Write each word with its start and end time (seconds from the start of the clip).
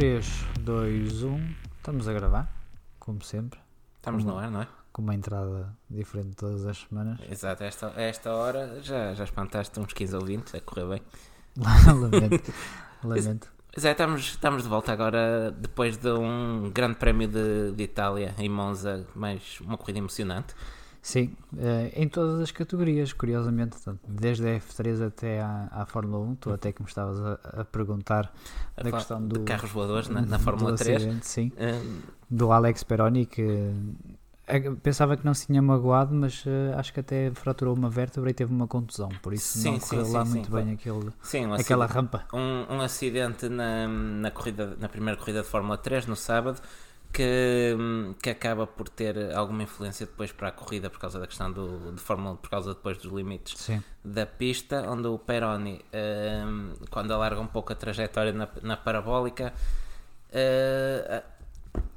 3, 0.00 0.26
2, 0.60 1.24
1. 1.24 1.54
Estamos 1.76 2.08
a 2.08 2.12
gravar, 2.14 2.50
como 2.98 3.22
sempre. 3.22 3.60
Estamos 3.96 4.24
no 4.24 4.38
ar, 4.38 4.50
não 4.50 4.62
é? 4.62 4.68
Com 4.90 5.02
uma 5.02 5.14
entrada 5.14 5.76
diferente 5.90 6.36
todas 6.36 6.64
as 6.64 6.78
semanas. 6.78 7.20
Exato, 7.30 7.62
a 7.62 7.66
esta, 7.66 7.92
a 7.94 8.00
esta 8.00 8.32
hora 8.32 8.80
já, 8.82 9.12
já 9.12 9.24
espantaste 9.24 9.78
uns 9.78 9.92
15 9.92 10.16
ou 10.16 10.24
20, 10.24 10.56
a 10.56 10.60
correr 10.62 10.86
bem. 10.86 11.02
lamento. 11.86 12.52
Lamento. 13.04 13.52
Mas 13.76 13.84
é, 13.84 13.90
estamos, 13.90 14.22
estamos 14.22 14.62
de 14.62 14.70
volta 14.70 14.90
agora 14.90 15.50
depois 15.50 15.98
de 15.98 16.10
um 16.10 16.70
grande 16.72 16.94
prémio 16.96 17.28
de, 17.28 17.72
de 17.72 17.82
Itália 17.82 18.34
em 18.38 18.48
Monza, 18.48 19.06
mais 19.14 19.60
uma 19.60 19.76
corrida 19.76 19.98
emocionante. 19.98 20.54
Sim, 21.02 21.34
eh, 21.58 21.92
em 21.94 22.08
todas 22.08 22.40
as 22.40 22.50
categorias, 22.50 23.12
curiosamente, 23.12 23.76
desde 24.06 24.46
a 24.46 24.60
F3 24.60 25.06
até 25.06 25.40
à, 25.40 25.68
à 25.70 25.86
Fórmula 25.86 26.22
1, 26.26 26.34
tu 26.36 26.52
até 26.52 26.72
que 26.72 26.82
me 26.82 26.88
estavas 26.88 27.18
a, 27.20 27.60
a 27.62 27.64
perguntar 27.64 28.30
A 28.76 28.82
da 28.82 28.92
questão 28.92 29.20
de 29.26 29.28
do, 29.28 29.40
carros 29.44 29.70
voadores 29.70 30.08
na, 30.08 30.20
na 30.20 30.36
do 30.36 30.42
Fórmula 30.42 30.74
3. 30.76 30.96
acidente, 30.96 31.26
sim, 31.26 31.52
Hum, 31.58 32.02
do 32.30 32.52
Alex 32.52 32.82
Peroni, 32.84 33.24
que 33.26 33.72
eh, 34.46 34.60
pensava 34.82 35.16
que 35.16 35.24
não 35.24 35.32
se 35.34 35.46
tinha 35.46 35.62
magoado, 35.62 36.14
mas 36.14 36.44
eh, 36.46 36.74
acho 36.76 36.92
que 36.92 37.00
até 37.00 37.30
fraturou 37.32 37.74
uma 37.74 37.88
vértebra 37.88 38.30
e 38.30 38.34
teve 38.34 38.52
uma 38.52 38.66
contusão, 38.68 39.08
por 39.22 39.32
isso 39.32 39.56
Sim, 39.58 39.72
não 39.72 39.78
correu 39.80 40.04
sim, 40.04 40.12
lá 40.12 40.24
sim, 40.26 40.30
muito 40.32 40.50
bem 40.50 40.72
aquele, 40.72 41.10
um 41.46 41.54
aquela 41.54 41.86
acidente, 41.86 41.86
rampa. 41.86 42.26
um, 42.32 42.74
um 42.76 42.80
acidente 42.80 43.48
na, 43.48 43.88
na, 43.88 44.30
corrida, 44.30 44.76
na 44.78 44.88
primeira 44.88 45.18
corrida 45.18 45.42
de 45.42 45.48
Fórmula 45.48 45.78
3, 45.78 46.06
no 46.06 46.16
sábado, 46.16 46.60
que, 47.12 47.76
que 48.22 48.30
acaba 48.30 48.66
por 48.66 48.88
ter 48.88 49.34
alguma 49.34 49.62
influência 49.62 50.06
depois 50.06 50.32
para 50.32 50.48
a 50.48 50.52
corrida 50.52 50.88
por 50.88 50.98
causa 50.98 51.18
da 51.18 51.26
questão 51.26 51.50
do, 51.50 51.92
de 51.92 52.00
Fórmula 52.00 52.32
1, 52.32 52.36
por 52.36 52.50
causa 52.50 52.74
depois 52.74 52.98
dos 52.98 53.12
limites 53.12 53.58
Sim, 53.58 53.82
da 54.04 54.26
pista, 54.26 54.88
onde 54.88 55.08
o 55.08 55.18
Peroni, 55.18 55.84
hum, 56.46 56.72
quando 56.90 57.12
alarga 57.12 57.40
um 57.40 57.46
pouco 57.46 57.72
a 57.72 57.76
trajetória 57.76 58.32
na, 58.32 58.48
na 58.62 58.76
parabólica, 58.76 59.52
eh, 60.32 61.22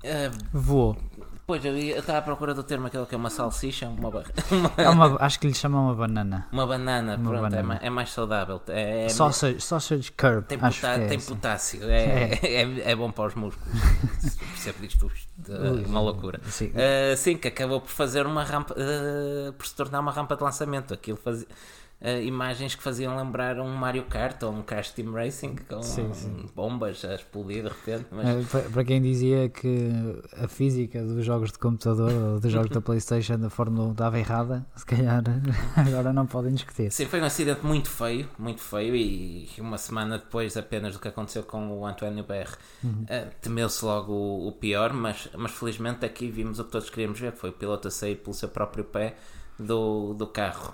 eh, 0.03 0.31
voou. 0.51 0.97
Pois 1.45 1.63
eu 1.65 1.75
estava 1.77 2.19
à 2.19 2.21
procura 2.21 2.53
do 2.53 2.63
termo 2.63 2.87
aquele 2.87 3.05
que 3.05 3.13
é 3.15 3.17
uma 3.17 3.29
salsicha, 3.29 3.87
uma, 3.87 4.09
bar- 4.11 4.25
É 4.77 4.89
uma, 4.89 5.17
acho 5.23 5.39
que 5.39 5.47
lhe 5.47 5.53
chamam 5.53 5.85
uma 5.85 5.95
banana. 5.95 6.47
uma 6.51 6.65
banana, 6.65 7.15
Uma 7.15 7.29
pronto, 7.29 7.37
É, 7.37 7.41
banana. 7.49 7.63
mais, 7.63 7.83
é 7.83 7.89
mais 7.89 8.09
saudável. 8.11 8.61
É, 8.67 9.05
é- 9.05 9.09
sausage, 9.09 9.61
sausage 9.61 10.11
curb, 10.11 10.45
tem, 10.45 10.57
pota- 10.57 10.87
é 10.87 11.07
tem 11.07 11.17
assim. 11.17 11.35
potássio, 11.35 11.83
é, 11.89 12.39
é. 12.41 12.81
é 12.91 12.95
bom 12.95 13.11
para 13.11 13.25
os 13.27 13.35
músculos. 13.35 13.69
Percebe 14.53 14.87
isto? 14.87 15.11
isto 15.13 15.51
é 15.51 15.87
uma 15.87 16.01
loucura. 16.01 16.39
Sim. 16.45 16.67
Uh, 16.67 17.17
sim, 17.17 17.37
que 17.37 17.47
acabou 17.47 17.81
por 17.81 17.89
fazer 17.89 18.25
uma 18.25 18.43
rampa, 18.43 18.73
uh, 18.73 19.53
por 19.53 19.65
se 19.67 19.75
tornar 19.75 19.99
uma 19.99 20.11
rampa 20.11 20.35
de 20.35 20.43
lançamento. 20.43 20.93
Aquilo 20.93 21.17
fazia. 21.17 21.47
Uh, 22.03 22.21
imagens 22.21 22.75
que 22.75 22.83
faziam 22.83 23.15
lembrar 23.15 23.59
um 23.59 23.69
Mario 23.73 24.03
Kart 24.03 24.41
ou 24.43 24.51
um 24.51 24.61
Crash 24.61 24.91
Team 24.91 25.11
Racing 25.13 25.55
com 25.69 25.81
Sim, 25.81 26.13
sim. 26.13 26.45
bombas 26.55 27.03
a 27.05 27.15
explodir 27.15 27.63
de 27.63 27.69
repente. 27.69 28.05
Mas 28.11 28.27
Eh, 28.27 28.43
pa- 28.51 28.69
Para 28.69 28.83
quem 28.83 29.01
dizia 29.01 29.49
que 29.49 29.89
a 30.37 30.47
física 30.47 31.03
dos 31.03 31.25
jogos 31.25 31.51
de 31.51 31.59
computador 31.59 32.11
ou 32.11 32.39
dos 32.39 32.51
jogos 32.51 32.69
da 32.69 32.79
Playstation 32.81 33.37
da 33.39 33.49
Fórmula 33.49 33.87
1 33.89 33.91
estava 33.93 34.19
errada, 34.19 34.65
se 34.75 34.85
calhar 34.85 35.23
agora 35.75 36.11
não 36.13 36.25
podem 36.25 36.53
discutir. 36.53 36.91
sim, 36.91 37.05
foi 37.05 37.21
um 37.21 37.25
acidente 37.25 37.65
muito 37.65 37.89
feio, 37.89 38.27
muito 38.37 38.61
feio. 38.61 38.95
E 38.95 39.47
uma 39.59 39.77
semana 39.77 40.17
depois 40.17 40.55
apenas 40.57 40.93
do 40.93 40.99
que 40.99 41.07
aconteceu 41.07 41.43
com 41.43 41.79
o 41.79 41.85
António 41.85 42.23
BR, 42.23 42.57
Uhum. 42.83 43.03
uh, 43.03 43.31
temeu-se 43.41 43.83
logo 43.85 44.11
o, 44.11 44.47
o 44.47 44.51
pior. 44.51 44.91
Mas, 44.93 45.29
mas 45.37 45.51
felizmente 45.51 46.05
aqui 46.05 46.29
vimos 46.29 46.59
o 46.59 46.65
que 46.65 46.71
todos 46.71 46.89
queríamos 46.89 47.19
ver: 47.19 47.31
que 47.31 47.37
foi 47.39 47.49
o 47.49 47.53
piloto 47.53 47.87
a 47.87 47.91
sair 47.91 48.15
pelo 48.17 48.33
seu 48.33 48.49
próprio 48.49 48.83
pé 48.83 49.15
do, 49.57 50.13
do 50.13 50.27
carro. 50.27 50.73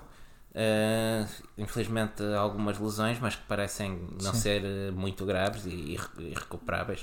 Uh, 0.51 1.27
infelizmente 1.57 2.23
algumas 2.35 2.79
lesões, 2.79 3.19
mas 3.19 3.35
que 3.35 3.43
parecem 3.43 3.99
não 4.21 4.33
Sim. 4.33 4.39
ser 4.39 4.63
uh, 4.63 4.93
muito 4.93 5.23
graves 5.25 5.65
e, 5.65 5.69
e 5.69 5.95
re- 5.95 6.33
recuperáveis, 6.33 7.01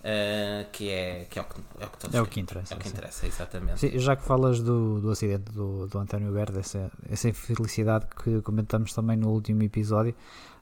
uh, 0.00 0.66
que, 0.72 0.88
é, 0.88 1.26
que 1.28 1.38
é 1.38 1.42
o 1.42 1.44
que, 1.44 1.60
é 1.78 1.84
o 1.86 1.90
que 1.90 1.98
todos 1.98 2.16
É 2.16 2.22
o 2.22 2.26
que 2.26 2.40
interessa, 2.40 2.72
É 2.72 2.76
o 2.76 2.80
que 2.80 2.88
sim. 2.88 2.94
interessa, 2.94 3.26
exatamente. 3.26 3.80
Sim, 3.80 3.98
já 3.98 4.16
que 4.16 4.22
falas 4.22 4.60
do, 4.60 4.98
do 5.00 5.10
acidente 5.10 5.52
do, 5.52 5.86
do 5.86 5.98
António 5.98 6.32
Verde, 6.32 6.58
essa, 6.58 6.90
essa 7.10 7.28
infelicidade 7.28 8.06
que 8.24 8.40
comentamos 8.40 8.94
também 8.94 9.16
no 9.18 9.28
último 9.28 9.62
episódio, 9.62 10.14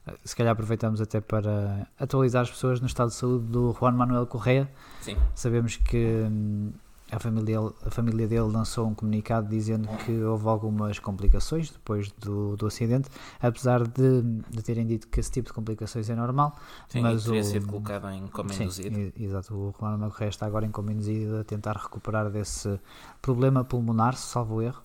eh, 0.05 0.13
se 0.25 0.35
calhar 0.35 0.51
aproveitamos 0.51 0.99
até 0.99 1.21
para 1.21 1.87
atualizar 1.97 2.41
as 2.41 2.51
pessoas 2.51 2.81
no 2.81 2.87
estado 2.87 3.07
de 3.09 3.15
saúde 3.15 3.45
do 3.47 3.71
Juan 3.79 3.93
Manuel 3.93 4.27
Correia. 4.27 4.69
Sim. 4.99 5.15
Sabemos 5.33 5.77
que 5.77 6.25
hum, 6.29 6.73
a 7.11 7.19
família, 7.19 7.59
a 7.85 7.89
família 7.91 8.27
dele 8.27 8.41
lançou 8.51 8.87
um 8.87 8.93
comunicado 8.95 9.47
dizendo 9.47 9.87
que 10.05 10.11
houve 10.23 10.47
algumas 10.47 10.97
complicações 10.99 11.69
depois 11.69 12.11
do, 12.13 12.57
do 12.57 12.65
acidente, 12.65 13.09
apesar 13.39 13.87
de, 13.87 14.21
de 14.49 14.63
terem 14.63 14.85
dito 14.87 15.07
que 15.07 15.19
esse 15.19 15.31
tipo 15.31 15.47
de 15.49 15.53
complicações 15.53 16.09
é 16.09 16.15
normal. 16.15 16.55
Sim, 16.89 17.01
mas 17.01 17.23
teria 17.23 17.41
o- 17.41 17.43
sido 17.43 17.67
colocado 17.67 18.09
em 18.09 18.27
coma 18.27 18.53
induzido. 18.53 19.13
exato. 19.17 19.53
O 19.55 19.73
Manuel 19.79 20.09
Correia 20.11 20.29
está 20.29 20.45
agora 20.47 20.65
em 20.65 20.71
coma 20.71 20.91
induzido 20.91 21.37
a 21.37 21.43
tentar 21.43 21.77
recuperar 21.77 22.29
desse 22.29 22.79
problema 23.21 23.63
pulmonar, 23.63 24.15
salvo 24.15 24.61
erro. 24.61 24.81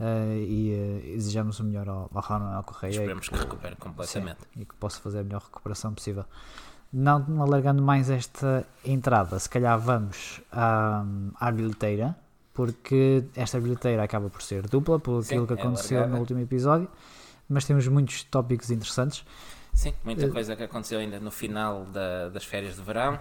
eh, 0.00 0.44
e 0.46 0.70
eh, 0.72 1.12
desejamos 1.16 1.60
o 1.60 1.64
melhor 1.64 1.88
ao, 1.88 2.10
ao 2.12 2.40
Manuel 2.40 2.62
Correia 2.64 2.90
Esperemos 2.92 3.28
que 3.28 3.36
recupere 3.38 3.76
completamente. 3.76 4.38
Sim, 4.40 4.60
e 4.60 4.64
que 4.64 4.74
possa 4.74 5.00
fazer 5.00 5.20
a 5.20 5.24
melhor 5.24 5.40
recuperação 5.40 5.94
possível. 5.94 6.24
Não 6.96 7.42
alargando 7.42 7.82
mais 7.82 8.08
esta 8.08 8.64
entrada, 8.84 9.36
se 9.40 9.50
calhar 9.50 9.76
vamos 9.80 10.40
à, 10.52 11.04
à 11.40 11.50
bilheteira, 11.50 12.14
porque 12.52 13.24
esta 13.34 13.58
bilheteira 13.58 14.04
acaba 14.04 14.30
por 14.30 14.40
ser 14.40 14.68
dupla, 14.68 15.00
por 15.00 15.24
Sim, 15.24 15.34
aquilo 15.34 15.46
que 15.48 15.54
é 15.54 15.56
aconteceu 15.56 15.96
alargada. 15.98 16.14
no 16.14 16.20
último 16.20 16.38
episódio, 16.38 16.88
mas 17.48 17.64
temos 17.64 17.88
muitos 17.88 18.22
tópicos 18.22 18.70
interessantes. 18.70 19.24
Sim, 19.74 19.92
muita 20.04 20.24
Eh, 20.26 20.28
coisa 20.28 20.54
que 20.56 20.62
aconteceu 20.62 20.98
ainda 21.00 21.18
no 21.18 21.30
final 21.30 21.84
da- 21.86 22.28
das 22.30 22.44
férias 22.44 22.76
de 22.76 22.82
verão, 22.82 23.18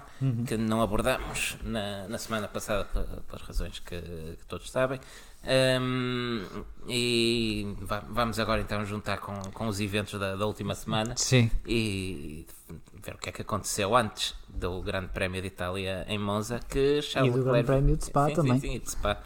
que 0.47 0.55
não 0.55 0.81
abordamos 0.81 1.57
na, 1.63 2.07
na 2.07 2.17
semana 2.17 2.47
passada 2.47 2.85
pe- 2.85 3.21
pelas 3.27 3.41
razões 3.41 3.79
que, 3.79 3.99
que 3.99 4.45
todos 4.47 4.69
sabem. 4.69 4.99
Ahm, 5.45 6.41
e 6.87 7.75
va- 7.81 8.03
vamos 8.09 8.39
agora 8.39 8.61
então 8.61 8.85
juntar 8.85 9.17
com, 9.17 9.33
com 9.51 9.67
os 9.67 9.79
eventos 9.81 10.17
da, 10.19 10.35
da 10.35 10.45
última 10.45 10.73
semana 10.75 11.15
Sim, 11.17 11.51
e 11.65 12.45
ver 13.03 13.15
o 13.15 13.17
que 13.17 13.29
é 13.29 13.31
que 13.31 13.41
aconteceu 13.41 13.93
antes 13.95 14.33
do 14.47 14.81
Grande 14.81 15.09
Prémio 15.09 15.41
de 15.41 15.47
Itália 15.47 16.05
em 16.07 16.17
Monza, 16.17 16.59
que 16.69 17.01
Charles 17.01 17.33
do 17.33 17.43
Grande 17.43 17.57
Leclerc- 17.59 17.65
Prémio 17.65 17.97
de 17.97 18.05
Spa 18.05 18.27
sim, 18.29 18.33
também. 18.35 18.59
Sim, 18.59 18.71
sim, 18.73 18.79
de 18.79 18.91
Spa. 18.91 19.17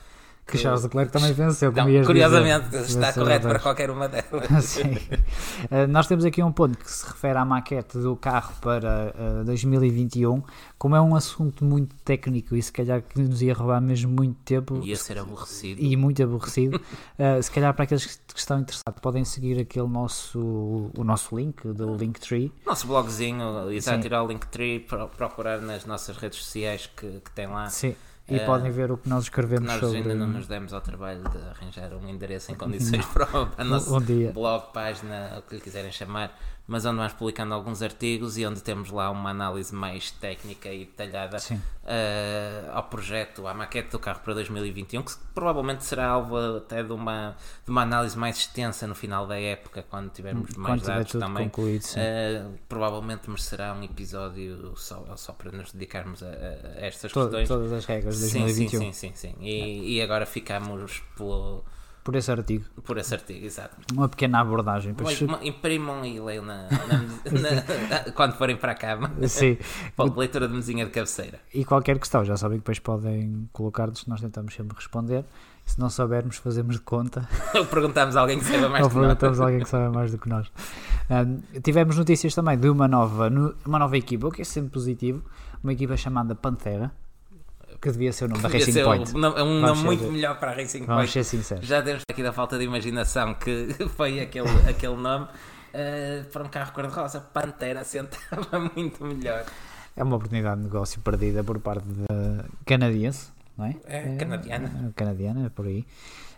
Que 0.47 0.57
Charles 0.57 0.83
Leclerc 0.83 1.11
também 1.11 1.33
venceu, 1.33 1.73
como 1.73 1.89
Não, 1.89 2.03
curiosamente, 2.05 2.69
dizer. 2.69 2.83
está 2.85 3.11
correto 3.13 3.47
para 3.49 3.59
qualquer 3.59 3.91
uma 3.91 4.07
delas. 4.07 4.47
Sim. 4.63 4.93
Uh, 5.69 5.85
nós 5.89 6.07
temos 6.07 6.23
aqui 6.23 6.41
um 6.41 6.51
ponto 6.51 6.77
que 6.77 6.89
se 6.89 7.05
refere 7.05 7.37
à 7.37 7.43
maquete 7.43 7.97
do 7.97 8.15
carro 8.15 8.53
para 8.61 9.13
uh, 9.41 9.43
2021. 9.43 10.41
Como 10.77 10.95
é 10.95 11.01
um 11.01 11.15
assunto 11.15 11.65
muito 11.65 11.95
técnico 12.05 12.55
e 12.55 12.61
se 12.61 12.71
calhar 12.71 13.01
que 13.01 13.19
nos 13.19 13.41
ia 13.41 13.53
roubar 13.53 13.81
mesmo 13.81 14.11
muito 14.11 14.37
tempo 14.45 14.79
Ia 14.83 14.95
ser 14.95 15.17
aborrecido. 15.19 15.81
e 15.81 15.97
muito 15.97 16.21
aborrecido, 16.23 16.77
uh, 16.77 17.41
se 17.43 17.51
calhar 17.51 17.73
para 17.73 17.83
aqueles 17.83 18.05
que 18.05 18.39
estão 18.39 18.59
interessados 18.59 18.99
podem 19.01 19.25
seguir 19.25 19.59
aquele 19.59 19.87
nosso, 19.87 20.39
o 20.39 21.03
nosso 21.03 21.35
link 21.37 21.67
do 21.67 21.95
Linktree. 21.95 22.53
Nosso 22.65 22.87
blogzinho, 22.87 23.71
e 23.71 23.81
Sim. 23.81 23.99
tirar 23.99 24.23
o 24.23 24.27
Linktree, 24.27 24.79
pro- 24.79 25.07
procurar 25.09 25.59
nas 25.61 25.85
nossas 25.85 26.15
redes 26.15 26.39
sociais 26.39 26.89
que, 26.95 27.19
que 27.19 27.31
tem 27.31 27.47
lá. 27.47 27.69
Sim. 27.69 27.95
E 28.29 28.35
Eh, 28.35 28.45
podem 28.45 28.69
ver 28.71 28.91
o 28.91 28.97
que 28.97 29.07
nós 29.07 29.23
escrevemos 29.23 29.67
Nós 29.67 29.79
sobre 29.79 29.97
ainda 29.99 30.13
não 30.15 30.27
nos 30.27 30.47
demos 30.47 30.73
ao 30.73 30.81
trabalho 30.81 31.21
de 31.29 31.37
arranjar 31.37 31.93
um 31.93 32.07
endereço 32.09 32.51
em 32.51 32.55
condições 32.59 33.05
para 33.05 33.25
o 33.57 33.63
nosso 33.63 33.95
um 33.95 34.01
dia. 34.01 34.31
blog, 34.33 34.73
página, 34.73 35.37
o 35.37 35.41
que 35.43 35.55
lhe 35.55 35.61
quiserem 35.61 35.91
chamar, 35.91 36.37
mas 36.67 36.85
onde 36.85 36.97
vamos 36.97 37.13
publicando 37.13 37.53
alguns 37.53 37.81
artigos 37.81 38.37
e 38.37 38.45
onde 38.45 38.61
temos 38.61 38.91
lá 38.91 39.09
uma 39.09 39.29
análise 39.29 39.73
mais 39.73 40.11
técnica 40.11 40.67
e 40.69 40.79
detalhada 40.79 41.39
Sim. 41.39 41.61
eh, 41.85 42.69
ao 42.73 42.83
projeto, 42.83 43.47
à 43.47 43.53
maquete 43.53 43.89
do 43.91 43.99
carro 43.99 44.19
para 44.19 44.33
2021, 44.33 45.01
que 45.03 45.13
provavelmente 45.33 45.85
será 45.85 46.07
alvo 46.09 46.35
até 46.57 46.83
de 46.83 46.91
uma, 46.91 47.35
de 47.63 47.71
uma 47.71 47.83
análise 47.83 48.17
mais 48.17 48.37
extensa 48.37 48.85
no 48.85 48.93
final 48.95 49.25
da 49.25 49.39
época, 49.39 49.83
quando 49.89 50.09
tivermos 50.11 50.53
mais 50.55 50.73
Quando 50.73 50.81
tiver 50.81 50.93
dados 50.95 51.11
tudo 51.13 51.21
também. 51.21 51.43
concluído, 51.49 51.81
sim. 51.83 51.99
Uh, 52.01 52.59
provavelmente 52.67 53.29
merecerá 53.29 53.73
um 53.73 53.83
episódio 53.83 54.73
só, 54.75 55.05
só 55.15 55.31
para 55.33 55.51
nos 55.51 55.71
dedicarmos 55.71 56.21
a, 56.21 56.27
a- 56.27 56.85
estas 56.85 57.11
To- 57.13 57.21
questões. 57.21 57.47
todas 57.47 57.71
as 57.71 57.85
regras 57.85 58.17
de 58.19 58.25
Sim, 58.27 58.39
2021 58.41 58.79
sim, 58.81 58.91
sim, 58.91 59.13
sim, 59.15 59.33
sim. 59.33 59.35
E, 59.39 59.95
e 59.95 60.01
agora 60.01 60.25
ficamos 60.25 61.01
pelo, 61.15 61.63
por 62.07 62.15
esse 62.15 62.31
artigo. 62.31 62.63
por 62.85 62.97
esse 62.97 63.13
artigo, 63.13 63.45
exato. 63.45 63.75
Uma 63.93 64.07
pequena 64.07 64.39
abordagem. 64.39 64.93
Pois, 64.93 65.21
imprimam 65.41 66.05
e 66.05 66.17
leiam 66.21 66.45
na, 66.45 66.63
na- 66.69 68.05
na- 68.05 68.11
quando 68.13 68.31
forem 68.37 68.55
para 68.55 68.71
a 68.71 68.75
cama. 68.75 69.11
sim. 69.27 69.57
Leitura 70.15 70.47
de 70.47 70.53
mesinha 70.53 70.85
de 70.85 70.91
cabeceira. 70.91 71.37
E 71.53 71.65
qualquer 71.65 71.99
questão, 71.99 72.23
já 72.23 72.37
sabem 72.37 72.59
que 72.59 72.61
depois 72.61 72.79
podem 72.79 73.49
colocar-nos, 73.51 74.05
nós 74.05 74.21
tentamos 74.21 74.53
sempre 74.53 74.73
responder. 74.77 75.25
Se 75.65 75.77
não 75.77 75.89
soubermos, 75.89 76.37
fazemos 76.37 76.75
de 76.77 76.81
conta. 76.81 77.27
Ou 77.53 77.65
perguntamos 77.65 78.15
a 78.15 78.21
alguém 78.21 78.39
que 78.39 78.45
saiba 78.45 78.69
mais 78.69 78.85
Ou 78.85 78.89
que 78.89 78.95
nós. 78.95 79.03
perguntamos 79.05 79.41
a 79.41 79.43
alguém 79.43 79.59
que 79.59 79.69
sabe 79.69 79.93
mais 79.93 80.09
do 80.13 80.17
que 80.17 80.29
nós. 80.29 80.49
Ahm, 81.09 81.39
tivemos 81.61 81.97
notícias 81.97 82.33
também 82.33 82.57
de 82.57 82.69
uma 82.69 82.87
nova, 82.87 83.29
uma 83.65 83.77
nova 83.79 83.97
equipa, 83.97 84.27
o 84.27 84.31
que 84.31 84.43
é 84.43 84.45
sempre 84.45 84.69
positivo. 84.71 85.21
Uma 85.61 85.73
equipa 85.73 85.97
chamada 85.97 86.33
Pantera, 86.35 86.89
que 87.81 87.91
devia 87.91 88.11
ser 88.13 88.25
o 88.25 88.27
nome 88.29 88.41
da 88.41 88.49
Racing 88.49 88.71
ser 88.71 88.83
Point. 88.83 89.15
um, 89.15 89.19
nome- 89.19 89.41
um 89.41 89.59
nome 89.61 89.83
muito 89.83 90.03
melhor 90.11 90.39
para 90.39 90.51
a 90.51 90.55
Racing 90.55 90.79
Vamos 90.85 90.95
Point. 90.95 91.11
ser 91.11 91.23
sinceros. 91.23 91.65
Já 91.67 91.81
temos 91.81 92.03
aqui 92.09 92.21
da 92.23 92.33
falta 92.33 92.57
de 92.57 92.63
imaginação 92.63 93.33
que 93.35 93.67
foi 93.95 94.19
aquele, 94.19 94.49
aquele 94.69 94.95
nome. 94.95 95.27
Uh, 95.73 96.23
para 96.31 96.43
um 96.43 96.47
carro 96.47 96.71
cor-de-rosa, 96.73 97.19
Pantera 97.19 97.83
sentava 97.83 98.59
muito 98.75 99.03
melhor. 99.03 99.45
é 99.95 100.03
uma 100.03 100.15
oportunidade 100.15 100.57
de 100.57 100.63
negócio 100.63 100.99
perdida 101.01 101.43
por 101.43 101.59
parte 101.59 101.85
da 101.87 102.45
canadiense, 102.65 103.29
não 103.57 103.65
é? 103.65 103.75
É, 103.85 104.15
canadiana. 104.15 104.87
É, 104.89 104.91
canadiana, 104.95 105.51
por 105.53 105.67
aí. 105.67 105.85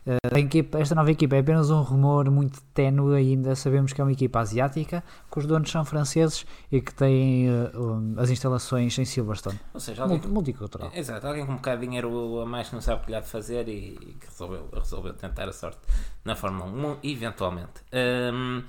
Uh, 0.05 0.37
equipa, 0.37 0.79
esta 0.79 0.95
nova 0.95 1.11
equipa 1.11 1.35
é 1.35 1.39
apenas 1.39 1.69
um 1.69 1.81
rumor 1.81 2.29
muito 2.29 2.61
ténue 2.73 3.15
ainda. 3.15 3.55
Sabemos 3.55 3.93
que 3.93 4.01
é 4.01 4.03
uma 4.03 4.11
equipa 4.11 4.39
asiática, 4.39 5.03
que 5.31 5.39
os 5.39 5.45
donos 5.45 5.69
são 5.69 5.83
franceses 5.85 6.45
e 6.71 6.81
que 6.81 6.93
tem 6.93 7.49
uh, 7.49 8.19
as 8.19 8.29
instalações 8.29 8.97
em 8.97 9.05
Silverstone. 9.05 9.59
Ou 9.73 9.79
seja, 9.79 10.03
alguém, 10.03 10.19
multicultural. 10.27 10.91
Exato, 10.93 11.27
alguém 11.27 11.45
com 11.45 11.53
um 11.53 11.57
bocado 11.57 11.81
de 11.81 11.87
dinheiro 11.87 12.41
a 12.41 12.45
mais 12.45 12.69
que 12.69 12.75
não 12.75 12.81
sabe 12.81 13.01
o 13.01 13.05
que 13.05 13.11
lhe 13.11 13.17
há 13.17 13.21
de 13.21 13.27
fazer 13.27 13.67
e, 13.67 13.97
e 14.01 14.15
que 14.19 14.27
resolveu, 14.27 14.69
resolveu 14.73 15.13
tentar 15.13 15.47
a 15.47 15.53
sorte 15.53 15.79
na 16.23 16.35
Fórmula 16.35 16.65
1, 16.69 16.97
eventualmente. 17.03 17.81
Um, 18.33 18.63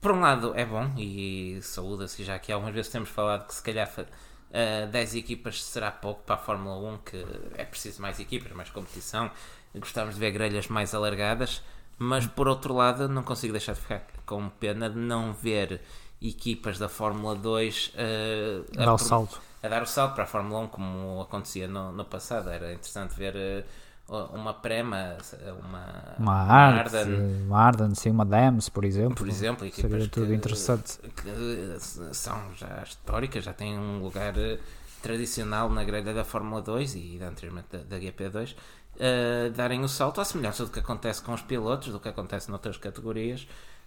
por 0.00 0.12
um 0.12 0.20
lado 0.20 0.52
é 0.56 0.64
bom 0.64 0.90
e 0.96 1.58
saúda-se, 1.62 2.24
já 2.24 2.38
que 2.38 2.50
algumas 2.50 2.74
vezes 2.74 2.90
temos 2.90 3.10
falado 3.10 3.46
que 3.46 3.54
se 3.54 3.62
calhar 3.62 3.86
uh, 3.98 4.06
eh, 4.50 4.86
10 4.86 5.14
equipas 5.16 5.62
será 5.62 5.90
pouco 5.90 6.22
para 6.22 6.36
a 6.36 6.38
Fórmula 6.38 6.94
1, 6.94 6.98
que 6.98 7.26
é 7.54 7.64
preciso 7.64 8.00
mais 8.00 8.18
equipas, 8.18 8.50
mais 8.52 8.70
competição, 8.70 9.30
gostávamos 9.74 10.16
de 10.16 10.20
ver 10.20 10.32
grelhas 10.32 10.68
mais 10.68 10.94
alargadas, 10.94 11.62
mas 11.98 12.26
por 12.26 12.48
outro 12.48 12.74
lado 12.74 13.08
não 13.08 13.22
consigo 13.22 13.52
deixar 13.52 13.74
de 13.74 13.80
ficar 13.80 14.02
com 14.26 14.48
pena 14.48 14.88
de 14.88 14.98
não 14.98 15.32
ver 15.32 15.80
equipas 16.20 16.78
da 16.78 16.88
Fórmula 16.88 17.34
2 17.34 17.94
uh, 17.94 18.76
dar 18.76 18.88
a, 18.88 18.94
o 18.94 18.98
salto. 18.98 19.40
a 19.62 19.68
dar 19.68 19.82
o 19.82 19.86
salto 19.86 20.14
para 20.14 20.24
a 20.24 20.26
Fórmula 20.26 20.60
1 20.60 20.68
como 20.68 21.20
acontecia 21.20 21.66
no, 21.68 21.92
no 21.92 22.04
passado, 22.04 22.50
era 22.50 22.72
interessante 22.72 23.14
ver... 23.14 23.34
Uh, 23.36 23.90
uma 24.32 24.52
Prema, 24.52 25.16
uma, 25.64 26.16
uma 26.18 26.34
Arden, 26.34 27.44
uma 27.46 27.58
Arden, 27.60 27.94
sim, 27.94 28.10
uma 28.10 28.24
Dams, 28.24 28.68
por 28.68 28.84
exemplo. 28.84 29.14
Por 29.14 29.28
exemplo, 29.28 29.64
equipas 29.64 29.90
Seria 29.90 30.08
tudo 30.08 30.26
que, 30.26 30.34
interessante. 30.34 30.98
que 30.98 31.78
são 32.12 32.52
já 32.54 32.82
históricas, 32.82 33.44
já 33.44 33.52
têm 33.52 33.78
um 33.78 34.02
lugar 34.02 34.36
eh, 34.36 34.58
tradicional 35.00 35.70
na 35.70 35.84
grelha 35.84 36.12
da 36.12 36.24
Fórmula 36.24 36.60
2 36.60 36.96
e 36.96 37.20
anteriormente 37.22 37.68
da, 37.70 37.78
da 37.78 37.98
GP2, 37.98 38.56
uh, 38.96 39.50
darem 39.50 39.82
o 39.82 39.88
salto 39.88 40.20
à 40.20 40.24
semelhança 40.24 40.64
do 40.64 40.70
que 40.70 40.78
acontece 40.78 41.22
com 41.22 41.32
os 41.32 41.42
pilotos, 41.42 41.92
do 41.92 42.00
que 42.00 42.08
acontece 42.08 42.50
noutras 42.50 42.76
categorias. 42.76 43.46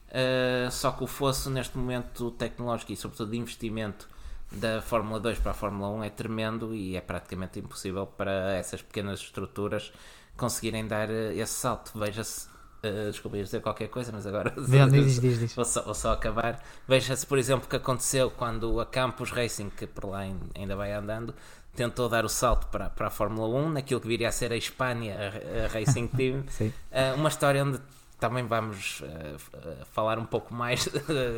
Uh, 0.10 0.70
só 0.72 0.92
que 0.92 1.04
o 1.04 1.08
fosso 1.08 1.50
neste 1.50 1.78
momento 1.78 2.32
tecnológico 2.32 2.92
e 2.92 2.96
sobretudo 2.96 3.32
de 3.32 3.38
investimento 3.38 4.08
da 4.52 4.82
Fórmula 4.82 5.20
2 5.20 5.40
para 5.40 5.52
a 5.52 5.54
Fórmula 5.56 5.90
1 5.90 6.04
é 6.04 6.10
tremendo 6.10 6.76
e 6.76 6.96
é 6.96 7.02
praticamente 7.02 7.60
impossível 7.60 8.06
para 8.06 8.54
essas 8.54 8.82
pequenas 8.82 9.20
estruturas 9.20 9.92
conseguirem 10.38 10.86
dar 10.88 11.10
eh, 11.10 11.36
esse 11.36 11.54
salto. 11.54 11.92
Veja-se, 11.96 12.48
uh, 12.84 13.10
desculpa, 13.10 13.38
ia 13.38 13.44
dizer 13.44 13.62
qualquer 13.62 13.88
coisa, 13.88 14.12
mas 14.12 14.26
agora 14.28 14.54
diz, 14.92 15.20
diz, 15.20 15.40
diz. 15.40 15.56
Vou, 15.56 15.66
só, 15.66 15.82
vou 15.82 15.96
só 15.96 16.12
acabar. 16.12 16.64
Veja-se, 16.88 17.26
por 17.26 17.38
exemplo, 17.38 17.66
o 17.66 17.70
que 17.70 17.76
aconteceu 17.76 18.30
quando 18.32 18.80
a 18.80 18.86
Campus 18.86 19.32
Racing, 19.32 19.70
que 19.70 19.88
por 19.88 20.06
lá 20.06 20.20
ainda 20.56 20.76
vai 20.76 20.94
andando, 20.94 21.34
tentou 21.76 22.08
dar 22.08 22.26
o 22.26 22.30
salto 22.30 22.68
para, 22.68 22.90
para 22.90 23.08
a 23.08 23.10
Fórmula 23.10 23.48
1, 23.48 23.70
naquilo 23.70 24.00
que 24.00 24.08
viria 24.08 24.30
a 24.30 24.32
ser 24.32 24.52
a 24.52 24.58
Espanha, 24.58 25.16
a, 25.18 25.66
a 25.66 25.68
Racing 25.68 26.08
Team. 26.16 26.40
uh, 26.40 27.16
uma 27.16 27.30
história 27.30 27.64
onde 27.64 27.80
também 28.20 28.46
vamos 28.46 29.02
uh, 29.02 29.86
falar 29.92 30.18
um 30.18 30.24
pouco 30.26 30.54
mais 30.54 30.88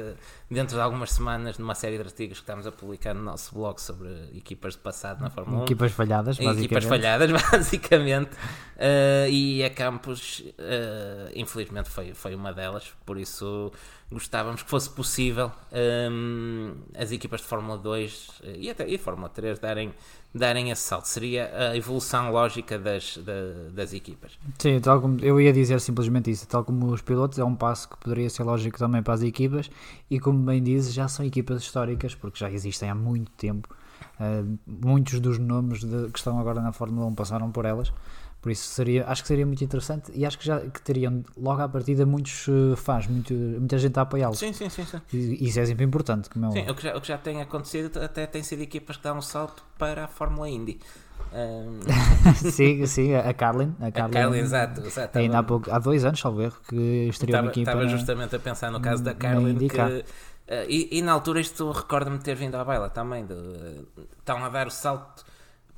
dentro 0.51 0.75
de 0.75 0.81
algumas 0.81 1.11
semanas 1.13 1.57
numa 1.57 1.73
série 1.73 1.97
de 1.97 2.03
artigos 2.03 2.37
que 2.37 2.43
estamos 2.43 2.67
a 2.67 2.71
publicar 2.71 3.15
no 3.15 3.23
nosso 3.23 3.55
blog 3.55 3.81
sobre 3.81 4.09
equipas 4.35 4.73
de 4.73 4.79
passado 4.81 5.19
na 5.19 5.31
Fórmula 5.31 5.61
1. 5.61 5.63
Equipas 5.63 5.91
falhadas, 5.93 6.37
basicamente. 6.37 6.65
Equipas 6.65 6.83
falhadas, 6.83 7.31
basicamente. 7.51 8.31
Uh, 8.75 9.29
e 9.29 9.63
a 9.63 9.69
Campos, 9.71 10.43
infelizmente, 11.33 11.89
foi, 11.89 12.13
foi 12.13 12.35
uma 12.35 12.53
delas, 12.53 12.93
por 13.03 13.17
isso 13.17 13.71
gostávamos 14.15 14.63
que 14.63 14.69
fosse 14.69 14.89
possível 14.89 15.51
um, 16.11 16.73
as 16.97 17.11
equipas 17.11 17.41
de 17.41 17.47
Fórmula 17.47 17.77
2 17.77 18.41
e 18.57 18.69
até 18.69 18.87
e 18.87 18.97
Fórmula 18.97 19.29
3 19.29 19.59
darem 19.59 19.93
darem 20.35 20.69
esse 20.69 20.81
salto. 20.81 21.05
Seria 21.05 21.49
a 21.71 21.77
evolução 21.77 22.29
lógica 22.29 22.77
das, 22.77 23.17
da, 23.17 23.69
das 23.73 23.93
equipas. 23.93 24.37
Sim, 24.59 24.79
tal 24.81 24.99
como, 25.01 25.19
eu 25.21 25.39
ia 25.39 25.53
dizer 25.53 25.79
simplesmente 25.79 26.29
isso. 26.29 26.45
Tal 26.45 26.63
como 26.65 26.87
os 26.87 27.01
pilotos, 27.01 27.39
é 27.39 27.43
um 27.43 27.55
passo 27.55 27.89
que 27.89 27.97
poderia 27.97 28.29
ser 28.29 28.43
lógico 28.43 28.77
também 28.77 29.01
para 29.01 29.13
as 29.13 29.21
equipas. 29.21 29.69
E 30.09 30.19
como 30.19 30.37
bem 30.39 30.61
dizes, 30.61 30.93
já 30.93 31.07
são 31.07 31.25
equipas 31.25 31.61
históricas, 31.61 32.13
porque 32.13 32.37
já 32.37 32.51
existem 32.51 32.89
há 32.89 32.95
muito 32.95 33.31
tempo. 33.31 33.69
Uh, 34.19 34.57
muitos 34.67 35.19
dos 35.21 35.39
nomes 35.39 35.81
de, 35.81 36.09
que 36.11 36.19
estão 36.19 36.37
agora 36.37 36.61
na 36.61 36.73
Fórmula 36.73 37.07
1 37.07 37.15
passaram 37.15 37.49
por 37.49 37.65
elas. 37.65 37.93
Por 38.45 38.51
isso 38.51 38.69
seria, 38.69 39.07
acho 39.07 39.23
que 39.23 39.27
seria 39.27 39.43
muito 39.43 39.63
interessante 39.63 40.11
e 40.13 40.23
acho 40.23 40.37
que 40.37 40.45
já 40.45 40.59
que 40.59 40.79
teriam 40.79 41.25
logo 41.35 41.63
à 41.63 41.67
partida 41.67 42.05
muitos 42.05 42.47
uh, 42.47 42.75
fãs, 42.75 43.07
muito, 43.07 43.33
muita 43.33 43.75
gente 43.79 43.97
a 43.97 44.03
apoiá-los. 44.03 44.37
Sim, 44.37 44.53
sim, 44.53 44.69
sim, 44.69 44.85
sim. 44.85 45.01
E, 45.11 45.47
isso 45.47 45.59
é 45.59 45.65
sempre 45.65 45.83
importante. 45.83 46.29
Como 46.29 46.45
é 46.45 46.51
sim, 46.51 46.69
o 46.69 46.75
que, 46.75 46.83
já, 46.83 46.95
o 46.95 47.01
que 47.01 47.07
já 47.07 47.17
tem 47.17 47.41
acontecido 47.41 47.99
até 47.99 48.27
tem 48.27 48.43
sido 48.43 48.61
equipas 48.61 48.97
que 48.97 49.03
dão 49.03 49.17
um 49.17 49.21
salto 49.21 49.63
para 49.79 50.05
a 50.05 50.07
Fórmula 50.07 50.47
Indy. 50.47 50.79
Um... 51.33 51.79
sim, 52.51 52.85
sim, 52.85 53.15
a 53.15 53.33
Carlin. 53.33 53.75
A 53.81 53.91
Carlin, 53.91 54.15
a 54.15 54.21
Carlin 54.21 54.37
exato, 54.37 54.81
exato. 54.81 55.17
Ainda 55.17 55.39
há, 55.39 55.43
pouco, 55.43 55.69
há 55.69 55.79
dois 55.79 56.05
anos, 56.05 56.19
salvo 56.19 56.41
erro, 56.41 56.55
que 56.69 57.07
estreou 57.09 57.41
uma 57.41 57.49
equipa. 57.49 57.71
Estava 57.71 57.87
justamente 57.89 58.35
a 58.35 58.39
pensar 58.39 58.71
no 58.71 58.79
caso 58.79 59.03
da 59.03 59.13
Carlin 59.15 59.57
que, 59.67 59.75
uh, 59.75 60.03
e, 60.69 60.99
e, 60.99 61.01
na 61.01 61.11
altura 61.11 61.41
isto 61.41 61.71
recorda-me 61.71 62.19
ter 62.19 62.35
vindo 62.35 62.55
à 62.55 62.63
baila 62.63 62.89
também. 62.89 63.25
De, 63.25 63.33
uh, 63.33 63.87
estão 64.19 64.45
a 64.45 64.49
dar 64.49 64.67
o 64.67 64.71
salto 64.71 65.25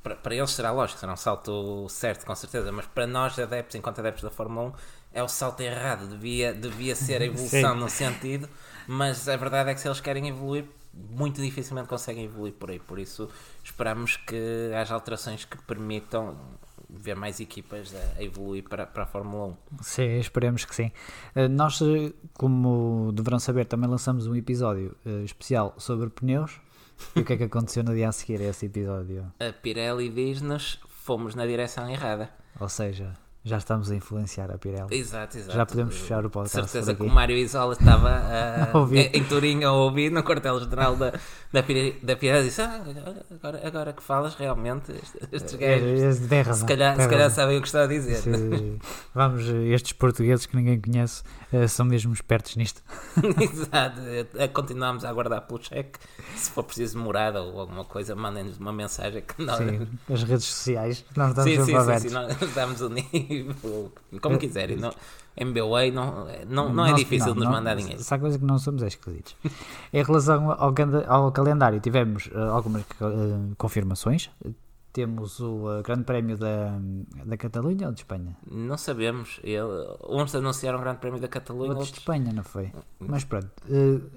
para, 0.08 0.16
para 0.16 0.34
eles 0.34 0.50
será 0.50 0.70
lógico, 0.70 0.98
será 0.98 1.12
um 1.12 1.16
salto 1.16 1.86
certo, 1.88 2.24
com 2.24 2.34
certeza, 2.34 2.72
mas 2.72 2.86
para 2.86 3.06
nós, 3.06 3.38
adeptos, 3.38 3.74
enquanto 3.74 3.98
adeptos 3.98 4.22
da 4.22 4.30
Fórmula 4.30 4.68
1, 4.68 4.72
é 5.12 5.22
o 5.22 5.28
salto 5.28 5.60
errado. 5.60 6.08
Devia, 6.08 6.54
devia 6.54 6.96
ser 6.96 7.20
a 7.20 7.26
evolução 7.26 7.74
no 7.74 7.88
sentido, 7.88 8.48
mas 8.86 9.28
a 9.28 9.36
verdade 9.36 9.70
é 9.70 9.74
que 9.74 9.80
se 9.80 9.88
eles 9.88 10.00
querem 10.00 10.28
evoluir, 10.28 10.64
muito 11.10 11.40
dificilmente 11.42 11.88
conseguem 11.88 12.24
evoluir 12.24 12.54
por 12.54 12.70
aí. 12.70 12.78
Por 12.78 12.98
isso, 12.98 13.28
esperamos 13.62 14.16
que 14.16 14.72
haja 14.74 14.94
alterações 14.94 15.44
que 15.44 15.58
permitam 15.62 16.36
ver 16.90 17.14
mais 17.14 17.38
equipas 17.38 17.94
a, 17.94 18.22
evoluir 18.22 18.64
para, 18.64 18.86
para 18.86 19.02
a 19.02 19.06
Fórmula 19.06 19.48
1. 19.48 19.82
Sim, 19.82 20.18
esperemos 20.18 20.64
que 20.64 20.74
sim. 20.74 20.90
Eh, 21.34 21.46
nós, 21.46 21.82
eh, 21.82 22.14
como 22.32 23.12
deverão 23.12 23.38
saber, 23.38 23.66
também 23.66 23.90
lançamos 23.90 24.26
um 24.26 24.34
episódio 24.34 24.96
eh, 25.04 25.22
especial 25.22 25.74
sobre 25.76 26.08
pneus 26.08 26.58
e 27.14 27.20
o 27.20 27.24
que 27.24 27.32
é 27.32 27.36
que 27.36 27.44
aconteceu 27.44 27.82
no 27.82 27.94
dia 27.94 28.08
a 28.08 28.12
seguir 28.12 28.40
a 28.40 28.44
esse 28.44 28.66
episódio? 28.66 29.32
A 29.38 29.52
Pirelli 29.52 30.08
diz-nos 30.08 30.80
fomos 30.88 31.34
na 31.34 31.46
direção 31.46 31.88
errada. 31.88 32.30
Ou 32.60 32.68
seja, 32.68 33.14
já 33.48 33.56
estamos 33.56 33.90
a 33.90 33.94
influenciar 33.94 34.50
a 34.50 34.58
Pirelli. 34.58 34.94
Exato, 34.94 35.38
exato. 35.38 35.56
Já 35.56 35.66
podemos 35.66 35.96
fechar 35.96 36.24
o 36.24 36.30
podcast. 36.30 36.70
Certeza 36.70 36.94
que 36.94 37.02
o 37.02 37.08
Mário 37.08 37.36
Isola 37.36 37.72
estava 37.72 38.22
uh, 38.74 38.94
em, 38.94 39.10
em 39.14 39.24
Turim 39.24 39.64
a 39.64 39.72
ouvir 39.72 40.12
no 40.12 40.22
quartel-general 40.22 40.96
da, 40.96 41.12
da, 41.52 41.62
Pirelli, 41.62 41.98
da 42.02 42.14
Pirelli 42.14 42.46
e 42.46 42.48
disse: 42.48 42.60
ah, 42.62 42.84
agora, 43.30 43.66
agora 43.66 43.92
que 43.92 44.02
falas, 44.02 44.34
realmente, 44.34 44.92
estes 45.32 45.54
é, 45.54 45.78
gajos 45.78 46.32
é, 46.32 46.42
razão, 46.42 46.54
se 46.54 46.66
calhar, 46.66 47.00
se 47.00 47.08
calhar 47.08 47.30
sabem 47.30 47.58
o 47.58 47.62
que 47.62 47.68
está 47.68 47.84
a 47.84 47.86
dizer. 47.86 48.16
Se, 48.16 48.78
vamos, 49.14 49.44
estes 49.48 49.92
portugueses 49.92 50.46
que 50.46 50.54
ninguém 50.54 50.80
conhece 50.80 51.22
uh, 51.52 51.66
são 51.68 51.86
mesmo 51.86 52.12
espertos 52.12 52.54
nisto. 52.56 52.82
Exato. 53.40 54.00
Uh, 54.00 54.48
continuamos 54.52 55.04
a 55.04 55.08
aguardar 55.08 55.46
pelo 55.46 55.62
cheque. 55.62 55.98
Se 56.36 56.50
for 56.50 56.62
preciso 56.62 56.98
morada 56.98 57.40
ou 57.40 57.58
alguma 57.60 57.84
coisa, 57.84 58.14
mandem-nos 58.14 58.58
uma 58.58 58.72
mensagem 58.72 59.22
que 59.22 59.42
nós. 59.42 59.56
Sim, 59.56 59.88
as 60.12 60.22
redes 60.22 60.44
sociais, 60.44 61.04
nós 61.16 61.30
estamos 61.30 61.50
sim, 61.50 61.64
sim. 61.64 61.78
Sim, 61.78 62.08
sim, 62.08 62.14
nós 62.14 62.54
damos 62.54 62.80
o 62.80 62.88
como 64.20 64.38
quiserem. 64.38 64.76
Não, 64.76 64.92
MBA 65.40 65.90
não, 65.92 66.26
não, 66.48 66.72
não 66.72 66.86
é 66.86 66.92
difícil 66.94 67.32
de 67.32 67.40
nos 67.40 67.48
mandar 67.48 67.76
dinheiro. 67.76 68.02
Se 68.02 68.12
há 68.12 68.18
coisa 68.18 68.38
que 68.38 68.44
não 68.44 68.58
somos 68.58 68.82
é 68.82 68.88
esquisitos. 68.88 69.36
em 69.92 70.02
relação 70.02 70.50
ao, 70.50 70.74
ao 71.08 71.32
calendário, 71.32 71.80
tivemos 71.80 72.26
uh, 72.26 72.50
algumas 72.52 72.82
uh, 72.82 73.54
confirmações 73.56 74.30
temos 74.90 75.38
o 75.38 75.68
uh, 75.68 75.82
Grande 75.84 76.02
Prémio 76.02 76.36
da, 76.36 76.76
da 77.24 77.36
Catalunha 77.36 77.86
ou 77.86 77.92
de 77.92 78.00
Espanha? 78.00 78.36
Não 78.50 78.76
sabemos. 78.76 79.38
Ele, 79.44 79.62
uns 80.08 80.34
anunciaram 80.34 80.78
o 80.78 80.82
Grande 80.82 80.98
Prémio 80.98 81.20
da 81.20 81.28
Catalunha, 81.28 81.70
outros 81.70 81.92
de 81.92 81.98
Espanha, 81.98 82.32
não 82.32 82.42
foi? 82.42 82.72
Mas 82.98 83.22
pronto, 83.22 83.48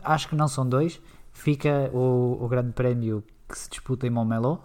acho 0.04 0.30
que 0.30 0.36
não 0.36 0.48
são 0.48 0.68
dois. 0.68 1.00
Fica 1.34 1.92
o, 1.94 2.38
o 2.42 2.48
Grande 2.48 2.72
Prémio 2.72 3.24
que 3.48 3.60
se 3.60 3.70
disputa 3.70 4.08
em 4.08 4.10
Montmeló. 4.10 4.58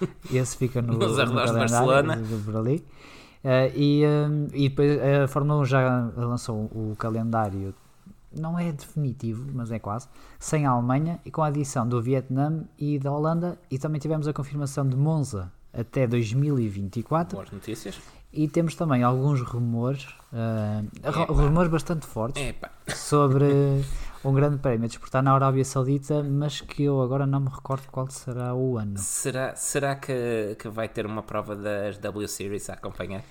Esse 0.32 0.56
fica 0.56 0.80
no, 0.80 0.94
Nos 0.94 1.18
no 1.18 1.26
de 1.26 1.32
Barcelona. 1.34 2.16
Do, 2.16 2.58
ali. 2.58 2.84
Uh, 3.44 3.70
e, 3.74 4.02
e 4.52 4.68
depois 4.68 4.98
a 5.00 5.28
Fórmula 5.28 5.60
1 5.60 5.64
já 5.64 6.10
lançou 6.16 6.64
o 6.74 6.96
calendário 6.98 7.74
não 8.36 8.58
é 8.58 8.70
definitivo, 8.72 9.46
mas 9.52 9.70
é 9.70 9.78
quase, 9.78 10.08
sem 10.38 10.66
a 10.66 10.70
Alemanha 10.70 11.20
e 11.24 11.30
com 11.30 11.42
a 11.42 11.46
adição 11.46 11.88
do 11.88 12.00
Vietnã 12.00 12.64
e 12.78 12.98
da 12.98 13.10
Holanda 13.10 13.58
e 13.70 13.78
também 13.78 14.00
tivemos 14.00 14.28
a 14.28 14.32
confirmação 14.32 14.86
de 14.86 14.96
Monza 14.96 15.50
até 15.72 16.06
2024. 16.06 17.36
Boas 17.36 17.50
notícias. 17.50 17.98
E 18.30 18.46
temos 18.46 18.74
também 18.74 19.02
alguns 19.02 19.40
rumores, 19.40 20.06
uh, 20.32 21.32
rumores 21.32 21.70
bastante 21.70 22.06
fortes 22.06 22.42
Epa. 22.42 22.70
sobre 22.94 23.46
um 24.24 24.32
grande 24.32 24.58
prémio 24.58 24.84
a 24.84 24.88
disputar 24.88 25.22
na 25.22 25.32
Arábia 25.32 25.64
Saudita, 25.64 26.22
mas 26.22 26.60
que 26.60 26.84
eu 26.84 27.00
agora 27.02 27.26
não 27.26 27.40
me 27.40 27.48
recordo 27.48 27.82
qual 27.90 28.08
será 28.10 28.54
o 28.54 28.76
ano. 28.78 28.94
Será, 28.98 29.54
será 29.54 29.94
que, 29.96 30.56
que 30.58 30.68
vai 30.68 30.88
ter 30.88 31.06
uma 31.06 31.22
prova 31.22 31.54
das 31.54 31.98
W 31.98 32.26
Series 32.28 32.68
a 32.70 32.74
acompanhar? 32.74 33.22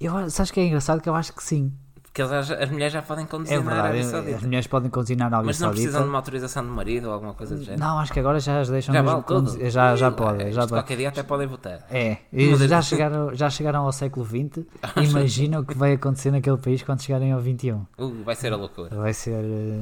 Eu, 0.00 0.28
sabes 0.30 0.50
que 0.50 0.60
é 0.60 0.66
engraçado 0.66 1.00
que 1.00 1.08
eu 1.08 1.14
acho 1.14 1.32
que 1.32 1.42
sim. 1.42 1.72
Que 2.12 2.22
eles, 2.22 2.50
as 2.50 2.70
mulheres 2.70 2.94
já 2.94 3.02
podem 3.02 3.26
conduzir 3.26 3.58
É 3.58 3.60
na 3.62 3.72
Arábia 3.72 3.92
verdade, 3.92 4.10
Saudita. 4.10 4.36
as 4.36 4.42
mulheres 4.42 4.66
podem 4.66 4.90
continuar 4.90 5.28
na 5.30 5.36
Arábia 5.36 5.46
Mas 5.48 5.60
não 5.60 5.66
Saudita. 5.68 5.82
precisam 5.82 6.02
de 6.02 6.08
uma 6.08 6.18
autorização 6.18 6.62
do 6.64 6.70
marido 6.72 7.08
ou 7.08 7.12
alguma 7.12 7.34
coisa 7.34 7.54
do 7.56 7.62
género. 7.62 7.78
Não, 7.80 7.98
acho 7.98 8.10
que 8.10 8.20
agora 8.20 8.40
já 8.40 8.60
as 8.60 8.70
deixam 8.70 8.94
já 8.94 9.02
vale 9.02 9.22
tudo. 9.22 9.34
conduzir- 9.50 9.70
Já, 9.70 9.94
já 9.96 10.10
podem, 10.10 10.50
já 10.50 10.62
podem. 10.62 10.78
Qualquer 10.78 10.96
dia 10.96 11.08
até 11.10 11.22
podem 11.22 11.46
votar. 11.46 11.80
É, 11.90 12.16
e 12.32 12.54
já 12.56 12.80
chegaram, 12.80 13.34
já 13.34 13.50
chegaram 13.50 13.84
ao 13.84 13.92
século 13.92 14.24
XX. 14.24 14.64
Imagina 15.10 15.60
o 15.60 15.64
que 15.64 15.76
vai 15.76 15.92
acontecer 15.92 16.30
naquele 16.30 16.56
país 16.56 16.82
quando 16.82 17.02
chegarem 17.02 17.32
ao 17.32 17.40
XXI. 17.42 17.72
Uh, 17.98 18.22
vai 18.24 18.34
ser 18.34 18.50
a 18.50 18.56
loucura. 18.56 18.96
Vai 18.96 19.12
ser 19.12 19.44
eh, 19.44 19.80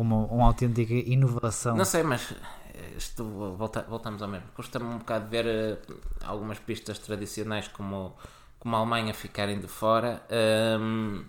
uma, 0.00 0.26
uma 0.26 0.46
autêntica 0.46 0.92
inovação. 0.94 1.76
Não 1.76 1.84
sei, 1.84 2.02
mas 2.02 2.32
eh, 2.74 2.94
isto, 2.96 3.24
volta- 3.56 3.86
voltamos 3.88 4.20
ao 4.22 4.28
mesmo. 4.28 4.46
Custa-me 4.54 4.86
um 4.86 4.98
bocado 4.98 5.28
ver 5.28 5.46
eh, 5.46 5.78
algumas 6.24 6.58
pistas 6.58 6.98
tradicionais 6.98 7.68
como, 7.68 8.14
como 8.58 8.76
a 8.76 8.78
Alemanha 8.78 9.12
ficarem 9.14 9.60
de 9.60 9.68
fora 9.68 10.22
ehm, 10.30 11.22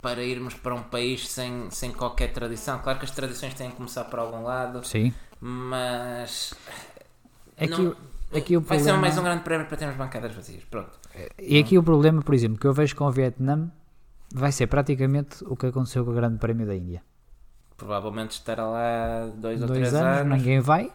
para 0.00 0.22
irmos 0.22 0.54
para 0.54 0.74
um 0.74 0.82
país 0.82 1.28
sem, 1.28 1.70
sem 1.70 1.92
qualquer 1.92 2.32
tradição. 2.32 2.78
Claro 2.80 2.98
que 2.98 3.04
as 3.04 3.10
tradições 3.10 3.54
têm 3.54 3.70
que 3.70 3.76
começar 3.76 4.04
por 4.04 4.18
algum 4.18 4.42
lado, 4.42 4.84
Sim. 4.84 5.12
mas 5.40 6.54
Aqui, 7.56 7.70
Não- 7.82 7.96
aqui 8.34 8.56
o 8.56 8.60
vai 8.60 8.78
ser 8.78 8.84
problema, 8.84 8.98
mais 9.02 9.18
um 9.18 9.22
grande 9.22 9.42
prémio 9.44 9.66
para 9.66 9.76
termos 9.76 9.96
bancadas 9.96 10.34
vazias. 10.34 10.64
Pronto. 10.64 10.90
E 11.38 11.58
aqui 11.58 11.76
o 11.78 11.82
problema, 11.82 12.22
por 12.22 12.34
exemplo, 12.34 12.58
que 12.58 12.66
eu 12.66 12.72
vejo 12.72 12.96
com 12.96 13.04
o 13.04 13.10
Vietnã 13.12 13.70
vai 14.34 14.50
ser 14.50 14.66
praticamente 14.66 15.44
o 15.44 15.54
que 15.54 15.66
aconteceu 15.66 16.04
com 16.04 16.10
o 16.10 16.14
Grande 16.14 16.38
Prémio 16.38 16.66
da 16.66 16.74
Índia. 16.74 17.02
Provavelmente 17.82 18.32
estará 18.32 18.64
lá 18.66 19.28
dois, 19.36 19.60
ou 19.60 19.66
Dois 19.66 19.80
três 19.80 19.94
anos, 19.94 20.20
anos. 20.20 20.38
ninguém 20.38 20.60
vai 20.60 20.90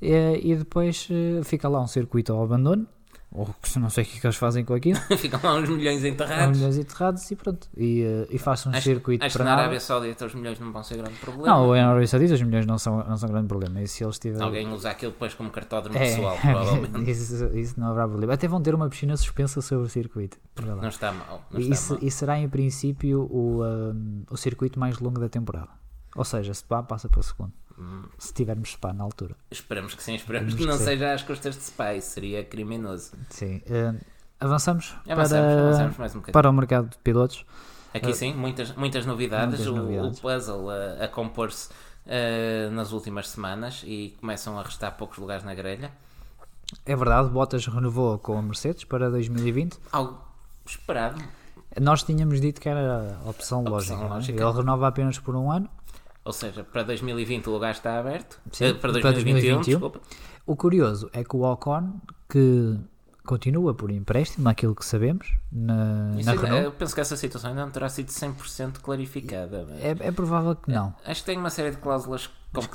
e, 0.00 0.40
e 0.52 0.56
depois 0.56 1.08
eh, 1.10 1.42
fica 1.42 1.68
lá 1.68 1.80
um 1.80 1.86
circuito 1.86 2.32
ao 2.32 2.42
abandono. 2.42 2.86
Ou 3.34 3.48
não 3.78 3.88
sei 3.88 4.04
o 4.04 4.06
que, 4.06 4.18
é 4.18 4.20
que 4.20 4.26
eles 4.26 4.36
fazem 4.36 4.62
com 4.62 4.74
aquilo. 4.74 5.00
Ficam 5.16 5.40
lá 5.42 5.54
uns 5.54 5.66
milhões 5.66 6.04
enterrados. 6.04 6.58
milhões 6.58 6.76
enterrados 6.76 7.30
e 7.30 7.34
pronto. 7.34 7.66
E, 7.74 8.02
eh, 8.02 8.26
e 8.30 8.36
faço 8.38 8.68
um 8.68 8.72
Acho, 8.72 8.82
circuito 8.82 9.24
acho 9.24 9.32
que 9.32 9.38
para 9.38 9.44
na 9.44 9.50
nada. 9.52 9.62
Arábia 9.62 9.80
Saudita 9.80 10.26
os 10.26 10.34
milhões 10.34 10.60
não 10.60 10.70
vão 10.70 10.82
ser 10.82 10.98
grande 10.98 11.14
problema. 11.18 11.46
Não, 11.46 11.72
na 11.72 11.88
Arábia 11.88 12.06
Saudita 12.06 12.34
os 12.34 12.42
milhões 12.42 12.66
não 12.66 12.76
são, 12.76 12.98
não 13.02 13.16
são 13.16 13.30
grande 13.30 13.48
problema. 13.48 13.80
E 13.80 13.88
se 13.88 14.04
eles 14.04 14.18
tiverem. 14.18 14.44
Alguém 14.44 14.68
usa 14.70 14.90
aquilo 14.90 15.12
depois 15.12 15.32
como 15.32 15.48
cartódromo 15.48 15.96
É, 15.96 16.00
pessoal, 16.10 16.36
provavelmente. 16.42 17.10
isso, 17.10 17.46
isso 17.56 17.80
não 17.80 17.86
haverá 17.88 18.06
problema. 18.06 18.34
Até 18.34 18.46
vão 18.46 18.60
ter 18.60 18.74
uma 18.74 18.86
piscina 18.90 19.16
suspensa 19.16 19.62
sobre 19.62 19.86
o 19.86 19.88
circuito. 19.88 20.36
Não 20.62 20.86
está 20.88 21.10
mal. 21.10 21.42
Não 21.50 21.58
E 21.58 21.62
está 21.62 21.74
isso, 21.74 21.94
mal. 21.94 22.02
e 22.02 22.10
será 22.10 22.38
em 22.38 22.50
princípio 22.50 23.22
o, 23.30 23.64
um, 23.64 24.24
o 24.30 24.36
circuito 24.36 24.78
mais 24.78 24.98
longo 24.98 25.18
da 25.18 25.30
temporada. 25.30 25.70
Ou 26.14 26.24
seja, 26.24 26.52
Spa 26.54 26.82
passa 26.82 27.08
para 27.08 27.20
o 27.20 27.22
segundo. 27.22 27.52
Hum, 27.78 28.04
Se 28.18 28.32
tivermos 28.34 28.70
Spa 28.72 28.92
na 28.92 29.02
altura. 29.04 29.34
esperamos 29.50 29.94
que 29.94 30.02
sim, 30.02 30.14
esperamos 30.14 30.54
que 30.54 30.64
não 30.66 30.72
que 30.74 30.78
sim. 30.80 30.84
seja 30.84 31.12
às 31.14 31.22
custas 31.22 31.56
de 31.56 31.62
Spy, 31.62 32.00
seria 32.02 32.44
criminoso. 32.44 33.12
Sim. 33.30 33.62
Uh, 33.66 33.98
avançamos, 34.38 34.94
Avançamos, 35.08 35.30
para, 35.54 35.62
avançamos 35.68 35.96
mais 35.96 36.12
um 36.12 36.18
bocadinho. 36.18 36.32
para 36.32 36.50
o 36.50 36.52
mercado 36.52 36.90
de 36.90 36.98
pilotos. 36.98 37.44
Aqui 37.94 38.12
sim, 38.14 38.32
muitas, 38.34 38.74
muitas 38.76 39.04
novidades. 39.06 39.58
Muitas 39.60 39.66
o, 39.66 39.76
novidades. 39.76 40.18
o 40.18 40.22
puzzle 40.22 40.70
a, 40.70 41.04
a 41.04 41.08
compor-se 41.08 41.68
eh, 42.06 42.68
nas 42.72 42.90
últimas 42.92 43.28
semanas 43.28 43.82
e 43.86 44.16
começam 44.20 44.58
a 44.58 44.62
restar 44.62 44.96
poucos 44.96 45.18
lugares 45.18 45.44
na 45.44 45.54
grelha. 45.54 45.92
É 46.86 46.96
verdade, 46.96 47.28
Bottas 47.28 47.66
renovou 47.66 48.18
com 48.18 48.38
a 48.38 48.42
Mercedes 48.42 48.84
para 48.84 49.10
2020. 49.10 49.78
Algo 49.92 50.18
esperado. 50.64 51.22
Nós 51.80 52.02
tínhamos 52.02 52.40
dito 52.40 52.60
que 52.60 52.68
era 52.68 53.18
a 53.24 53.28
opção, 53.28 53.60
Opção 53.60 53.64
lógica. 53.64 53.96
não 53.96 54.06
é? 54.06 54.08
lógica. 54.08 54.42
Ele 54.42 54.52
renova 54.52 54.88
apenas 54.88 55.18
por 55.18 55.36
um 55.36 55.50
ano. 55.52 55.68
Ou 56.24 56.32
seja, 56.32 56.62
para 56.64 56.82
2020 56.84 57.48
o 57.48 57.52
lugar 57.52 57.72
está 57.72 57.98
aberto. 57.98 58.40
Sim, 58.52 58.64
Eh, 58.66 58.72
para 58.74 58.92
para 58.92 59.12
2021, 59.12 59.32
2021. 59.56 59.60
desculpa. 59.62 60.00
O 60.46 60.54
curioso 60.56 61.10
é 61.12 61.24
que 61.24 61.34
o 61.36 61.42
Ocon, 61.42 61.94
que 62.28 62.78
continua 63.24 63.72
por 63.74 63.90
empréstimo, 63.90 64.44
naquilo 64.44 64.74
que 64.74 64.84
sabemos, 64.84 65.32
na, 65.50 66.12
Isso 66.16 66.26
na 66.26 66.32
ainda- 66.32 66.42
Renault, 66.44 66.64
eu 66.64 66.72
penso 66.72 66.94
que 66.94 67.00
essa 67.00 67.16
situação 67.16 67.50
ainda 67.50 67.62
não 67.64 67.70
terá 67.70 67.88
sido 67.88 68.08
100% 68.10 68.80
clarificada. 68.80 69.66
é, 69.80 69.96
é 70.08 70.12
provável 70.12 70.54
que 70.56 70.70
não. 70.70 70.94
Acho 71.04 71.20
que 71.20 71.26
tem 71.26 71.38
uma 71.38 71.50
série 71.50 71.70
de 71.72 71.76
cláusulas 71.78 72.22
Esquisitas, 72.56 72.68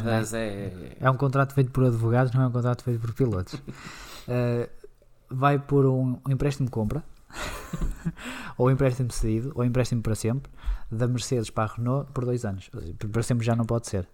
complicadas. 0.00 0.34
É... 0.34 0.96
É 1.00 1.10
um 1.10 1.16
contrato 1.16 1.54
feito 1.54 1.70
por 1.70 1.84
advogados, 1.84 2.32
não 2.32 2.42
é 2.42 2.46
um 2.46 2.50
contrato 2.52 2.82
feito 2.84 3.00
por 3.00 3.12
pilotos. 3.14 3.54
Uh, 3.54 4.68
vai 5.30 5.58
por 5.58 5.86
um, 5.86 6.18
um 6.26 6.32
empréstimo 6.32 6.66
de 6.66 6.70
compra, 6.72 7.02
ou 8.56 8.70
empréstimo 8.70 9.10
cedido, 9.10 9.52
ou 9.54 9.64
empréstimo 9.64 10.02
para 10.02 10.14
sempre, 10.14 10.50
da 10.90 11.06
Mercedes 11.06 11.50
para 11.50 11.64
a 11.64 11.74
Renault 11.74 12.12
por 12.12 12.24
dois 12.24 12.44
anos. 12.44 12.70
Para 13.10 13.22
sempre 13.22 13.44
já 13.44 13.54
não 13.56 13.64
pode 13.64 13.86
ser. 13.86 14.08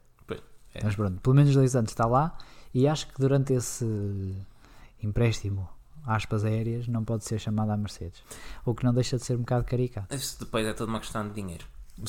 É. 0.74 0.84
Mas 0.84 0.94
pronto, 0.94 1.20
pelo 1.20 1.34
menos 1.34 1.52
dois 1.54 1.74
anos 1.74 1.90
está 1.90 2.06
lá, 2.06 2.36
e 2.72 2.86
acho 2.86 3.08
que 3.08 3.14
durante 3.18 3.52
esse 3.52 4.36
empréstimo, 5.02 5.68
aspas 6.06 6.44
aéreas, 6.44 6.86
não 6.86 7.04
pode 7.04 7.24
ser 7.24 7.38
chamado 7.38 7.70
à 7.70 7.76
Mercedes. 7.76 8.22
O 8.64 8.74
que 8.74 8.84
não 8.84 8.94
deixa 8.94 9.16
de 9.16 9.24
ser 9.24 9.34
um 9.34 9.40
bocado 9.40 9.64
caricato. 9.64 10.14
Isso 10.14 10.38
depois 10.38 10.66
é 10.66 10.72
tudo 10.72 10.88
uma 10.88 11.00
questão 11.00 11.26
de 11.26 11.34
dinheiro. 11.34 11.64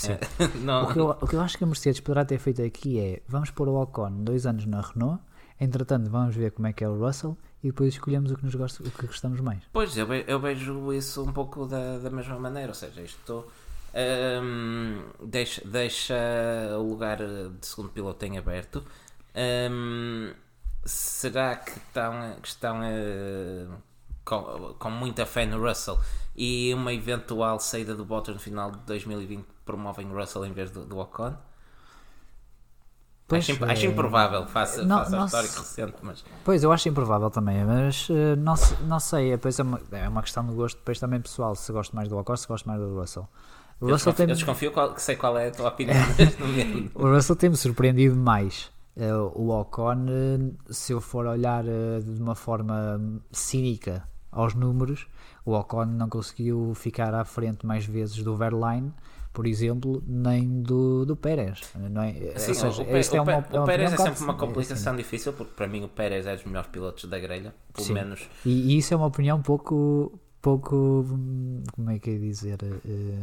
É, 0.08 0.46
O 0.84 0.94
que, 0.94 1.00
eu, 1.00 1.10
o 1.10 1.28
que 1.28 1.36
eu 1.36 1.42
acho 1.42 1.58
que 1.58 1.64
a 1.64 1.68
Mercedes 1.68 2.00
poderá 2.00 2.24
ter 2.24 2.38
feito 2.38 2.62
aqui 2.62 3.00
é 3.00 3.22
vamos 3.28 3.52
pôr 3.52 3.68
o 3.68 3.82
Ocon 3.82 4.24
dois 4.24 4.46
anos 4.46 4.66
na 4.66 4.80
Renault, 4.82 5.22
entretanto 5.60 6.10
vamos 6.10 6.36
ver 6.36 6.52
como 6.52 6.68
é 6.68 6.74
que 6.74 6.84
é 6.84 6.88
o 6.88 6.98
Russell 6.98 7.38
e 7.64 7.68
depois 7.68 7.94
escolhemos 7.94 8.32
o 8.32 8.36
que, 8.36 8.44
nos 8.44 8.56
gosta, 8.56 8.84
o 8.84 8.90
que 8.90 9.06
gostamos 9.06 9.40
mais. 9.40 9.62
Pois, 9.72 9.96
eu, 9.98 10.12
eu 10.14 10.40
vejo 10.40 10.92
isso 10.94 11.24
um 11.24 11.32
pouco 11.32 11.66
da, 11.66 12.00
da 12.00 12.10
mesma 12.10 12.40
maneira, 12.40 12.70
ou 12.70 12.76
seja, 12.76 13.02
isto 13.02 13.46
hum, 14.42 15.04
deixa, 15.24 15.62
deixa 15.68 16.16
o 16.78 16.82
lugar 16.82 17.18
de 17.18 17.66
segundo 17.66 17.90
piloto 17.90 18.26
em 18.26 18.38
aberto. 18.38 18.84
Hum, 19.36 20.34
será 20.86 21.56
que 21.56 21.72
estão, 21.72 22.36
que 22.42 22.48
estão 22.48 22.84
eh, 22.84 23.68
com, 24.26 24.76
com 24.80 24.90
muita 24.90 25.26
fé 25.26 25.46
no 25.46 25.62
Russell 25.62 26.00
e 26.36 26.74
uma 26.74 26.94
eventual 26.94 27.60
saída 27.60 27.96
do 27.96 28.04
Bottas 28.04 28.34
no 28.34 28.42
final 28.42 28.72
de 28.72 28.80
2020 28.80 29.46
promovem 29.66 30.08
o 30.08 30.16
Russell 30.16 30.46
em 30.46 30.54
vez 30.54 30.72
do, 30.72 30.86
do 30.86 30.98
Ocon? 30.98 31.36
Pois, 33.32 33.44
acho, 33.44 33.52
imp- 33.54 33.64
eh, 33.64 33.72
acho 33.72 33.86
improvável, 33.88 34.46
face, 34.48 34.82
não- 34.84 34.98
face 35.00 35.14
ao 35.14 35.20
não 35.20 35.26
histórico 35.26 35.60
recente, 35.60 35.94
mas 36.04 36.24
Pois, 36.44 36.64
eu 36.64 36.72
acho 36.72 36.88
improvável 36.90 37.30
também, 37.30 37.66
mas 37.66 38.08
eh, 38.12 38.36
não, 38.36 38.54
não 38.88 39.00
sei, 39.00 39.32
depois 39.32 39.58
é 39.60 39.64
uma, 39.64 39.82
é 39.92 40.08
uma 40.08 40.22
questão 40.22 40.46
de 40.46 40.54
gosto 40.54 40.78
depois 40.78 41.00
também 41.00 41.20
pessoal, 41.22 41.56
se 41.56 41.72
gosto 41.72 41.96
mais 41.96 42.08
do 42.08 42.18
Ocon, 42.18 42.36
se 42.38 42.48
gosto 42.48 42.68
mais 42.68 42.80
do 42.80 42.94
Russell. 43.00 43.28
O 43.80 43.86
eu 43.86 43.94
Russell, 43.94 44.12
desconfio, 44.12 44.16
tem, 44.16 44.30
eu 44.30 44.36
desconfio 44.36 44.72
qual- 44.72 44.94
que 44.94 45.02
sei 45.02 45.16
qual 45.16 45.38
é 45.38 45.48
a 45.48 45.52
tua 45.52 45.70
opinião 45.70 45.96
o 46.94 47.08
Russell 47.08 47.36
tem-me 47.36 47.56
surpreendido 47.58 48.16
mais. 48.16 48.70
Eh, 48.96 49.14
o 49.16 49.50
Ocon, 49.50 50.06
se 50.70 50.92
eu 50.92 51.00
for 51.02 51.26
olhar 51.26 51.64
de 51.64 52.22
uma 52.22 52.36
forma 52.36 53.02
cínica 53.32 54.04
aos 54.32 54.54
números, 54.54 55.08
o 55.46 55.54
Ocon 55.54 55.86
não 55.86 56.10
conseguiu 56.10 56.74
ficar 56.76 57.14
à 57.16 57.24
frente 57.26 57.66
mais 57.66 57.86
vezes 57.86 58.22
do 58.22 58.36
Verline, 58.36 58.94
por 59.34 59.48
exemplo, 59.48 60.04
nem 60.06 60.62
do, 60.62 61.06
do 61.06 61.16
Pérez. 61.16 61.62
Não 61.76 62.02
é? 62.04 62.14
Sim, 62.38 62.54
seja, 62.54 62.82
o, 62.82 62.86
Pé- 62.86 63.00
é 63.00 63.22
o 63.22 63.26
Pé- 63.26 63.38
uma, 63.38 63.64
o 63.64 63.66
Pérez 63.66 63.94
é 63.94 63.98
sempre 63.98 64.10
uma 64.12 64.12
um 64.12 64.26
bocado- 64.34 64.48
complicação 64.48 64.96
difícil, 64.96 65.34
porque 65.34 65.54
para 65.56 65.68
mim 65.68 65.84
o 65.84 65.88
Pérez 65.90 66.26
é 66.28 66.36
dos 66.36 66.44
melhores 66.46 66.70
pilotos 66.70 67.06
da 67.06 67.18
grelha, 67.20 67.54
pelo 67.74 67.88
Sim. 67.88 67.94
menos. 67.94 68.22
E, 68.46 68.74
e 68.74 68.78
isso 68.78 68.94
é 68.94 68.98
uma 68.98 69.06
opinião 69.08 69.42
pouco, 69.42 70.20
pouco, 70.42 71.06
como 71.74 71.90
é 71.90 72.00
que 72.00 72.10
é 72.10 72.18
dizer, 72.18 72.58
eh, 72.64 73.16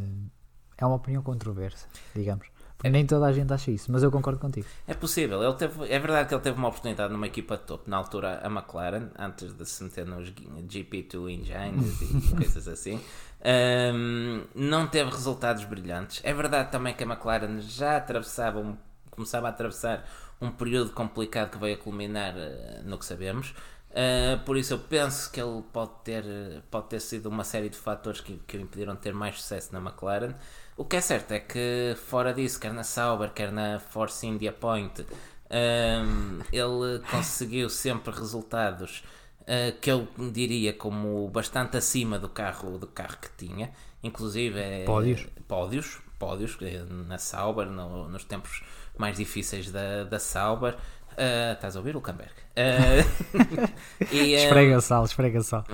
é 0.79 0.87
uma 0.87 0.97
opinião 0.97 1.23
controversa, 1.23 1.87
digamos. 2.15 2.47
Porque 2.79 2.91
nem 2.91 3.05
toda 3.05 3.27
a 3.27 3.33
gente 3.33 3.53
acha 3.53 3.73
isso, 3.73 3.91
mas 3.91 4.05
eu 4.05 4.11
concordo 4.13 4.39
contigo. 4.39 4.65
É 4.87 4.95
possível, 4.95 5.43
ele 5.43 5.55
teve, 5.55 5.83
é 5.93 5.99
verdade 5.99 6.29
que 6.29 6.35
ele 6.35 6.41
teve 6.43 6.57
uma 6.57 6.69
oportunidade 6.69 7.13
numa 7.13 7.27
equipa 7.27 7.57
de 7.57 7.65
topo, 7.65 7.91
na 7.91 7.97
altura 7.97 8.41
a 8.41 8.47
McLaren, 8.47 9.09
antes 9.19 9.53
de 9.53 9.67
se 9.67 9.83
meter 9.83 10.07
nos 10.07 10.31
GP2 10.31 11.29
Engines 11.29 12.01
e 12.03 12.31
coisas 12.37 12.69
assim. 12.69 13.01
Ahm, 13.45 14.45
não 14.55 14.87
teve 14.87 15.11
resultados 15.11 15.65
brilhantes. 15.65 16.21
É 16.25 16.33
verdade 16.35 16.71
também 16.71 16.95
que 16.95 17.05
a 17.05 17.07
McLaren 17.07 17.61
já 17.61 17.97
atravessava, 17.97 18.59
um- 18.61 18.77
começava 19.11 19.47
a 19.47 19.51
atravessar 19.51 20.05
um 20.41 20.51
período 20.51 20.91
complicado 20.93 21.51
que 21.51 21.59
veio 21.59 21.75
a 21.77 21.79
culminar 21.79 22.35
eh, 22.37 22.83
no 22.85 22.99
que 22.99 23.05
sabemos. 23.05 23.55
Uh, 23.91 24.39
por 24.45 24.57
isso 24.59 24.75
eu 24.75 24.79
penso 24.79 25.33
que 25.33 25.41
ele 25.41 25.63
pode 25.73 25.91
ter, 26.05 26.23
pode 26.71 26.89
ter 26.89 27.01
sido 27.01 27.27
uma 27.27 27.43
série 27.43 27.71
de 27.71 27.77
fatores 27.77 28.21
que, 28.21 28.37
que 28.47 28.57
o 28.59 28.61
impediram 28.61 28.95
de 28.95 29.01
ter 29.01 29.15
mais 29.15 29.41
sucesso 29.41 29.73
na 29.73 29.81
McLaren. 29.81 30.35
O 30.77 30.85
que 30.85 30.97
é 30.97 31.01
certo 31.01 31.33
é 31.33 31.41
que 31.41 31.95
fora 31.97 32.33
disso, 32.35 32.61
quer 32.61 32.73
na 32.73 32.85
Sauber, 32.85 33.31
quer 33.33 33.51
na 33.51 33.81
Force 33.81 34.27
India 34.27 34.53
Point, 34.53 35.05
um, 35.51 36.41
ele 36.53 37.01
conseguiu 37.11 37.69
sempre 37.71 38.13
resultados 38.15 39.03
uh, 39.49 39.79
que 39.81 39.91
eu 39.91 40.07
diria 40.33 40.73
como 40.73 41.29
bastante 41.31 41.77
acima 41.77 42.19
do 42.19 42.29
carro, 42.29 42.79
do 42.79 42.87
carro 42.87 43.17
que 43.21 43.31
tinha, 43.47 43.73
inclusive 44.03 44.59
eh, 44.61 44.85
Pódios. 44.85 45.27
pódios, 45.49 45.99
pódios 46.19 46.57
eh, 46.63 46.85
na 47.09 47.19
Sauber, 47.19 47.67
no- 47.67 48.09
nos 48.09 48.25
tempos 48.25 48.63
mais 48.97 49.17
difíceis 49.17 49.71
da, 49.71 50.05
da 50.05 50.19
Sauber. 50.19 50.75
Uh, 51.19 51.53
estás 51.55 51.75
a 51.75 51.81
ouvir, 51.81 51.95
Luckenberg? 51.97 52.31
Uh, 52.55 54.05
e, 54.15 54.35
um, 54.37 54.39
Esfrega 54.39 54.81
sal, 54.81 55.05
esfrega 55.05 55.41
sal. 55.43 55.65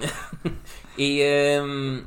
e, 0.96 1.22
um, 1.62 2.02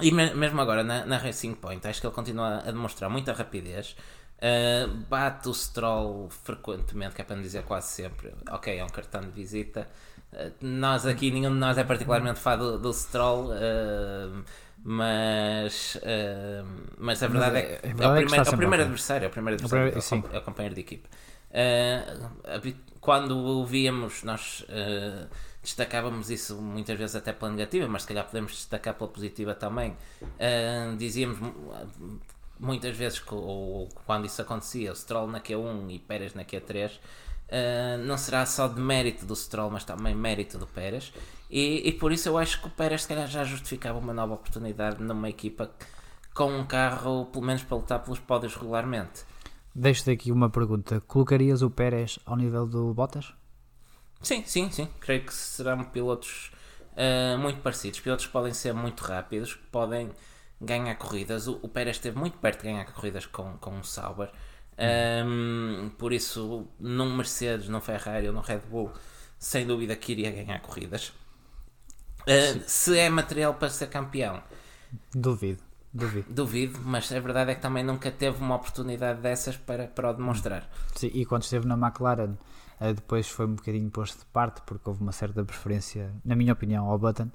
e 0.00 0.12
me- 0.12 0.34
mesmo 0.34 0.60
agora 0.60 0.84
na, 0.84 1.06
na 1.06 1.16
Racing 1.16 1.54
Point, 1.54 1.86
acho 1.88 2.00
que 2.02 2.06
ele 2.06 2.14
continua 2.14 2.58
a 2.58 2.70
demonstrar 2.70 3.08
muita 3.08 3.32
rapidez. 3.32 3.96
Uh, 4.40 4.94
bate 5.08 5.48
o 5.48 5.54
Stroll 5.54 6.28
frequentemente, 6.30 7.14
que 7.14 7.22
é 7.22 7.24
para 7.24 7.36
não 7.36 7.42
dizer 7.42 7.62
quase 7.64 7.88
sempre. 7.88 8.32
Ok, 8.50 8.76
é 8.78 8.84
um 8.84 8.88
cartão 8.88 9.22
de 9.22 9.30
visita. 9.30 9.88
Nós 10.60 11.06
aqui, 11.06 11.30
nenhum 11.30 11.50
de 11.52 11.56
nós 11.58 11.78
é 11.78 11.84
particularmente 11.84 12.38
fã 12.38 12.56
do, 12.58 12.78
do 12.78 12.92
Stroll, 12.92 13.46
uh, 13.50 14.44
mas, 14.84 15.96
uh, 15.96 16.66
mas 16.98 17.22
a 17.22 17.28
verdade 17.28 17.52
Mas 17.54 17.64
é, 17.64 17.66
é- 17.66 17.80
é, 17.82 18.04
a 18.04 18.10
o 18.12 18.16
é 18.16 18.20
que 18.20 18.26
primeiro, 18.26 18.36
é 18.36 18.52
o 18.52 18.56
primeiro 18.56 18.82
adversário, 18.84 19.24
é 19.24 19.28
o 19.28 19.30
primeiro 19.30 19.54
adversário, 19.54 19.92
primeiro- 19.92 19.98
é 19.98 20.16
o, 20.16 20.22
com- 20.22 20.36
é 20.36 20.38
o 20.38 20.42
companheiro 20.42 20.74
de 20.74 20.80
equipe. 20.82 21.08
Uh, 21.50 22.74
quando 23.00 23.36
o 23.38 23.64
víamos, 23.64 24.22
nós 24.22 24.66
destacávamos 25.62 26.30
isso 26.30 26.56
muitas 26.56 26.98
vezes 26.98 27.16
até 27.16 27.32
pela 27.32 27.50
negativa, 27.50 27.88
mas 27.88 28.02
se 28.02 28.08
calhar 28.08 28.24
podemos 28.24 28.52
destacar 28.52 28.94
pela 28.94 29.08
positiva 29.08 29.54
também. 29.54 29.96
Dizíamos 30.98 31.38
mu- 31.38 32.20
muitas 32.58 32.96
vezes 32.96 33.20
que 33.20 33.32
ou, 33.34 33.88
quando 34.04 34.26
isso 34.26 34.42
acontecia, 34.42 34.92
o 34.92 34.96
Stroll 34.96 35.28
na 35.28 35.40
Q1 35.40 35.90
e 35.90 35.98
Pérez 36.00 36.34
na 36.34 36.44
Q3, 36.44 36.98
uh, 37.48 37.98
não 38.04 38.16
será 38.16 38.46
só 38.46 38.68
de 38.68 38.80
mérito 38.80 39.26
do 39.26 39.34
Stroll, 39.34 39.70
mas 39.70 39.84
também 39.84 40.14
mérito 40.14 40.58
do 40.58 40.66
Pérez. 40.66 41.12
E, 41.50 41.88
e 41.88 41.92
por 41.92 42.12
isso 42.12 42.28
eu 42.28 42.36
acho 42.36 42.60
que 42.60 42.68
o 42.68 42.70
Pérez 42.70 43.02
se 43.02 43.08
calhar 43.08 43.26
já 43.26 43.44
justificava 43.44 43.98
uma 43.98 44.12
nova 44.12 44.34
oportunidade 44.34 45.02
numa 45.02 45.28
equipa 45.28 45.70
com 46.34 46.52
um 46.52 46.66
carro, 46.66 47.26
pelo 47.26 47.44
menos 47.44 47.62
para 47.64 47.76
lutar 47.76 48.02
pelos 48.02 48.20
pódios 48.20 48.54
regularmente. 48.54 49.24
Deixo-te 49.74 50.10
aqui 50.10 50.32
uma 50.32 50.50
pergunta. 50.50 51.00
Colocarias 51.00 51.62
o 51.62 51.70
Pérez 51.70 52.18
ao 52.26 52.36
nível 52.36 52.66
do 52.66 52.92
Bottas? 52.92 53.32
Sim, 54.20 54.42
sim, 54.44 54.70
sim. 54.70 54.88
Creio 55.00 55.24
que 55.24 55.32
serão 55.32 55.84
pilotos 55.84 56.50
uh, 56.92 57.38
muito 57.38 57.60
parecidos. 57.60 58.00
Pilotos 58.00 58.26
que 58.26 58.32
podem 58.32 58.52
ser 58.52 58.74
muito 58.74 59.04
rápidos, 59.04 59.54
que 59.54 59.66
podem 59.66 60.10
ganhar 60.60 60.94
corridas. 60.96 61.46
O, 61.46 61.58
o 61.62 61.68
Pérez 61.68 61.96
esteve 61.96 62.18
muito 62.18 62.38
perto 62.38 62.62
de 62.62 62.68
ganhar 62.68 62.84
corridas 62.86 63.26
com, 63.26 63.56
com 63.58 63.78
o 63.78 63.84
Sauber. 63.84 64.30
Um, 64.78 65.90
por 65.98 66.12
isso, 66.12 66.68
num 66.78 67.16
Mercedes, 67.16 67.68
num 67.68 67.80
Ferrari 67.80 68.28
ou 68.28 68.32
num 68.34 68.40
Red 68.40 68.60
Bull, 68.70 68.92
sem 69.38 69.66
dúvida 69.66 69.96
que 69.96 70.12
iria 70.12 70.30
ganhar 70.30 70.60
corridas. 70.60 71.12
Uh, 72.26 72.62
se 72.66 72.98
é 72.98 73.08
material 73.10 73.54
para 73.54 73.70
ser 73.70 73.88
campeão, 73.88 74.42
Duvido, 75.14 75.62
duvido. 75.92 76.28
duvido, 76.28 76.80
mas 76.84 77.10
a 77.12 77.20
verdade 77.20 77.50
é 77.52 77.54
que 77.54 77.60
também 77.62 77.82
nunca 77.84 78.10
teve 78.10 78.38
uma 78.42 78.56
oportunidade 78.56 79.20
dessas 79.20 79.56
para, 79.56 79.86
para 79.88 80.10
o 80.10 80.14
demonstrar. 80.14 80.68
Sim, 80.94 81.10
e 81.14 81.24
quando 81.24 81.42
esteve 81.42 81.66
na 81.66 81.74
McLaren, 81.76 82.36
eh, 82.80 82.92
depois 82.94 83.28
foi 83.28 83.46
um 83.46 83.54
bocadinho 83.54 83.90
posto 83.90 84.18
de 84.20 84.24
parte, 84.26 84.62
porque 84.66 84.88
houve 84.88 85.02
uma 85.02 85.12
certa 85.12 85.44
preferência, 85.44 86.12
na 86.24 86.34
minha 86.36 86.52
opinião, 86.52 86.86
ao 86.86 86.98
Button. 86.98 87.30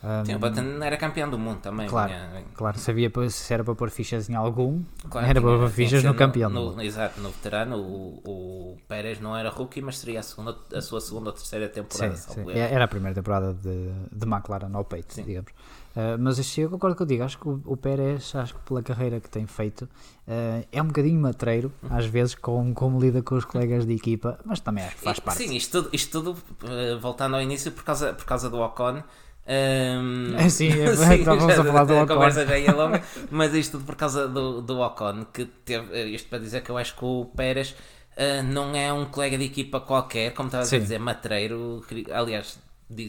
Um, 0.00 0.24
Sim, 0.24 0.34
o 0.36 0.38
Button 0.38 0.80
era 0.82 0.96
campeão 0.96 1.28
do 1.28 1.36
mundo 1.36 1.58
também. 1.58 1.88
Claro, 1.88 2.12
vinha- 2.12 2.44
claro, 2.54 2.78
sabia 2.78 3.10
se 3.30 3.52
era 3.52 3.64
para 3.64 3.74
pôr 3.74 3.90
fichas 3.90 4.30
em 4.30 4.34
algum, 4.36 4.80
Claro, 5.10 5.26
era 5.26 5.40
para 5.40 5.58
pôr 5.58 5.68
que 5.70 5.74
fichas 5.74 6.02
ser 6.02 6.06
no 6.06 6.14
campeão. 6.14 6.48
No, 6.50 6.76
no- 6.76 6.82
exato, 6.82 7.20
no 7.20 7.30
veterano, 7.30 7.76
o, 7.78 8.22
o 8.24 8.78
Pérez 8.86 9.20
não 9.20 9.36
era 9.36 9.50
rookie, 9.50 9.82
mas 9.82 9.98
seria 9.98 10.20
a, 10.20 10.22
segunda, 10.22 10.56
a 10.72 10.80
sua 10.80 11.00
segunda 11.00 11.30
ou 11.30 11.32
terceira 11.32 11.68
temporada. 11.68 12.14
Sim, 12.14 12.32
sim. 12.44 12.50
É- 12.52 12.72
Era 12.72 12.84
a 12.84 12.88
primeira 12.88 13.12
temporada 13.14 13.52
de, 13.54 13.90
de 14.12 14.24
McLaren 14.24 14.70
ao 14.72 14.84
peito, 14.84 15.14
Sim. 15.14 15.24
digamos. 15.24 15.50
Uh, 15.96 16.16
mas 16.20 16.38
assim, 16.38 16.60
eu 16.60 16.70
concordo 16.70 16.94
contigo, 16.94 17.24
acho 17.24 17.36
que 17.36 17.48
o, 17.48 17.60
o 17.64 17.76
Pérez, 17.76 18.32
acho 18.36 18.54
que 18.54 18.60
pela 18.60 18.80
carreira 18.80 19.18
que 19.18 19.28
tem 19.28 19.48
feito, 19.48 19.82
uh, 20.28 20.64
é 20.70 20.80
um 20.80 20.86
bocadinho 20.86 21.20
matreiro, 21.20 21.72
Uhum. 21.82 21.96
às 21.96 22.06
vezes, 22.06 22.36
com 22.36 22.72
como 22.72 23.00
lida 23.00 23.20
com 23.20 23.34
os 23.34 23.44
colegas 23.44 23.84
de 23.84 23.94
equipa, 23.94 24.38
mas 24.44 24.60
também 24.60 24.84
acho 24.84 24.94
que 24.96 25.02
faz 25.02 25.18
parte. 25.18 25.38
Sim, 25.48 25.56
isto 25.56 25.82
tudo, 25.82 25.90
isto 25.92 26.22
tudo 26.22 26.38
eh, 26.62 26.96
voltando 27.00 27.34
ao 27.34 27.42
início, 27.42 27.72
por 27.72 27.82
causa, 27.82 28.12
por 28.12 28.24
causa 28.24 28.48
do 28.48 28.60
Ocon. 28.60 29.02
Ehm, 29.48 30.34
É, 30.36 30.48
sim, 30.50 30.68
é, 30.80 30.92
estávamos 31.14 31.54
já- 31.54 31.62
a 31.62 31.64
falar 31.64 31.84
do 31.84 31.94
a 31.94 32.02
Ocon. 32.04 32.14
conversa 32.14 32.46
já 32.46 32.58
ia 32.58 32.72
longa, 32.74 33.02
mas 33.30 33.54
isto 33.54 33.72
tudo 33.72 33.84
por 33.86 33.96
causa 33.96 34.28
do, 34.28 34.60
do 34.62 34.80
Ocon, 34.80 35.24
que 35.32 35.44
teve, 35.46 35.92
eh, 35.98 36.06
isto 36.08 36.28
para 36.28 36.38
dizer 36.38 36.62
que 36.62 36.70
eu 36.70 36.78
acho 36.78 36.94
que 36.96 37.04
o 37.04 37.24
Pérez 37.36 37.74
eh, 38.16 38.42
não 38.42 38.74
é 38.76 38.92
um 38.92 39.06
colega 39.06 39.38
de 39.38 39.44
equipa 39.44 39.80
qualquer, 39.80 40.32
como 40.34 40.48
estava 40.48 40.64
a 40.64 40.78
dizer, 40.78 40.98
matreiro. 40.98 41.84
Aliás, 42.12 42.58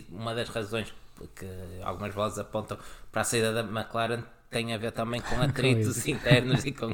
uma 0.09 0.33
das 0.35 0.49
razões 0.49 0.93
que 1.35 1.45
algumas 1.83 2.13
vozes 2.15 2.39
apontam 2.39 2.77
para 3.11 3.21
a 3.21 3.25
saída 3.25 3.51
da 3.53 3.61
McLaren 3.61 4.23
tem 4.49 4.73
a 4.73 4.77
ver 4.77 4.91
também 4.93 5.21
com 5.21 5.35
atritos 5.41 6.07
internos 6.07 6.65
e 6.65 6.71
com. 6.79 6.91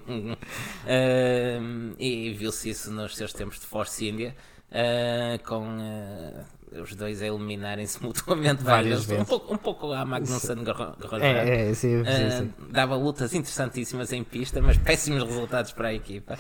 ehm, 0.88 1.94
e 2.00 2.32
viu-se 2.34 2.70
isso 2.70 2.92
nos 2.92 3.16
seus 3.16 3.34
tempos 3.34 3.60
de 3.60 3.66
Force 3.66 4.08
India, 4.08 4.36
eh, 4.72 5.40
com 5.46 5.66
eh, 5.80 6.44
os 6.82 6.96
dois 6.96 7.22
a 7.22 7.28
eliminarem-se 7.28 8.02
mutuamente 8.04 8.64
Várias 8.64 9.06
várias 9.06 9.06
vezes. 9.06 9.22
Um 9.24 9.26
pouco, 9.26 9.54
um 9.54 9.58
pouco 9.58 9.92
a 9.94 10.06
Magnussen 10.06 10.64
Grosjean. 10.64 10.96
É, 11.22 11.70
é, 11.70 11.74
sim, 11.74 12.04
sim, 12.04 12.28
Uh, 12.28 12.32
sim. 12.40 12.54
dava 12.72 12.96
lutas 12.96 13.34
interessantíssimas 13.34 14.12
em 14.14 14.24
pista, 14.24 14.62
mas 14.62 14.78
péssimos 14.78 15.24
resultados 15.24 15.72
para 15.74 15.90
a 15.90 15.94
equipa. 15.94 16.38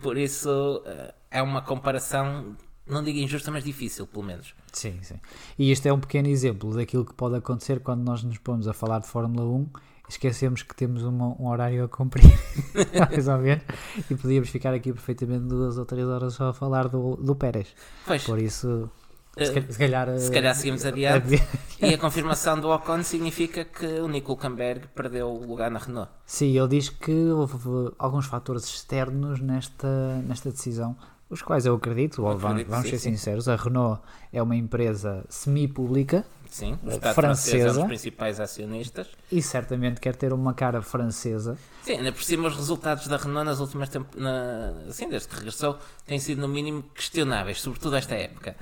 Por 0.00 0.16
isso 0.16 0.82
uh, 0.86 1.12
é 1.30 1.42
uma 1.42 1.62
comparação, 1.62 2.56
não 2.86 3.02
digo 3.02 3.18
injusta, 3.18 3.50
mas 3.50 3.64
difícil, 3.64 4.06
pelo 4.06 4.24
menos. 4.24 4.54
Sim, 4.72 4.98
sim. 5.02 5.16
E 5.58 5.70
isto 5.70 5.86
é 5.86 5.92
um 5.92 6.00
pequeno 6.00 6.28
exemplo 6.28 6.74
daquilo 6.74 7.04
que 7.04 7.14
pode 7.14 7.36
acontecer 7.36 7.80
quando 7.80 8.02
nós 8.04 8.22
nos 8.22 8.38
pomos 8.38 8.66
a 8.68 8.72
falar 8.72 9.00
de 9.00 9.06
Fórmula 9.08 9.44
1 9.44 9.62
e 9.62 10.10
esquecemos 10.10 10.62
que 10.62 10.74
temos 10.76 11.02
uma- 11.02 11.34
um 11.40 11.46
horário 11.48 11.84
a 11.84 11.88
cumprir, 11.88 12.24
mais 13.10 13.26
ou 13.28 13.38
menos, 13.38 13.64
e 14.10 14.14
podíamos 14.14 14.48
ficar 14.50 14.74
aqui 14.74 14.92
perfeitamente 14.92 15.44
duas 15.46 15.78
ou 15.78 15.84
três 15.86 16.06
horas 16.06 16.34
só 16.34 16.48
a 16.50 16.52
falar 16.52 16.88
do, 16.88 17.16
do 17.16 17.34
Pérez. 17.34 17.68
Pois, 18.06 18.22
Por 18.24 18.38
isso, 18.38 18.90
se, 19.36 19.50
uh, 19.50 19.54
ca- 19.54 19.72
se 19.72 19.78
calhar. 19.78 20.18
se 20.18 20.28
eh, 20.28 20.34
calhar 20.34 20.54
seguimos 20.54 20.84
adiante. 20.84 21.34
adi- 21.34 21.42
e 21.80 21.94
a 21.94 21.98
confirmação 21.98 22.58
do 22.60 22.68
Ocon 22.70 23.02
significa 23.02 23.64
que 23.64 23.86
o 24.00 24.08
Nico 24.08 24.32
Hulkenberg 24.32 24.88
perdeu 24.94 25.28
o 25.28 25.46
lugar 25.46 25.70
na 25.70 25.78
Renault. 25.78 26.10
Sim, 26.26 26.56
ele 26.56 26.68
diz 26.68 26.88
que 26.88 27.12
houve 27.30 27.92
alguns 27.98 28.26
fatores 28.26 28.64
externos 28.64 29.40
nesta, 29.40 30.16
nesta 30.26 30.50
decisão, 30.50 30.96
os 31.30 31.42
quais 31.42 31.66
eu 31.66 31.74
acredito, 31.74 32.22
ou 32.22 32.28
vamos, 32.38 32.44
Acredito, 32.44 32.68
vamos 32.70 32.84
sim, 32.84 32.90
ser 32.90 32.98
sim. 32.98 33.10
sinceros, 33.12 33.48
a 33.48 33.56
Renault 33.56 34.00
é 34.32 34.42
uma 34.42 34.54
empresa 34.56 35.24
semi-pública 35.28 36.24
Sim, 36.50 36.78
o 36.84 36.90
Eh, 36.90 36.94
Estado 36.94 37.14
francês 37.14 37.54
é 37.54 37.58
um 37.64 37.64
francesa. 37.72 37.86
principais 37.88 38.38
acionistas. 38.38 39.08
e 39.32 39.42
certamente 39.42 40.00
quer 40.00 40.14
ter 40.14 40.32
uma 40.32 40.54
cara 40.54 40.80
francesa. 40.80 41.58
Sim, 41.82 41.94
ainda 41.94 42.12
por 42.12 42.22
cima 42.22 42.46
os 42.46 42.54
resultados 42.56 43.08
da 43.08 43.16
Renault 43.16 43.44
nas 43.46 43.58
últimas 43.58 43.88
temporadas, 43.88 44.22
na... 44.22 44.88
assim, 44.88 45.08
desde 45.08 45.26
que 45.28 45.34
regressou, 45.34 45.76
têm 46.06 46.20
sido 46.20 46.40
no 46.40 46.46
mínimo 46.46 46.84
questionáveis, 46.94 47.60
sobretudo 47.60 47.96
esta 47.96 48.14
época. 48.14 48.54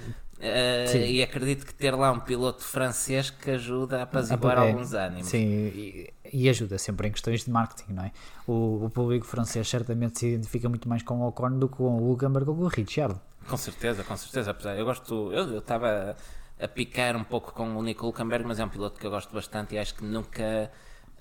Sim. 0.89 1.05
e 1.05 1.23
acredito 1.23 1.65
que 1.65 1.73
ter 1.73 1.95
lá 1.95 2.11
um 2.11 2.19
piloto 2.19 2.63
francês 2.65 3.31
que 3.31 3.53
ajuda 3.53 4.01
a 4.01 4.03
apaziguar 4.03 4.59
É, 4.59 4.69
alguns 4.69 4.93
ânimos. 4.93 5.29
Sim, 5.29 5.39
e, 5.47 6.13
e 6.33 6.49
ajuda 6.49 6.79
sempre 6.79 7.09
em 7.09 7.13
questões 7.13 7.45
de 7.45 7.51
marketing, 7.51 7.93
não 7.93 8.05
é? 8.05 8.13
O, 8.47 8.87
o 8.87 8.91
público 8.91 9.25
francês 9.25 9.69
certamente 9.69 10.19
se 10.19 10.27
identifica 10.27 10.69
muito 10.69 10.89
mais 10.89 11.03
com 11.03 11.21
o 11.21 11.29
Ocon 11.29 11.59
do 11.59 11.69
que 11.69 11.77
com 11.77 11.85
o 11.85 12.09
Hulkenberg 12.11 12.49
ou 12.51 12.57
com 12.57 12.63
o 12.63 12.69
Richard. 12.69 13.21
Com 13.49 13.57
certeza, 13.57 14.03
com 14.03 14.17
certeza. 14.17 14.51
Apesar, 14.51 14.77
eu 14.77 14.85
gosto, 14.85 15.33
eu 15.33 15.59
estava 15.59 16.17
a, 16.61 16.69
picar 16.69 17.17
um 17.17 17.25
pouco 17.25 17.53
com 17.53 17.77
o 17.77 17.83
Nico 17.83 18.07
Hulkenberg, 18.07 18.45
mas 18.47 18.59
é 18.59 18.65
um 18.65 18.69
piloto 18.69 18.99
que 18.99 19.07
eu 19.07 19.11
gosto 19.11 19.33
bastante 19.35 19.75
e 19.75 19.79
acho 19.79 19.95
que 19.95 20.05
nunca. 20.05 20.71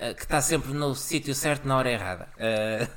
Eh, 0.02 0.16
que 0.16 0.24
está 0.24 0.42
sempre 0.42 0.74
no 0.74 0.96
sítio 0.96 1.36
certo 1.36 1.68
na 1.68 1.78
hora 1.78 1.92
errada. 1.92 2.28
É. 2.36 2.88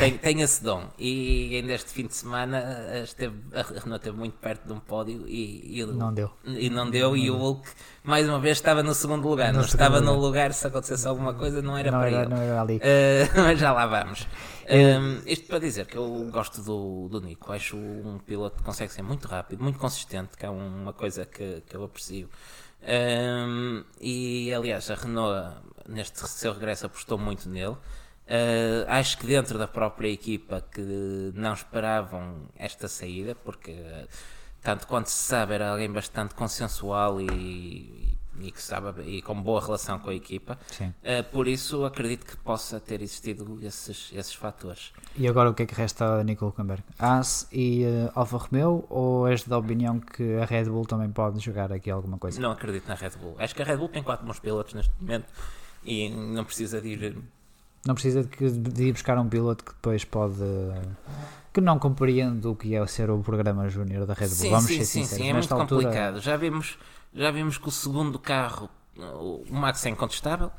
tem, 0.00 0.18
tem 0.18 0.40
esse 0.40 0.60
dom. 0.60 0.88
E 0.98 1.54
ainda 1.54 1.72
este 1.72 1.90
fim 1.92 2.08
de 2.08 2.16
semana 2.16 2.58
eh, 2.88 3.02
esteve, 3.04 3.36
a 3.54 3.62
Renault 3.62 3.98
esteve 3.98 4.16
muito 4.16 4.36
perto 4.38 4.66
de 4.66 4.72
um 4.72 4.80
pódio 4.80 5.24
e, 5.28 5.78
e 5.80 5.86
Não 5.86 6.12
deu. 6.12 6.32
e 6.44 6.68
não 6.68 6.90
deu, 6.90 7.16
e 7.16 7.30
o 7.30 7.36
Hulk 7.36 7.68
mais 8.02 8.28
uma 8.28 8.40
vez 8.40 8.58
estava 8.58 8.82
no 8.82 8.92
segundo 8.92 9.28
lugar. 9.28 9.52
No 9.52 9.60
não 9.60 9.64
estava 9.64 10.00
lugar. 10.00 10.12
no 10.12 10.20
lugar 10.20 10.52
se 10.52 10.66
acontecesse 10.66 11.06
alguma 11.06 11.32
coisa, 11.32 11.62
não 11.62 11.78
era 11.78 11.92
não, 11.92 12.00
para 12.00 12.10
era, 12.10 12.20
ele. 12.22 12.28
não 12.34 12.42
era 12.42 12.60
ali. 12.60 12.76
Uh, 12.78 12.80
mas 13.40 13.60
já 13.60 13.72
lá 13.72 13.86
vamos. 13.86 14.26
Um, 14.68 15.22
isto 15.24 15.46
para 15.46 15.60
dizer 15.60 15.86
que 15.86 15.96
eu 15.96 16.28
gosto 16.32 16.60
do, 16.60 17.08
do 17.08 17.20
Nico, 17.20 17.52
acho 17.52 17.76
um 17.76 18.18
piloto 18.18 18.56
que 18.56 18.64
consegue 18.64 18.92
ser 18.92 19.02
muito 19.02 19.28
rápido, 19.28 19.62
muito 19.62 19.78
consistente, 19.78 20.36
que 20.36 20.44
é 20.44 20.50
uma 20.50 20.92
coisa 20.92 21.24
que, 21.24 21.62
que 21.68 21.76
eu 21.76 21.84
aprecio. 21.84 22.28
Um, 22.82 23.84
e 24.00 24.52
aliás, 24.52 24.90
a 24.90 24.94
Renault, 24.96 25.56
neste 25.88 26.26
seu 26.28 26.52
regresso, 26.52 26.86
apostou 26.86 27.18
muito 27.18 27.48
nele. 27.48 27.76
Uh, 28.22 28.86
acho 28.86 29.18
que 29.18 29.26
dentro 29.26 29.58
da 29.58 29.66
própria 29.66 30.08
equipa 30.08 30.64
que 30.70 31.32
não 31.34 31.52
esperavam 31.52 32.48
esta 32.56 32.86
saída, 32.88 33.34
porque 33.34 33.72
uh, 33.72 34.08
tanto 34.62 34.86
quanto 34.86 35.10
se 35.10 35.18
sabe 35.18 35.54
era 35.54 35.70
alguém 35.70 35.90
bastante 35.90 36.34
consensual 36.34 37.20
e, 37.20 38.16
e 38.40 38.50
que 38.52 38.62
sabe 38.62 39.02
e 39.02 39.20
com 39.22 39.34
boa 39.42 39.60
relação 39.60 39.98
com 39.98 40.08
a 40.08 40.14
equipa. 40.14 40.56
Uh, 40.80 41.24
por 41.32 41.48
isso 41.48 41.84
acredito 41.84 42.24
que 42.24 42.36
possa 42.36 42.78
ter 42.78 43.02
existido 43.02 43.58
esses, 43.60 44.10
esses 44.14 44.34
fatores. 44.34 44.92
E 45.16 45.26
agora 45.26 45.50
o 45.50 45.54
que 45.54 45.64
é 45.64 45.66
que 45.66 45.74
resta 45.74 46.20
a 46.20 46.24
Nico 46.24 46.46
Hulkenberg? 46.46 46.84
Haas 46.98 47.48
e 47.52 47.82
eh, 47.84 48.10
Alfa 48.14 48.36
Romeo 48.36 48.86
ou 48.88 49.28
és 49.28 49.42
da 49.42 49.58
opinião 49.58 49.98
que 49.98 50.36
a 50.36 50.44
Red 50.44 50.64
Bull 50.64 50.86
também 50.86 51.10
pode 51.10 51.40
jogar 51.40 51.72
aqui 51.72 51.90
alguma 51.90 52.18
coisa? 52.18 52.40
Não 52.40 52.52
acredito 52.52 52.86
na 52.86 52.94
Red 52.94 53.10
Bull. 53.20 53.34
Acho 53.38 53.54
que 53.54 53.62
a 53.62 53.64
Red 53.64 53.76
Bull 53.76 53.88
tem 53.88 54.02
quatro 54.02 54.24
bons 54.24 54.38
pilotos 54.38 54.74
neste 54.74 54.92
momento 55.00 55.26
e 55.84 56.08
não 56.10 56.44
precisa 56.44 56.80
de 56.80 56.88
ir. 56.88 57.18
Não 57.86 57.94
precisa 57.94 58.22
de, 58.22 58.28
que- 58.28 58.50
de 58.50 58.84
ir 58.84 58.92
buscar 58.92 59.18
um 59.18 59.28
piloto 59.28 59.64
que 59.64 59.72
depois 59.72 60.04
pode. 60.04 60.34
que 61.52 61.60
não 61.60 61.78
compreende 61.78 62.46
o 62.46 62.54
que 62.54 62.74
é 62.74 62.86
ser 62.86 63.10
o 63.10 63.18
programa 63.20 63.68
júnior 63.68 64.06
da 64.06 64.14
Red 64.14 64.28
Bull. 64.28 64.36
Sim, 64.36 64.50
Vamos 64.50 64.66
sim, 64.66 64.78
ser 64.78 64.84
sim, 64.84 65.00
sinceros. 65.02 65.24
sim, 65.24 65.30
é 65.30 65.32
muito 65.32 65.52
altura, 65.54 65.82
complicado. 65.86 66.20
Já 66.20 66.36
vimos, 66.36 66.78
já 67.14 67.30
vimos 67.30 67.58
que 67.58 67.68
o 67.68 67.72
segundo 67.72 68.18
carro, 68.18 68.70
o 68.96 69.44
Max 69.50 69.84
é 69.86 69.90
incontestável. 69.90 70.50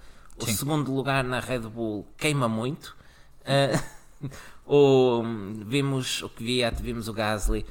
O 0.41 0.45
Sim. 0.45 0.53
segundo 0.53 0.91
lugar 0.93 1.23
na 1.23 1.39
Red 1.39 1.59
Bull 1.59 2.07
queima 2.17 2.49
muito. 2.49 2.95
Uh, 3.41 4.29
o, 4.65 5.23
vimos 5.65 6.23
o 6.23 6.29
Kvyat, 6.29 6.81
vimos 6.81 7.07
o 7.07 7.13
Gasly. 7.13 7.65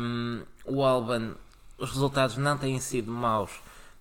Um, 0.00 0.42
o 0.64 0.84
Alban, 0.84 1.34
os 1.76 1.90
resultados 1.90 2.36
não 2.36 2.56
têm 2.56 2.78
sido 2.78 3.10
maus, 3.10 3.50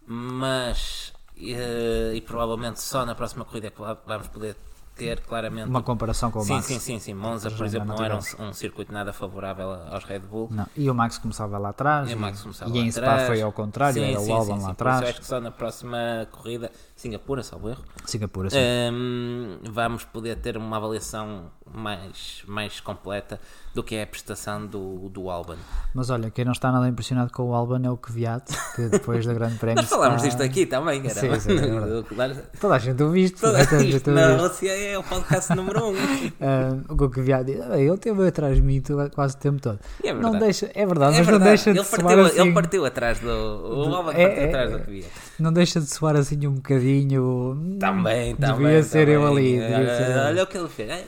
mas 0.06 1.12
e, 1.40 1.54
eh, 1.54 2.12
e 2.16 2.22
provavelmente 2.22 2.82
só 2.82 3.06
na 3.06 3.16
próxima 3.16 3.46
corrida 3.46 3.68
é 3.68 3.70
que 3.72 3.82
vamos 4.06 4.28
poder 4.28 4.56
ter 5.00 5.22
claramente 5.22 5.70
uma 5.70 5.82
comparação 5.82 6.30
com 6.30 6.40
o 6.40 6.44
sim, 6.44 6.54
Max. 6.54 6.66
Sim, 6.66 6.80
sim, 6.80 7.00
sim. 7.00 7.14
Monza, 7.14 7.50
por 7.50 7.66
exemplo, 7.66 7.88
não 7.88 8.04
era 8.04 8.16
um, 8.16 8.44
um, 8.44 8.54
circuito 8.54 8.92
nada 8.92 9.14
favorável 9.14 9.72
aos 9.72 10.04
Red 10.04 10.20
Bull. 10.20 10.50
Não. 10.52 10.68
E 10.76 10.90
o 10.90 10.94
Max 10.94 11.18
começava 11.18 11.58
lá 11.58 11.70
atrás. 11.70 12.12
E, 12.12 12.16
o 12.16 12.20
Max 12.20 12.42
começava 12.42 12.70
e 12.70 12.80
lá 12.80 12.86
em 12.86 12.92
Spa 12.92 13.20
foi 13.20 13.42
ao 13.42 13.54
contrário, 13.54 14.02
sim, 14.02 14.12
era 14.12 14.20
sim, 14.20 14.32
o 14.32 14.36
Albon 14.36 14.62
lá 14.62 14.72
atrás. 14.72 15.04
acho 15.04 15.22
que 15.22 15.26
só 15.26 15.40
na 15.40 15.52
próxima 15.52 16.28
corrida, 16.32 16.70
Singapura, 17.00 17.42
salvo 17.44 17.70
erro, 17.70 17.82
Singapura, 18.04 18.50
sim. 18.50 18.58
um, 18.92 19.60
vamos 19.72 20.04
poder 20.04 20.36
ter 20.36 20.58
uma 20.58 20.76
avaliação 20.76 21.50
mais, 21.74 22.44
mais 22.46 22.82
completa 22.82 23.40
do 23.74 23.82
que 23.82 23.96
é 23.96 24.04
a 24.04 24.08
prestação 24.08 24.66
do, 24.66 25.08
do 25.08 25.30
Albon. 25.30 25.56
Mas 25.96 26.10
olha, 26.10 26.30
quem 26.30 26.44
não 26.44 26.52
está 26.52 26.74
nada 26.74 26.90
impressionado 26.90 27.32
com 27.32 27.44
o 27.44 27.56
Albon 27.56 27.80
é 27.86 27.90
o 27.90 27.96
Kvyat, 27.96 28.52
que 28.76 28.90
depois 28.90 29.26
da 29.26 29.34
Grande 29.34 29.56
Prémio. 29.60 29.82
Nós 29.82 29.90
falámos 29.90 30.24
está... 30.24 30.28
disto 30.28 30.44
aqui 30.44 30.66
também, 30.66 31.02
cara. 31.02 31.16
Sim, 31.16 31.40
sim, 31.40 31.58
é 31.58 32.34
Toda 32.60 32.76
a 32.76 32.80
gente 32.80 33.02
ouviu 33.02 33.24
isto. 33.24 33.40
Toda 33.40 33.64
gente 33.64 34.10
na 34.10 34.36
Rússia 34.36 34.70
é 34.70 34.98
o 34.98 35.04
podcast 35.04 35.56
número 35.56 35.86
1. 35.86 35.90
Um. 35.90 35.96
Uh, 36.50 36.94
o 36.94 37.10
Kvyat 37.10 37.46
diz, 37.46 37.60
ele 37.60 37.98
teve 37.98 38.28
atrás 38.28 38.56
de 38.56 38.62
mim 38.62 38.82
quase 39.14 39.36
o 39.36 39.40
tempo 39.40 39.62
todo. 39.62 39.80
É 40.04 40.14
não 40.14 40.38
deixa, 40.38 40.70
é 40.74 40.86
verdade, 40.86 41.16
é 41.16 41.18
mas 41.20 41.28
verdade. 41.28 41.40
não 41.40 41.40
deixa 41.40 41.70
ele 41.70 41.82
de 41.82 41.90
partiu, 41.90 42.26
assim... 42.26 42.42
Ele 42.42 42.54
partiu 42.54 42.86
atrás 42.86 43.20
do... 43.20 43.28
O 43.28 43.96
Albon 43.96 44.12
é, 44.12 44.28
partiu 44.28 44.44
é, 44.44 44.48
atrás 44.48 44.72
do 44.72 44.80
Kvyat. 44.80 45.29
Não 45.42 45.54
deixa 45.54 45.80
de 45.80 45.88
soar 45.88 46.16
assim 46.16 46.46
um 46.48 46.56
bocadinho... 46.56 47.78
Também, 47.80 48.36
devia 48.36 48.54
também. 48.54 48.84
Ser 48.84 49.00
também. 49.00 49.14
eu 49.16 49.28
ali. 49.28 49.60
Olha, 49.60 50.26
olha 50.28 50.44
o 50.44 50.48
que 50.48 50.58
ele 50.58 50.70
fez. 50.70 51.06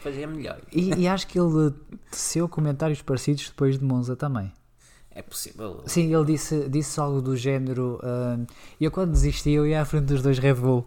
Fazia 0.00 0.26
melhor. 0.26 0.58
E, 0.72 1.02
e 1.02 1.08
acho 1.08 1.26
que 1.28 1.38
ele 1.38 1.72
teceu 2.10 2.48
comentários 2.48 3.00
parecidos 3.02 3.48
depois 3.48 3.78
de 3.78 3.84
Monza 3.84 4.16
também. 4.16 4.52
É 5.14 5.20
possível. 5.20 5.82
Sim, 5.86 6.14
ele 6.14 6.24
disse, 6.24 6.68
disse 6.70 6.98
algo 6.98 7.20
do 7.20 7.36
género. 7.36 8.00
Uh, 8.02 8.46
eu 8.80 8.90
quando 8.90 9.10
desisti, 9.10 9.50
eu 9.50 9.66
ia 9.66 9.82
à 9.82 9.84
frente 9.84 10.06
dos 10.06 10.22
dois 10.22 10.38
Red 10.38 10.54
Bull. 10.54 10.86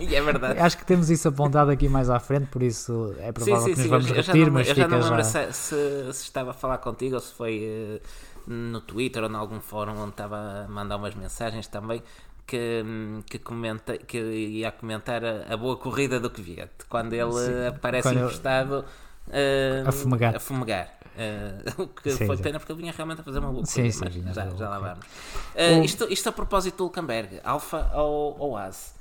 e 0.00 0.14
é 0.16 0.22
verdade. 0.22 0.58
Acho 0.58 0.78
que 0.78 0.86
temos 0.86 1.10
isso 1.10 1.28
apontado 1.28 1.70
aqui 1.70 1.86
mais 1.86 2.08
à 2.08 2.18
frente, 2.18 2.46
por 2.46 2.62
isso 2.62 3.14
é 3.18 3.30
provável 3.30 3.60
sim, 3.60 3.74
sim, 3.74 3.74
que 3.74 3.76
nos 3.76 3.82
sim. 3.82 3.88
vamos 3.88 4.08
eu, 4.08 4.14
repetir, 4.14 4.44
já 4.46 4.50
mas 4.50 4.68
eu 4.68 4.74
já 4.74 4.88
não 4.88 4.98
lembro 4.98 5.16
já. 5.18 5.24
Se, 5.24 5.52
se, 5.52 6.12
se, 6.12 6.22
estava 6.24 6.50
a 6.50 6.54
falar 6.54 6.78
contigo 6.78 7.16
ou 7.16 7.20
se 7.20 7.34
foi 7.34 8.00
uh, 8.00 8.00
no 8.46 8.80
Twitter 8.80 9.22
ou 9.22 9.30
em 9.30 9.34
algum 9.34 9.60
fórum 9.60 9.98
onde 10.00 10.10
estava 10.10 10.64
a 10.64 10.68
mandar 10.68 10.96
umas 10.96 11.14
mensagens 11.14 11.66
também. 11.66 12.02
Que, 12.46 12.82
que, 13.26 13.38
comenta, 13.38 13.96
que 13.96 14.18
ia 14.18 14.72
comentar 14.72 15.24
a, 15.24 15.54
a 15.54 15.56
boa 15.56 15.76
corrida 15.76 16.18
do 16.18 16.28
Kvyat 16.28 16.68
quando 16.88 17.12
ele 17.12 17.30
sim, 17.30 17.66
aparece 17.68 18.08
quando 18.08 18.24
emprestado 18.24 18.84
uh, 19.28 19.88
a 19.88 19.92
fumegar. 19.92 20.34
A 20.34 20.40
fumegar. 20.40 21.00
Uh, 21.14 21.82
o 21.82 21.86
que 21.86 22.10
sim, 22.10 22.26
foi 22.26 22.36
sim. 22.36 22.42
pena 22.42 22.58
porque 22.58 22.72
ele 22.72 22.80
vinha 22.80 22.92
realmente 22.92 23.20
a 23.20 23.24
fazer 23.24 23.38
uma 23.38 23.52
boa 23.52 23.66
sim, 23.66 23.90
sim, 23.90 24.00
mas 24.24 24.34
já, 24.34 24.48
já 24.48 24.68
lá 24.68 24.78
vamos. 24.78 25.06
Uh, 25.54 25.84
isto, 25.84 26.12
isto 26.12 26.28
a 26.28 26.32
propósito 26.32 26.78
do 26.78 26.84
Hulkenberg, 26.84 27.40
Alfa 27.44 27.90
ou, 27.94 28.36
ou 28.38 28.56
As? 28.56 28.94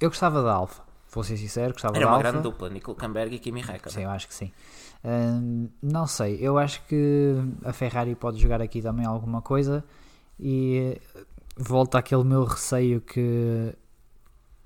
Eu 0.00 0.08
gostava 0.08 0.42
da 0.42 0.52
Alfa, 0.52 0.82
vou 1.10 1.22
ser 1.24 1.36
sincero, 1.36 1.72
gostava 1.72 1.96
Era 1.96 2.04
da 2.04 2.10
uma 2.10 2.16
Alfa. 2.16 2.30
grande 2.30 2.42
dupla, 2.42 2.68
Nico 2.68 2.90
Hulkenberg 2.90 3.34
e 3.34 3.38
Kimi 3.38 3.60
Räikkönen. 3.60 3.94
Sim, 3.94 4.04
eu 4.04 4.10
acho 4.10 4.28
que 4.28 4.34
sim. 4.34 4.52
Não 5.82 6.06
sei, 6.06 6.38
eu 6.40 6.58
acho 6.58 6.82
que 6.86 7.34
a 7.64 7.72
Ferrari 7.72 8.14
pode 8.14 8.38
jogar 8.38 8.60
aqui 8.60 8.82
também 8.82 9.06
alguma 9.06 9.40
coisa 9.40 9.84
e 10.38 11.00
volta 11.56 11.98
aquele 11.98 12.24
meu 12.24 12.44
receio 12.44 13.00
que 13.00 13.74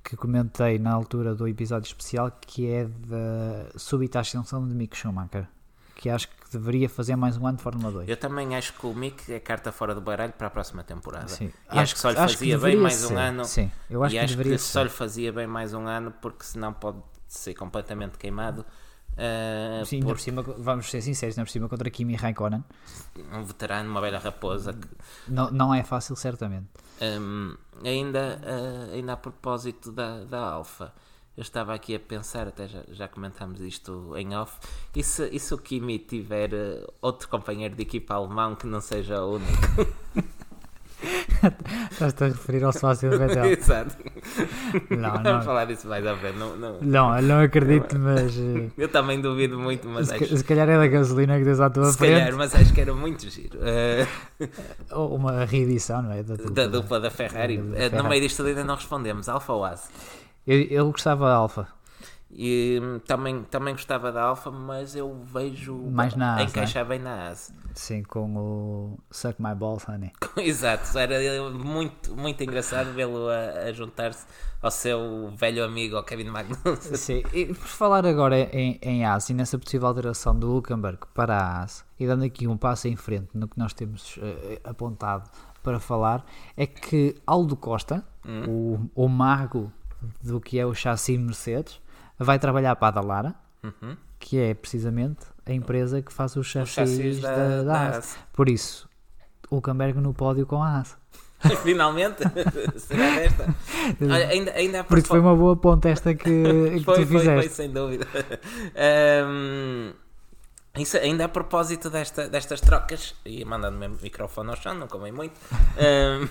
que 0.03 0.16
comentei 0.16 0.79
na 0.79 0.92
altura 0.92 1.35
do 1.35 1.49
episódio 1.49 1.87
especial 1.87 2.31
que 2.31 2.70
é 2.70 2.85
da 2.85 3.79
súbita 3.79 4.20
ascensão 4.20 4.68
de 4.68 4.75
Mick 4.75 4.94
Schumacher 4.94 5.49
que 5.94 6.11
acho 6.11 6.29
que 6.29 6.35
deveria 6.53 6.88
fazer 6.88 7.16
mais 7.16 7.37
um 7.37 7.47
ano 7.47 7.57
de 7.57 7.62
Fórmula 7.62 7.90
2. 7.90 8.09
Eu 8.09 8.16
também 8.16 8.55
acho 8.57 8.73
que 8.75 8.87
o 8.87 8.94
Mick 8.94 9.33
é 9.33 9.40
carta 9.40 9.73
fora 9.73 9.94
do 9.94 10.01
baralho 10.01 10.33
para 10.33 10.49
a 10.49 10.51
próxima 10.51 10.83
temporada. 10.83 11.29
Sim. 11.29 11.53
E 11.73 11.79
acho, 11.79 11.94
que 11.94 12.01
só 12.01 12.11
lhe 12.11 12.16
fazia 12.16 12.59
bem 12.59 12.77
mais 12.77 12.94
ser. 12.94 13.14
um 13.14 13.18
ano. 13.18 13.44
Sim, 13.44 13.70
eu 13.88 14.03
acho 14.03 14.14
e 14.14 14.18
que 14.18 14.25
acho 14.25 14.37
que 14.37 14.44
ser. 14.51 14.59
só 14.59 14.83
lhe 14.83 14.88
fazia 14.88 15.33
bem 15.33 15.47
mais 15.47 15.73
um 15.73 15.87
ano 15.87 16.12
porque 16.20 16.44
senão 16.44 16.73
pode 16.73 16.99
ser 17.27 17.55
completamente 17.55 18.18
queimado. 18.18 18.64
Uh, 19.14 19.85
Sim, 19.85 20.00
por... 20.00 20.09
por 20.09 20.20
cima, 20.20 20.42
vamos 20.42 20.90
ser 20.90 21.00
sinceros, 21.00 21.37
por 21.37 21.48
cima 21.48 21.68
contra 21.68 21.88
Kimi 21.90 22.16
Raikkonen. 22.16 22.64
Um 23.33 23.44
veterano, 23.44 23.90
uma 23.90 24.00
velha 24.00 24.18
raposa. 24.18 24.72
Que... 24.72 24.88
Não, 25.29 25.50
não 25.50 25.74
é 25.74 25.83
fácil, 25.83 26.16
certamente. 26.16 26.66
Um, 27.00 27.57
ainda, 27.85 28.40
uh, 28.42 28.94
ainda 28.94 29.12
a 29.12 29.16
propósito 29.16 29.92
da, 29.92 30.24
da 30.24 30.40
Alfa, 30.40 30.92
eu 31.37 31.42
estava 31.42 31.74
aqui 31.74 31.94
a 31.94 32.00
pensar, 32.00 32.48
até 32.48 32.68
já, 32.68 32.83
já 32.88 33.09
comentámos 33.09 33.61
isto 33.61 34.16
em 34.16 34.37
off, 34.37 34.59
e 34.94 35.03
se, 35.03 35.29
e 35.31 35.38
se 35.38 35.53
o 35.55 35.59
Kimi 35.59 35.98
tiver 35.98 36.53
uh, 36.53 36.92
outro 37.00 37.29
companheiro 37.29 37.74
de 37.74 37.83
equipa 37.83 38.14
alemão 38.14 38.55
que 38.55 38.66
não 38.66 38.81
seja 38.81 39.22
o 39.22 39.37
único? 39.37 39.53
Estás-te 41.90 42.24
a 42.24 42.26
referir 42.28 42.64
ao 42.64 42.72
sócio 42.72 43.11
do 43.11 43.18
Vettel. 43.18 43.44
Exato. 43.46 43.96
Não, 44.90 45.11
Vamos 45.12 45.22
não. 45.24 45.42
falar 45.42 45.64
disso 45.66 45.87
mais 45.88 46.07
à 46.07 46.16
frente. 46.16 46.38
Não, 46.38 46.57
não, 46.57 46.78
não, 46.80 47.22
não 47.22 47.40
acredito, 47.40 47.98
mas. 47.98 48.37
uh, 48.37 48.70
Eu 48.78 48.88
também 48.88 49.20
duvido 49.20 49.59
muito, 49.59 49.87
mas 49.88 50.09
se, 50.09 50.14
acho... 50.14 50.37
se 50.38 50.44
calhar 50.44 50.68
é 50.68 50.76
da 50.78 50.87
gasolina 50.87 51.38
que 51.38 51.44
tens 51.44 51.61
à 51.61 51.68
tua 51.70 51.85
Se 51.92 51.98
frente. 51.98 52.18
calhar, 52.18 52.37
mas 52.37 52.54
acho 52.54 52.72
que 52.72 52.80
era 52.80 52.94
muito 52.94 53.28
giro. 53.28 53.59
Uh, 53.59 54.48
Ou 54.92 55.16
uma 55.16 55.44
reedição, 55.44 56.02
não 56.02 56.12
é? 56.12 56.22
Da 56.22 56.35
dupla, 56.37 56.50
da 56.52 56.66
dupla 56.66 57.00
da 57.00 57.11
Ferrari. 57.11 57.59
Da 57.59 57.64
Uh, 57.64 57.72
Ferrari. 57.74 57.96
No 57.96 58.09
meio 58.09 58.22
disto 58.22 58.42
ainda 58.44 58.64
não 58.64 58.74
respondemos. 58.74 59.28
Alfa 59.28 59.52
ou 59.52 59.64
As? 59.64 59.88
Eu, 60.46 60.61
eu 60.62 60.90
gostava 60.90 61.26
da 61.26 61.35
Alfa. 61.35 61.68
E 62.37 62.81
hum, 62.83 62.99
também, 62.99 63.42
também 63.44 63.75
gostava 63.75 64.11
da 64.11 64.23
Alfa, 64.23 64.51
mas 64.51 64.97
eu 64.97 65.23
vejo 65.25 65.75
Mais 65.90 66.16
na 66.16 66.35
AS, 66.35 66.51
encaixar 66.51 66.85
bem 66.85 66.99
na 66.99 67.29
AS. 67.29 67.55
Sim, 67.75 68.03
com 68.03 68.37
o 68.37 68.99
Suck 69.11 69.40
My 69.40 69.55
Balls, 69.55 69.88
honey. 69.88 70.12
Exato, 70.37 70.99
era 70.99 71.16
muito, 71.51 72.14
muito 72.16 72.42
engraçado 72.42 72.92
vê-lo 72.92 73.29
a, 73.29 73.68
a 73.68 73.73
juntar-se 73.73 74.27
ao 74.61 74.70
seu 74.70 75.31
velho 75.37 75.64
amigo, 75.64 75.97
ao 75.97 76.03
Kevin 76.03 76.31
Magnussen. 76.31 76.97
Sim, 76.97 77.23
e 77.33 77.47
por 77.47 77.57
falar 77.68 78.05
agora 78.05 78.37
em, 78.37 78.79
em 78.83 79.05
AS 79.05 79.31
e 79.31 79.35
nessa 79.35 79.59
possível 79.59 79.87
alteração 79.87 80.37
do 80.37 80.51
Hulkenberg 80.51 80.99
para 81.14 81.37
a 81.37 81.62
AS 81.62 81.85
e 82.01 82.07
dando 82.07 82.25
aqui 82.25 82.49
um 82.49 82.57
passo 82.57 82.88
em 82.88 82.97
frente 82.97 83.29
no 83.35 83.47
que 83.47 83.59
nós 83.59 83.73
temos 83.73 84.18
eh, 84.20 84.61
apontado 84.64 85.31
para 85.62 85.79
falar, 85.79 86.25
é 86.57 86.66
que 86.66 87.14
Aldo 87.27 87.57
Costa, 87.57 88.05
Hum. 88.27 88.88
o, 88.97 89.05
o 89.05 89.09
mago 89.09 89.70
do 90.23 90.40
que 90.40 90.59
é 90.59 90.64
o 90.64 90.75
chassi 90.75 91.16
Mercedes, 91.18 91.81
vai 92.18 92.38
trabalhar 92.38 92.77
para 92.77 92.88
a 92.88 92.90
Dalara, 93.03 93.35
Uhum. 93.62 93.96
que 94.18 94.38
é 94.38 94.55
precisamente 94.55 95.27
a 95.46 95.53
empresa 95.53 96.03
que 96.03 96.12
faz 96.12 96.37
os 96.37 96.46
chassis, 96.46 96.74
chassis 96.74 97.20
da, 97.20 97.62
da- 97.62 97.90
da. 97.90 98.03
Por 98.33 98.48
isso, 98.48 98.88
Hulkenberg 99.50 99.98
no 100.00 100.12
pódio 100.14 100.46
com 100.46 100.62
a 100.62 100.79
AS. 100.81 100.96
Finalmente, 101.62 102.22
será 102.79 103.11
desta? 103.16 103.55
Olha, 104.03 104.29
ainda, 104.29 104.53
ainda 104.53 104.81
há 104.81 104.85
Por 104.85 104.98
isso 104.98 105.09
foi 105.09 105.20
uma 105.20 105.35
boa 105.37 105.57
ponta 105.57 105.88
esta 105.90 106.14
que, 106.14 106.24
que 106.24 106.81
foi, 106.81 106.81
tu 106.81 106.85
foi, 106.85 107.07
foi, 107.07 107.18
fizeste. 107.20 107.50
sem 107.55 107.70
dúvida. 107.72 108.07
Ahm, 108.77 109.92
isso 110.77 110.96
ainda 110.96 111.24
a 111.27 111.29
propósito 111.29 111.88
desta, 111.90 112.29
destas 112.29 112.61
trocas, 112.61 113.14
e 113.24 113.44
mandando 113.44 113.77
o 113.85 113.90
microfone 114.03 114.50
ao 114.50 114.57
chão, 114.57 114.74
não 114.74 114.88
convém 114.88 115.12
muito. 115.12 115.38
Ahm, 115.79 116.29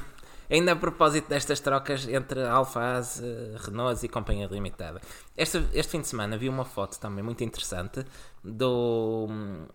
ainda 0.53 0.73
a 0.73 0.75
propósito 0.75 1.29
destas 1.29 1.59
trocas 1.59 2.07
entre 2.07 2.45
Alfa, 2.45 2.97
As, 2.97 3.19
eh, 3.19 3.57
Renault 3.65 4.05
e 4.05 4.09
Companhia 4.09 4.47
Limitada. 4.47 5.01
Este, 5.35 5.65
este 5.73 5.91
fim 5.91 6.01
de 6.01 6.07
semana 6.07 6.37
vi 6.37 6.47
uma 6.47 6.63
foto 6.63 6.99
também 6.99 7.23
muito 7.23 7.43
interessante 7.43 8.05
do, 8.43 9.27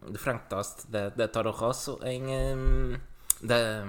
do 0.09 0.19
Frank 0.19 0.49
Tost, 0.49 0.87
da, 0.88 1.09
da 1.09 1.27
Toro 1.27 1.51
Rosso, 1.51 1.99
em. 2.05 2.23
ahm, 2.35 3.01
da, 3.43 3.85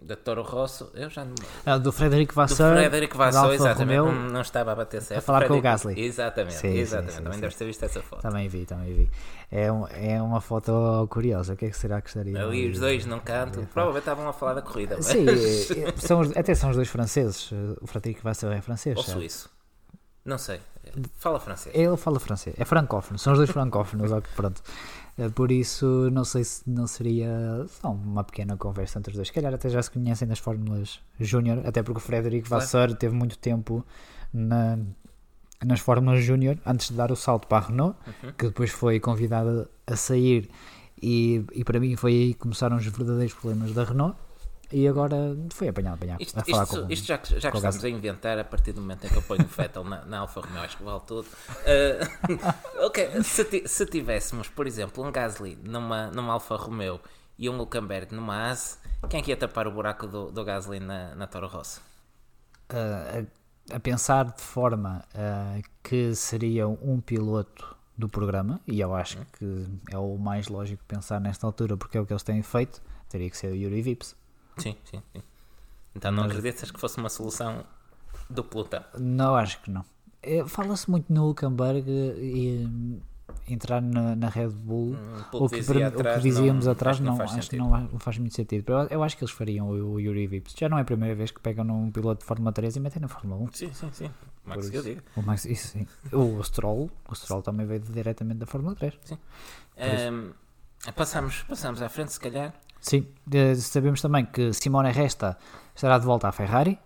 da 0.00 0.14
Toro 0.16 0.42
Rosso, 0.42 0.90
eu 0.94 1.10
já 1.10 1.24
não 1.24 1.34
Ah, 1.66 1.76
do 1.76 1.90
Frederico 1.90 2.32
do 2.32 2.36
Vasseur, 2.36 2.76
Frederico 2.76 3.18
da 3.18 3.24
Vassou, 3.24 3.40
Alfa 3.42 3.54
exatamente. 3.54 3.98
Romeo. 3.98 4.12
Não, 4.14 4.30
não 4.30 4.40
estava 4.40 4.72
a 4.72 4.74
bater 4.76 5.02
certo. 5.02 5.22
falar 5.24 5.40
com 5.40 5.44
o 5.44 5.60
Frederico- 5.60 5.64
Gasly. 5.64 6.00
Exatamente, 6.00 6.54
Sim, 6.54 6.68
exatamente. 6.68 7.12
sim, 7.12 7.18
Também 7.18 7.32
sim. 7.34 7.40
deves 7.40 7.56
ter 7.56 7.64
visto 7.64 7.82
essa 7.84 8.02
foto. 8.02 8.22
Também 8.22 8.48
vi, 8.48 8.64
também 8.64 8.94
vi. 8.94 9.10
É, 9.50 9.72
um, 9.72 9.86
é 9.88 10.22
uma 10.22 10.40
foto 10.40 11.06
curiosa. 11.10 11.54
O 11.54 11.56
que 11.56 11.66
é 11.66 11.70
que 11.70 11.76
será 11.76 12.00
que 12.00 12.08
estaria? 12.08 12.40
Ali 12.42 12.70
os 12.70 12.78
dois 12.78 13.04
num 13.06 13.18
canto, 13.18 13.60
provavelmente 13.72 14.02
estavam 14.02 14.28
a 14.28 14.32
falar 14.32 14.54
da 14.54 14.62
corrida, 14.62 14.96
mas... 14.96 15.06
Sim, 15.06 15.26
são 15.98 16.20
até 16.36 16.54
são 16.54 16.70
os 16.70 16.76
dois 16.76 16.88
franceses. 16.88 17.50
O 17.80 17.86
Frederico 17.86 18.22
Vasseur 18.22 18.52
é 18.52 18.60
francês. 18.60 18.96
ou 18.96 19.02
suíço. 19.02 19.50
Não 20.24 20.38
sei. 20.38 20.60
Fala 21.18 21.38
francês. 21.40 21.74
Ele 21.74 21.96
fala 21.96 22.18
francês. 22.20 22.54
É 22.58 22.64
francófono. 22.64 23.18
São 23.18 23.32
os 23.32 23.38
dois 23.38 23.50
francófonos. 23.50 24.10
ok, 24.12 24.30
pronto. 24.36 24.62
Eh, 25.18 25.28
Por 25.28 25.50
isso, 25.50 26.08
não 26.12 26.24
sei 26.24 26.44
se 26.44 26.62
não 26.70 26.86
seria 26.86 27.64
só 27.68 27.90
uma 27.92 28.22
pequena 28.24 28.56
conversa 28.56 28.98
entre 28.98 29.10
os 29.10 29.16
dois. 29.16 29.28
Se 29.28 29.34
calhar 29.34 29.52
até 29.52 29.68
já 29.68 29.82
se 29.82 29.90
conhecem 29.90 30.28
nas 30.28 30.38
Fórmulas 30.38 31.00
Júnior, 31.18 31.66
até 31.66 31.82
porque 31.82 31.98
o 31.98 32.00
Frederico. 32.02 32.48
Vasseur 32.48 32.94
teve 32.94 33.14
muito 33.14 33.36
tempo 33.38 33.84
na, 34.32 34.78
nas 35.64 35.80
Fórmulas 35.80 36.22
Júnior 36.22 36.56
antes 36.64 36.88
de 36.88 36.94
dar 36.94 37.10
o 37.10 37.16
salto 37.16 37.46
para 37.48 37.64
a 37.64 37.68
Renault, 37.68 37.96
Uhum. 38.06 38.32
que 38.32 38.46
depois 38.46 38.70
foi 38.70 39.00
convidado 39.00 39.68
a 39.86 39.96
sair. 39.96 40.48
E, 41.02 41.44
e 41.52 41.62
para 41.64 41.78
mim 41.78 41.94
foi 41.96 42.12
aí 42.12 42.34
que 42.34 42.40
começaram 42.40 42.76
os 42.76 42.84
verdadeiros 42.86 43.32
problemas 43.34 43.72
da 43.72 43.84
Renault. 43.84 44.16
E 44.70 44.86
agora 44.86 45.16
foi 45.50 45.68
apanhado, 45.68 45.94
apanhado 45.94 46.20
Isto, 46.20 46.38
a 46.38 46.44
falar 46.44 46.62
isto- 46.64 46.82
com 46.82 46.92
isto 46.92 47.06
já, 47.06 47.18
que- 47.18 47.40
já 47.40 47.50
que 47.50 47.56
estamos 47.56 47.84
a 47.84 47.88
inventar, 47.88 48.38
a 48.38 48.44
partir 48.44 48.72
do 48.72 48.80
momento 48.82 49.06
em 49.06 49.08
que 49.08 49.16
eu 49.16 49.22
ponho 49.22 49.42
o 49.42 49.46
Vettel 49.46 49.82
na, 49.84 50.04
na 50.04 50.18
Alfa 50.18 50.40
Romeo, 50.42 50.62
acho 50.62 50.76
que 50.76 50.82
vale 50.82 51.00
tudo. 51.06 51.26
Uh, 51.26 52.84
ok, 52.86 53.22
se, 53.22 53.66
se 53.66 53.86
tivéssemos, 53.86 54.48
por 54.48 54.66
exemplo, 54.66 55.02
um 55.02 55.10
Gasly 55.10 55.58
numa, 55.62 56.08
numa 56.08 56.34
Alfa 56.34 56.56
Romeo 56.56 57.00
e 57.38 57.48
um 57.48 57.56
Hulkenberg 57.56 58.14
numa 58.14 58.50
AS, 58.50 58.78
quem 59.08 59.20
é 59.20 59.22
que 59.22 59.30
ia 59.30 59.36
tapar 59.36 59.66
o 59.66 59.70
buraco 59.70 60.06
do, 60.06 60.30
do 60.30 60.44
Gasly 60.44 60.80
na, 60.80 61.14
na 61.14 61.26
Toro 61.26 61.46
Rosso? 61.46 61.80
uh, 62.70 63.26
a, 63.72 63.76
a, 63.76 63.80
pensar 63.80 64.26
de 64.26 64.42
forma 64.42 65.02
uh, 65.14 65.62
que 65.82 66.14
seria 66.14 66.68
um 66.68 67.00
piloto 67.00 67.74
do 67.96 68.08
programa, 68.08 68.60
e 68.66 68.80
eu 68.80 68.94
acho 68.94 69.18
que 69.32 69.66
é 69.90 69.98
o 69.98 70.16
mais 70.18 70.48
lógico 70.48 70.84
pensar 70.86 71.20
nesta 71.20 71.46
altura, 71.46 71.76
porque 71.76 71.96
é 71.98 72.00
o 72.00 72.06
que 72.06 72.12
eles 72.12 72.22
têm 72.22 72.42
feito, 72.42 72.80
teria 73.08 73.28
que 73.30 73.36
ser 73.36 73.50
o 73.50 73.56
Yuri 73.56 73.80
Vips. 73.82 74.14
Sim, 74.58 74.76
sim, 74.84 75.02
sim. 75.12 75.22
Então 75.94 76.12
não 76.12 76.24
acreditas 76.24 76.70
que 76.70 76.78
fosse 76.78 76.98
uma 76.98 77.08
solução 77.08 77.64
do 78.28 78.44
pelotão? 78.44 78.84
Não, 78.98 79.34
acho 79.34 79.60
que 79.60 79.70
não. 79.70 79.84
É, 80.22 80.44
fala-se 80.46 80.90
muito 80.90 81.12
no 81.12 81.26
Hulkenberg 81.26 81.88
e 81.88 83.00
entrar 83.48 83.80
na, 83.80 84.14
na 84.16 84.28
Red 84.28 84.48
Bull, 84.48 84.94
hum, 84.94 85.22
o, 85.32 85.48
que, 85.48 85.60
atrás, 85.60 85.94
o, 85.94 86.02
que, 86.02 86.28
dizíamos 86.28 86.66
não, 86.66 86.72
atrás, 86.72 87.00
não, 87.00 87.20
acho 87.20 87.34
sentido. 87.34 87.50
que 87.50 87.56
não, 87.56 87.70
não, 87.70 87.98
faz 87.98 88.18
muito 88.18 88.34
sentido. 88.34 88.72
Eu, 88.72 88.88
eu, 88.88 89.02
acho 89.02 89.16
que 89.16 89.24
eles 89.24 89.32
fariam 89.32 89.68
o, 89.68 89.94
o 89.94 90.00
Yuri 90.00 90.26
Vips. 90.26 90.54
Já 90.58 90.68
não 90.68 90.78
é 90.78 90.82
a 90.82 90.84
primeira 90.84 91.14
vez 91.14 91.30
que 91.30 91.40
pegam 91.40 91.64
num 91.64 91.90
piloto 91.90 92.20
de 92.20 92.26
Fórmula 92.26 92.52
3 92.52 92.76
e 92.76 92.80
metem 92.80 93.02
na 93.02 93.08
Fórmula 93.08 93.42
1. 93.42 93.52
Sim, 93.52 93.72
sim, 93.72 93.90
sim. 93.92 94.10
O 94.44 94.48
Max 94.48 94.66
isso. 94.68 95.02
O, 95.16 95.22
Max, 95.22 95.44
isso, 95.44 95.68
sim. 95.68 95.86
o 96.12 96.42
Stroll, 96.42 96.90
o 97.08 97.14
Stroll 97.14 97.42
também 97.42 97.66
veio 97.66 97.80
diretamente 97.80 98.38
da 98.38 98.46
Fórmula 98.46 98.74
3. 98.74 98.98
Sim. 99.04 99.18
Um, 100.12 100.32
passamos, 100.92 101.42
passamos 101.42 101.82
à 101.82 101.88
frente, 101.88 102.12
se 102.12 102.20
calhar. 102.20 102.54
Sim, 102.80 103.06
sabemos 103.56 104.00
também 104.00 104.24
que 104.24 104.52
Simone 104.52 104.90
Resta 104.90 105.36
estará 105.74 105.98
de 105.98 106.06
volta 106.06 106.28
à 106.28 106.32
Ferrari 106.32 106.78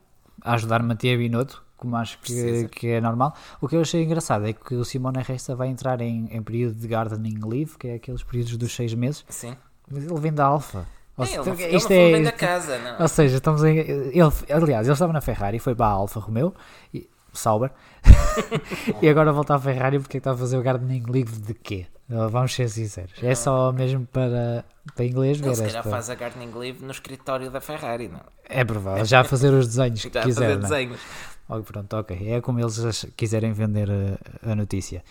a 0.43 0.55
ajudar 0.55 0.83
Matia 0.83 1.17
Binotto 1.17 1.63
como 1.83 1.97
acho 1.97 2.17
que, 2.21 2.69
que, 2.69 2.87
é 2.87 3.01
normal. 3.01 3.35
O 3.61 3.67
que 3.67 3.75
eu 3.75 3.81
achei 3.81 4.05
engraçado 4.05 4.47
é 4.47 4.53
que 4.53 4.73
o 4.77 4.85
Simone 4.85 5.21
Resta 5.21 5.57
vai 5.57 5.67
entrar 5.67 6.01
em, 6.01 6.29
em 6.31 6.41
período 6.41 6.77
de 6.77 6.87
gardening 6.87 7.41
leave, 7.45 7.77
que 7.77 7.89
é 7.89 7.95
aqueles 7.95 8.23
períodos 8.23 8.57
dos 8.57 8.73
seis 8.73 8.95
meses. 8.95 9.25
Sim. 9.29 9.57
Mas 9.91 10.05
ele 10.05 10.21
vem 10.21 10.33
da 10.33 10.45
Alfa. 10.45 10.87
É, 11.19 11.25
ele, 11.25 11.65
ele 11.65 11.77
isto 11.77 11.91
é, 11.91 12.13
vem 12.13 12.23
da 12.23 12.31
casa, 12.31 12.79
não? 12.79 13.03
Ou 13.03 13.09
seja, 13.09 13.37
estamos 13.37 13.65
em. 13.65 13.79
Ele, 13.79 14.33
aliás, 14.49 14.87
ele 14.87 14.93
estava 14.93 15.13
na 15.13 15.21
Ferrari, 15.21 15.59
foi 15.59 15.75
para 15.75 15.87
a 15.87 15.91
Alfa 15.91 16.21
Romeo, 16.21 16.55
e, 16.95 17.11
Sauber, 17.33 17.73
e 19.03 19.09
agora 19.09 19.33
volta 19.33 19.57
à 19.57 19.59
Ferrari 19.59 19.99
porque 19.99 20.19
está 20.19 20.31
a 20.31 20.37
fazer 20.37 20.57
o 20.57 20.63
gardening 20.63 21.03
leave 21.09 21.37
de 21.41 21.53
quê? 21.53 21.87
Vamos 22.31 22.55
ser 22.55 22.69
sinceros. 22.69 23.13
É 23.23 23.35
só 23.35 23.73
mesmo 23.73 24.07
para, 24.07 24.65
para 24.95 25.05
inglês 25.05 25.39
ver. 25.39 25.47
Ele 25.47 25.57
se 25.57 25.63
calhar 25.65 25.85
faz 25.85 26.11
a 26.11 26.15
gardening 26.15 26.53
leave 26.55 26.85
no 26.85 26.91
escritório 26.91 27.51
da 27.51 27.61
Ferrari, 27.61 28.09
não? 28.09 28.21
É 28.45 28.65
provável, 28.65 29.05
já 29.05 29.21
a 29.21 29.25
fazer 29.25 29.53
os 29.53 29.67
desenhos 29.67 30.03
que 30.05 30.13
já 30.13 30.23
quiser. 30.23 30.41
Fazer 30.41 30.57
desenhos. 30.59 31.01
Oh, 31.49 31.61
pronto, 31.63 31.97
ok. 31.97 32.33
É 32.33 32.41
como 32.41 32.61
eles 32.61 33.07
quiserem 33.17 33.53
vender 33.53 33.89
a, 33.91 34.53
a 34.53 34.55
notícia. 34.55 35.03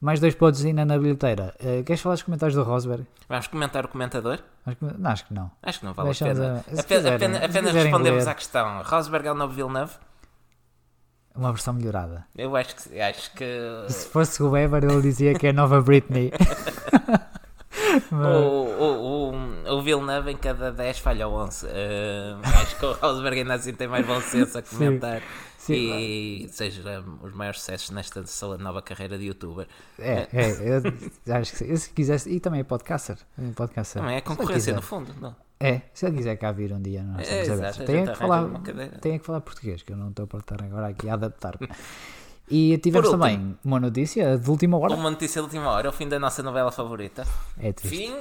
Mais 0.00 0.18
dois 0.18 0.34
pontos 0.34 0.64
ainda 0.64 0.84
na 0.84 0.98
bilheteira. 0.98 1.54
Uh, 1.60 1.84
queres 1.84 2.00
falar 2.00 2.16
dos 2.16 2.24
comentários 2.24 2.56
do 2.56 2.64
Rosberg? 2.64 3.06
Vamos 3.28 3.46
comentar 3.46 3.84
o 3.84 3.88
comentador? 3.88 4.40
Acho 4.66 4.76
que, 4.76 4.84
não, 4.84 5.10
acho 5.10 5.26
que 5.26 5.34
não. 5.34 5.50
Acho 5.62 5.78
que 5.78 5.86
não 5.86 5.94
vale 5.94 6.08
Deixamos 6.08 6.40
a 6.40 6.42
pena. 6.42 6.54
A, 6.56 6.58
apenas, 6.58 6.84
quiserem, 6.86 7.36
apenas 7.36 7.72
respondemos 7.72 8.26
à 8.26 8.34
questão. 8.34 8.82
Rosberg 8.82 9.28
é 9.28 9.32
o 9.32 9.34
novo 9.34 9.54
Villeneuve? 9.54 9.92
Uma 11.34 11.52
versão 11.52 11.72
melhorada. 11.74 12.26
Eu 12.36 12.54
acho 12.54 12.76
que, 12.76 13.00
acho 13.00 13.32
que... 13.32 13.46
Se 13.88 14.08
fosse 14.08 14.42
o 14.42 14.50
Weber, 14.50 14.84
ele 14.84 15.00
dizia 15.00 15.34
que 15.34 15.46
é 15.46 15.50
a 15.50 15.52
nova 15.52 15.80
Britney. 15.80 16.30
Mas... 18.10 18.36
O, 18.36 18.64
o, 18.78 19.32
o, 19.32 19.78
o 19.78 19.82
Villeneuve 19.82 20.32
em 20.32 20.36
cada 20.36 20.70
10 20.70 20.98
falha 20.98 21.28
11. 21.28 21.66
Uh, 21.66 21.70
acho 22.42 22.78
que 22.78 22.86
o 22.86 22.92
Rosberg 22.92 23.38
ainda 23.40 23.54
assim 23.54 23.72
tem 23.72 23.88
mais 23.88 24.06
bom 24.06 24.20
senso 24.20 24.58
a 24.58 24.62
comentar. 24.62 25.20
Sim. 25.20 25.52
Sim, 25.62 25.96
e 25.96 26.48
seja 26.48 27.04
os 27.22 27.32
maiores 27.32 27.60
sucessos 27.60 27.90
nesta 27.90 28.26
sua 28.26 28.58
nova 28.58 28.82
carreira 28.82 29.16
de 29.16 29.26
youtuber. 29.26 29.68
É, 29.96 30.26
é, 30.32 30.50
eu 31.24 31.34
acho 31.36 31.52
que 31.52 31.76
se 31.76 31.90
quisesse, 31.90 32.28
e 32.28 32.40
também 32.40 32.62
é 32.62 32.64
podcaster. 32.64 33.16
É 33.38 33.52
podcaster. 33.52 34.02
Também 34.02 34.16
é 34.16 34.20
concorrência 34.20 34.74
no 34.74 34.82
fundo, 34.82 35.14
não? 35.20 35.36
É, 35.62 35.82
se 35.94 36.06
ele 36.06 36.16
quiser 36.16 36.36
cá 36.36 36.50
vir 36.50 36.72
um 36.72 36.82
dia, 36.82 37.02
não 37.04 37.20
é, 37.20 37.22
é 37.22 37.40
exato, 37.42 37.84
tem, 37.84 38.04
que 38.04 38.14
falar, 38.16 38.48
tem 39.00 39.18
que 39.18 39.24
falar 39.24 39.40
português, 39.40 39.82
que 39.82 39.92
eu 39.92 39.96
não 39.96 40.10
estou 40.10 40.26
para 40.26 40.40
estar 40.40 40.62
agora 40.62 40.88
aqui 40.88 41.08
a 41.08 41.14
adaptar-me. 41.14 41.68
E 42.50 42.76
tivemos 42.78 43.08
também 43.08 43.56
uma 43.64 43.78
notícia 43.78 44.36
de 44.36 44.50
última 44.50 44.76
hora. 44.76 44.94
Uma 44.94 45.10
notícia 45.10 45.40
de 45.40 45.44
última 45.44 45.70
hora, 45.70 45.88
o 45.88 45.92
fim 45.92 46.08
da 46.08 46.18
nossa 46.18 46.42
novela 46.42 46.72
favorita. 46.72 47.24
É 47.58 47.72
triste. 47.72 47.96
Fim, 47.96 48.14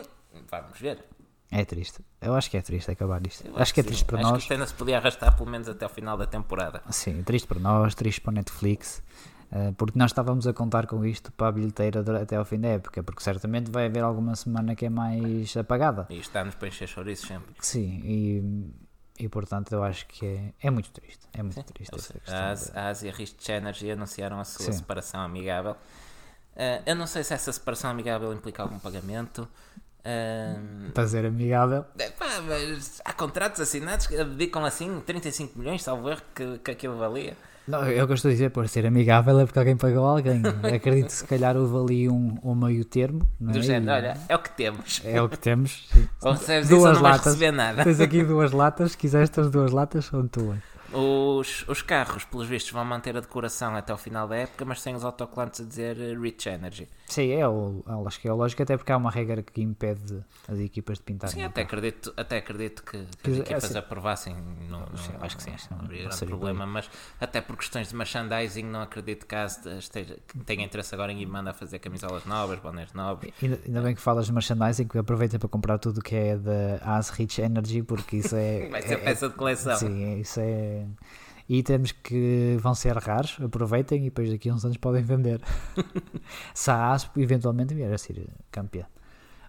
vamos 0.50 0.80
ver. 0.80 1.04
É 1.50 1.66
triste. 1.66 2.00
Eu 2.22 2.34
acho 2.34 2.50
que 2.50 2.56
é 2.56 2.62
triste 2.62 2.90
acabar 2.92 3.26
isto. 3.28 3.46
acho, 3.50 3.62
acho 3.62 3.74
que 3.74 3.80
é 3.82 3.84
triste 3.84 4.06
para 4.06 4.20
acho 4.20 4.28
nós. 4.28 4.38
Acho 4.38 4.48
que 4.48 4.54
ainda 4.54 4.68
se 4.68 4.74
podia 4.74 4.98
arrastar 4.98 5.36
pelo 5.36 5.50
menos 5.50 5.68
até 5.68 5.84
ao 5.84 5.90
final 5.90 6.16
da 6.16 6.26
temporada. 6.26 6.82
Sim, 6.92 7.22
triste 7.24 7.48
para 7.48 7.60
nós, 7.60 7.94
triste 7.94 8.22
para 8.22 8.32
a 8.32 8.36
Netflix. 8.36 9.04
Uh, 9.52 9.74
porque 9.74 10.00
nós 10.00 10.12
estávamos 10.12 10.48
a 10.48 10.54
contar 10.54 10.88
com 10.88 11.06
isto 11.06 11.30
para 11.34 11.48
a 11.48 11.52
bilheteira 11.52 12.00
até 12.22 12.38
ao 12.38 12.46
fim 12.46 12.58
da 12.58 12.70
época, 12.70 13.04
porque 13.04 13.22
certamente 13.22 13.70
vai 13.70 13.88
haver 13.88 14.02
alguma 14.02 14.34
semana 14.34 14.76
que 14.76 14.86
é 14.86 14.90
mais 14.90 15.56
apagada. 15.58 16.08
E 16.10 16.20
está-nos 16.20 16.56
para 16.56 16.70
encher 16.70 16.88
chouriços 16.88 17.28
sempre. 17.28 17.54
Sim, 17.60 18.02
e, 18.06 19.24
e 19.26 19.28
portanto 19.28 19.74
eu 19.74 19.84
acho 19.84 20.08
que 20.08 20.26
é, 20.26 20.54
é 20.62 20.70
muito 20.70 20.90
triste. 20.92 21.28
É 21.34 21.44
muito 21.44 21.56
Sim, 21.56 21.64
triste. 21.64 21.94
A, 22.28 22.54
de... 22.54 22.80
a 22.80 22.88
Asia 22.88 23.12
Rich 23.12 23.52
Energy 23.52 23.92
anunciaram 23.92 24.40
a 24.40 24.46
sua 24.46 24.68
Sim. 24.68 24.72
separação 24.72 25.20
amigável. 25.20 25.74
Uh, 26.54 26.84
eu 26.86 26.96
não 26.96 27.06
sei 27.06 27.24
se 27.24 27.34
essa 27.34 27.52
separação 27.52 27.92
amigável 27.92 28.32
implica 28.34 28.64
algum 28.64 28.80
pagamento. 28.80 29.46
Um, 30.04 30.92
para 30.92 31.08
ser 31.08 31.26
amigável. 31.26 31.86
É, 32.00 32.10
pá, 32.10 32.26
há 33.04 33.14
contratos 33.14 33.60
assinados 33.60 34.08
que 34.08 34.16
dedicam 34.16 34.64
assim 34.64 35.00
35 35.02 35.60
milhões, 35.60 35.84
salvo 35.84 36.10
erro, 36.10 36.22
que, 36.34 36.58
que 36.60 36.72
aquilo 36.72 36.98
valia. 36.98 37.36
Não, 37.68 37.86
eu 37.88 38.06
gosto 38.08 38.28
de 38.28 38.34
dizer, 38.34 38.50
por 38.50 38.68
ser 38.68 38.86
amigável 38.86 39.40
é 39.40 39.46
porque 39.46 39.60
alguém 39.60 39.78
pagou 39.78 40.06
alguém. 40.06 40.42
Acredito 40.76 41.08
que 41.08 41.14
se 41.14 41.26
calhar 41.26 41.56
houve 41.56 41.78
ali 41.78 42.10
um, 42.10 42.38
um 42.44 42.56
meio 42.56 42.84
termo. 42.84 43.28
Não 43.40 43.52
é? 43.52 43.54
Do 43.54 43.62
género, 43.62 43.92
olha, 43.98 44.18
é 44.28 44.36
o 44.36 44.40
que 44.40 44.50
temos. 44.52 45.02
É 45.06 45.22
o 45.22 45.30
que 45.30 45.38
temos. 45.40 45.88
Ou 46.22 46.34
recebes 46.34 46.68
duas 46.70 46.80
isso 46.82 46.88
ou 46.90 46.94
não 46.96 47.02
latas. 47.02 47.24
vais 47.24 47.36
receber 47.36 47.52
nada. 47.52 47.84
Tens 47.84 48.00
aqui 48.00 48.24
duas 48.24 48.52
latas, 48.52 48.92
se 48.92 48.98
quiseres 48.98 49.30
estas 49.30 49.50
duas 49.52 49.72
latas, 49.72 50.06
são 50.06 50.28
tuas. 50.28 50.60
Os, 50.94 51.66
os 51.68 51.82
carros, 51.82 52.26
pelos 52.26 52.48
vistos, 52.48 52.72
vão 52.72 52.84
manter 52.84 53.16
a 53.16 53.22
decoração 53.22 53.76
até 53.76 53.94
o 53.94 53.98
final 53.98 54.28
da 54.28 54.36
época, 54.36 54.66
mas 54.66 54.82
sem 54.82 54.94
os 54.94 55.06
autocolantes 55.06 55.62
a 55.62 55.64
dizer 55.64 55.98
eh, 56.00 56.14
Rich 56.14 56.50
Energy. 56.50 56.88
Sim, 57.08 57.32
é 57.32 57.48
o, 57.48 57.84
acho 58.06 58.20
que 58.20 58.28
é 58.28 58.32
o 58.32 58.36
lógico, 58.36 58.64
até 58.64 58.76
porque 58.76 58.92
há 58.92 58.98
uma 58.98 59.12
regra 59.12 59.42
que 59.42 59.62
impede 59.62 60.24
as 60.48 60.60
equipas 60.60 60.98
de 60.98 61.04
pintar. 61.04 61.30
Sim, 61.30 61.44
até 61.44 61.62
acredito, 61.62 62.14
até 62.18 62.38
acredito 62.38 62.84
que, 62.84 63.06
que 63.24 63.32
as 63.32 63.38
equipas 63.38 63.66
assim, 63.66 63.78
aprovassem. 63.78 64.36
Não, 64.70 64.80
não, 64.80 64.98
sim, 64.98 65.12
acho 65.20 65.38
que 65.38 65.44
sim, 65.44 65.52
não, 65.70 65.78
não 65.78 65.86
haveria 65.86 66.08
grande 66.08 66.26
problema, 66.26 66.66
bem. 66.66 66.74
mas 66.74 66.90
até 67.20 67.42
por 67.42 67.58
questões 67.58 67.90
de 67.90 67.96
merchandising, 67.96 68.64
não 68.64 68.82
acredito 68.82 69.26
que, 69.26 69.36
esteja, 69.78 70.18
que 70.28 70.40
tenha 70.40 70.64
interesse 70.64 70.94
agora 70.94 71.12
em 71.12 71.22
ir 71.22 71.26
mandar 71.26 71.54
fazer 71.54 71.80
camisolas 71.80 72.26
novas, 72.26 72.60
bonés 72.60 72.94
novos. 72.94 73.30
Ainda, 73.42 73.60
ainda 73.66 73.82
bem 73.82 73.96
que 73.96 74.02
falas 74.02 74.26
de 74.26 74.34
merchandising, 74.34 74.88
que 74.88 74.98
aproveita 74.98 75.40
para 75.40 75.50
comprar 75.50 75.78
tudo 75.78 76.02
que 76.02 76.16
é 76.16 76.38
da 76.38 76.80
As 76.82 77.10
Rich 77.10 77.42
Energy, 77.42 77.84
porque 77.84 78.18
isso 78.18 78.36
é. 78.36 78.68
Vai 78.72 78.82
ser 78.82 78.94
é, 78.94 78.98
peça 78.98 79.30
de 79.30 79.36
coleção. 79.36 79.76
Sim, 79.78 80.20
isso 80.20 80.40
é 80.40 80.81
itens 81.50 81.92
que 81.92 82.58
vão 82.60 82.74
ser 82.74 82.98
raros, 82.98 83.38
aproveitem 83.44 84.02
e 84.02 84.06
depois 84.06 84.30
daqui 84.30 84.50
a 84.50 84.54
uns 84.54 84.64
anos 84.64 84.78
podem 84.78 85.04
vender. 85.04 85.42
Se 86.54 86.72
a 86.72 86.92
ASP 86.92 87.18
eventualmente 87.18 87.74
vier 87.74 87.94
a 87.94 87.98
ser 87.98 88.28
campeã. 88.52 88.86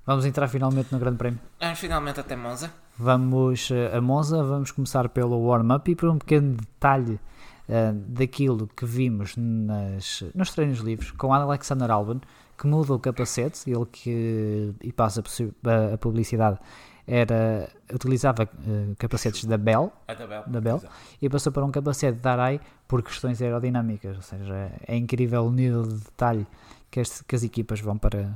Vamos 0.04 0.26
entrar 0.26 0.48
finalmente 0.48 0.92
no 0.92 0.98
Grande 0.98 1.16
Prémio. 1.16 1.40
Vamos 1.60 1.78
finalmente 1.78 2.18
até 2.18 2.34
Monza. 2.34 2.72
Vamos 2.98 3.70
eh, 3.70 3.96
a 3.96 4.00
Monza, 4.00 4.42
vamos 4.42 4.72
começar 4.72 5.08
pelo 5.08 5.38
warm-up 5.38 5.90
e 5.90 5.94
por 5.94 6.08
um 6.08 6.18
pequeno 6.18 6.56
detalhe 6.56 7.20
uh, 7.68 7.92
daquilo 8.08 8.66
que 8.66 8.84
vimos 8.84 9.34
nas, 9.36 10.24
nos 10.34 10.50
treinos 10.52 10.80
livres 10.80 11.12
com 11.12 11.32
Alexander 11.32 11.90
Albon, 11.90 12.20
que 12.58 12.66
muda 12.66 12.92
o 12.94 12.98
capacete, 12.98 13.70
ele 13.70 13.86
que 13.86 14.74
e 14.82 14.92
passa 14.92 15.22
a, 15.22 15.94
a 15.94 15.98
publicidade 15.98 16.58
era 17.06 17.68
utilizava 17.92 18.44
uh, 18.44 18.96
capacetes 18.96 19.44
da 19.44 19.58
Bell, 19.58 19.92
é 20.06 20.14
da 20.14 20.26
Bell, 20.26 20.44
da 20.46 20.60
Bell 20.60 20.82
e 21.20 21.28
passou 21.28 21.52
para 21.52 21.64
um 21.64 21.70
capacete 21.70 22.18
da 22.18 22.32
Arai 22.32 22.60
por 22.86 23.02
questões 23.02 23.40
aerodinâmicas, 23.42 24.16
ou 24.16 24.22
seja, 24.22 24.72
é 24.86 24.96
incrível 24.96 25.44
o 25.44 25.50
nível 25.50 25.82
de 25.82 25.94
detalhe 25.94 26.46
que, 26.90 27.00
este, 27.00 27.24
que 27.24 27.34
as 27.34 27.42
equipas 27.42 27.80
vão 27.80 27.98
para, 27.98 28.32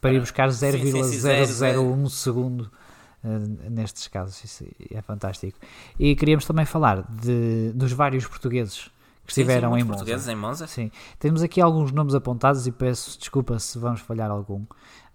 para 0.00 0.12
ir 0.12 0.20
buscar 0.20 0.50
0,001 0.50 2.08
segundo 2.08 2.70
uh, 3.24 3.70
nestes 3.70 4.06
casos, 4.06 4.42
isso 4.44 4.64
é 4.90 5.02
fantástico. 5.02 5.58
E 5.98 6.14
queríamos 6.14 6.44
também 6.44 6.64
falar 6.64 7.02
de, 7.02 7.72
dos 7.74 7.92
vários 7.92 8.26
portugueses 8.26 8.90
que 9.24 9.32
estiveram 9.32 9.74
sim, 9.74 9.80
em, 9.80 9.84
Monza. 9.84 10.32
em 10.32 10.36
Monza. 10.36 10.66
Sim, 10.66 10.90
temos 11.18 11.42
aqui 11.42 11.60
alguns 11.60 11.92
nomes 11.92 12.14
apontados 12.14 12.66
e 12.66 12.72
peço 12.72 13.18
desculpa 13.18 13.58
se 13.58 13.78
vamos 13.78 14.00
falhar 14.00 14.30
algum. 14.30 14.64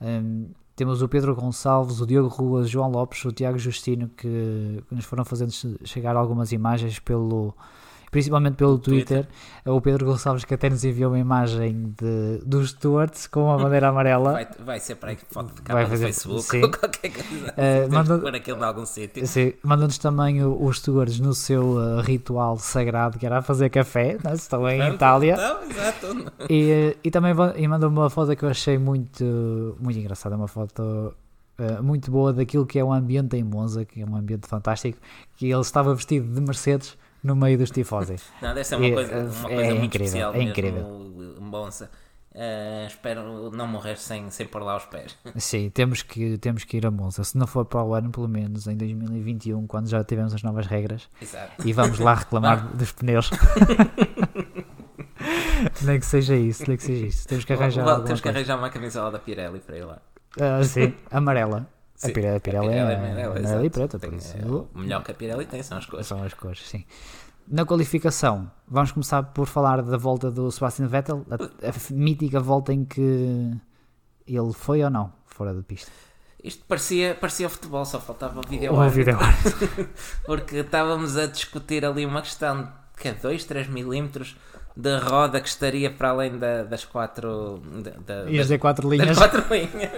Um, 0.02 0.50
temos 0.76 1.02
o 1.02 1.08
Pedro 1.08 1.34
Gonçalves, 1.34 2.02
o 2.02 2.06
Diogo 2.06 2.28
Ruas, 2.28 2.70
João 2.70 2.92
Lopes, 2.92 3.24
o 3.24 3.32
Tiago 3.32 3.58
Justino, 3.58 4.10
que, 4.10 4.84
nos 4.92 5.06
foram 5.06 5.24
fazendo 5.24 5.52
chegar 5.86 6.16
algumas 6.16 6.52
imagens 6.52 7.00
pelo, 7.00 7.54
principalmente 8.16 8.56
pelo 8.56 8.80
Twitter. 8.80 9.26
Twitter. 9.26 9.74
O 9.74 9.82
Pedro 9.82 10.06
Gonçalves 10.06 10.46
que 10.46 10.54
até 10.54 10.70
nos 10.70 10.86
enviou 10.86 11.12
uma 11.12 11.20
imagem 11.20 11.94
de, 12.00 12.40
dos 12.46 12.70
Stuarts 12.70 13.28
com 13.28 13.52
a 13.52 13.58
bandeira 13.58 13.90
amarela. 13.90 14.32
Vai, 14.32 14.48
vai 14.58 14.80
ser 14.80 14.96
para 14.96 15.10
aí 15.10 15.18
foto 15.30 15.54
de 15.54 15.62
capa 15.62 15.84
do 15.84 15.98
Facebook 15.98 16.44
sim. 16.44 16.64
ou 16.64 16.72
qualquer 16.72 17.12
coisa. 17.12 17.54
Uh, 17.58 17.94
manda, 17.94 18.18
pôr 18.18 18.34
aquilo 18.34 18.60
em 18.60 18.64
algum 18.64 18.86
sítio. 18.86 19.24
Manda-nos 19.62 19.98
também 19.98 20.46
os 20.46 20.78
Stuarts 20.78 21.20
no 21.20 21.34
seu 21.34 21.72
uh, 21.72 22.00
ritual 22.00 22.58
sagrado 22.58 23.20
que 23.20 23.26
era 23.26 23.42
fazer 23.42 23.70
café. 23.70 24.18
Né? 24.24 24.34
Estão 24.34 24.66
em 24.70 24.94
Itália. 24.94 25.34
Então, 25.34 25.70
exato. 25.70 26.32
E, 26.50 26.96
e 27.04 27.12
também 27.12 27.34
e 27.58 27.68
mandou 27.68 27.90
uma 27.90 28.10
foto 28.10 28.34
que 28.34 28.46
eu 28.46 28.50
achei 28.50 28.78
muito, 28.78 29.76
muito 29.78 30.00
engraçada. 30.00 30.38
Uma 30.38 30.48
foto 30.48 31.14
Uh, 31.58 31.82
muito 31.82 32.12
boa 32.12 32.34
daquilo 32.34 32.66
que 32.66 32.78
é 32.78 32.84
o 32.84 32.92
ambiente 32.92 33.38
em 33.38 33.42
Monza, 33.44 33.86
que 33.86 34.02
é 34.02 34.06
um 34.06 34.14
ambiente 34.18 34.46
fantástico, 34.46 35.00
que 35.38 35.50
ele 35.50 35.62
estava 35.62 35.96
vestido 35.96 36.28
de 36.28 36.42
Mercedes 36.42 36.98
no 37.26 37.36
meio 37.36 37.58
dos 37.58 37.72
tifosi. 37.72 38.16
Não, 38.42 38.50
deve 38.54 38.64
ser 38.64 38.76
uma 38.76 38.86
É, 38.86 38.92
coisa, 38.94 39.12
é 39.14 39.24
uma 39.24 39.50
coisa 39.50 39.76
muito 39.76 39.86
incrível, 39.86 40.06
especial 40.06 40.34
é 40.34 40.38
mesmo, 40.38 40.52
incrível. 40.52 40.86
o 41.40 41.42
Monza. 41.42 41.90
Eh, 42.38 42.86
espero 42.88 43.50
não 43.52 43.66
morrer 43.66 43.98
sem, 43.98 44.30
sem 44.30 44.46
pôr 44.46 44.62
lá 44.62 44.76
os 44.76 44.84
pés. 44.86 45.18
Sim, 45.38 45.70
temos 45.70 46.02
que, 46.04 46.38
temos 46.38 46.66
que 46.66 46.76
ir 46.78 46.86
a 46.86 46.92
Monza. 46.92 47.24
Se 47.24 47.38
não 47.38 47.48
for 47.48 47.64
para 47.66 47.82
o 47.82 47.94
ano, 47.94 48.12
pelo 48.12 48.28
menos 48.28 48.68
em 48.68 48.76
2021, 48.76 49.66
quando 49.68 49.88
já 49.88 50.04
tivemos 50.04 50.34
as 50.34 50.44
novas 50.44 50.68
regras, 50.68 51.08
Exato. 51.22 51.66
e 51.66 51.72
vamos 51.72 51.98
lá 51.98 52.14
reclamar 52.14 52.68
dos 52.76 52.92
pneus. 52.92 53.32
nem 55.82 55.98
que 56.00 56.06
seja 56.06 56.36
isso, 56.36 56.64
nem 56.68 56.76
que 56.78 56.84
seja 56.84 57.06
isso. 57.08 57.28
Temos 57.28 57.46
que 57.46 57.54
arranjar 57.54 58.04
Temos 58.04 58.22
que 58.22 58.28
arranjar 58.30 58.58
uma 58.58 58.70
camisola 58.70 59.12
da 59.12 59.20
Pirelli 59.20 59.60
para 59.60 59.78
ir 59.78 59.86
lá. 59.86 60.00
Ah, 60.40 60.62
sim, 60.64 60.94
amarela. 61.10 61.66
A 62.06 62.14
Pirelli, 62.14 62.38
a 62.38 62.40
Pirelli 62.40 62.68
é, 62.74 62.82
amarela 62.82 63.40
exato. 63.40 63.66
e 63.66 63.70
preta, 63.70 64.00
por 64.00 64.10
Tem, 64.10 64.18
isso. 64.18 64.36
é, 64.38 64.46
o 64.46 64.68
melhor 64.76 65.04
que 65.04 65.12
a 65.12 65.14
Pirelli 65.14 65.46
tem 65.46 65.62
são 65.64 65.78
as 65.78 65.86
cores. 65.86 66.08
São 66.08 66.24
as 66.24 66.34
cores, 66.34 66.60
sim. 66.68 66.86
Na 67.48 67.64
qualificação, 67.66 68.50
vamos 68.68 68.92
começar 68.92 69.22
por 69.22 69.46
falar 69.46 69.82
da 69.82 69.98
volta 69.98 70.32
do 70.32 70.52
Sebastian 70.52 70.88
Vettel, 70.88 71.26
a, 71.30 71.36
a 71.36 71.74
mítica 71.92 72.40
volta 72.40 72.74
em 72.74 72.84
que 72.84 73.52
ele 74.28 74.54
foi 74.54 74.84
ou 74.84 74.90
não 74.90 75.14
fora 75.26 75.54
da 75.54 75.62
pista. 75.62 75.92
Isto 76.44 76.64
parecia, 76.68 77.16
parecia 77.16 77.50
futebol, 77.50 77.84
só 77.86 78.00
faltava 78.00 78.40
o 78.40 78.44
vídeo 78.48 78.72
O 78.74 78.90
vídeo 78.90 79.18
Porque 80.26 80.58
estávamos 80.58 81.18
a 81.18 81.26
discutir 81.28 81.84
ali 81.86 82.06
uma 82.06 82.22
questão 82.22 82.72
que 82.98 83.08
é 83.10 83.14
2, 83.14 83.44
3 83.46 83.68
milímetros 83.68 84.36
de 84.78 84.98
roda 84.98 85.40
que 85.42 85.48
estaria 85.48 85.90
para 85.92 86.10
além 86.10 86.38
da- 86.38 86.64
das 86.64 86.84
quatro. 86.86 87.62
Da, 87.84 87.92
da- 88.24 88.30
E 88.30 88.40
as 88.40 88.48
das, 88.50 88.60
de 88.76 88.88
linhas. 88.88 89.18
quatro 89.18 89.42
linhas. 89.54 89.92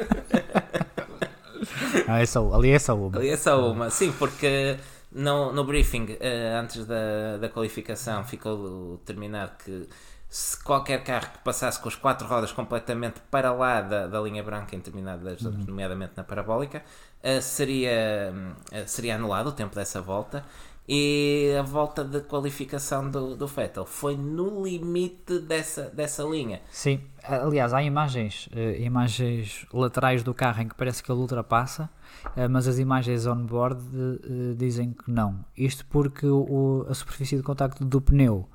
Ah, 2.08 2.22
é 2.22 2.26
só, 2.26 2.54
ali 2.54 2.72
é 2.72 2.80
só 2.80 2.96
uma. 2.96 3.18
Ali 3.18 3.30
é 3.30 3.38
só 3.38 3.72
uma, 3.72 3.90
sim, 3.90 4.12
porque 4.12 4.78
no, 5.12 5.52
no 5.54 5.64
briefing 5.64 6.18
eh, 6.20 6.58
antes 6.60 6.86
da, 6.86 7.38
da 7.40 7.50
qualificação 7.50 8.24
ficou 8.24 8.98
determinado 8.98 9.52
que 9.64 9.88
se 10.30 10.62
qualquer 10.62 11.04
carro 11.04 11.32
que 11.32 11.40
passasse 11.40 11.80
com 11.80 11.88
as 11.88 11.96
quatro 11.96 12.28
rodas 12.28 12.52
completamente 12.52 13.22
para 13.32 13.52
lá 13.54 13.82
da, 13.82 14.08
da 14.08 14.20
linha 14.20 14.44
branca 14.44 14.76
em 14.76 14.80
determinadas 14.80 15.40
zonas, 15.42 15.66
nomeadamente 15.66 16.14
na 16.18 16.24
parabólica, 16.24 16.84
eh, 17.24 17.40
seria, 17.40 18.32
hum, 18.34 18.54
eh, 18.72 18.86
seria 18.86 19.16
anulado 19.16 19.48
o 19.48 19.52
tempo 19.52 19.74
dessa 19.74 20.02
volta. 20.02 20.44
E 20.90 21.54
a 21.60 21.64
volta 21.64 22.04
de 22.04 22.22
qualificação 22.22 23.12
do, 23.12 23.36
do 23.36 23.46
Vettel 23.46 23.86
foi 23.86 24.16
no 24.16 24.64
limite 24.64 25.40
dessa, 25.40 25.90
dessa 25.90 26.24
linha. 26.24 26.62
Sim, 26.72 27.02
aliás, 27.24 27.74
há 27.74 27.84
imagens, 27.84 28.48
eh, 28.56 28.80
imagens 28.82 29.66
laterais 29.74 30.24
do 30.24 30.34
carro 30.34 30.62
em 30.62 30.68
que 30.70 30.76
parece 30.76 31.04
que 31.04 31.12
ele 31.12 31.20
ultrapassa, 31.20 31.90
eh, 32.38 32.48
mas 32.48 32.70
as 32.70 32.80
imagens 32.80 33.26
on-board 33.26 33.82
eh, 34.24 34.54
dizem 34.56 34.92
que 34.94 35.12
não. 35.12 35.44
Isto 35.58 35.86
porque 35.90 36.26
o- 36.26 36.86
a 36.90 36.94
superfície 36.94 37.36
de 37.36 37.44
contacto 37.44 37.84
do 37.84 38.00
pneu 38.00 38.48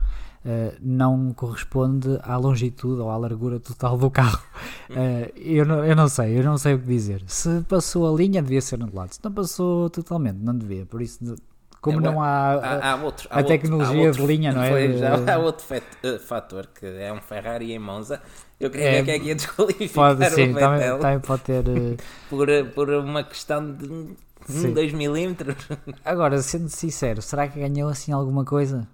eh, 0.44 0.74
não 0.80 1.32
corresponde 1.34 2.18
à 2.22 2.36
longitude 2.38 3.00
ou 3.00 3.10
à 3.10 3.16
largura 3.16 3.60
total 3.60 3.96
do 3.98 4.10
carro. 4.10 4.42
Eh, 4.90 5.32
eu, 5.36 5.64
não, 5.66 5.84
eu 5.84 5.94
não 5.94 6.08
sei, 6.08 6.38
eu 6.38 6.42
não 6.42 6.56
sei 6.58 6.74
o 6.74 6.78
que 6.78 6.86
dizer. 6.86 7.22
Se 7.26 7.60
passou 7.68 8.12
a 8.12 8.16
linha, 8.16 8.42
devia 8.42 8.60
ser 8.60 8.74
anulado. 8.76 9.12
Se 9.12 9.20
não 9.22 9.30
passou 9.32 9.88
totalmente, 9.90 10.38
não 10.38 10.56
devia. 10.56 10.84
Por 10.84 11.00
isso, 11.00 11.36
como 11.82 11.98
É, 11.98 12.00
não 12.00 12.22
há. 12.22 12.52
Há, 12.54 12.92
há 12.92 12.96
outro, 12.96 13.28
há 13.30 13.40
a 13.40 13.44
tecnologia 13.44 14.08
outro- 14.08 14.22
de 14.22 14.26
linha, 14.28 14.52
não 14.52 14.62
é? 14.62 14.70
Há, 15.34 15.38
outro 15.38 15.66
eh, 16.02 16.18
fator 16.18 16.68
que 16.68 16.86
é 16.86 17.12
um 17.12 17.20
Ferrari 17.20 17.72
em 17.72 17.78
Monza. 17.78 18.22
Eu 18.58 18.70
queria 18.70 19.00
É, 19.00 19.02
quem 19.02 19.14
é 19.14 19.18
que 19.18 19.26
ia 19.26 19.34
desqualificar 19.34 20.16
Pode, 20.16 20.30
sim, 20.30 20.52
o 20.52 20.54
também, 20.54 20.78
Vettel 20.78 20.98
também 21.00 21.20
pode 21.20 21.42
ter. 21.42 21.64
eh, 21.68 21.96
por, 22.30 22.46
por 22.74 22.88
uma 22.90 23.24
questão 23.24 23.74
de 23.74 23.86
um, 23.92 24.16
Sim. 24.46 24.72
2 24.72 24.92
milímetros. 24.92 25.56
Agora, 26.04 26.40
sendo 26.42 26.68
sincero, 26.68 27.20
será 27.22 27.48
que 27.48 27.58
ganhou 27.60 27.88
assim 27.88 28.12
alguma 28.12 28.44
coisa? 28.44 28.88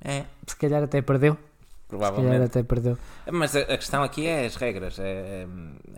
É, 0.00 0.24
Se 0.46 0.56
calhar 0.56 0.82
até 0.82 1.02
perdeu. 1.02 1.34
Se 1.34 1.38
calhar 1.96 2.12
provavelmente. 2.12 2.44
até 2.44 2.62
perdeu. 2.62 2.98
Mas 3.32 3.56
a, 3.56 3.60
a 3.60 3.76
questão 3.78 4.02
aqui 4.02 4.26
é 4.26 4.44
as 4.46 4.56
regras. 4.56 4.98
É, 4.98 5.46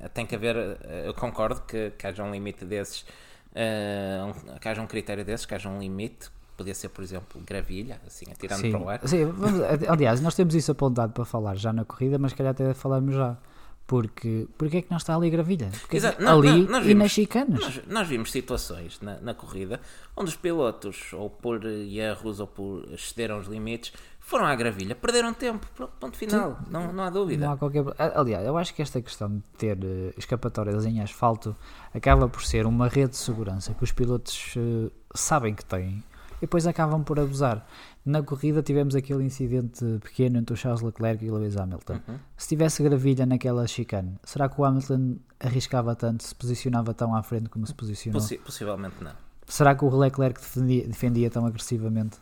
é, 0.02 0.08
tem 0.08 0.24
que 0.26 0.34
haver. 0.34 0.56
eh, 0.56 1.04
Eu 1.06 1.14
concordo 1.14 1.60
que, 1.62 1.90
que 1.98 2.06
haja 2.06 2.22
um 2.22 2.30
limite 2.30 2.64
desses, 2.64 3.04
um- 3.54 4.58
que 4.58 4.68
haja 4.68 4.80
um 4.82 4.86
critério 4.86 5.24
desses, 5.24 5.46
que 5.46 5.54
haja 5.54 5.68
um 5.68 5.78
limite. 5.78 6.30
Podia 6.56 6.74
ser, 6.74 6.90
por 6.90 7.02
exemplo, 7.02 7.40
gravilha, 7.46 7.98
assim, 8.06 8.26
atirando 8.30 8.60
Sim, 8.60 8.70
para 8.70 8.80
o 8.80 8.88
ar. 8.88 9.00
sim 9.08 9.24
vamos- 9.24 9.60
aliás, 9.88 10.20
nós 10.20 10.34
temos 10.34 10.54
isso 10.54 10.70
apontado 10.72 11.12
para 11.12 11.24
falar 11.24 11.56
já 11.56 11.72
na 11.72 11.84
corrida, 11.86 12.18
mas 12.18 12.32
calhar 12.34 12.50
até 12.52 12.74
falamos 12.74 13.14
já. 13.14 13.36
Porque, 13.86 14.46
porque 14.56 14.76
é 14.76 14.82
que 14.82 14.90
não 14.90 14.98
está 14.98 15.16
ali 15.16 15.28
gravilha? 15.30 15.68
Porque 15.80 15.96
Exato. 15.96 16.22
Não, 16.22 16.38
ali 16.38 16.62
não, 16.62 16.70
nós 16.70 16.84
e 16.84 16.88
vimos- 16.88 17.02
nas 17.02 17.10
chicanas. 17.10 17.58
Nós, 17.60 17.80
nós 17.88 18.06
vimos 18.08 18.30
situações 18.30 19.00
na, 19.00 19.18
na 19.20 19.34
corrida 19.34 19.80
onde 20.16 20.28
os 20.30 20.36
pilotos, 20.36 21.12
ou 21.12 21.28
por 21.28 21.64
erros 21.64 22.38
ou 22.38 22.46
por 22.46 22.86
excederam 22.92 23.38
os 23.40 23.48
limites, 23.48 23.92
foram 24.30 24.46
à 24.46 24.54
gravilha, 24.54 24.94
perderam 24.94 25.34
tempo, 25.34 25.66
ponto 25.98 26.16
final, 26.16 26.58
não, 26.70 26.92
não 26.92 27.02
há 27.04 27.10
dúvida. 27.10 27.44
Não 27.44 27.52
há 27.52 27.56
qualquer... 27.56 27.84
Aliás, 27.98 28.46
eu 28.46 28.56
acho 28.56 28.72
que 28.72 28.80
esta 28.80 29.02
questão 29.02 29.28
de 29.28 29.42
ter 29.58 29.76
eh, 29.82 30.14
escapatórias 30.16 30.86
em 30.86 31.02
asfalto 31.02 31.54
acaba 31.92 32.28
por 32.28 32.42
ser 32.44 32.64
uma 32.64 32.86
rede 32.88 33.10
de 33.10 33.16
segurança 33.16 33.74
que 33.74 33.82
os 33.82 33.92
pilotos 33.92 34.54
eh, 34.56 34.90
sabem 35.14 35.54
que 35.54 35.64
têm 35.64 36.02
e 36.38 36.42
depois 36.42 36.66
acabam 36.66 37.02
por 37.02 37.18
abusar. 37.20 37.66
Na 38.06 38.22
corrida 38.22 38.62
tivemos 38.62 38.94
aquele 38.94 39.24
incidente 39.24 39.84
pequeno 40.00 40.38
entre 40.38 40.54
o 40.54 40.56
Charles 40.56 40.80
Leclerc 40.80 41.22
e 41.22 41.30
o 41.30 41.34
Lewis 41.36 41.56
Hamilton. 41.56 42.00
Uhum. 42.08 42.18
Se 42.36 42.48
tivesse 42.48 42.82
gravilha 42.82 43.26
naquela 43.26 43.66
chicane, 43.66 44.14
será 44.24 44.48
que 44.48 44.58
o 44.58 44.64
Hamilton 44.64 45.16
arriscava 45.38 45.94
tanto, 45.94 46.22
se 46.22 46.34
posicionava 46.34 46.94
tão 46.94 47.14
à 47.14 47.22
frente 47.22 47.50
como 47.50 47.66
se 47.66 47.74
posicionou? 47.74 48.20
Possi- 48.20 48.38
possivelmente 48.38 49.02
não. 49.04 49.12
Será 49.46 49.74
que 49.74 49.84
o 49.84 49.94
Leclerc 49.94 50.40
defendia, 50.40 50.86
defendia 50.86 51.28
tão 51.30 51.44
agressivamente? 51.44 52.16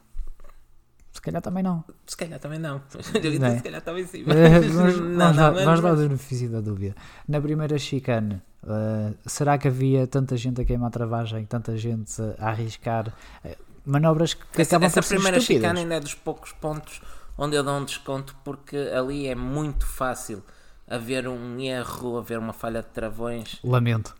Se 1.19 1.23
calhar 1.23 1.43
também 1.43 1.65
não. 1.65 1.83
Se 2.07 2.17
calhar 2.17 2.39
também 2.39 2.61
não. 2.61 2.81
Eu 3.13 3.21
disse, 3.21 3.39
Não 3.41 3.49
é? 3.49 3.57
se 3.57 3.63
calhar 3.65 3.83
em 3.99 4.07
cima. 4.07 4.33
Eh, 4.33 4.61
vamos, 4.61 4.99
Não, 5.01 5.35
não, 5.35 5.53
mas- 5.53 5.65
vamos 5.65 5.81
dar 5.81 5.89
o 5.89 5.97
mas- 5.97 6.01
benefício 6.03 6.49
da 6.49 6.61
dúvida. 6.61 6.95
Na 7.27 7.41
primeira 7.41 7.77
chicane, 7.77 8.41
eh, 8.65 9.13
será 9.27 9.59
que 9.59 9.67
havia 9.67 10.07
tanta 10.07 10.37
gente 10.37 10.61
a 10.61 10.65
queimar 10.65 10.87
a 10.89 10.91
travagem, 10.93 11.45
tanta 11.45 11.77
gente 11.77 12.13
a 12.39 12.51
arriscar 12.51 13.13
eh, 13.45 13.57
manobras 13.85 14.33
que 14.35 14.63
Essa, 14.63 14.77
acabam 14.77 14.87
essa 14.87 15.01
por 15.01 15.07
ser 15.09 15.15
primeira 15.17 15.41
chicane 15.41 15.81
ainda 15.81 15.97
é 15.97 16.01
dos 16.01 16.15
poucos 16.15 16.53
pontos 16.53 17.01
onde 17.37 17.57
eu 17.57 17.65
dou 17.65 17.77
um 17.79 17.85
desconto 17.85 18.37
porque 18.45 18.77
ali 18.77 19.27
é 19.27 19.35
muito 19.35 19.87
fácil 19.89 20.41
haver 20.89 21.29
um 21.29 21.61
erro, 21.61 22.19
haver 22.19 22.39
uma 22.39 22.53
falha 22.53 22.81
de 22.83 22.89
travões. 22.89 23.59
Lamento. 23.65 24.15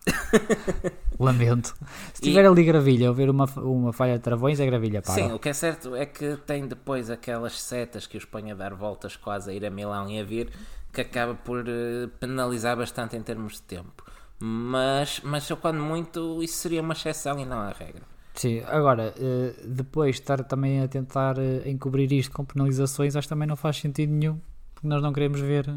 Lamento. 1.19 1.75
Se 2.15 2.23
E- 2.23 2.25
tiver 2.29 2.47
ali 2.47 2.65
gravilha 2.65 3.09
ou 3.09 3.15
ver 3.15 3.29
uma, 3.31 3.45
uma 3.57 3.93
falha 3.93 4.15
de 4.19 4.21
travões, 4.23 4.61
é 4.61 4.67
gravilha, 4.67 5.03
para. 5.03 5.15
Sim, 5.15 5.33
o 5.33 5.39
que 5.39 5.49
é 5.49 5.53
certo 5.53 5.95
é 5.97 6.07
que 6.07 6.37
tem 6.47 6.67
depois 6.67 7.11
aquelas 7.11 7.61
setas 7.61 8.07
que 8.07 8.17
os 8.17 8.25
põe 8.25 8.51
a 8.51 8.55
dar 8.55 8.75
voltas 8.75 9.17
quase 9.17 9.51
a 9.51 9.55
ir 9.55 9.65
a 9.67 9.71
Milão 9.71 10.09
e 10.09 10.21
a 10.21 10.25
vir, 10.25 10.51
que 10.93 11.01
acaba 11.01 11.35
por 11.35 11.65
eh, 11.67 12.09
penalizar 12.21 12.77
bastante 12.77 13.17
em 13.17 13.23
termos 13.23 13.55
de 13.55 13.63
tempo. 13.63 14.05
Mas, 14.41 15.21
mas 15.25 15.49
eu 15.51 15.57
quando 15.57 15.81
muito, 15.81 16.43
isso 16.43 16.55
seria 16.59 16.81
uma 16.81 16.93
exceção 16.93 17.39
e 17.41 17.45
não 17.45 17.59
a 17.59 17.71
regra. 17.71 18.03
Sim, 18.35 18.63
agora, 18.69 19.13
eh, 19.19 19.55
depois 19.67 20.15
estar 20.15 20.45
também 20.45 20.81
a 20.81 20.87
tentar 20.87 21.37
eh, 21.39 21.69
encobrir 21.69 22.13
isto 22.13 22.31
com 22.33 22.45
penalizações, 22.45 23.17
acho 23.17 23.27
que 23.27 23.31
também 23.35 23.49
não 23.49 23.57
faz 23.57 23.79
sentido 23.79 24.13
nenhum, 24.13 24.39
porque 24.75 24.87
nós 24.87 25.03
não 25.03 25.13
queremos 25.13 25.41
ver 25.41 25.69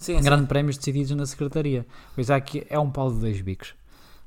Sim, 0.00 0.18
sim. 0.18 0.22
grandes 0.24 0.46
prémios 0.48 0.76
decididos 0.76 1.10
na 1.12 1.26
Secretaria. 1.26 1.86
Pois 2.14 2.30
há 2.30 2.36
aqui 2.36 2.66
é 2.68 2.78
um 2.78 2.90
pau 2.90 3.12
de 3.12 3.18
dois 3.20 3.40
bicos. 3.40 3.74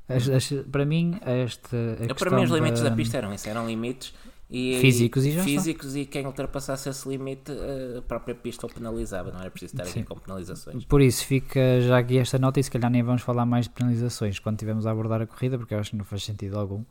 As- 0.08 0.28
as- 0.28 0.52
para 0.70 0.84
mim, 0.84 1.18
esta. 1.22 1.76
Eu, 2.08 2.14
para 2.14 2.30
mim 2.36 2.42
os 2.44 2.50
limites 2.50 2.82
da- 2.82 2.90
pista 2.90 3.16
eram 3.18 3.32
isso, 3.32 3.48
eram 3.48 3.66
limites 3.68 4.12
e, 4.50 4.76
Físicos 4.80 5.24
e 5.24 5.30
físicos 5.40 5.94
e 5.94 6.04
quem 6.04 6.26
ultrapassasse 6.26 6.88
esse 6.88 7.08
limite 7.08 7.52
eh, 7.52 7.98
a 7.98 8.02
própria 8.02 8.34
pista 8.34 8.66
o 8.66 8.68
penalizava, 8.74 9.30
não 9.30 9.38
era 9.40 9.48
preciso 9.48 9.74
estar 9.74 9.84
Sim. 9.84 10.00
aqui 10.00 10.08
com 10.08 10.18
penalizações. 10.18 10.84
Por 10.84 11.00
isso 11.00 11.24
fica 11.24 11.80
já 11.80 11.98
aqui 11.98 12.18
esta 12.18 12.36
nota 12.36 12.58
e 12.58 12.64
se 12.64 12.68
calhar 12.72 12.90
nem 12.90 13.00
vamos 13.04 13.22
falar 13.22 13.46
mais 13.46 13.66
de 13.66 13.70
penalizações 13.70 14.40
quando 14.40 14.56
estivermos 14.56 14.88
a 14.88 14.90
abordar 14.90 15.22
a 15.22 15.26
corrida, 15.28 15.56
porque 15.56 15.72
eu 15.72 15.78
acho 15.78 15.90
que 15.90 15.96
não 15.96 16.04
faz 16.04 16.24
sentido 16.24 16.58
algum. 16.58 16.82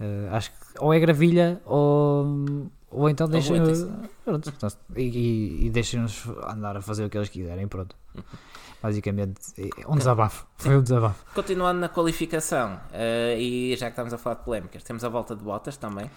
Eh, 0.00 0.28
acho 0.32 0.50
que 0.50 0.56
ou 0.78 0.94
é 0.94 0.98
gravilha 0.98 1.60
ou, 1.66 2.26
ou 2.90 3.08
então 3.10 3.28
deixa 3.28 3.52
pronto, 4.24 4.48
então, 4.48 4.68
e, 4.96 5.66
e, 5.66 5.70
deixem-nos 5.70 6.24
andar 6.48 6.76
a 6.78 6.80
fazer 6.80 7.04
o 7.04 7.10
que 7.10 7.18
eles 7.18 7.28
quiserem, 7.28 7.68
pronto. 7.68 7.94
Basicamente, 8.82 9.38
um 9.86 9.96
desabafo. 9.96 10.46
Foi 10.56 10.74
um 10.78 10.82
desabafo. 10.82 11.22
Continuando 11.34 11.80
na 11.80 11.88
qualificação, 11.90 12.80
eh, 12.94 13.36
e 13.38 13.76
já 13.76 13.86
que 13.86 13.92
estamos 13.92 14.14
a 14.14 14.16
falar 14.16 14.36
de 14.36 14.44
polémicas, 14.44 14.82
temos 14.82 15.04
a 15.04 15.08
volta 15.10 15.36
de 15.36 15.44
botas 15.44 15.76
também. 15.76 16.10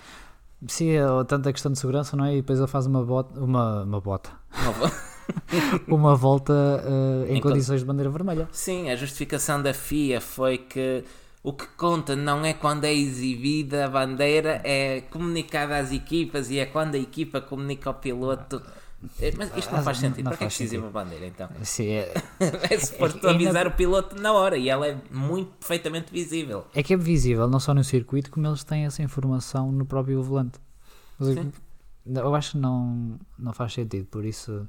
Sim, 0.66 0.92
é 0.92 1.04
tanta 1.28 1.52
questão 1.52 1.74
de 1.74 1.78
segurança, 1.78 2.16
não 2.16 2.24
é? 2.24 2.36
E 2.36 2.38
depois 2.38 2.58
ele 2.60 2.68
faz 2.70 2.86
uma 2.86 3.04
bota, 3.04 3.38
uma, 3.38 3.84
uma 3.84 4.00
bota, 4.00 4.30
Uma 4.66 4.92
uma 5.94 6.16
volta 6.16 6.54
eh, 6.86 7.34
em 7.34 7.38
Em 7.38 7.42
con- 7.42 7.50
condições 7.50 7.82
de 7.82 7.86
bandeira 7.86 8.10
vermelha. 8.10 8.48
Sim, 8.54 8.90
a 8.90 8.96
justificação 8.96 9.62
da 9.62 9.74
FIA 9.74 10.22
foi 10.22 10.58
que 10.58 11.04
o 11.44 11.52
que 11.54 11.68
conta 11.78 12.16
não 12.16 12.44
é 12.46 12.54
quando 12.54 12.86
é 12.86 12.94
exibida 12.94 13.86
a 13.86 13.90
bandeira, 13.90 14.62
é 14.64 15.02
comunicada 15.02 15.78
às 15.78 15.92
equipas 15.92 16.50
e 16.50 16.58
é 16.60 16.66
quando 16.66 16.96
a 16.96 16.98
equipa 16.98 17.42
comunica 17.42 17.90
ao 17.90 17.96
piloto. 17.96 18.62
Eh, 19.20 19.34
Mas 19.38 19.52
isto 19.58 19.74
não 19.76 19.84
faz 19.84 19.98
sentido. 19.98 20.24
não 20.24 20.30
Para 20.32 20.38
que 20.38 20.44
é 20.46 20.48
que 20.48 20.54
se 20.54 20.64
exibe 20.64 20.86
a 20.86 20.90
bandeira 20.90 21.28
então? 21.28 21.50
Sim, 21.62 21.90
é, 21.90 22.14
É 22.72 22.80
suposto 22.80 23.28
É- 23.28 23.32
avisar 23.32 23.68
o 23.68 23.72
piloto 23.72 24.16
na 24.22 24.32
hora 24.32 24.56
e 24.58 24.70
ela 24.70 24.88
é 24.88 24.98
muito 25.12 25.52
perfeitamente 25.58 26.10
visível. 26.12 26.66
é 26.74 26.82
que 26.82 26.94
é 26.94 26.98
visível, 26.98 27.46
não 27.50 27.60
só 27.60 27.74
no 27.74 27.84
circuito, 27.84 28.32
como 28.32 28.48
eles 28.48 28.64
têm 28.64 28.86
essa 28.86 29.04
informação 29.04 29.70
no 29.74 29.86
próprio 29.86 30.24
volante. 30.24 30.58
Mas, 31.20 31.38
eu 32.06 32.34
acho 32.36 32.52
que 32.52 32.58
não, 32.60 33.20
não 33.38 33.52
faz 33.52 33.74
sentido, 33.74 34.06
por 34.06 34.24
isso. 34.24 34.68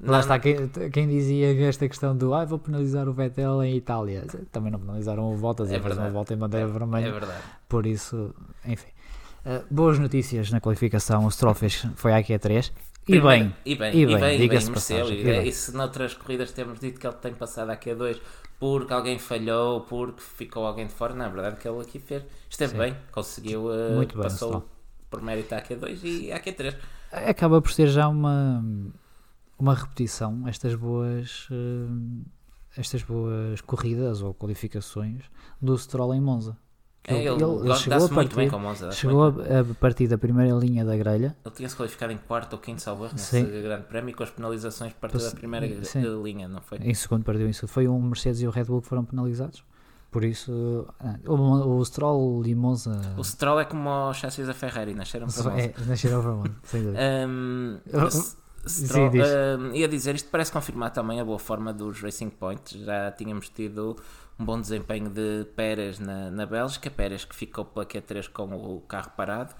Não, 0.00 0.12
Lá 0.12 0.20
está 0.20 0.38
quem, 0.38 0.68
quem 0.92 1.08
dizia 1.08 1.68
esta 1.68 1.88
questão 1.88 2.16
do 2.16 2.32
ah, 2.34 2.44
vou 2.44 2.58
penalizar 2.58 3.08
o 3.08 3.12
Vettel 3.12 3.62
em 3.64 3.76
Itália. 3.76 4.24
Também 4.52 4.70
não 4.70 4.78
penalizaram 4.78 5.32
o 5.32 5.36
Bottas, 5.36 5.70
É 5.70 5.76
é 5.76 5.80
fazer 5.80 5.94
uma 5.94 5.94
verdade. 5.96 6.14
volta 6.14 6.34
em 6.34 6.36
bandeira 6.36 6.66
vermelha. 6.68 7.06
É 7.06 7.10
verdade. 7.12 7.42
Por 7.68 7.86
isso, 7.86 8.34
enfim. 8.64 8.88
Uh, 9.44 9.64
boas 9.70 9.98
notícias 9.98 10.50
na 10.50 10.60
qualificação. 10.60 11.24
O 11.24 11.30
Stroll 11.30 11.54
fez, 11.54 11.84
foi 11.96 12.12
à 12.12 12.22
Q3. 12.22 12.70
E 12.70 13.12
Primeiro- 13.12 13.26
bem, 13.44 13.54
e 13.64 13.74
bem, 13.74 13.94
e 13.94 14.02
e 14.02 14.06
bem, 14.06 14.16
bem, 14.18 14.34
e 14.34 14.38
bem, 14.38 14.48
diga-se 14.48 14.70
passagem, 14.70 15.16
E, 15.16 15.20
e 15.20 15.24
bem. 15.24 15.48
e 15.48 15.52
se 15.52 15.74
noutras 15.74 16.12
corridas 16.14 16.52
temos 16.52 16.78
dito 16.78 17.00
que 17.00 17.06
ele 17.06 17.16
tem 17.16 17.32
passado 17.32 17.70
a 17.70 17.76
Q2 17.76 18.18
porque 18.60 18.92
alguém 18.92 19.18
falhou, 19.18 19.80
porque 19.82 20.20
ficou 20.20 20.66
alguém 20.66 20.86
de 20.86 20.92
fora, 20.92 21.14
na 21.14 21.28
verdade 21.28 21.56
que 21.56 21.66
ele 21.66 21.80
aqui 21.80 21.98
fez, 21.98 22.22
esteve 22.50 22.72
Sim. 22.72 22.78
bem, 22.78 22.96
conseguiu, 23.12 23.72
eh, 23.72 23.94
Muito 23.94 24.14
bem, 24.14 24.22
passou 24.24 24.68
por 25.08 25.22
mérito 25.22 25.54
à 25.54 25.62
Q2 25.62 26.00
e 26.04 26.32
à 26.32 26.38
Q3. 26.38 26.74
acaba 27.12 27.62
por 27.62 27.72
ser 27.72 27.86
já 27.86 28.08
uma, 28.08 28.62
uma 29.58 29.74
repetição 29.74 30.46
estas 30.46 30.74
boas 30.74 31.48
uh, 31.50 32.24
estas 32.76 33.02
boas 33.02 33.60
corridas 33.60 34.22
ou 34.22 34.32
qualificações 34.32 35.24
do 35.60 35.76
Stroll 35.76 36.14
em 36.14 36.20
Monza. 36.20 36.56
É, 37.04 37.14
ele, 37.24 37.28
ele 37.30 37.38
gosta- 37.38 37.74
chegou 37.76 37.96
a 37.96 38.00
dá-se 38.00 38.12
muito 38.12 38.36
bem 38.36 38.50
partir, 38.50 38.62
Monza. 38.62 38.92
chegou 38.92 39.22
a, 39.24 39.28
a 39.28 39.74
partir 39.80 40.08
da 40.08 40.18
primeira 40.18 40.54
linha 40.54 40.84
da 40.84 40.94
grelha. 40.94 41.34
Ele 41.44 41.54
tinha-se 41.54 41.74
qualificado 41.74 42.12
em 42.12 42.18
quarto 42.18 42.52
ou 42.52 42.58
quinto, 42.58 42.82
salvo 42.82 43.08
nesse 43.10 43.42
grande 43.42 43.84
prémio, 43.84 44.14
com 44.14 44.22
as 44.22 44.30
penalizações 44.30 44.92
partiu 44.92 45.18
da 45.20 45.30
primeira 45.30 45.84
sim. 45.84 46.00
eh, 46.00 46.22
linha, 46.22 46.46
não 46.46 46.60
foi? 46.60 46.78
Em 46.78 46.92
segundo 46.92 47.24
em 47.32 47.52
segundo. 47.52 47.70
Foi 47.70 47.88
o 47.88 47.98
Mercedes 47.98 48.42
e 48.42 48.46
o 48.46 48.50
Red 48.50 48.64
Bull 48.64 48.82
que 48.82 48.88
foram 48.88 49.04
penalizados. 49.04 49.64
Por 50.10 50.24
isso, 50.24 50.86
ah, 51.00 51.18
o, 51.26 51.78
o 51.78 51.84
Stroll 51.84 52.46
e 52.46 52.54
Monza 52.54 53.00
O 53.16 53.24
Stroll 53.24 53.60
é 53.60 53.64
como 53.64 53.88
o 53.88 54.14
chassis 54.14 54.46
da 54.46 54.54
Ferrari, 54.54 54.94
nasceram 54.94 55.26
para 55.28 55.50
Monza. 55.50 55.60
é, 55.62 55.74
nasceram 55.86 56.22
para 56.22 56.32
Monza, 56.32 56.54
sem 56.64 56.82
dúvida. 56.82 57.00
Um, 57.28 57.78
Oh, 58.68 58.70
S- 58.70 58.86
sim, 58.86 58.86
Stroll, 58.86 59.10
diz. 59.10 59.38
um, 59.58 59.72
ia 59.74 59.88
dizer, 59.88 60.14
isto 60.14 60.28
parece 60.30 60.52
confirmar 60.52 60.90
também 60.92 61.20
a 61.20 61.24
boa 61.24 61.38
forma 61.38 61.72
dos 61.72 62.00
Racing 62.00 62.30
Points. 62.30 62.72
Já 62.72 63.10
tínhamos 63.12 63.48
tido 63.48 63.96
um 64.38 64.44
bom 64.44 64.60
desempenho 64.60 65.10
de 65.10 65.44
Pérez 65.56 65.98
na, 65.98 66.30
na 66.30 66.46
Bélgica, 66.46 66.90
Pérez 66.90 67.24
que 67.24 67.34
ficou 67.34 67.64
pela 67.64 67.86
Q3 67.86 68.28
com 68.30 68.54
o 68.54 68.80
carro 68.82 69.10
parado. 69.16 69.54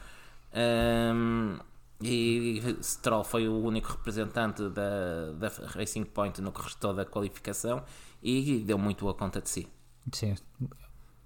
Um, 0.54 1.58
e 2.00 2.62
Stroll 2.82 3.24
foi 3.24 3.48
o 3.48 3.58
único 3.60 3.90
representante 3.90 4.68
da, 4.70 5.32
da 5.32 5.48
Racing 5.74 6.04
Point 6.04 6.40
no 6.40 6.52
que 6.52 6.62
restou 6.62 6.94
da 6.94 7.04
qualificação 7.04 7.82
e 8.22 8.60
deu 8.64 8.78
muito 8.78 9.00
boa 9.04 9.14
conta 9.14 9.40
de 9.40 9.48
si. 9.50 9.68
Sim. 10.12 10.34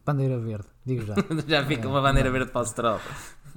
Bandeira 0.05 0.39
verde, 0.39 0.67
digo 0.85 1.05
já. 1.07 1.15
Já 1.47 1.65
fica 1.65 1.89
uma 1.89 2.01
bandeira 2.03 2.31
verde 2.31 2.51
para 2.51 2.63
o 2.63 2.67
Stroll. 2.67 2.99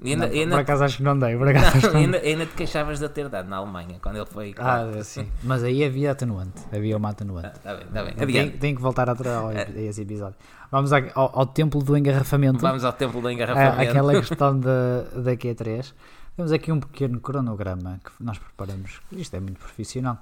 Ainda, 0.03 0.27
Não, 0.27 0.33
ainda- 0.33 0.51
por 0.55 0.59
acaso 0.61 0.83
acho 0.83 0.97
que 0.97 1.03
não 1.03 1.17
dei. 1.17 1.37
Por 1.37 1.47
acaso 1.47 1.87
não 1.91 1.99
ainda, 1.99 2.17
ainda 2.17 2.45
te 2.45 2.53
queixavas 2.53 2.99
de 2.99 3.05
a 3.05 3.09
ter 3.09 3.29
dado 3.29 3.47
na 3.49 3.57
Alemanha 3.57 3.97
quando 4.01 4.17
ele 4.17 4.25
foi. 4.25 4.53
Ah, 4.57 4.85
sim. 5.03 5.27
Mas 5.41 5.63
aí 5.63 5.83
havia 5.83 6.11
atenuante. 6.11 6.61
Havia 6.71 6.97
uma 6.97 7.09
atenuante. 7.09 7.47
Está 7.55 7.73
bem, 7.75 7.85
está 7.87 8.03
bem. 8.03 8.13
Tem, 8.27 8.51
tem 8.51 8.75
que 8.75 8.81
voltar 8.81 9.09
atrás 9.09 9.35
ao- 9.37 9.47
a 9.49 9.53
esse 9.81 10.01
episódio. 10.01 10.35
Vamos 10.69 10.91
a- 10.91 11.01
ao, 11.15 11.39
ao 11.39 11.45
templo 11.45 11.81
do 11.81 11.97
engarrafamento. 11.97 12.59
Vamos 12.59 12.83
ao 12.83 12.91
templo 12.93 13.21
do 13.21 13.27
Ah, 13.29 13.33
engarrafamento. 13.33 13.81
aquela 13.89 14.13
questão 14.21 14.59
da, 14.59 15.01
da 15.15 15.31
Q3. 15.37 15.93
Temos 16.35 16.51
aqui 16.51 16.69
um 16.69 16.81
pequeno 16.81 17.17
cronograma 17.21 17.97
que 18.03 18.11
nós 18.21 18.37
preparamos. 18.37 18.99
Isto 19.13 19.37
é 19.37 19.39
muito 19.39 19.57
profissional. 19.59 20.17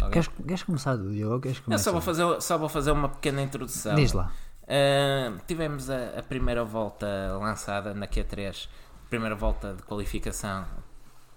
Alguém- 0.00 0.10
Queres, 0.10 0.28
queres 0.46 0.62
começar, 0.62 0.96
Diogo? 0.96 1.40
Queres 1.40 1.58
Eu 1.58 1.64
começar? 1.64 1.84
só 1.84 1.92
vou, 1.92 2.00
fazer, 2.00 2.40
só 2.40 2.56
vou 2.56 2.68
fazer 2.70 2.90
uma 2.92 3.10
pequena 3.10 3.42
introdução. 3.42 3.94
Diz 3.94 4.14
lá. 4.14 4.32
Ah, 4.72 5.38
tivemos 5.46 5.90
a, 5.90 6.18
a 6.18 6.22
primeira 6.22 6.64
volta 6.64 7.06
lançada 7.38 7.92
na 7.92 8.06
Q3, 8.08 8.68
primeira 9.10 9.34
volta 9.34 9.74
de 9.74 9.82
qualificação. 9.82 10.64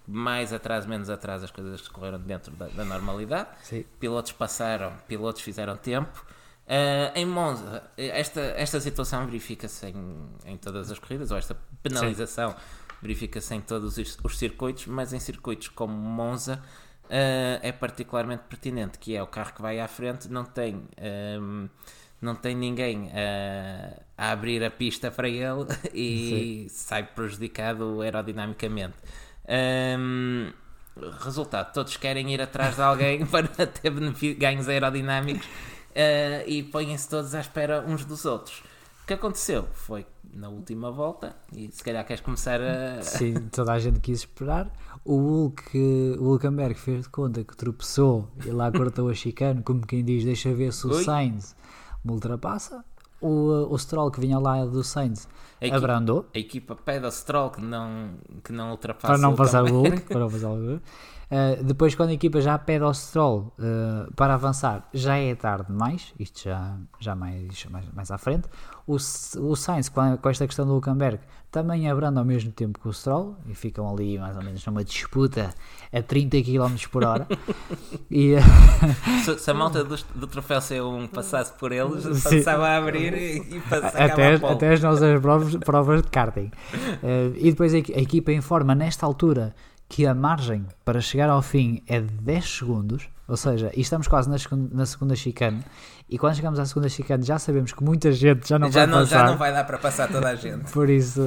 Mais 0.07 0.53
atrás, 0.53 0.85
menos 0.85 1.09
atrás, 1.09 1.43
as 1.43 1.51
coisas 1.51 1.85
correram 1.87 2.19
dentro 2.19 2.55
da, 2.55 2.67
da 2.67 2.85
normalidade. 2.85 3.49
Sim. 3.63 3.83
Pilotos 3.99 4.31
passaram, 4.31 4.93
pilotos 5.07 5.41
fizeram 5.41 5.75
tempo. 5.75 6.25
Ah, 6.65 7.11
em 7.13 7.25
Monza, 7.25 7.83
esta, 7.97 8.39
esta 8.39 8.79
situação 8.79 9.25
verifica-se 9.25 9.87
em, 9.87 10.29
em 10.45 10.57
todas 10.57 10.89
as 10.89 10.97
corridas, 10.97 11.29
ou 11.29 11.37
esta 11.37 11.57
penalização 11.83 12.55
verifica-se 13.01 13.53
em 13.53 13.59
todos 13.59 13.97
os, 13.97 14.17
os 14.23 14.37
circuitos, 14.37 14.87
mas 14.87 15.11
em 15.11 15.19
circuitos 15.19 15.67
como 15.67 15.93
Monza 15.93 16.63
ah, 17.09 17.59
é 17.61 17.73
particularmente 17.73 18.43
pertinente, 18.47 18.97
que 18.97 19.13
é 19.13 19.21
o 19.21 19.27
carro 19.27 19.53
que 19.53 19.61
vai 19.61 19.81
à 19.81 19.89
frente, 19.89 20.29
não 20.29 20.45
tem, 20.45 20.87
não 22.25 22.35
tem 22.35 22.55
ninguém 22.55 23.11
ah, 23.13 24.01
a 24.17 24.31
abrir 24.31 24.63
a 24.63 24.71
pista 24.71 25.11
para 25.11 25.29
ele 25.29 25.65
e 25.93 26.67
sai 26.69 27.03
prejudicado 27.03 28.01
aerodinamicamente. 28.01 28.95
Ahm, 29.47 30.51
resultado, 31.23 31.71
todos 31.71 31.95
querem 31.97 32.33
ir 32.33 32.41
atrás 32.41 32.75
de 32.75 32.81
alguém 32.81 33.25
para 33.27 33.47
ter 33.47 33.91
ganhos 34.35 34.67
aerodinâmicos 34.67 35.47
ah, 35.95 36.43
e 36.47 36.63
põem-se 36.63 37.07
todos 37.07 37.35
à 37.35 37.39
espera 37.39 37.85
uns 37.87 38.03
dos 38.03 38.25
outros. 38.25 38.63
O 39.03 39.07
que 39.07 39.13
aconteceu 39.13 39.67
foi 39.71 40.03
na 40.33 40.49
última 40.49 40.91
volta, 40.91 41.35
e 41.53 41.69
se 41.71 41.83
calhar 41.83 42.03
queres 42.05 42.21
começar 42.21 42.59
a. 42.59 43.03
Sim, 43.03 43.35
toda 43.53 43.73
a 43.73 43.79
gente 43.79 43.99
quis 43.99 44.21
esperar. 44.21 44.69
O 45.05 45.15
Hulk, 45.15 46.17
o 46.19 46.31
Hulkenberg 46.31 46.73
fez 46.73 47.03
de 47.03 47.09
conta 47.09 47.43
que 47.43 47.55
tropeçou 47.55 48.27
e 48.43 48.49
lá 48.49 48.71
cortou 48.71 49.07
a 49.07 49.13
chicane, 49.13 49.61
como 49.61 49.85
quem 49.85 50.03
diz, 50.03 50.25
deixa 50.25 50.51
ver 50.51 50.73
se 50.73 50.87
o 50.87 50.91
Ui. 50.91 51.03
Sainz 51.03 51.55
me 52.05 52.11
ultrapassa. 52.13 52.83
O, 53.21 53.73
o 53.73 53.77
Stroll 53.79 54.11
que 54.11 54.19
vinha 54.19 54.37
lá 54.37 54.63
do 54.65 54.83
Sainz 54.83 55.27
A 55.61 55.65
equi- 55.65 55.75
abrandou 55.75 56.25
A 56.35 56.37
equipa 56.37 56.75
pede 56.75 57.05
ao 57.05 57.11
Stroll 57.11 57.49
que 57.49 57.61
não, 57.61 58.09
que 58.43 58.51
não 58.51 58.71
ultrapasse 58.71 59.07
para 59.07 59.17
não 59.17 59.33
o 59.33 59.35
passar 59.35 59.63
o. 59.63 59.67
Hulk. 59.67 60.01
Para 60.01 60.19
não 60.19 60.29
passar 60.29 60.49
o 60.49 60.55
Hulk. 60.55 60.83
Uh, 61.25 61.63
depois, 61.63 61.95
quando 61.95 62.09
a 62.09 62.13
equipa 62.13 62.39
já 62.39 62.55
pede 62.59 62.83
ao 62.83 62.93
Stroll 62.93 63.51
uh, 63.57 64.13
para 64.15 64.35
avançar, 64.35 64.87
já 64.93 65.17
é 65.17 65.33
tarde 65.33 65.67
demais. 65.67 66.13
Isto 66.19 66.43
já, 66.43 66.77
já 66.99 67.15
mais, 67.15 67.65
mais, 67.65 67.85
mais 67.93 68.11
à 68.11 68.17
frente. 68.17 68.47
O, 68.87 68.95
o 68.95 69.55
Sainz, 69.55 69.89
com, 69.89 70.29
esta 70.29 70.45
questão 70.45 70.65
do 70.65 70.73
Hulkenberg, 70.73 71.19
também 71.51 71.89
abranda 71.89 72.19
ao 72.19 72.25
mesmo 72.25 72.51
tempo 72.51 72.79
que 72.79 72.87
o 72.87 72.93
Stroll 72.93 73.35
e 73.47 73.55
ficam 73.55 73.89
ali 73.89 74.19
mais 74.19 74.35
ou 74.35 74.43
menos 74.43 74.63
numa 74.65 74.83
disputa 74.83 75.55
a 75.91 76.01
30 76.01 76.43
km 76.43 76.75
por 76.91 77.03
hora. 77.03 77.27
e, 78.11 78.35
uh, 78.35 78.39
Se, 79.23 79.39
se 79.39 79.51
a 79.51 79.53
malta 79.53 79.83
do, 79.83 79.95
do 80.13 80.27
troféu 80.27 80.59
C1 80.59 81.09
passasse 81.09 81.53
por 81.53 81.71
eles, 81.71 82.03
Sim. 82.19 82.37
passava 82.37 82.67
a 82.67 82.77
abrir 82.77 83.13
e, 83.13 83.37
e 83.55 83.61
passava 83.61 84.03
até, 84.03 84.35
a 84.35 84.51
até 84.51 84.73
as 84.73 84.81
nossas 84.81 85.19
provas, 85.19 85.55
provas 85.55 86.01
de 86.01 86.09
karting. 86.09 86.51
Eh, 87.01 87.31
e 87.37 87.51
depois 87.51 87.73
a, 87.73 87.77
a 87.77 88.01
equipa 88.01 88.31
informa 88.31 88.75
nesta 88.75 89.05
altura 89.05 89.55
que 89.87 90.05
a 90.05 90.13
margem 90.13 90.65
para 90.83 90.99
chegar 90.99 91.29
ao 91.29 91.41
fim 91.41 91.81
é 91.87 92.01
de 92.01 92.13
10 92.21 92.57
segundos, 92.57 93.09
ou 93.27 93.37
seja, 93.37 93.71
e 93.75 93.81
estamos 93.81 94.07
quase 94.07 94.29
na, 94.29 94.37
na 94.71 94.85
segunda 94.85 95.15
chicane, 95.15 95.63
e 96.09 96.17
quando 96.17 96.35
chegamos 96.35 96.59
à 96.59 96.65
segunda 96.65 96.87
chicane 96.89 97.23
já 97.23 97.39
sabemos 97.39 97.71
que 97.71 97.83
muita 97.83 98.11
gente 98.11 98.47
já 98.47 98.59
não 98.59 98.71
já, 98.71 98.81
vai 98.81 98.87
não, 98.87 98.99
passar. 99.01 99.17
já 99.19 99.25
não 99.31 99.37
vai 99.37 99.51
dar 99.53 99.63
para 99.63 99.77
passar 99.77 100.07
toda 100.11 100.27
a 100.29 100.35
gente. 100.35 100.71
Por 100.71 100.89
isso, 100.89 101.21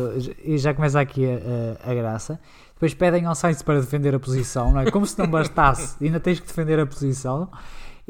e 0.44 0.56
já 0.58 0.72
começa 0.74 1.00
aqui 1.00 1.24
a, 1.26 1.86
a- 1.88 1.90
a 1.90 1.94
graça. 1.94 2.38
Depois 2.74 2.94
pedem 2.94 3.24
ao 3.26 3.34
Sainz 3.34 3.60
para 3.60 3.80
defender 3.80 4.14
a 4.14 4.20
posição, 4.20 4.70
não 4.72 4.80
é? 4.80 4.90
Como 4.90 5.04
se 5.04 5.18
não 5.18 5.26
bastasse, 5.26 5.96
ainda 6.04 6.20
tens 6.20 6.38
que 6.38 6.46
defender 6.46 6.78
a 6.78 6.86
posição. 6.86 7.48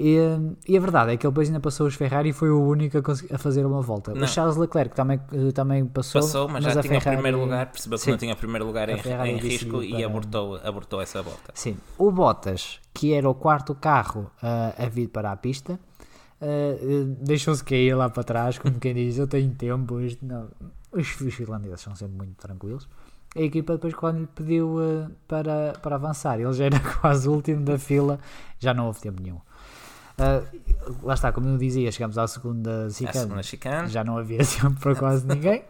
E, 0.01 0.16
e 0.69 0.77
a 0.77 0.81
verdade 0.81 1.12
é 1.12 1.16
que 1.16 1.27
ele 1.27 1.33
depois 1.33 1.49
ainda 1.49 1.59
passou 1.59 1.85
os 1.87 1.95
Ferrari 1.97 2.29
e 2.29 2.33
foi 2.33 2.51
o 2.51 2.62
único 2.62 2.99
a, 2.99 3.35
a 3.35 3.39
fazer 3.39 3.66
uma 3.66 3.81
volta. 3.83 4.14
Não. 4.14 4.23
O 4.23 4.29
Charles 4.29 4.57
Leclerc 4.57 4.95
também, 4.95 5.19
eh, 5.33 5.51
também 5.51 5.85
passou, 5.87 6.21
Passou, 6.21 6.49
mas, 6.49 6.62
já 6.62 6.71
a 6.79 6.83
tinha 6.83 6.99
o 6.99 7.01
Ferrari- 7.01 7.16
primeiro 7.16 7.41
lugar, 7.41 7.66
percebeu 7.66 7.99
que 7.99 8.05
Sim. 8.05 8.11
não 8.12 8.19
tinha 8.19 8.33
o 8.35 8.37
primeiro 8.37 8.64
lugar 8.64 8.89
em, 8.91 8.93
em 9.27 9.37
risco 9.39 9.83
e 9.83 9.91
para- 9.95 10.07
abortou, 10.07 10.57
abortou 10.62 11.01
essa 11.03 11.21
volta. 11.21 11.51
Sim, 11.53 11.77
o 11.97 12.12
Bottas, 12.12 12.79
que 12.95 13.12
era 13.12 13.29
o 13.29 13.35
quarto 13.35 13.75
carro 13.75 14.31
ah, 14.41 14.73
a 14.79 14.87
vir 14.89 15.09
para 15.09 15.33
a 15.33 15.37
pista, 15.37 15.81
ah, 16.41 16.47
eh, 16.47 17.05
deixou-se 17.20 17.62
cair 17.64 17.95
lá 17.95 18.09
para 18.09 18.22
trás, 18.22 18.59
como 18.59 18.78
quem 18.78 18.95
diz, 18.95 19.18
eu 19.18 19.26
tenho 19.26 19.51
tempo. 19.55 20.01
Isto 20.01 20.24
não. 20.24 20.49
Os, 20.93 21.20
os 21.20 21.34
finlandeses 21.34 21.80
são 21.80 21.95
sempre 21.95 22.16
muito 22.16 22.34
tranquilos. 22.36 22.89
A 23.36 23.43
equipa 23.43 23.74
depois 23.74 23.95
quando 23.95 24.20
lhe 24.20 24.26
pediu 24.26 24.78
ah, 24.80 25.11
para, 25.26 25.74
para 25.82 25.97
avançar, 25.97 26.41
ele 26.41 26.53
já 26.53 26.66
era 26.66 26.80
quase 27.01 27.28
o 27.28 27.32
último 27.32 27.64
da 27.64 27.78
fila, 27.78 28.18
já 28.59 28.72
não 28.72 28.86
houve 28.86 29.01
tempo 29.01 29.20
nenhum. 29.22 29.41
Ah, 30.16 30.43
lá 31.03 31.14
está, 31.14 31.30
como 31.32 31.49
eu 31.49 31.59
dizia, 31.59 31.91
chegamos 31.93 32.18
à 32.18 32.26
segunda 32.26 32.86
A 33.39 33.43
chicane, 33.43 33.89
já 33.89 34.03
não 34.03 34.16
havia 34.16 34.39
tempo 34.45 34.80
para 34.80 34.95
quase 34.95 35.26
ninguém. 35.26 35.62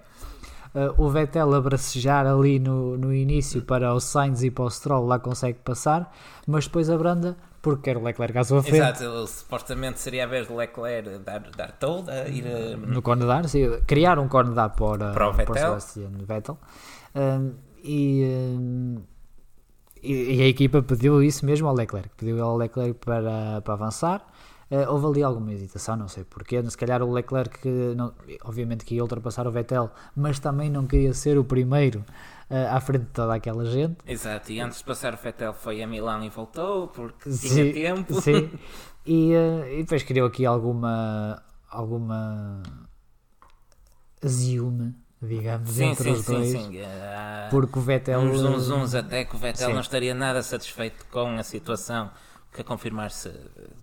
Uh, 0.74 1.02
o 1.02 1.08
Vettel 1.08 1.54
a 1.54 1.60
bracejar 1.62 2.26
ali 2.26 2.58
no, 2.58 2.96
no 2.98 3.12
início 3.12 3.62
para 3.62 3.92
o 3.94 3.98
Sainz 3.98 4.42
e 4.42 4.50
para 4.50 4.64
o 4.64 4.70
Stroll 4.70 5.06
lá 5.06 5.18
consegue 5.18 5.58
passar, 5.60 6.14
mas 6.46 6.66
depois 6.66 6.90
abranda 6.90 7.38
porque 7.68 7.90
quer 7.90 7.96
o 7.96 8.02
Leclerc 8.02 8.38
à 8.38 8.44
sua 8.44 8.62
frente 8.62 8.76
Exato, 8.76 9.04
ele, 9.04 9.26
supostamente 9.26 10.00
seria 10.00 10.24
a 10.24 10.26
vez 10.26 10.46
do 10.46 10.56
Leclerc 10.56 11.18
dar, 11.18 11.40
dar 11.56 11.72
toda, 11.72 12.28
ir 12.28 12.46
a, 12.46 12.76
no 12.76 13.02
corner 13.02 13.26
dar, 13.26 13.48
sim, 13.48 13.80
criar 13.86 14.18
um 14.18 14.28
corner 14.28 14.54
dar 14.54 14.70
para, 14.70 15.12
Para 15.12 15.28
o 15.28 15.32
Vettel. 15.32 15.54
Sebastian 15.56 16.10
Vettel 16.26 16.58
Um, 17.14 17.54
e, 17.82 18.24
um, 18.24 19.02
e, 20.02 20.36
e 20.36 20.42
a 20.42 20.46
equipa 20.46 20.82
pediu 20.82 21.22
isso 21.22 21.44
mesmo 21.44 21.66
ao 21.68 21.74
Leclerc, 21.74 22.10
pediu 22.16 22.42
ao 22.44 22.56
Leclerc 22.56 22.94
para, 22.94 23.60
para 23.62 23.74
avançar. 23.74 24.26
Uh, 24.70 24.92
houve 24.92 25.06
ali 25.06 25.22
alguma 25.22 25.50
hesitação, 25.52 25.96
não 25.96 26.08
sei 26.08 26.24
porquê. 26.24 26.62
Se 26.68 26.76
calhar 26.76 27.02
o 27.02 27.10
Leclerc, 27.10 27.66
não, 27.96 28.12
obviamente, 28.44 28.84
que 28.84 28.94
ia 28.94 29.02
ultrapassar 29.02 29.46
o 29.46 29.50
Vettel, 29.50 29.90
mas 30.14 30.38
também 30.38 30.68
não 30.70 30.86
queria 30.86 31.14
ser 31.14 31.38
o 31.38 31.44
primeiro 31.44 32.04
uh, 32.50 32.74
à 32.74 32.80
frente 32.80 33.04
de 33.04 33.10
toda 33.10 33.34
aquela 33.34 33.64
gente. 33.64 33.96
Exato, 34.06 34.52
e 34.52 34.60
antes 34.60 34.78
de 34.78 34.84
passar 34.84 35.14
o 35.14 35.16
Vettel 35.16 35.52
foi 35.52 35.82
a 35.82 35.86
Milão 35.86 36.22
e 36.24 36.28
voltou 36.28 36.88
porque 36.88 37.30
Sim, 37.30 37.48
tinha 37.48 37.72
tempo. 37.72 38.20
Sim, 38.20 38.50
e, 39.06 39.32
uh, 39.34 39.68
e 39.72 39.82
depois 39.82 40.02
criou 40.02 40.28
aqui 40.28 40.44
alguma. 40.44 41.42
alguma. 41.70 42.62
ziume 44.24 44.94
digamos, 45.20 45.70
sim, 45.70 45.86
entre 45.86 46.04
sim, 46.04 46.10
os 46.12 46.24
dois. 46.24 46.48
Sim, 46.48 46.70
sim. 46.70 46.80
Uh, 46.80 47.50
porque 47.50 47.78
o 47.78 47.82
Vettel. 47.82 48.20
Uns 48.20 48.42
uns, 48.42 48.70
uns 48.70 48.94
até 48.94 49.24
que 49.24 49.34
o 49.34 49.38
Vettel 49.38 49.68
sim. 49.68 49.74
não 49.74 49.80
estaria 49.80 50.14
nada 50.14 50.42
satisfeito 50.42 51.04
com 51.10 51.36
a 51.36 51.42
situação. 51.42 52.10
Que 52.50 52.62
a 52.62 52.64
confirmar-se 52.64 53.30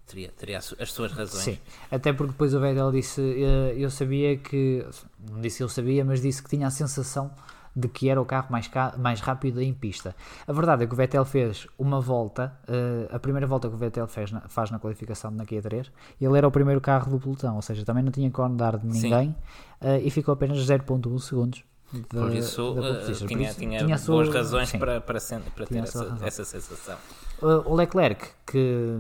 teria, 0.07 0.31
teria 0.31 0.57
as 0.57 0.91
suas 0.91 1.11
razões. 1.11 1.43
Sim, 1.43 1.59
até 1.91 2.11
porque 2.11 2.31
depois 2.31 2.51
o 2.53 2.59
Vettel 2.59 2.91
disse: 2.91 3.21
eh, 3.21 3.75
Eu 3.77 3.91
sabia 3.91 4.37
que. 4.37 4.83
Não 5.29 5.39
disse 5.39 5.61
eu 5.61 5.69
sabia, 5.69 6.03
mas 6.03 6.19
disse 6.19 6.41
que 6.41 6.49
tinha 6.49 6.65
a 6.65 6.71
sensação 6.71 7.31
de 7.75 7.89
que 7.89 8.09
era 8.09 8.21
o 8.21 8.25
carro 8.25 8.47
mais, 8.49 8.69
mais 8.97 9.19
rápido 9.19 9.61
em 9.61 9.73
pista. 9.73 10.15
A 10.47 10.53
verdade 10.53 10.83
é 10.83 10.87
que 10.87 10.93
o 10.93 10.95
Vettel 10.95 11.25
fez 11.25 11.67
uma 11.77 11.99
volta, 11.99 12.57
uh, 12.69 13.13
a 13.13 13.19
primeira 13.19 13.45
volta 13.45 13.67
que 13.67 13.75
o 13.75 13.77
Vettel 13.77 14.07
fez 14.07 14.31
na, 14.31 14.41
faz 14.41 14.71
na 14.71 14.79
qualificação 14.79 15.29
na 15.31 15.45
Q3, 15.45 15.87
ele 16.21 16.37
era 16.37 16.47
o 16.47 16.51
primeiro 16.51 16.79
carro 16.79 17.11
do 17.11 17.19
pelotão, 17.19 17.55
ou 17.55 17.61
seja, 17.61 17.83
também 17.83 18.03
não 18.03 18.11
tinha 18.11 18.31
que 18.31 18.41
andar 18.41 18.77
de 18.77 18.87
ninguém 18.87 19.35
uh, 19.81 19.99
e 20.01 20.09
ficou 20.09 20.33
apenas 20.33 20.57
0.1 20.57 21.19
segundos. 21.19 21.63
De, 21.91 22.01
por 22.01 22.33
isso, 22.33 22.73
uh, 22.73 23.27
tinha, 23.27 23.27
Por 23.27 23.27
tinha, 23.27 23.53
tinha, 23.53 23.79
boas 23.79 24.01
sua, 24.01 24.33
razões 24.33 24.69
sim, 24.69 24.79
para, 24.79 24.99
para, 25.01 25.19
para 25.19 25.65
ter 25.67 25.77
essa, 25.77 26.17
essa, 26.23 26.43
sensação. 26.43 26.97
o 27.41 27.75
Leclerc, 27.75 28.25
que 28.45 28.97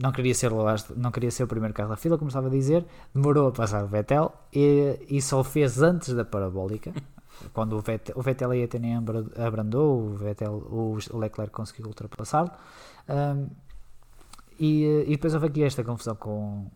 não 0.00 0.10
queria, 0.10 0.34
ser, 0.34 0.50
não 0.96 1.10
queria 1.10 1.30
ser 1.30 1.42
o 1.42 1.46
primeiro 1.46 1.74
carro 1.74 1.90
da 1.90 1.96
fila, 1.96 2.16
como 2.16 2.28
estava 2.28 2.46
a 2.46 2.50
dizer, 2.50 2.84
demorou 3.14 3.48
a 3.48 3.52
passar 3.52 3.84
o 3.84 3.86
Vettel 3.86 4.32
e, 4.52 4.98
e 5.10 5.20
só 5.20 5.44
fez 5.44 5.82
antes 5.82 6.14
da 6.14 6.24
parabólica 6.24 6.92
quando 7.52 7.74
o 7.74 7.80
Vettel, 7.80 8.14
o 8.16 8.22
Vettel 8.22 8.54
ia 8.54 8.68
ter 8.68 8.78
nem 8.78 8.94
abrandou, 9.36 9.98
o, 9.98 10.16
Vettel, 10.16 10.52
o 10.52 10.96
Leclerc 11.18 11.52
conseguiu 11.52 11.86
ultrapassá-lo. 11.86 12.50
Um, 13.08 13.48
e, 14.58 15.04
e 15.06 15.10
depois 15.10 15.34
houve 15.34 15.46
aqui 15.46 15.62
esta 15.62 15.82
confusão 15.82 16.14
com, 16.14 16.70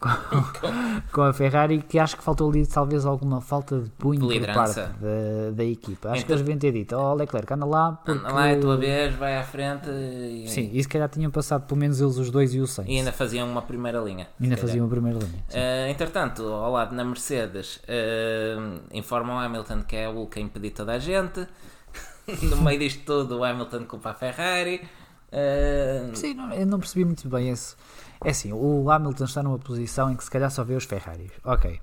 com, 0.00 0.08
com, 1.12 1.22
a 1.22 1.32
Ferrari, 1.32 1.82
que 1.82 1.98
acho 1.98 2.16
que 2.16 2.24
faltou 2.24 2.48
ali 2.50 2.66
talvez 2.66 3.04
alguma 3.04 3.40
falta 3.42 3.78
de 3.78 3.90
punho 3.90 4.26
por 4.26 4.54
parte 4.54 4.76
da, 4.76 5.50
da 5.52 5.64
equipa. 5.64 6.08
Acho 6.08 6.18
então, 6.18 6.26
que 6.26 6.32
eles 6.32 6.42
deviam 6.42 6.58
ter 6.58 6.72
dito: 6.72 6.96
Ó 6.96 7.12
oh, 7.12 7.14
Leclerc, 7.14 7.52
anda 7.52 7.66
lá. 7.66 7.92
Porque... 7.92 8.18
Anda 8.18 8.32
lá, 8.32 8.48
é 8.48 8.54
a 8.56 8.60
tua 8.60 8.76
vez, 8.78 9.14
vai 9.14 9.36
à 9.36 9.42
frente. 9.42 9.90
E... 9.90 10.48
Sim, 10.48 10.70
e 10.72 10.82
se 10.82 10.88
calhar 10.88 11.08
tinham 11.08 11.30
passado 11.30 11.66
pelo 11.66 11.78
menos 11.78 12.00
eles 12.00 12.16
os 12.16 12.30
dois 12.30 12.54
e 12.54 12.60
o 12.60 12.66
Sainz. 12.66 12.88
E 12.88 12.96
ainda 12.96 13.12
faziam 13.12 13.46
uma 13.48 13.62
primeira 13.62 14.00
linha. 14.00 14.26
E 14.40 14.44
ainda 14.44 14.56
faziam 14.56 14.84
uma 14.84 14.90
primeira 14.90 15.18
linha. 15.18 15.44
Uh, 15.50 15.90
entretanto, 15.90 16.42
ao 16.44 16.72
lado 16.72 16.94
na 16.94 17.04
Mercedes, 17.04 17.76
uh, 17.76 18.80
informam 18.92 19.36
o 19.36 19.38
Hamilton 19.38 19.82
que 19.82 19.96
é 19.96 20.08
o 20.08 20.26
que 20.26 20.40
impediu 20.40 20.70
toda 20.70 20.92
a 20.92 20.98
gente. 20.98 21.46
no 22.42 22.56
meio 22.62 22.78
disto 22.78 23.04
tudo, 23.04 23.38
o 23.38 23.44
Hamilton 23.44 23.84
culpa 23.84 24.10
a 24.10 24.14
Ferrari. 24.14 24.80
Uh... 25.30 26.16
Sim, 26.16 26.34
não, 26.34 26.52
eu 26.52 26.66
não 26.66 26.78
percebi 26.78 27.04
muito 27.04 27.28
bem 27.28 27.50
esse. 27.50 27.76
É 28.24 28.30
assim, 28.30 28.52
o 28.52 28.90
Hamilton 28.90 29.24
está 29.24 29.42
numa 29.42 29.58
posição 29.58 30.10
em 30.10 30.16
que 30.16 30.24
se 30.24 30.30
calhar 30.30 30.50
só 30.50 30.62
vê 30.62 30.74
os 30.74 30.84
Ferraris. 30.84 31.30
Ok. 31.44 31.80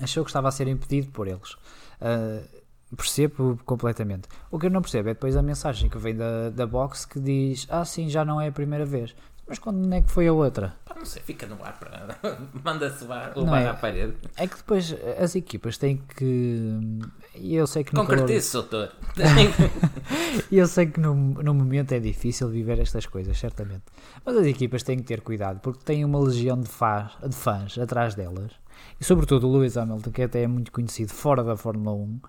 Achou 0.00 0.24
que 0.24 0.30
estava 0.30 0.48
a 0.48 0.50
ser 0.50 0.66
impedido 0.68 1.10
por 1.10 1.28
eles. 1.28 1.52
Uh, 2.00 2.62
percebo 2.96 3.58
completamente. 3.64 4.28
O 4.50 4.58
que 4.58 4.66
eu 4.66 4.70
não 4.70 4.80
percebo 4.80 5.10
é 5.10 5.14
depois 5.14 5.36
a 5.36 5.42
mensagem 5.42 5.90
que 5.90 5.98
vem 5.98 6.16
da, 6.16 6.50
da 6.50 6.66
box 6.66 7.04
que 7.04 7.20
diz: 7.20 7.66
Ah, 7.70 7.84
sim, 7.84 8.08
já 8.08 8.24
não 8.24 8.40
é 8.40 8.48
a 8.48 8.52
primeira 8.52 8.86
vez. 8.86 9.14
Mas 9.52 9.58
quando 9.58 9.92
é 9.92 10.00
que 10.00 10.10
foi 10.10 10.26
a 10.26 10.32
outra? 10.32 10.74
não 11.02 11.04
sei, 11.04 11.20
fica 11.20 11.46
no 11.46 11.62
ar 11.62 11.78
para. 11.78 12.16
Manda-se 12.64 13.02
levar 13.02 13.34
é, 13.36 13.68
à 13.68 13.74
parede. 13.74 14.14
É 14.36 14.46
que 14.46 14.56
depois 14.56 14.94
as 15.20 15.34
equipas 15.34 15.76
têm 15.76 16.00
que. 16.16 16.78
Eu 17.34 17.66
sei 17.66 17.84
que 17.84 17.92
no 17.92 18.00
Concretize, 18.00 18.52
calor... 18.52 18.68
doutor. 18.68 18.96
Eu 20.50 20.66
sei 20.66 20.86
que 20.86 21.00
no, 21.00 21.14
no 21.14 21.52
momento 21.52 21.92
é 21.92 21.98
difícil 21.98 22.48
viver 22.48 22.78
estas 22.78 23.04
coisas, 23.04 23.36
certamente. 23.36 23.82
Mas 24.24 24.36
as 24.36 24.46
equipas 24.46 24.84
têm 24.84 24.96
que 24.98 25.04
ter 25.04 25.20
cuidado, 25.20 25.60
porque 25.60 25.84
têm 25.84 26.04
uma 26.04 26.20
legião 26.20 26.58
de, 26.58 26.68
fãs, 26.68 27.12
de 27.20 27.34
fãs 27.34 27.76
atrás 27.76 28.14
delas. 28.14 28.52
E 28.98 29.04
sobretudo 29.04 29.48
o 29.48 29.52
Lewis 29.52 29.76
Hamilton, 29.76 30.10
que 30.12 30.22
até 30.22 30.44
é 30.44 30.46
muito 30.46 30.70
conhecido 30.72 31.12
fora 31.12 31.42
da 31.42 31.56
Fórmula 31.56 31.94
1. 31.94 32.20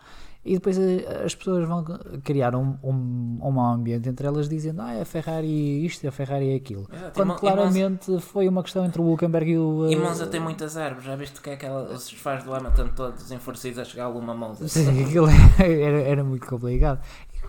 E 0.45 0.55
depois 0.55 0.77
eh, 0.77 1.23
as 1.23 1.33
pessoas 1.33 1.65
vão 1.65 1.85
criar 2.21 2.53
um, 2.53 2.77
um, 2.83 3.39
um 3.41 3.61
ambiente 3.61 4.09
entre 4.09 4.27
elas 4.27 4.49
dizendo 4.49 4.81
ah, 4.81 5.01
a 5.01 5.05
Ferrari 5.05 5.85
isto, 5.85 6.05
a 6.05 6.11
Ferrari 6.11 6.51
é 6.51 6.55
aquilo. 6.55 6.85
É, 6.91 7.11
Quando 7.11 7.35
claramente 7.35 8.11
Monza... 8.11 8.21
foi 8.21 8.49
uma 8.49 8.61
questão 8.61 8.83
entre 8.83 9.01
o 9.01 9.05
Hulkenberg 9.05 9.51
e 9.51 9.57
o. 9.57 9.89
E 9.89 9.95
Monza 9.95 10.27
tem 10.27 10.41
muitas 10.41 10.75
árvores, 10.75 11.05
já 11.05 11.15
viste 11.15 11.39
que 11.39 11.49
é 11.49 11.53
aquela. 11.53 11.93
Os 11.93 12.11
fãs 12.11 12.43
do 12.43 12.53
Hamilton 12.53 12.89
todos 12.89 13.31
enfurecidos 13.31 13.79
a 13.79 13.85
chegar 13.85 14.03
a 14.03 14.07
alguma 14.07 14.33
Monza. 14.33 14.67
Sim, 14.67 14.99
aquilo 15.01 15.27
era, 15.59 16.01
era 16.01 16.23
muito 16.23 16.45
complicado. 16.45 16.99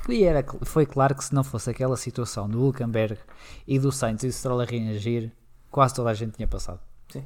E 0.08 0.22
era, 0.22 0.44
foi 0.62 0.86
claro 0.86 1.16
que 1.16 1.24
se 1.24 1.34
não 1.34 1.42
fosse 1.42 1.70
aquela 1.70 1.96
situação 1.96 2.48
do 2.48 2.60
Hulkenberg 2.60 3.18
e 3.66 3.78
do 3.78 3.90
Sainz 3.90 4.22
e 4.22 4.28
do 4.28 4.32
Stroll 4.32 4.60
a 4.60 4.64
reagir, 4.64 5.32
quase 5.70 5.94
toda 5.94 6.10
a 6.10 6.14
gente 6.14 6.32
tinha 6.32 6.46
passado. 6.46 6.78
Sim. 7.08 7.24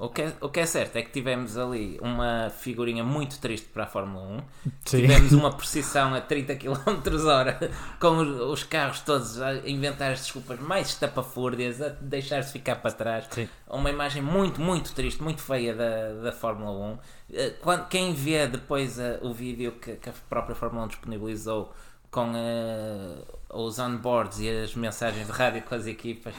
O 0.00 0.08
que, 0.08 0.22
é, 0.22 0.32
o 0.40 0.48
que 0.48 0.60
é 0.60 0.66
certo 0.66 0.96
é 0.96 1.02
que 1.02 1.10
tivemos 1.10 1.56
ali 1.56 1.98
uma 2.00 2.50
figurinha 2.50 3.02
muito 3.02 3.38
triste 3.40 3.66
para 3.68 3.84
a 3.84 3.86
Fórmula 3.86 4.24
1. 4.24 4.38
Sim. 4.84 5.00
Tivemos 5.00 5.32
uma 5.32 5.52
precisão 5.52 6.14
a 6.14 6.20
30 6.20 6.56
km 6.56 7.26
hora 7.26 7.58
com 8.00 8.18
os, 8.50 8.62
carros 8.62 9.00
todos 9.00 9.40
a 9.40 9.54
inventar 9.68 10.12
as 10.12 10.20
desculpas 10.20 10.60
mais 10.60 10.88
estapafúrdias, 10.88 11.82
a 11.82 11.88
deixar-se 11.88 12.52
ficar 12.52 12.76
para 12.76 12.92
trás. 12.92 13.26
Sim. 13.30 13.48
Uma 13.68 13.90
imagem 13.90 14.22
muito, 14.22 14.60
muito 14.60 14.92
triste, 14.94 15.22
muito 15.22 15.42
feia 15.42 15.74
da, 15.74 16.12
da 16.22 16.32
Fórmula 16.32 16.70
1. 16.70 16.98
Eh, 17.32 17.54
quando, 17.60 17.86
quem 17.88 18.14
vê 18.14 18.46
depois 18.46 18.98
uh, 18.98 19.18
o 19.20 19.32
vídeo 19.34 19.72
que, 19.72 19.96
que, 19.96 20.08
a 20.08 20.12
própria 20.28 20.54
Fórmula 20.54 20.84
1 20.86 20.88
disponibilizou 20.88 21.72
com 22.10 22.32
uh, 22.32 23.64
os 23.66 23.78
onboards 23.78 24.38
e 24.40 24.48
as 24.48 24.74
mensagens 24.74 25.26
de 25.26 25.32
rádio 25.32 25.62
com 25.62 25.74
as 25.74 25.86
equipas. 25.86 26.34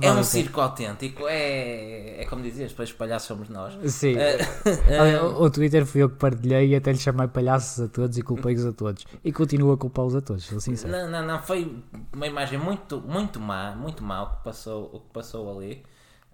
É 0.00 0.10
um 0.10 0.22
circo 0.22 0.60
autêntico, 0.60 1.28
é, 1.28 2.22
é 2.22 2.26
como 2.26 2.42
dizias, 2.42 2.70
depois 2.70 2.90
palhaços 2.92 3.28
somos 3.28 3.48
nós. 3.48 3.74
Sim. 3.92 4.16
Uh, 4.62 5.24
o, 5.24 5.44
o 5.44 5.50
Twitter 5.50 5.84
fui 5.84 6.02
eu 6.02 6.10
que 6.10 6.16
partilhei 6.16 6.68
e 6.68 6.76
até 6.76 6.92
lhe 6.92 6.98
chamei 6.98 7.26
palhaços 7.28 7.84
a 7.84 7.88
todos 7.88 8.16
e 8.16 8.22
culpei-os 8.22 8.64
a 8.64 8.72
todos. 8.72 9.04
E 9.24 9.32
continuo 9.32 9.72
a 9.72 9.78
culpá-los 9.78 10.14
a 10.14 10.20
todos, 10.20 10.44
sou 10.44 10.60
sincero. 10.60 10.92
Não, 10.92 11.10
não, 11.10 11.26
não, 11.26 11.42
foi 11.42 11.82
uma 12.12 12.26
imagem 12.26 12.58
muito, 12.58 13.00
muito 13.00 13.40
má, 13.40 13.74
muito 13.74 14.02
má 14.04 14.22
o 14.22 14.36
que 14.36 14.44
passou, 14.44 14.90
o 14.92 15.00
que 15.00 15.10
passou 15.12 15.56
ali. 15.56 15.82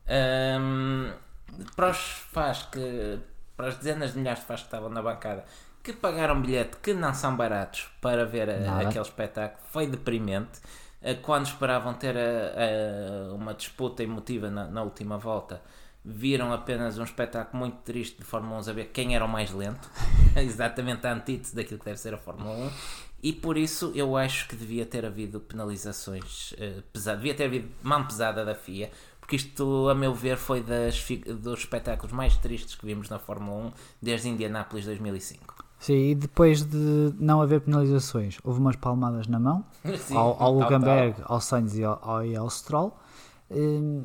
Um, 0.08 1.12
para 1.76 1.90
os 1.90 1.98
fãs 2.32 2.62
que. 2.64 3.18
Para 3.56 3.68
as 3.68 3.76
dezenas 3.76 4.12
de 4.12 4.18
milhares 4.18 4.40
de 4.40 4.46
fãs 4.46 4.60
que 4.60 4.66
estavam 4.66 4.88
na 4.88 5.02
bancada, 5.02 5.44
que 5.92 6.00
pagaram 6.00 6.40
bilhete 6.40 6.76
que 6.82 6.92
não 6.92 7.14
são 7.14 7.34
baratos 7.34 7.88
para 8.00 8.26
ver 8.26 8.50
a, 8.50 8.80
aquele 8.80 9.00
espetáculo, 9.00 9.60
foi 9.70 9.86
deprimente. 9.86 10.60
Eh, 11.00 11.14
quando 11.14 11.46
esperavam 11.46 11.94
ter 11.94 12.16
a, 12.16 13.30
a, 13.30 13.34
uma 13.34 13.54
disputa 13.54 14.02
emotiva 14.02 14.50
na, 14.50 14.66
na, 14.66 14.82
última 14.82 15.16
volta, 15.16 15.62
viram 16.04 16.52
apenas 16.52 16.98
um 16.98 17.04
espetáculo 17.04 17.60
muito 17.60 17.78
triste 17.78 18.18
de 18.18 18.24
Fórmula 18.24 18.60
1 18.60 18.70
a 18.70 18.72
ver 18.72 18.86
quem 18.86 19.14
era 19.14 19.24
o 19.24 19.28
mais 19.28 19.50
lento, 19.50 19.88
exatamente 20.36 21.06
a 21.06 21.12
antítese 21.12 21.54
daquilo 21.54 21.78
que 21.78 21.86
deve 21.86 21.98
ser 21.98 22.12
a 22.12 22.18
Fórmula 22.18 22.50
1. 22.50 22.70
E 23.22 23.32
por 23.32 23.56
isso 23.56 23.90
eu 23.94 24.16
acho 24.16 24.46
que 24.46 24.54
devia 24.54 24.84
ter 24.84 25.04
havido 25.06 25.40
penalizações 25.40 26.52
uh, 26.52 26.82
pesadas, 26.92 27.20
devia 27.20 27.34
ter 27.34 27.44
havido 27.44 27.68
mão 27.82 28.06
pesada 28.06 28.44
da 28.44 28.54
FIA, 28.54 28.90
porque 29.18 29.36
isto, 29.36 29.88
a 29.88 29.94
meu 29.94 30.14
ver, 30.14 30.36
foi 30.36 30.62
das, 30.62 31.02
dos 31.40 31.60
espetáculos 31.60 32.12
mais 32.12 32.36
tristes 32.36 32.74
que 32.74 32.86
vimos 32.86 33.08
na 33.08 33.18
Fórmula 33.18 33.68
1 33.68 33.72
desde 34.00 34.28
Indianápolis 34.28 34.84
2005. 34.84 35.57
Sim, 35.78 36.10
e 36.10 36.14
depois 36.14 36.64
de 36.64 37.14
não 37.18 37.40
haver 37.40 37.60
penalizações, 37.60 38.38
houve 38.42 38.58
umas 38.58 38.76
palmadas 38.76 39.28
na 39.28 39.38
mão 39.38 39.64
Sim, 39.98 40.16
ao, 40.16 40.42
ao 40.42 40.52
Lugamberg, 40.52 41.16
ao 41.24 41.40
Sainz 41.40 41.76
e 41.76 41.84
ao, 41.84 42.24
e 42.24 42.36
ao 42.36 42.50
Stroll. 42.50 42.96
Hum, 43.50 44.04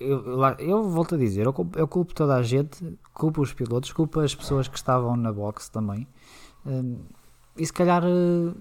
eu, 0.00 0.42
eu, 0.58 0.90
volto 0.90 1.14
a 1.14 1.18
dizer, 1.18 1.46
eu 1.46 1.52
culpo, 1.52 1.78
eu 1.78 1.86
culpo, 1.86 2.14
toda 2.14 2.34
a 2.34 2.42
gente, 2.42 2.98
culpo 3.14 3.40
os 3.40 3.52
pilotos, 3.52 3.92
culpo 3.92 4.20
as 4.20 4.34
pessoas 4.34 4.66
que 4.66 4.76
estavam 4.76 5.16
na 5.16 5.32
box 5.32 5.68
também. 5.68 6.08
Hum, 6.66 6.98
e 7.56 7.64
se 7.64 7.72
calhar 7.72 8.02
eh, 8.04 8.54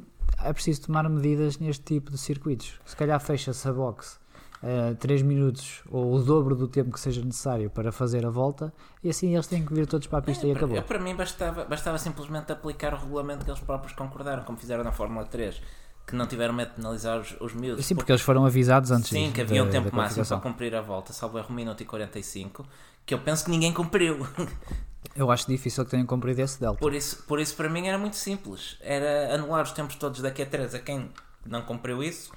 é 0.44 0.54
preciso 0.54 0.84
tomar 0.84 1.10
medidas 1.10 1.58
neste 1.58 1.84
tipo 1.84 2.12
de 2.12 2.18
circuitos. 2.18 2.80
Se 2.86 2.96
calhar 2.96 3.20
fecha-se 3.20 3.68
a 3.68 3.74
box 3.74 4.20
uh, 4.64 4.96
3 4.96 5.22
minutos 5.22 5.82
ou 5.90 6.14
o 6.14 6.20
dobro 6.22 6.56
do 6.56 6.68
tempo 6.68 6.92
que 6.92 7.00
seja 7.00 7.24
necessário 7.24 7.70
para 7.70 7.92
fazer 7.92 8.26
a 8.26 8.30
volta 8.30 8.74
e 9.04 9.10
assim 9.10 9.34
eles 9.34 9.48
têm 9.48 9.66
que 9.66 9.74
vir 9.74 9.88
todos 9.88 10.08
para 10.08 10.20
a 10.20 10.22
pista 10.22 10.46
é, 10.46 10.50
e 10.50 10.52
acabou. 10.54 10.76
Eu, 10.76 10.84
para 10.84 11.00
mim 11.00 11.16
bastava, 11.16 11.66
bastava 11.66 11.98
simplesmente 11.98 12.52
aplicar 12.52 12.94
o 12.94 12.98
regulamento 12.98 13.46
que 13.46 13.52
eles 13.52 13.62
próprios 13.62 13.94
concordaram, 13.94 14.44
como 14.44 14.58
fizeram 14.58 14.84
na 14.84 14.92
Fórmula 14.92 15.26
3 15.26 15.62
que 16.06 16.16
não 16.16 16.28
tiveram 16.28 16.54
medo 16.54 16.70
de 16.70 16.76
penalizar 16.76 17.20
os, 17.20 17.36
os 17.40 17.54
miúdos. 17.54 17.86
Sim, 17.86 17.96
porque, 17.96 18.04
porque, 18.04 18.12
eles 18.12 18.22
foram 18.22 18.46
avisados 18.46 18.92
antes 18.92 19.10
Sim, 19.10 19.32
que 19.32 19.42
havia 19.42 19.64
um 19.64 19.70
tempo 19.70 19.96
máximo 19.96 20.26
para 20.26 20.40
cumprir 20.40 20.76
a 20.76 20.82
volta, 20.82 21.14
salvo 21.14 21.38
erro, 21.38 21.48
1 21.52 21.54
minuto 21.54 21.82
e 21.82 21.86
45, 21.86 22.66
que 23.06 23.14
eu 23.14 23.20
penso 23.20 23.46
que 23.46 23.52
ninguém 23.52 23.72
cumpriu. 23.72 24.26
Eu 25.16 25.32
acho 25.32 25.48
difícil 25.48 25.84
que 25.84 25.92
tenham 25.92 26.06
cumprido 26.06 26.42
esse 26.42 26.60
delta. 26.60 26.80
Por 26.80 26.94
isso, 26.94 27.24
por 27.24 27.40
isso, 27.40 27.56
para 27.56 27.68
mim, 27.68 27.88
era 27.88 27.98
muito 27.98 28.16
simples. 28.16 28.78
Era 28.80 29.34
anular 29.34 29.64
os 29.64 29.72
tempos 29.72 29.96
todos 29.96 30.22
da 30.22 30.32
Q3 30.32 30.76
a 30.76 30.80
quem 30.80 31.10
não 31.46 31.64
cumpriu 31.64 32.04
isso. 32.04 32.32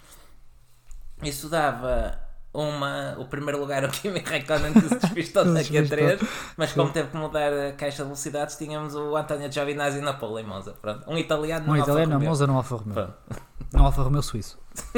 Isso 1.23 1.49
dava 1.49 2.19
uma, 2.55 3.17
o 3.19 3.27
primeiro 3.27 3.59
lugar 3.59 3.83
o 3.85 3.89
Kimi 3.89 4.21
Raikkonen 4.21 4.73
que 4.73 4.81
se 4.89 4.95
despistou 4.97 5.45
daqui 5.53 5.77
a 5.77 5.87
3, 5.87 6.21
mas 6.57 6.73
como 6.73 6.91
teve 6.91 7.09
que 7.09 7.17
mudar 7.17 7.53
a 7.53 7.73
caixa 7.73 7.99
de 7.99 8.05
velocidades, 8.05 8.57
tínhamos 8.57 8.95
o 8.95 9.17
Antonio 9.17 9.51
Giovinazzi 9.51 10.01
na 10.01 10.15
pole 10.15 10.43
em 10.43 10.47
Monza. 10.47 10.73
Pronto. 10.81 11.05
Um 11.11 11.19
italiano 11.19 11.71
Um 11.71 11.77
italiano 11.77 12.13
na 12.13 12.19
Monza 12.19 12.47
no 12.47 12.57
Alfa 12.57 12.77
Romeo. 12.77 13.15
No 13.73 13.85
Alfa 13.85 14.03
Romeo 14.03 14.23
Suíço. 14.23 14.59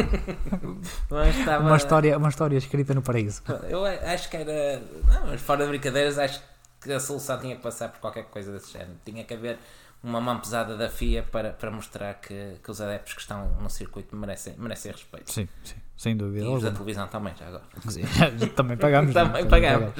estava... 1.31 1.65
uma, 1.65 1.77
história, 1.77 2.19
uma 2.19 2.29
história 2.29 2.59
escrita 2.59 2.95
no 2.95 3.01
paraíso. 3.01 3.43
Eu 3.69 3.85
acho 3.85 4.29
que 4.29 4.37
era. 4.37 4.83
Não, 5.05 5.27
mas 5.29 5.41
fora 5.41 5.65
de 5.65 5.71
brincadeiras, 5.71 6.19
acho 6.19 6.43
que 6.81 6.93
a 6.93 7.01
solução 7.01 7.39
tinha 7.39 7.57
que 7.57 7.63
passar 7.63 7.89
por 7.89 8.01
qualquer 8.01 8.25
coisa 8.25 8.53
desse 8.53 8.73
género. 8.73 8.99
Tinha 9.05 9.25
que 9.25 9.33
haver 9.33 9.59
uma 10.03 10.21
mão 10.21 10.39
pesada 10.39 10.77
da 10.77 10.89
FIA 10.89 11.23
para, 11.25 11.51
para 11.51 11.71
mostrar 11.71 12.15
que, 12.15 12.59
que 12.63 12.71
os 12.71 12.81
adeptos 12.81 13.15
que 13.15 13.21
estão 13.21 13.49
no 13.61 13.69
circuito 13.69 14.15
merecem, 14.17 14.55
merecem 14.59 14.93
respeito. 14.93 15.33
Sim, 15.33 15.49
sim, 15.65 15.77
sem 15.97 16.17
dúvida. 16.17 16.45
E 16.45 16.49
os 16.49 16.63
da 16.63 16.71
televisão 16.71 17.09
também, 17.09 17.35
já 17.37 17.47
agora. 17.49 17.65
Também 18.55 18.77
pagamos. 18.77 19.13
também, 19.13 19.47
também. 19.47 19.93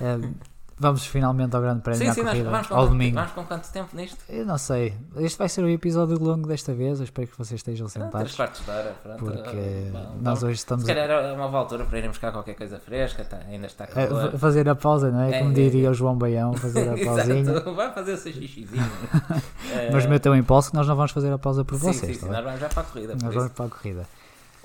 É, 0.00 0.46
Vamos 0.78 1.06
finalmente 1.06 1.56
ao 1.56 1.62
Grande 1.62 1.80
Prémio 1.80 1.98
sim, 2.02 2.08
à 2.08 2.12
sim, 2.12 2.22
corrida, 2.22 2.50
vamos, 2.50 2.70
ao 2.70 2.86
domingo. 2.86 3.14
Vamos 3.14 3.32
com 3.32 3.44
quanto 3.44 3.66
tempo 3.72 3.96
nisto? 3.96 4.18
Eu 4.28 4.44
não 4.44 4.58
sei. 4.58 4.94
Este 5.16 5.38
vai 5.38 5.48
ser 5.48 5.64
o 5.64 5.68
episódio 5.70 6.18
longo 6.22 6.46
desta 6.46 6.74
vez. 6.74 6.98
Eu 6.98 7.04
espero 7.04 7.26
que 7.28 7.38
vocês 7.38 7.58
estejam 7.60 7.88
sentados. 7.88 8.34
quartos 8.34 8.62
de 8.62 8.70
hora, 8.70 8.94
pronto. 9.02 9.24
Porque 9.24 9.88
Bom, 9.90 10.16
nós 10.20 10.40
bom. 10.40 10.46
hoje 10.48 10.56
estamos 10.56 10.84
Se 10.84 10.92
calhar 10.92 11.08
era 11.08 11.32
uma 11.32 11.48
boa 11.48 11.60
altura 11.62 11.86
para 11.86 11.96
irmos 11.96 12.18
buscar 12.18 12.30
qualquer 12.30 12.54
coisa 12.56 12.78
fresca, 12.78 13.24
tá, 13.24 13.38
ainda 13.48 13.66
está 13.66 13.84
a 13.84 13.86
calor. 13.86 14.32
fa- 14.32 14.38
fazer 14.38 14.68
a 14.68 14.74
pausa, 14.74 15.10
não 15.10 15.22
é? 15.22 15.36
É, 15.36 15.38
Como 15.38 15.50
é, 15.52 15.54
diria 15.54 15.86
é. 15.86 15.90
o 15.90 15.94
João 15.94 16.14
Baião, 16.14 16.52
fazer 16.52 16.88
a 16.90 16.92
pausinha. 17.04 17.60
Vai 17.74 17.92
fazer 17.94 18.12
o 18.12 18.16
seu 18.18 18.32
xixizinho. 18.34 18.90
Mas 19.92 20.04
meteu 20.04 20.34
em 20.34 20.40
impulso 20.40 20.70
que 20.70 20.76
nós 20.76 20.86
não 20.86 20.94
vamos 20.94 21.10
fazer 21.12 21.32
a 21.32 21.38
pausa 21.38 21.64
por 21.64 21.78
sim, 21.78 21.86
vocês. 21.86 22.16
sim, 22.16 22.20
tá 22.20 22.26
sim, 22.26 22.32
nós 22.32 22.44
vamos 22.44 22.60
já 22.60 22.68
para 22.68 22.82
a 22.82 22.84
corrida. 22.84 23.16
Nós 23.22 23.34
vamos 23.34 23.52
para 23.52 23.64
a 23.64 23.68
corrida. 23.70 24.06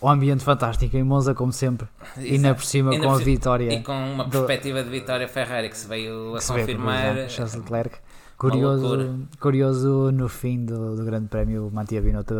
O 0.01 0.09
ambiente 0.09 0.43
fantástico 0.43 0.97
em 0.97 1.03
Monza, 1.03 1.35
como 1.35 1.53
sempre. 1.53 1.87
E 2.17 2.21
ainda 2.31 2.35
Exato. 2.47 2.55
por 2.55 2.65
cima 2.65 2.91
Ainda 2.91 3.05
com 3.05 3.11
a 3.11 3.13
por 3.13 3.19
cima- 3.23 3.31
vitória 3.35 3.73
E 3.73 3.83
com 3.83 4.13
uma 4.13 4.23
do- 4.23 4.29
perspectiva 4.31 4.83
de 4.83 4.89
vitória 4.89 5.27
Ferrari 5.27 5.69
que 5.69 5.77
se 5.77 5.87
veio 5.87 6.35
a 6.35 6.39
que 6.39 6.47
confirmar. 6.47 7.15
por 7.15 7.29
Charles 7.29 7.55
Leclerc. 7.55 7.97
Curioso, 8.37 9.19
curioso 9.39 10.11
no 10.11 10.27
fim 10.27 10.65
do, 10.65 10.95
do 10.95 11.05
Grande 11.05 11.27
Prémio, 11.27 11.67
o 11.67 11.71
Mattia 11.71 12.01
Binotto 12.01 12.33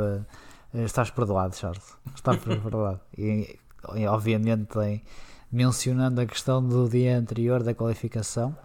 eh, 0.73 0.83
estás 0.83 1.11
perdoado, 1.11 1.55
Charles. 1.55 1.95
Estás 2.15 2.37
perdoado. 2.43 2.99
E, 3.15 3.59
e, 3.95 4.07
obviamente 4.07 4.65
tem, 4.65 5.03
mencionando 5.51 6.19
a 6.19 6.25
questão 6.25 6.67
do 6.67 6.89
dia 6.89 7.15
anterior 7.15 7.61
da 7.61 7.75
qualificação. 7.75 8.55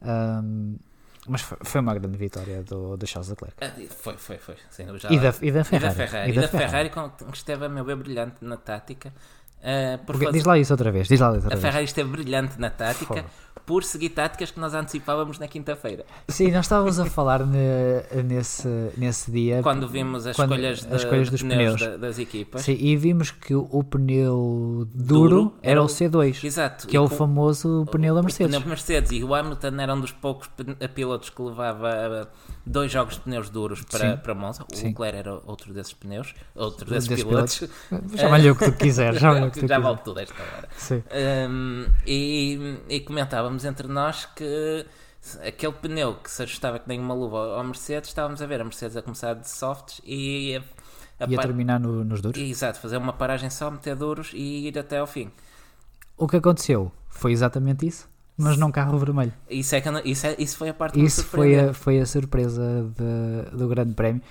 ahm, 0.00 0.76
mas 1.28 1.42
foi, 1.42 1.80
uma 1.80 1.94
grande 1.94 2.16
vitória 2.16 2.62
do, 2.62 2.96
do 2.96 3.06
Charles 3.06 3.28
Leclerc. 3.30 3.56
Ah, 3.60 3.70
Foi, 3.90 4.16
foi, 4.16 4.38
foi. 4.38 4.56
Sim, 4.70 4.86
já- 4.98 5.10
E 5.10 5.18
da, 5.18 5.28
e 5.28 5.30
da 5.30 5.46
E 5.48 5.52
da 5.52 5.64
Ferrari. 5.64 5.94
Ferrari. 5.94 6.30
E 6.32 6.34
da 6.40 6.48
Ferrari, 6.48 6.90
com- 6.90 7.10
que 7.10 7.36
esteve 7.36 7.64
a 7.64 7.68
meu 7.68 7.84
brilhante 7.96 8.36
na 8.40 8.56
tática. 8.56 9.12
Ah, 9.62 9.98
por 9.98 10.06
Porque- 10.06 10.26
fazer- 10.26 10.38
Diz 10.38 10.44
lá 10.46 10.58
isso 10.58 10.72
outra 10.72 10.90
vez. 10.92 11.08
Diz 11.08 11.20
lá 11.20 11.28
isso 11.28 11.34
A 11.34 11.36
outra 11.38 11.50
vez. 11.50 11.60
Ferrari 11.62 11.84
esteve 11.84 12.10
brilhante 12.10 12.58
na 12.60 12.70
tática 12.70 13.24
por 13.64 13.82
seguir 13.82 14.10
táticas 14.10 14.52
que 14.52 14.60
nós 14.60 14.74
antecipávamos 14.74 15.40
na 15.40 15.48
quinta-feira. 15.48 16.04
Sim, 16.28 16.52
nós 16.52 16.66
estávamos 16.66 17.00
a 17.00 17.06
falar 17.06 17.44
ne- 17.44 18.22
nesse, 18.22 18.68
nesse 18.96 19.28
dia. 19.32 19.60
Quando 19.60 19.88
vimos 19.88 20.24
as 20.24 20.36
Quando- 20.36 20.52
escolhas, 20.54 20.78
as 20.84 20.86
de- 20.88 20.96
escolhas 20.96 21.24
de 21.26 21.30
dos 21.32 21.42
pneus, 21.42 21.74
pneus. 21.74 21.80
da- 21.80 21.96
das 21.96 22.18
equipas. 22.20 22.62
Sim, 22.62 22.76
e 22.78 22.96
vimos 22.96 23.32
que 23.32 23.54
o, 23.56 23.66
o 23.72 23.82
pneu 23.82 24.86
duro, 24.94 25.28
Duro 25.30 25.54
era 25.62 25.82
o 25.82 25.86
o- 25.86 25.88
C2, 25.88 26.44
Exato. 26.44 26.86
que 26.86 26.96
é 26.96 27.00
E 27.00 27.02
o 27.02 27.08
com- 27.08 27.16
famoso 27.16 27.86
pneu 27.90 28.14
da 28.14 28.20
o 28.20 28.24
Mercedes. 28.24 28.54
pneu 28.54 28.68
Mercedes 28.68 29.10
e 29.10 29.24
o 29.24 29.34
Hamilton 29.34 29.80
era 29.80 29.94
um 29.94 30.00
dos 30.00 30.12
poucos 30.12 30.46
pen- 30.48 30.76
pilotos 30.94 31.30
que 31.30 31.42
levava 31.42 31.88
uh, 32.22 32.26
dois 32.64 32.92
jogos 32.92 33.14
de 33.14 33.20
pneus 33.22 33.48
duros 33.50 33.82
para, 33.82 34.10
Sim. 34.12 34.16
para 34.18 34.34
Monza. 34.34 34.62
O. 34.62 34.76
Leclerc 34.86 35.18
era 35.18 35.32
outro 35.44 35.72
desses 35.74 35.92
pneus, 35.92 36.34
outro 36.54 36.88
desses, 36.88 37.08
Desses 37.08 37.24
pilotos. 37.24 37.64
Chama-lhe 38.16 38.48
o 38.50 38.54
que 38.54 38.64
tu 38.70 38.72
quiseres. 38.78 39.18
chama-lhe 39.20 39.45
que 39.50 39.66
Já 39.66 39.78
vale 39.78 39.98
tudo 40.04 40.20
esta 40.20 40.34
hora. 40.42 40.68
Sim. 40.76 41.02
Um, 41.50 41.86
e, 42.06 42.78
e 42.88 43.00
comentávamos 43.00 43.64
entre 43.64 43.88
nós 43.88 44.26
que 44.26 44.86
aquele 45.46 45.72
pneu 45.72 46.14
que 46.14 46.30
se 46.30 46.42
ajustava 46.42 46.78
que 46.78 46.88
nem 46.88 47.00
uma 47.00 47.14
luva 47.14 47.56
ao 47.56 47.64
Mercedes, 47.64 48.10
estávamos 48.10 48.40
a 48.42 48.46
ver 48.46 48.60
a 48.60 48.64
Mercedes 48.64 48.96
a 48.96 49.02
começar 49.02 49.34
de 49.34 49.48
softs 49.48 50.00
e 50.04 50.56
a, 51.20 51.24
a 51.24 51.28
Ia 51.28 51.36
par- 51.36 51.46
terminar 51.46 51.80
no- 51.80 52.04
nos 52.04 52.20
duros. 52.20 52.40
Exato, 52.40 52.78
fazer 52.80 52.96
uma 52.96 53.12
paragem 53.12 53.50
só, 53.50 53.70
meter 53.70 53.96
duros 53.96 54.30
e 54.34 54.68
ir 54.68 54.78
até 54.78 54.98
ao 54.98 55.06
fim. 55.06 55.30
O 56.16 56.26
que 56.28 56.36
aconteceu 56.36 56.92
foi 57.08 57.32
exatamente 57.32 57.86
isso, 57.86 58.08
mas 58.36 58.56
num 58.56 58.70
carro 58.70 58.96
vermelho. 58.98 59.32
Isso, 59.50 59.74
é 59.74 59.90
não- 59.90 60.00
isso, 60.04 60.26
é- 60.26 60.36
isso 60.38 60.56
foi 60.56 60.68
a 60.68 60.74
parte 60.74 61.02
Isso 61.02 61.24
foi 61.24 61.58
a, 61.58 61.72
foi 61.74 61.98
a 61.98 62.06
surpresa 62.06 62.86
de- 62.96 63.56
do 63.56 63.66
Grande 63.68 63.94
Prémio. 63.94 64.22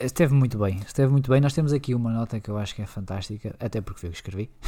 Esteve 0.00 0.34
muito 0.34 0.58
bem, 0.58 0.80
esteve 0.86 1.10
muito 1.10 1.30
bem. 1.30 1.40
Nós 1.40 1.52
temos 1.52 1.72
aqui 1.72 1.94
uma 1.94 2.12
nota 2.12 2.40
que 2.40 2.48
eu 2.48 2.56
acho 2.58 2.74
que 2.74 2.82
é 2.82 2.86
fantástica, 2.86 3.54
até 3.60 3.80
porque 3.80 4.00
foi 4.00 4.08
eu 4.08 4.12
que 4.12 4.18
escrevi, 4.18 4.50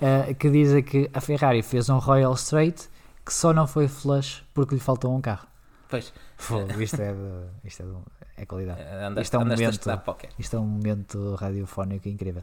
Eh, 0.00 0.34
que 0.34 0.48
diz 0.48 0.72
que 0.84 1.10
a 1.12 1.20
Ferrari 1.20 1.62
fez 1.62 1.88
um 1.88 1.98
Royal 1.98 2.32
Straight 2.34 2.88
que 3.24 3.32
só 3.32 3.52
não 3.52 3.66
foi 3.66 3.88
flush 3.88 4.42
porque 4.54 4.74
lhe 4.74 4.80
faltou 4.80 5.14
um 5.14 5.20
carro. 5.20 5.46
Pois, 5.88 6.12
Fogo, 6.36 6.80
isto 6.80 7.00
é, 7.00 7.12
de, 7.12 7.68
isto 7.68 7.82
é, 7.82 7.86
de, 7.86 7.92
é 8.38 8.46
qualidade. 8.46 8.80
andaste, 8.80 9.22
Isto 9.22 9.36
é 9.36 9.38
um 9.38 9.44
momento-. 9.44 9.90
Isto 10.38 10.56
é 10.56 10.60
um 10.60 10.66
momento 10.66 11.34
radiofónico 11.34 12.08
incrível. 12.08 12.42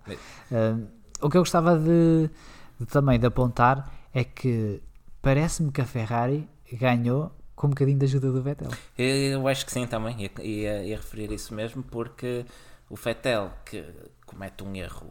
Uh, 0.51 0.87
o 1.21 1.29
que 1.29 1.37
eu 1.37 1.41
gostava 1.41 1.77
de, 1.77 2.29
de 2.79 2.85
também 2.85 3.19
de 3.19 3.25
apontar 3.25 3.91
é 4.13 4.23
que 4.23 4.81
parece-me 5.21 5.71
que 5.71 5.81
a 5.81 5.85
Ferrari 5.85 6.47
ganhou 6.71 7.31
com 7.57 7.65
um 7.67 7.69
bocadinho 7.71 7.97
de 7.97 8.05
ajuda 8.05 8.31
do 8.31 8.41
Vettel. 8.41 8.69
Eu 8.97 9.45
acho 9.47 9.65
que 9.65 9.71
sim 9.71 9.85
também, 9.87 10.15
ia, 10.21 10.31
ia, 10.45 10.83
ia 10.83 10.95
referir 10.95 11.31
isso 11.31 11.53
mesmo, 11.53 11.81
porque 11.83 12.45
o 12.89 12.95
Fettel 12.95 13.51
que 13.65 13.83
comete 14.27 14.63
um 14.63 14.73
erro, 14.75 15.07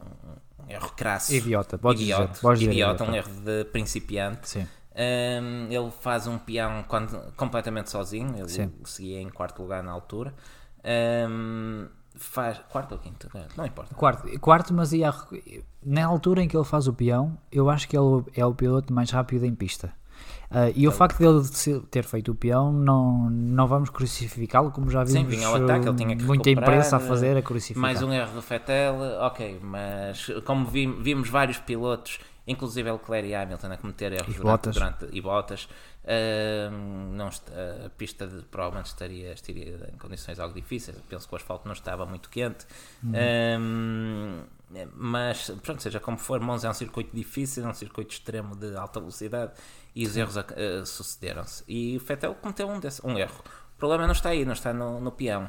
um, 0.60 0.64
um 0.64 0.70
erro 0.70 0.90
crasso, 0.96 1.34
Idiota, 1.34 1.76
podes 1.76 2.02
idiota, 2.02 2.32
dizer, 2.32 2.54
dizer 2.54 2.70
idiota, 2.72 3.04
um 3.04 3.08
idiota. 3.08 3.28
erro 3.30 3.40
de 3.44 3.64
principiante. 3.66 4.48
Sim. 4.48 4.66
Um, 4.98 5.66
ele 5.70 5.90
faz 6.00 6.26
um 6.28 6.38
peão 6.38 6.84
quando- 6.88 7.20
completamente 7.36 7.90
sozinho, 7.90 8.34
ele 8.38 8.48
Sim. 8.48 8.72
seguia 8.84 9.20
em 9.20 9.28
quarto 9.28 9.60
lugar 9.60 9.82
na 9.82 9.90
altura. 9.90 10.32
Um, 11.28 11.88
faz 12.14 12.58
quarto 12.70 12.92
ou 12.92 12.98
quinto, 12.98 13.28
não 13.56 13.66
importa. 13.66 13.94
Quarto, 13.94 14.40
quarto, 14.40 14.72
mas 14.72 14.92
ia, 14.92 15.12
na 15.84 16.06
altura 16.06 16.42
em 16.42 16.48
que 16.48 16.56
ele 16.56 16.64
faz 16.64 16.86
o 16.86 16.92
peão, 16.94 17.36
eu 17.50 17.68
acho 17.68 17.88
que 17.88 17.96
ele 17.98 18.24
é 18.34 18.46
o 18.46 18.54
piloto 18.54 18.92
mais 18.92 19.10
rápido 19.10 19.44
em 19.44 19.54
pista. 19.54 19.92
Uh, 20.50 20.70
e 20.76 20.86
o 20.86 20.92
facto 20.92 21.18
dele 21.18 21.42
se- 21.44 21.80
ter 21.90 22.04
feito 22.04 22.30
o 22.30 22.34
peão, 22.34 22.72
não, 22.72 23.28
não 23.28 23.66
vamos 23.66 23.90
crucificá-lo, 23.90 24.70
como 24.70 24.88
já 24.90 25.04
Sim, 25.04 25.24
vimos 25.24 25.34
vinha 25.34 25.46
ao 25.48 25.56
ataque, 25.56 25.88
ele 25.88 25.96
tinha 25.96 26.16
que 26.16 26.22
muita 26.24 26.48
imprensa 26.50 26.96
a 26.96 27.00
fazer, 27.00 27.36
a 27.36 27.42
crucificar. 27.42 27.82
Mais 27.82 28.00
um 28.02 28.12
erro 28.12 28.32
do 28.32 28.42
Fettel, 28.42 28.94
ok, 29.20 29.58
mas 29.62 30.30
como 30.44 30.64
vi- 30.66 30.86
vimos 30.86 31.28
vários 31.28 31.58
pilotos, 31.58 32.20
inclusive 32.46 32.90
Leclerc 32.92 33.28
e 33.28 33.34
Hamilton, 33.34 33.72
a 33.72 33.76
cometer 33.76 34.12
erros 34.12 34.34
E 34.36 34.38
durante, 34.38 34.70
durante- 34.70 35.08
e 35.10 35.20
Bottas, 35.20 35.68
hum, 36.04 37.12
não 37.16 37.28
est- 37.28 37.50
a 37.84 37.90
pista 37.90 38.24
de, 38.26 38.42
provavelmente 38.44 38.86
estaria, 38.86 39.32
estaria 39.32 39.90
em 39.92 39.98
condições 39.98 40.38
algo 40.38 40.54
difíceis. 40.54 40.96
Penso 41.08 41.26
que 41.26 41.34
o 41.34 41.36
asfalto 41.36 41.66
não 41.66 41.72
estava 41.72 42.06
muito 42.06 42.30
quente. 42.30 42.64
Uhum. 43.02 43.12
Hum, 43.60 44.40
mas, 44.94 45.50
pronto, 45.62 45.82
seja 45.82 46.00
como 46.00 46.18
for, 46.18 46.40
Monza 46.40 46.66
é 46.66 46.70
um 46.70 46.74
circuito 46.74 47.14
difícil, 47.14 47.64
é 47.64 47.68
um 47.68 47.74
circuito 47.74 48.12
extremo 48.12 48.54
de 48.56 48.76
alta 48.76 48.98
velocidade 49.00 49.52
e 49.96 50.06
os 50.06 50.16
erros 50.16 50.36
eh, 50.36 50.82
sucederam-se. 50.84 51.64
E 51.66 51.96
o 51.96 52.00
Fettel 52.00 52.34
cometeu 52.34 52.68
um, 52.68 52.78
desse- 52.78 53.04
um 53.04 53.18
erro. 53.18 53.40
O 53.74 53.78
problema 53.78 54.04
não 54.06 54.12
está 54.12 54.28
aí, 54.28 54.44
não 54.44 54.52
está 54.52 54.72
no, 54.72 55.00
no 55.00 55.10
peão. 55.10 55.44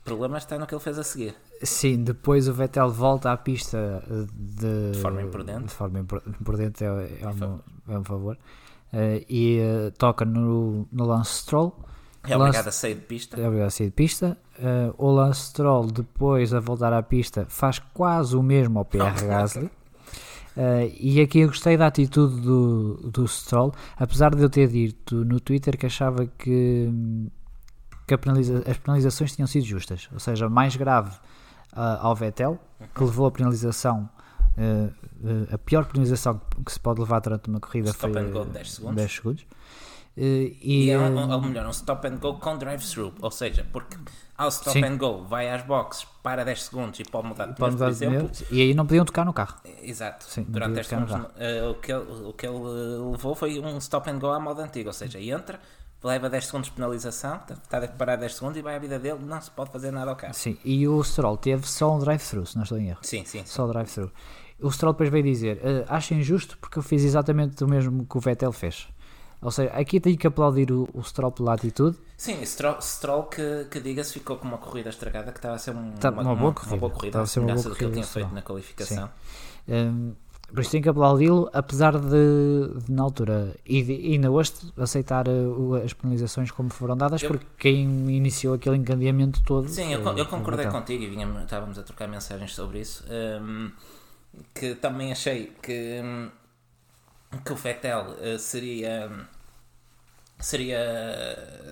O 0.00 0.04
problema 0.04 0.38
está 0.38 0.58
no 0.58 0.66
que 0.66 0.74
ele 0.74 0.82
fez 0.82 0.98
a 0.98 1.04
seguir. 1.04 1.34
Sim, 1.62 2.02
depois 2.02 2.48
o 2.48 2.52
Vettel 2.52 2.90
volta 2.90 3.30
à 3.32 3.36
pista 3.36 3.78
eh, 4.10 4.26
de, 4.34 4.90
De 4.92 4.98
forma 4.98 5.22
imprudente. 5.22 5.64
De 5.64 5.74
forma 5.74 6.00
impru- 6.00 6.22
imprudente, 6.26 6.82
é, 6.84 6.88
é, 6.88 7.28
um, 7.28 7.60
é 7.94 7.98
um 7.98 8.04
favor. 8.04 8.36
Eh, 8.92 9.24
e 9.28 9.58
eh, 9.58 9.90
toca 9.96 10.24
no, 10.24 10.88
no 10.90 11.04
Lance 11.06 11.42
Stroll. 11.42 11.72
É 12.24 12.30
Lance- 12.30 12.42
obrigado 12.48 12.68
a 12.68 12.72
sair 12.72 12.94
de 12.96 13.00
pista. 13.02 13.40
É 13.40 13.46
obrigado 13.46 13.68
a 13.68 13.70
sair 13.70 13.86
de 13.86 13.92
pista. 13.92 14.36
Eh, 14.58 14.92
o 14.98 15.10
Lance 15.12 15.42
Stroll, 15.50 15.86
depois 15.92 16.52
a 16.52 16.60
voltar 16.60 16.92
à 16.92 17.02
pista, 17.02 17.46
faz 17.48 17.78
quase 17.78 18.34
o 18.36 18.42
mesmo 18.42 18.78
ao 18.78 18.84
Pierre 18.84 19.14
Gasly. 19.26 19.70
Eh, 20.56 20.92
e 20.98 21.20
aqui 21.20 21.40
eu 21.40 21.48
gostei 21.48 21.76
da 21.76 21.86
atitude 21.86 22.40
do, 22.40 23.10
do 23.10 23.26
Stroll, 23.28 23.72
apesar 23.96 24.34
de 24.34 24.42
eu 24.42 24.50
ter 24.50 24.68
dito 24.68 25.24
no 25.24 25.38
Twitter 25.40 25.76
que 25.78 25.86
achava 25.86 26.26
que, 26.26 26.90
que 28.06 28.14
a 28.14 28.18
penaliza- 28.18 28.64
as 28.68 28.76
penalizações 28.78 29.34
tinham 29.34 29.46
sido 29.46 29.64
justas, 29.64 30.08
ou 30.12 30.18
seja, 30.18 30.48
mais 30.48 30.74
grave 30.76 31.16
ah, 31.72 31.98
ao 32.00 32.14
Vettel, 32.16 32.58
que 32.94 33.04
levou 33.04 33.26
a 33.26 33.30
penalização, 33.30 34.08
eh, 34.58 34.88
a 35.52 35.58
pior 35.58 35.84
penalização 35.84 36.40
que 36.66 36.72
se 36.72 36.80
pode 36.80 37.00
levar 37.00 37.20
durante 37.20 37.48
uma 37.48 37.60
corrida 37.60 37.90
Stop 37.90 38.12
foi 38.12 38.22
and 38.22 38.30
go 38.32 38.44
de 38.44 38.50
eh, 38.50 38.52
10 38.54 38.70
segundos. 38.72 38.96
10 38.96 39.12
segundos. 39.14 39.46
Eh, 40.22 40.52
e, 40.60 40.84
E 40.86 40.90
é 40.90 40.98
um, 40.98 41.16
um- 41.18 41.32
ou 41.32 41.40
melhor, 41.40 41.66
um 41.66 41.70
stop 41.70 42.06
and 42.06 42.16
go 42.18 42.34
com 42.34 42.58
drive-through. 42.58 43.14
Ou 43.22 43.30
seja, 43.30 43.66
porque 43.72 43.96
ao 44.36 44.48
stop 44.48 44.72
Sim. 44.78 44.84
and 44.84 44.96
go 44.98 45.24
vai 45.24 45.48
às 45.50 45.62
boxes, 45.62 46.06
para 46.22 46.44
10 46.44 46.64
segundos 46.64 47.00
e 47.00 47.04
pode 47.04 47.28
mudar 47.28 47.46
de 47.46 47.54
pneus, 47.54 47.74
por 47.74 47.88
exemplo. 47.88 48.28
pneu, 48.28 48.46
e 48.50 48.60
aí 48.60 48.74
não 48.74 48.86
podiam 48.86 49.04
tocar 49.06 49.24
no 49.24 49.32
carro. 49.32 49.56
Exato. 49.82 50.24
Sim, 50.26 50.44
Durante 50.46 50.68
podia 50.70 50.74
10 50.82 50.86
ficar 50.86 51.00
no 51.00 51.08
segundos, 51.08 51.30
eh, 51.38 51.66
o, 51.68 51.74
que 51.74 51.92
ele, 51.92 52.04
o 52.28 52.32
que 52.34 52.46
ele 52.46 52.56
eh, 52.56 53.10
levou 53.12 53.34
foi 53.34 53.58
um 53.60 53.78
stop 53.78 54.10
and 54.10 54.18
go 54.18 54.28
à 54.28 54.38
moda 54.38 54.62
antiga. 54.62 54.90
Ou 54.90 54.92
seja, 54.92 55.18
entra, 55.18 55.58
leva 56.04 56.28
10 56.28 56.46
segundos 56.46 56.68
de 56.68 56.74
penalização, 56.76 57.40
está 57.48 57.78
a 57.78 57.88
parar 57.88 58.16
10 58.16 58.34
segundos 58.34 58.58
e 58.58 58.62
vai 58.62 58.76
à 58.76 58.78
vida 58.78 58.98
dele, 58.98 59.20
não 59.24 59.40
se 59.40 59.50
pode 59.50 59.70
fazer 59.70 59.90
nada 59.90 60.10
ao 60.10 60.16
carro. 60.16 60.34
Sim, 60.34 60.58
e 60.64 60.86
o 60.86 61.02
Stroll 61.02 61.36
teve 61.38 61.66
só 61.66 61.94
um 61.96 61.98
drive-thru, 61.98 62.44
se 62.44 62.56
não 62.56 62.62
estou 62.64 62.76
em 62.78 62.88
erro. 62.88 62.98
Sim, 63.02 63.24
sim. 63.24 63.42
Só 63.46 63.64
o 63.64 63.68
drive-thru. 63.68 64.10
O 64.62 64.70
Stroll 64.70 64.92
depois 64.92 65.08
veio 65.08 65.24
dizer: 65.24 65.56
uh, 65.58 65.86
Acho 65.88 66.12
injusto 66.12 66.58
porque 66.58 66.78
eu 66.78 66.82
fiz 66.82 67.02
exatamente 67.04 67.64
o 67.64 67.68
mesmo 67.68 68.04
que 68.04 68.18
o 68.18 68.20
Vettel 68.20 68.52
fez. 68.52 68.86
Ou 69.42 69.50
seja, 69.50 69.70
aqui 69.72 69.98
tenho 70.00 70.18
que 70.18 70.26
aplaudir 70.26 70.70
o, 70.70 70.88
o 70.92 71.02
Stroll 71.02 71.32
pela 71.32 71.54
atitude. 71.54 71.96
Sim, 72.16 72.44
Stroll, 72.44 72.80
Stroll 72.82 73.22
que, 73.24 73.66
que 73.70 73.80
diga-se 73.80 74.12
ficou 74.12 74.36
com 74.36 74.46
uma 74.46 74.58
corrida 74.58 74.90
estragada 74.90 75.32
que 75.32 75.38
estava 75.38 75.54
a 75.54 75.58
ser 75.58 75.74
um, 75.74 75.92
Tá, 75.92 76.10
uma, 76.10 76.22
uma 76.22 76.36
boa 76.36 76.52
corrida. 76.52 76.74
Uma 76.74 76.80
boa 76.80 76.90
corrida, 76.92 77.08
Estava 77.08 77.24
a 77.24 77.26
ser 77.26 77.40
uma 77.40 77.54
boa 77.54 77.68
do 77.70 77.74
que 77.74 77.84
ele 77.84 77.92
tinha 77.92 78.04
corrida, 78.04 78.20
feito 78.28 78.34
na 78.34 78.42
qualificação. 78.42 79.10
Um, 79.68 80.12
por 80.52 80.60
isso 80.60 80.70
tenho 80.72 80.82
que 80.82 80.88
aplaudi-lo, 80.88 81.48
apesar 81.54 81.96
de, 81.96 82.08
de, 82.84 82.92
na 82.92 83.02
altura, 83.04 83.54
e, 83.64 83.82
de, 83.82 83.92
e 83.94 84.12
ainda 84.14 84.30
hoje, 84.32 84.52
aceitar 84.76 85.28
uh, 85.28 85.74
as 85.76 85.92
penalizações 85.92 86.50
como 86.50 86.68
foram 86.70 86.96
dadas, 86.96 87.22
Eu- 87.22 87.28
porque 87.30 87.46
quem 87.56 87.84
iniciou 88.10 88.54
aquele 88.54 88.76
encadeamento 88.76 89.42
todo. 89.44 89.68
Sim, 89.68 89.92
eu, 89.94 90.02
foi- 90.02 90.12
eu 90.20 90.26
foi 90.26 90.38
concordei 90.38 90.66
contigo 90.66 91.04
e 91.04 91.08
vinha, 91.08 91.26
estávamos 91.44 91.78
a 91.78 91.82
trocar 91.84 92.08
mensagens 92.08 92.52
sobre 92.54 92.80
isso. 92.80 93.04
hum, 93.08 93.70
que 94.54 94.74
também 94.76 95.10
achei 95.12 95.52
que, 95.62 96.00
hum, 96.04 96.28
que 97.44 97.52
o 97.52 97.56
Vettel 97.56 98.16
eh, 98.20 98.38
seria, 98.38 99.10
seria, 100.38 100.78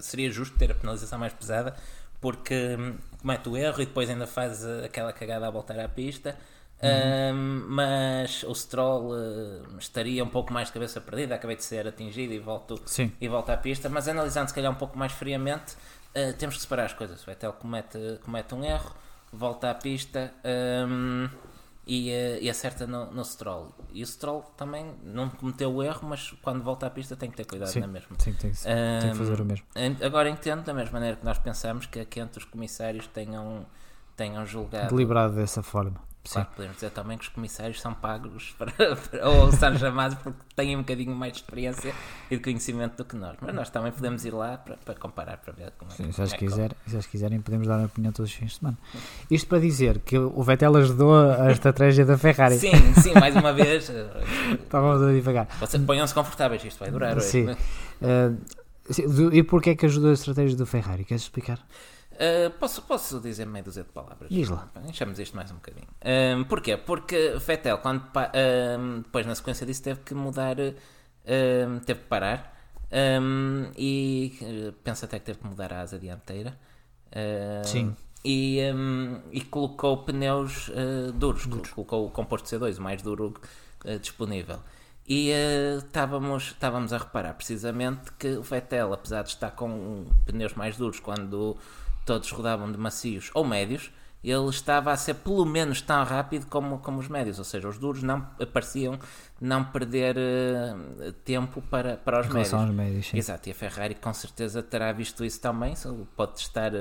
seria 0.00 0.30
justo 0.30 0.56
ter 0.58 0.70
a 0.70 0.74
penalização 0.74 1.18
mais 1.18 1.32
pesada 1.32 1.74
porque 2.20 2.76
hum, 2.78 2.96
comete 3.20 3.48
o 3.48 3.56
erro 3.56 3.80
e 3.82 3.86
depois 3.86 4.08
ainda 4.10 4.26
faz 4.26 4.64
eh, 4.64 4.86
aquela 4.86 5.12
cagada 5.12 5.46
a 5.46 5.50
voltar 5.50 5.78
à 5.78 5.88
pista. 5.88 6.36
Hum, 6.80 7.64
mas 7.68 8.44
o 8.44 8.54
Stroll 8.54 9.12
eh, 9.16 9.62
estaria 9.78 10.22
um 10.22 10.28
pouco 10.28 10.52
mais 10.52 10.68
de 10.68 10.74
cabeça 10.74 11.00
perdida. 11.00 11.34
Acabei 11.34 11.56
de 11.56 11.64
ser 11.64 11.86
atingido 11.86 12.32
e 12.32 12.38
volto, 12.38 12.80
Sim. 12.86 13.12
e 13.20 13.28
volta 13.28 13.52
à 13.52 13.56
pista, 13.56 13.88
mas 13.88 14.08
analisando 14.08 14.48
se 14.48 14.54
calhar 14.54 14.70
um 14.70 14.76
pouco 14.76 14.96
mais 14.98 15.12
friamente, 15.12 15.76
eh, 16.14 16.32
temos 16.32 16.56
que 16.56 16.62
separar 16.62 16.84
as 16.84 16.92
coisas. 16.92 17.22
O 17.22 17.26
Vettel 17.26 17.52
comete, 17.52 17.98
comete 18.24 18.54
um 18.54 18.64
erro, 18.64 18.94
volta 19.32 19.70
à 19.70 19.74
pista 19.74 20.32
ehm, 20.44 21.28
e, 21.88 22.10
eh, 22.10 22.38
e 22.42 22.50
acerta 22.50 22.86
no, 22.86 23.10
no 23.10 23.24
Stroll. 23.24 23.74
E 23.94 24.02
o 24.02 24.06
Stroll 24.06 24.42
também 24.58 24.94
não 25.02 25.30
cometeu 25.30 25.72
o 25.74 25.82
erro, 25.82 26.06
mas 26.06 26.32
quando 26.42 26.62
volta 26.62 26.86
à 26.86 26.90
pista 26.90 27.16
tem 27.16 27.30
que 27.30 27.36
ter 27.38 27.46
cuidado 27.46 27.70
Sim, 27.70 27.80
na 27.80 27.86
mesma. 27.86 28.10
Sim, 28.18 28.34
tem, 28.34 28.50
que- 28.52 28.62
tem 29.00 29.10
que 29.12 29.16
fazer 29.16 29.40
o 29.40 29.44
mesmo. 29.44 29.66
Agora 30.04 30.28
entendo 30.28 30.62
da 30.62 30.74
mesma 30.74 30.92
maneira 30.92 31.16
que 31.16 31.24
nós 31.24 31.38
pensamos 31.38 31.86
que 31.86 31.98
aqui 31.98 32.20
entre 32.20 32.38
os 32.40 32.44
comissários 32.44 33.06
tenham, 33.06 33.64
tenham 34.14 34.44
julgado. 34.44 34.94
Deliberado 34.94 35.34
dessa 35.34 35.62
forma. 35.62 36.07
Sim. 36.28 36.34
Claro, 36.34 36.48
podemos 36.56 36.76
dizer 36.76 36.90
também 36.90 37.16
que 37.16 37.24
os 37.24 37.30
comissários 37.30 37.80
são 37.80 37.94
pagos 37.94 38.54
para, 38.58 38.70
para- 38.96 39.28
ou 39.30 39.50
são 39.50 39.74
chamados 39.78 40.18
porque 40.18 40.38
têm 40.54 40.76
um 40.76 40.80
bocadinho 40.80 41.16
mais 41.16 41.32
de 41.32 41.38
experiência 41.38 41.94
e 42.30 42.36
de 42.36 42.42
conhecimento 42.42 42.98
do 42.98 43.04
que 43.06 43.16
nós. 43.16 43.34
Mas 43.40 43.54
nós 43.54 43.70
também 43.70 43.90
podemos 43.92 44.26
ir 44.26 44.34
lá 44.34 44.58
para, 44.58 44.76
para 44.76 44.94
comparar, 44.94 45.38
para 45.38 45.54
ver 45.54 45.72
como 45.78 45.90
é, 45.90 45.94
Sim, 45.94 46.02
como 46.12 46.26
se 46.28 46.34
é 46.34 46.36
quiser, 46.38 46.76
se 46.86 46.94
eles 46.94 47.06
quiserem, 47.06 47.40
podemos 47.40 47.66
dar 47.66 47.80
a 47.80 47.86
opinião 47.86 48.12
todos 48.12 48.30
os 48.30 48.36
fins 48.36 48.50
de 48.52 48.58
semana. 48.58 48.76
Isto 49.30 49.48
para 49.48 49.58
dizer 49.58 50.00
que 50.00 50.18
o 50.18 50.42
Vettel 50.42 50.76
ajudou 50.76 51.14
a 51.18 51.50
estratégia 51.50 52.04
da 52.04 52.18
Ferrari. 52.18 52.58
Sim, 52.58 52.72
sim, 53.00 53.14
mais 53.14 53.34
uma 53.34 53.54
vez. 53.54 53.88
eh, 53.88 54.06
Estávamos 54.62 55.02
a 55.08 55.10
divagar. 55.12 55.46
Vocês 55.58 55.82
ponham-se 55.82 56.12
confortáveis, 56.12 56.62
isto 56.62 56.78
vai 56.78 56.90
durar 56.90 57.16
hoje. 57.16 57.26
Sim. 57.26 57.44
né? 57.44 57.56
Uh, 58.02 59.08
do- 59.14 59.34
e 59.34 59.42
porquê 59.42 59.70
é 59.70 59.74
que 59.74 59.86
ajudou 59.86 60.10
a 60.10 60.14
estratégia 60.14 60.56
do 60.58 60.66
Ferrari? 60.66 61.04
Queres 61.04 61.22
explicar? 61.22 61.58
Uh, 62.18 62.50
posso, 62.58 62.82
posso 62.82 63.20
dizer 63.20 63.46
meio 63.46 63.64
dúzia 63.64 63.84
de 63.84 63.90
palavras? 63.90 64.28
Diz 64.28 64.48
lá. 64.48 64.68
Enchemos 64.88 65.20
isto 65.20 65.36
mais 65.36 65.52
um 65.52 65.54
bocadinho. 65.54 65.86
Um, 66.04 66.42
porquê? 66.44 66.76
Porque 66.76 67.34
Vettel, 67.38 67.78
quando 67.78 68.02
um, 68.02 69.02
depois 69.02 69.24
na 69.24 69.36
sequência 69.36 69.64
disso, 69.64 69.84
teve 69.84 70.00
que 70.00 70.14
mudar, 70.14 70.56
um, 70.58 71.78
teve 71.78 72.00
que 72.00 72.06
parar 72.06 72.56
e 73.76 74.72
penso 74.82 75.04
até 75.04 75.18
que 75.20 75.26
teve 75.26 75.38
que 75.38 75.46
mudar 75.46 75.72
a 75.72 75.82
asa 75.82 75.98
dianteira. 75.98 76.58
Sim. 77.64 77.94
E, 78.24 78.58
e 79.30 79.40
colocou 79.42 79.98
pneus 79.98 80.68
uh, 80.68 81.12
duros, 81.12 81.46
colocou 81.46 82.06
o 82.06 82.10
composto 82.10 82.48
C2, 82.48 82.78
o 82.78 82.82
mais 82.82 83.00
duro 83.00 83.34
uh, 83.84 83.98
disponível. 84.00 84.58
E 85.06 85.30
uh, 85.30 85.78
estávamos, 85.78 86.48
estávamos 86.48 86.92
a 86.92 86.98
reparar 86.98 87.32
precisamente 87.34 88.12
que 88.18 88.36
o 88.36 88.42
Vettel, 88.42 88.92
apesar 88.92 89.22
de 89.22 89.30
estar 89.30 89.52
com 89.52 90.04
pneus 90.26 90.54
mais 90.54 90.76
duros 90.76 91.00
quando 91.00 91.56
todos 92.08 92.30
rodavam 92.30 92.72
de 92.72 92.78
macios 92.78 93.30
ou 93.34 93.44
médios, 93.44 93.90
ele 94.24 94.48
estava 94.48 94.90
a 94.90 94.96
ser 94.96 95.14
pelo 95.14 95.44
menos 95.46 95.80
tão 95.80 96.02
rápido 96.04 96.46
como, 96.46 96.78
como 96.78 96.98
os 96.98 97.06
médios, 97.08 97.38
ou 97.38 97.44
seja, 97.44 97.68
os 97.68 97.78
duros 97.78 98.02
não 98.02 98.20
pareciam 98.52 98.98
não 99.40 99.62
perder 99.64 100.16
uh, 100.16 101.12
tempo 101.24 101.62
para, 101.62 101.96
para 101.98 102.20
os 102.22 102.26
médios. 102.28 102.52
aos 102.54 102.70
médios, 102.70 103.06
sim. 103.06 103.16
Exato, 103.16 103.48
e 103.48 103.52
a 103.52 103.54
Ferrari 103.54 103.94
com 103.94 104.12
certeza 104.12 104.60
terá 104.62 104.90
visto 104.92 105.24
isso 105.24 105.40
também, 105.40 105.74
pode 106.16 106.32
testar 106.32 106.72
uh, 106.74 106.76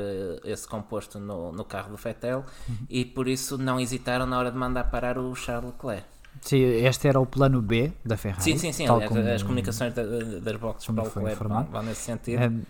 esse 0.46 0.68
composto 0.68 1.20
no, 1.20 1.52
no 1.52 1.64
carro 1.64 1.92
do 1.92 1.98
Vettel 1.98 2.44
Uhum. 2.68 2.76
e 2.90 3.06
por 3.06 3.28
isso 3.28 3.56
não 3.58 3.80
hesitaram 3.80 4.26
na 4.26 4.40
hora 4.40 4.50
de 4.52 4.58
mandar 4.58 4.86
parar 4.86 5.18
o 5.20 5.36
Charles 5.36 5.72
Leclerc. 5.74 6.06
Sim, 6.42 6.58
este 6.62 7.08
era 7.08 7.20
o 7.20 7.26
plano 7.26 7.62
B 7.62 7.92
da 8.06 8.16
Ferrari. 8.18 8.44
Sim, 8.44 8.58
sim, 8.58 8.72
sim, 8.72 8.88
aliás, 8.88 9.10
como- 9.10 9.28
as 9.28 9.44
comunicações 9.44 9.94
da- 9.94 10.04
das 10.42 10.56
boxes 10.56 10.86
para 10.88 11.04
o 11.04 11.06
Leclerc 11.06 11.44
vão, 11.48 11.64
vão 11.66 11.84
nesse 11.84 12.02
sentido. 12.02 12.42
Um, 12.44 12.62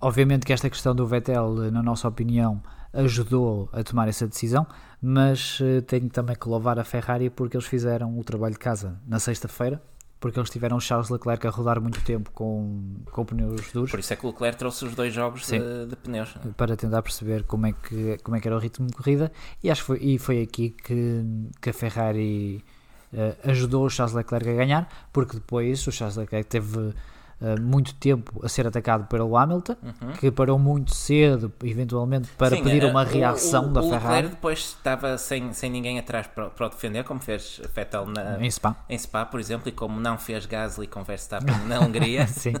obviamente 0.00 0.46
que 0.46 0.52
esta 0.52 0.68
questão 0.68 0.94
do 0.94 1.06
Vettel, 1.06 1.70
na 1.70 1.82
nossa 1.82 2.08
opinião, 2.08 2.62
ajudou 2.92 3.68
a 3.72 3.82
tomar 3.82 4.08
essa 4.08 4.26
decisão, 4.26 4.66
mas 5.02 5.58
eh, 5.60 5.80
tenho 5.82 6.08
também 6.08 6.34
que 6.34 6.48
louvar 6.48 6.78
a 6.78 6.84
Ferrari 6.84 7.28
porque 7.28 7.56
eles 7.56 7.66
fizeram 7.66 8.18
o 8.18 8.24
trabalho 8.24 8.54
de 8.54 8.58
casa 8.58 8.98
na 9.06 9.18
sexta-feira, 9.18 9.82
porque 10.18 10.38
eles 10.38 10.48
tiveram 10.48 10.78
o 10.78 10.80
Charles 10.80 11.10
Leclerc 11.10 11.46
a 11.46 11.50
rodar 11.50 11.80
muito 11.80 12.02
tempo 12.02 12.30
com, 12.32 12.96
com 13.12 13.24
pneus 13.24 13.70
duros 13.72 13.90
Por 13.90 14.00
isso 14.00 14.12
é 14.12 14.16
que 14.16 14.24
o 14.24 14.30
Leclerc 14.30 14.58
trouxe 14.58 14.86
os 14.86 14.94
dois 14.94 15.12
jogos 15.12 15.44
Sim. 15.44 15.60
de, 15.60 15.86
de 15.86 15.96
pneus. 15.96 16.34
para 16.56 16.74
tentar 16.74 17.02
perceber 17.02 17.44
como 17.44 17.66
é 17.66 17.72
que, 17.72 18.16
como 18.22 18.36
é 18.36 18.40
que 18.40 18.48
era 18.48 18.56
o 18.56 18.58
ritmo 18.58 18.86
de 18.86 18.94
corrida 18.94 19.30
e 19.62 19.70
acho 19.70 19.82
que 19.82 19.86
foi, 19.86 19.98
e 20.00 20.18
foi 20.18 20.42
aqui 20.42 20.70
que, 20.70 21.22
que 21.60 21.70
a 21.70 21.72
Ferrari 21.74 22.64
eh, 23.12 23.36
ajudou 23.44 23.84
o 23.84 23.90
Charles 23.90 24.14
Leclerc 24.14 24.48
a 24.48 24.54
ganhar, 24.54 24.88
porque 25.12 25.34
depois 25.34 25.86
o 25.86 25.92
Charles 25.92 26.16
Leclerc 26.16 26.48
teve 26.48 26.94
eh, 27.40 27.60
muito 27.60 27.94
tempo 27.94 28.40
a 28.44 28.48
ser 28.48 28.66
atacado 28.66 29.06
pelo 29.06 29.36
Hamilton, 29.36 29.76
que 30.18 30.30
parou 30.30 30.58
muito 30.58 30.94
cedo, 30.94 31.52
eventualmente, 31.62 32.28
para 32.38 32.56
Sim, 32.56 32.62
pedir 32.62 32.82
eh, 32.84 32.86
uma 32.90 33.02
o- 33.02 33.04
reação 33.06 33.66
o, 33.68 33.72
da 33.72 33.80
o 33.80 33.84
Ferrari 33.90 34.06
Leclerc 34.14 34.28
depois 34.36 34.58
estava 34.60 35.18
sem, 35.18 35.52
sem 35.52 35.70
ninguém 35.70 35.98
atrás 35.98 36.26
para, 36.26 36.48
para 36.50 36.66
o 36.66 36.68
defender, 36.70 37.04
como 37.04 37.20
fez 37.20 37.60
Vettel 37.74 38.06
na, 38.06 38.40
em 38.44 38.50
Spa. 38.50 38.76
em 38.88 38.98
Spa, 38.98 39.26
por 39.26 39.38
exemplo, 39.40 39.68
e 39.68 39.72
como 39.72 40.00
não 40.00 40.16
fez 40.18 40.46
Gasly 40.46 40.86
com 40.86 41.04
Verstappen 41.04 41.54
na 41.66 41.80
Hungria. 41.80 42.26
Sim. 42.28 42.54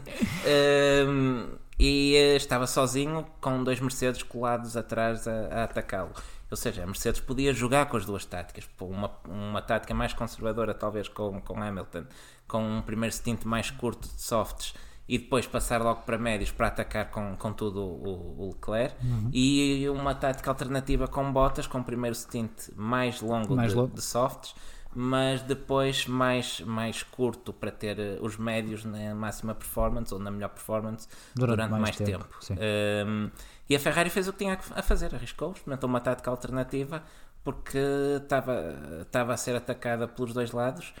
Um, 1.08 1.46
e 1.78 2.14
eh, 2.16 2.36
estava 2.36 2.66
sozinho 2.66 3.26
com 3.40 3.62
dois 3.62 3.80
Mercedes 3.80 4.22
colados 4.22 4.76
atrás 4.76 5.26
a, 5.28 5.32
a 5.50 5.64
atacá-lo. 5.64 6.10
Ou 6.50 6.56
seja, 6.56 6.82
a 6.82 6.86
Mercedes 6.86 7.20
podia 7.20 7.52
jogar 7.52 7.86
com 7.86 7.96
as 7.96 8.04
duas 8.04 8.24
táticas. 8.24 8.68
Uma, 8.80 9.10
uma 9.26 9.62
tática 9.62 9.92
mais 9.94 10.12
conservadora, 10.12 10.72
talvez 10.72 11.08
com, 11.08 11.40
com 11.40 11.62
Hamilton, 11.62 12.04
com 12.46 12.62
um 12.62 12.82
primeiro 12.82 13.14
stint 13.14 13.44
mais 13.44 13.70
curto 13.70 14.08
de 14.08 14.22
softs 14.22 14.74
e 15.08 15.18
depois 15.18 15.46
passar 15.46 15.80
logo 15.80 16.02
para 16.02 16.18
médios 16.18 16.50
para 16.50 16.66
atacar 16.68 17.10
com, 17.10 17.36
com 17.36 17.52
tudo 17.52 17.80
o, 17.80 18.44
o 18.44 18.48
Leclerc. 18.48 18.96
E 19.32 19.88
uma 19.88 20.14
tática 20.14 20.50
alternativa 20.50 21.06
com 21.06 21.32
Bottas, 21.32 21.66
com 21.66 21.78
um 21.78 21.82
primeiro 21.82 22.14
stint 22.14 22.70
mais 22.76 23.20
longo, 23.20 23.54
Mais 23.54 23.74
de, 23.74 23.86
de 23.86 24.02
softs, 24.02 24.54
mas 24.94 25.42
depois 25.42 26.06
mais, 26.06 26.60
mais 26.62 27.02
curto 27.02 27.52
para 27.52 27.70
ter 27.70 27.98
eh, 27.98 28.18
os 28.22 28.38
médios 28.38 28.82
na 28.84 29.14
máxima 29.14 29.54
performance 29.54 30.12
ou 30.12 30.18
na 30.18 30.30
melhor 30.30 30.48
performance 30.48 31.06
Durante 31.34 31.56
durante, 31.56 31.70
mais 31.70 31.82
mais, 31.82 31.96
tempo, 31.96 32.24
tempo. 32.24 32.36
sim. 32.40 32.54
Um, 32.54 33.30
e 33.68 33.76
a 33.76 33.80
Ferrari 33.80 34.10
fez 34.10 34.28
o 34.28 34.32
que 34.32 34.38
tinha 34.38 34.58
a 34.74 34.82
fazer, 34.82 35.14
arriscou, 35.14 35.52
experimentou 35.52 35.88
uma 35.88 36.00
tática 36.00 36.30
alternativa 36.30 37.02
porque 37.42 37.78
estava, 38.22 38.74
estava 39.02 39.32
a 39.32 39.36
ser 39.36 39.54
atacada 39.54 40.08
pelos 40.08 40.32
dois 40.32 40.50
lados. 40.52 40.92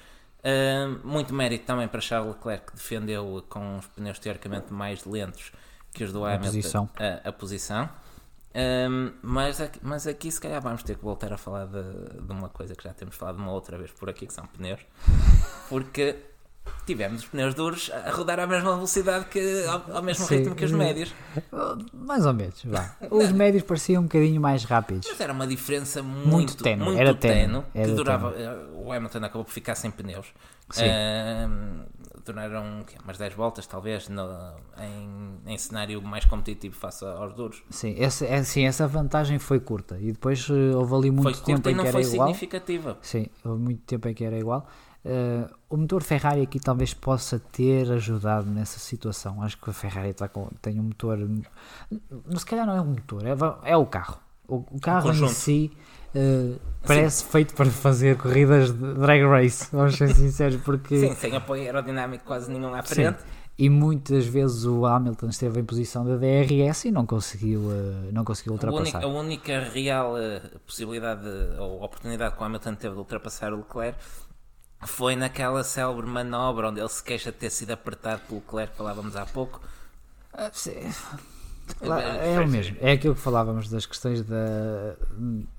Um, 0.44 1.00
muito 1.02 1.34
mérito 1.34 1.64
também 1.66 1.88
para 1.88 2.00
Charles 2.00 2.34
Leclerc 2.36 2.66
que 2.66 2.76
defendeu 2.76 3.44
com 3.48 3.78
os 3.78 3.86
pneus 3.88 4.18
teoricamente 4.20 4.72
mais 4.72 5.04
lentos 5.04 5.50
que 5.92 6.04
os 6.04 6.12
do 6.12 6.24
A 6.24 6.34
Hamilton 6.34 6.46
posição. 6.46 6.90
a, 6.98 7.28
a 7.28 7.32
posição. 7.32 7.88
Um, 8.54 9.12
mas, 9.22 9.60
aqui, 9.60 9.80
mas 9.82 10.06
aqui 10.06 10.30
se 10.30 10.40
calhar 10.40 10.62
vamos 10.62 10.82
ter 10.82 10.96
que 10.96 11.02
voltar 11.02 11.32
a 11.32 11.36
falar 11.36 11.66
de, 11.66 11.82
de 12.22 12.32
uma 12.32 12.48
coisa 12.48 12.74
que 12.74 12.84
já 12.84 12.94
temos 12.94 13.16
falado 13.16 13.36
uma 13.36 13.50
outra 13.50 13.76
vez 13.76 13.90
por 13.90 14.08
aqui, 14.08 14.26
que 14.26 14.32
são 14.32 14.46
pneus. 14.46 14.80
Porque 15.68 16.16
tivemos 16.86 17.22
os 17.22 17.28
pneus 17.28 17.54
duros 17.54 17.90
a 17.92 18.10
rodar 18.10 18.38
à 18.40 18.46
mesma 18.46 18.74
velocidade 18.74 19.26
que 19.26 19.64
ao, 19.66 19.96
ao 19.96 20.02
mesmo 20.02 20.24
Sim. 20.26 20.36
ritmo 20.36 20.54
que 20.54 20.64
os 20.64 20.72
médios. 20.72 21.12
Mais 21.92 22.24
ou 22.26 22.32
menos, 22.32 22.62
vá. 22.64 22.94
Os 23.10 23.30
médios 23.32 23.62
pareciam 23.64 24.00
um 24.02 24.04
bocadinho 24.04 24.40
mais 24.40 24.64
rápidos. 24.64 25.06
Mas 25.10 25.20
era 25.20 25.32
uma 25.32 25.46
diferença 25.46 26.02
muito, 26.02 26.56
ténue, 26.62 26.84
muito 26.84 26.98
era 27.00 27.14
ténue, 27.14 27.62
que 27.72 27.78
era 27.78 27.92
durava. 27.94 28.34
O 28.74 28.92
Hamilton 28.92 29.18
acabou 29.18 29.44
por 29.44 29.52
ficar 29.52 29.74
sem 29.74 29.90
pneus. 29.90 30.26
Sim. 30.70 30.84
Ahm, 30.84 31.84
duraram 32.24 32.82
quê, 32.86 32.96
umas 33.04 33.16
10 33.18 33.34
voltas, 33.34 33.66
talvez, 33.66 34.08
no- 34.08 34.52
em, 34.78 35.52
em 35.52 35.58
cenário 35.58 36.02
mais 36.02 36.24
competitivo 36.24 36.74
face 36.74 37.04
aos 37.04 37.32
duros. 37.34 37.62
Sim, 37.70 37.94
essa, 37.98 38.26
é, 38.26 38.42
sim, 38.42 38.66
essa 38.66 38.86
vantagem 38.88 39.38
foi 39.38 39.60
curta 39.60 39.96
e 40.00 40.10
depois 40.12 40.48
eh, 40.50 40.74
houve 40.74 40.94
ali 40.94 41.10
muito 41.12 41.22
Foi 41.22 41.54
tempo 41.54 41.68
e 41.68 41.72
em 41.72 41.74
não 41.76 41.84
que 41.84 41.88
era 41.88 42.02
foi 42.02 42.10
igual. 42.12 42.28
significativa. 42.28 42.98
Sim, 43.00 43.26
houve 43.44 43.62
muito 43.62 43.82
tempo 43.82 44.08
em 44.08 44.14
que 44.14 44.24
era 44.24 44.36
igual. 44.36 44.68
Eh, 45.08 45.48
o 45.70 45.76
motor 45.76 46.02
Ferrari 46.02 46.42
aqui 46.42 46.58
talvez 46.58 46.92
possa 46.92 47.38
ter 47.38 47.92
ajudado 47.92 48.50
nessa 48.50 48.80
situação. 48.80 49.40
Acho 49.40 49.56
que 49.56 49.70
a 49.70 49.72
Ferrari 49.72 50.12
com, 50.32 50.48
tem 50.60 50.80
um 50.80 50.82
motor. 50.82 51.16
Se 52.36 52.44
calhar 52.44 52.66
não 52.66 52.74
é 52.74 52.80
um 52.80 52.86
motor, 52.86 53.24
é, 53.24 53.70
é 53.70 53.76
o 53.76 53.86
carro. 53.86 54.18
O, 54.48 54.56
o 54.70 54.80
carro 54.80 55.06
em 55.08 55.12
conjunto. 55.12 55.32
si 55.32 55.70
uh, 56.14 56.58
parece 56.84 57.24
feito 57.24 57.54
para 57.54 57.66
fazer 57.70 58.16
corridas 58.16 58.72
de 58.72 58.94
drag 58.94 59.22
race, 59.24 59.68
vamos 59.72 59.96
ser 59.96 60.12
sinceros, 60.14 60.56
porque 60.62 60.98
Sim, 60.98 61.14
sem 61.14 61.36
apoio 61.36 61.62
aerodinâmico 61.62 62.24
quase 62.24 62.50
nenhum 62.50 62.72
à 62.74 62.82
frente. 62.82 63.18
e 63.58 63.68
muitas 63.68 64.24
vezes 64.26 64.64
o 64.64 64.86
Hamilton 64.86 65.28
esteve 65.30 65.60
em 65.60 65.64
posição 65.64 66.04
de 66.04 66.16
DRS 66.18 66.84
e 66.84 66.92
não 66.92 67.04
conseguiu, 67.06 67.60
uh, 67.60 68.12
não 68.12 68.24
conseguiu 68.24 68.52
A 68.52 68.56
única, 68.56 68.70
ultrapassar. 68.70 69.02
a 69.04 69.08
única 69.08 69.60
real 69.72 70.16
eh, 70.16 70.40
possibilidade 70.64 71.22
de- 71.22 71.58
ou 71.60 71.82
oportunidade 71.82 72.36
que 72.36 72.42
o 72.42 72.44
Hamilton 72.44 72.74
teve 72.76 72.94
de 72.94 73.00
ultrapassar 73.00 73.52
o 73.52 73.56
Leclerc 73.56 73.98
foi 74.84 75.16
naquela 75.16 75.62
célebre 75.64 76.06
manobra 76.06 76.68
onde 76.68 76.80
ele 76.80 76.88
se 76.88 77.02
queixa 77.02 77.30
de 77.32 77.38
ter 77.38 77.50
sido 77.50 77.70
apertado 77.72 78.22
pelo 78.28 78.40
Leclerc, 78.40 78.70
que 78.72 78.76
falávamos 78.76 79.16
há 79.16 79.24
pouco. 79.26 79.60
Ah. 80.32 80.50
Lá- 81.80 82.00
É 82.02 82.38
o 82.40 82.46
mesmo, 82.46 82.76
é 82.80 82.92
aquilo 82.92 83.14
que 83.14 83.20
falávamos 83.20 83.68
das 83.68 83.86
questões 83.86 84.22
da, 84.22 84.94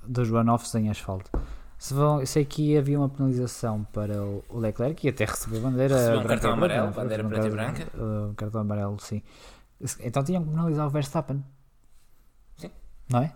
dos 0.03 0.29
runoffs 0.29 0.73
em 0.75 0.89
asfalto. 0.89 1.29
Se 1.77 1.93
vão, 1.93 2.21
eu 2.21 2.25
sei 2.25 2.43
que 2.45 2.75
havia 2.77 2.97
uma 2.97 3.09
penalização 3.09 3.83
para 3.93 4.21
o 4.23 4.43
o 4.49 4.57
Leclerc 4.59 5.05
e 5.05 5.09
até 5.09 5.25
recebeu 5.25 5.59
bandeira 5.61 5.95
Recebeu 5.95 6.19
um 6.19 6.23
branca 6.23 6.29
cartão 6.41 6.53
amarelo, 6.53 6.93
foi? 6.93 7.03
bandeira 7.03 7.23
Um 7.25 7.29
preta 7.29 7.47
e 7.47 7.49
branca. 7.51 7.87
uh, 7.95 8.29
Um 8.29 8.33
cartão 8.35 8.61
amarelo, 8.61 8.99
sim. 8.99 9.21
Então 9.99 10.23
tinham 10.23 10.43
que 10.43 10.49
penalizar 10.49 10.87
o 10.87 10.89
Verstappen. 10.89 11.43
Sim. 12.55 12.71
Não 13.09 13.19
é? 13.21 13.35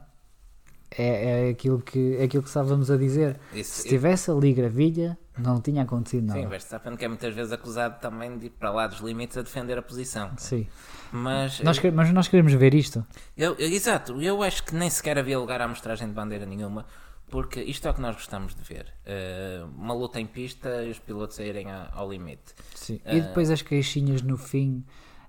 É, 0.97 1.47
é, 1.47 1.49
aquilo 1.51 1.81
que, 1.81 2.17
é 2.17 2.23
aquilo 2.25 2.43
que 2.43 2.49
estávamos 2.49 2.91
a 2.91 2.97
dizer. 2.97 3.39
Isso- 3.53 3.83
Se 3.83 3.87
tivesse 3.87 4.29
ali 4.29 4.51
gravilha, 4.53 5.17
não 5.37 5.61
tinha 5.61 5.83
acontecido 5.83 6.25
nada. 6.27 6.41
Sim, 6.41 6.47
Verstappen 6.47 6.97
que 6.97 7.05
é 7.05 7.07
muitas 7.07 7.33
vezes 7.33 7.53
acusado 7.53 7.99
também 8.01 8.37
de 8.37 8.47
ir 8.47 8.49
para 8.49 8.71
lá 8.71 8.87
dos 8.87 8.99
limites 8.99 9.37
a 9.37 9.41
defender 9.41 9.77
a 9.77 9.81
posição. 9.81 10.31
Sim. 10.37 10.67
Mas, 11.13 11.61
Nós, 11.61 11.79
que- 11.79 11.91
mas 11.91 12.11
nós 12.11 12.27
queremos 12.27 12.51
ver 12.53 12.73
isto. 12.73 13.05
eu, 13.37 13.53
eu- 13.55 13.69
exato, 13.69 14.21
eu 14.21 14.43
acho 14.43 14.63
que 14.65 14.75
nem 14.75 14.89
sequer 14.89 15.17
havia 15.17 15.39
lugar 15.39 15.61
à 15.61 15.65
amostragem 15.65 16.07
de 16.09 16.13
bandeira 16.13 16.45
nenhuma, 16.45 16.85
porque 17.29 17.61
isto 17.61 17.87
é 17.87 17.91
o 17.91 17.93
que 17.93 18.01
nós 18.01 18.15
gostamos 18.15 18.53
de 18.53 18.61
ver. 18.61 18.87
Eh, 19.05 19.63
uma 19.77 19.93
luta 19.93 20.19
em 20.19 20.25
pista 20.25 20.83
e 20.83 20.91
os 20.91 20.99
pilotos 20.99 21.39
a 21.39 21.43
irem 21.45 21.71
a- 21.71 21.89
ao 21.93 22.09
limite. 22.11 22.53
Sim. 22.75 22.99
Ah. 23.05 23.13
E 23.15 23.21
depois 23.21 23.49
as 23.49 23.61
queixinhas 23.61 24.21
no 24.21 24.37
fim, 24.37 24.83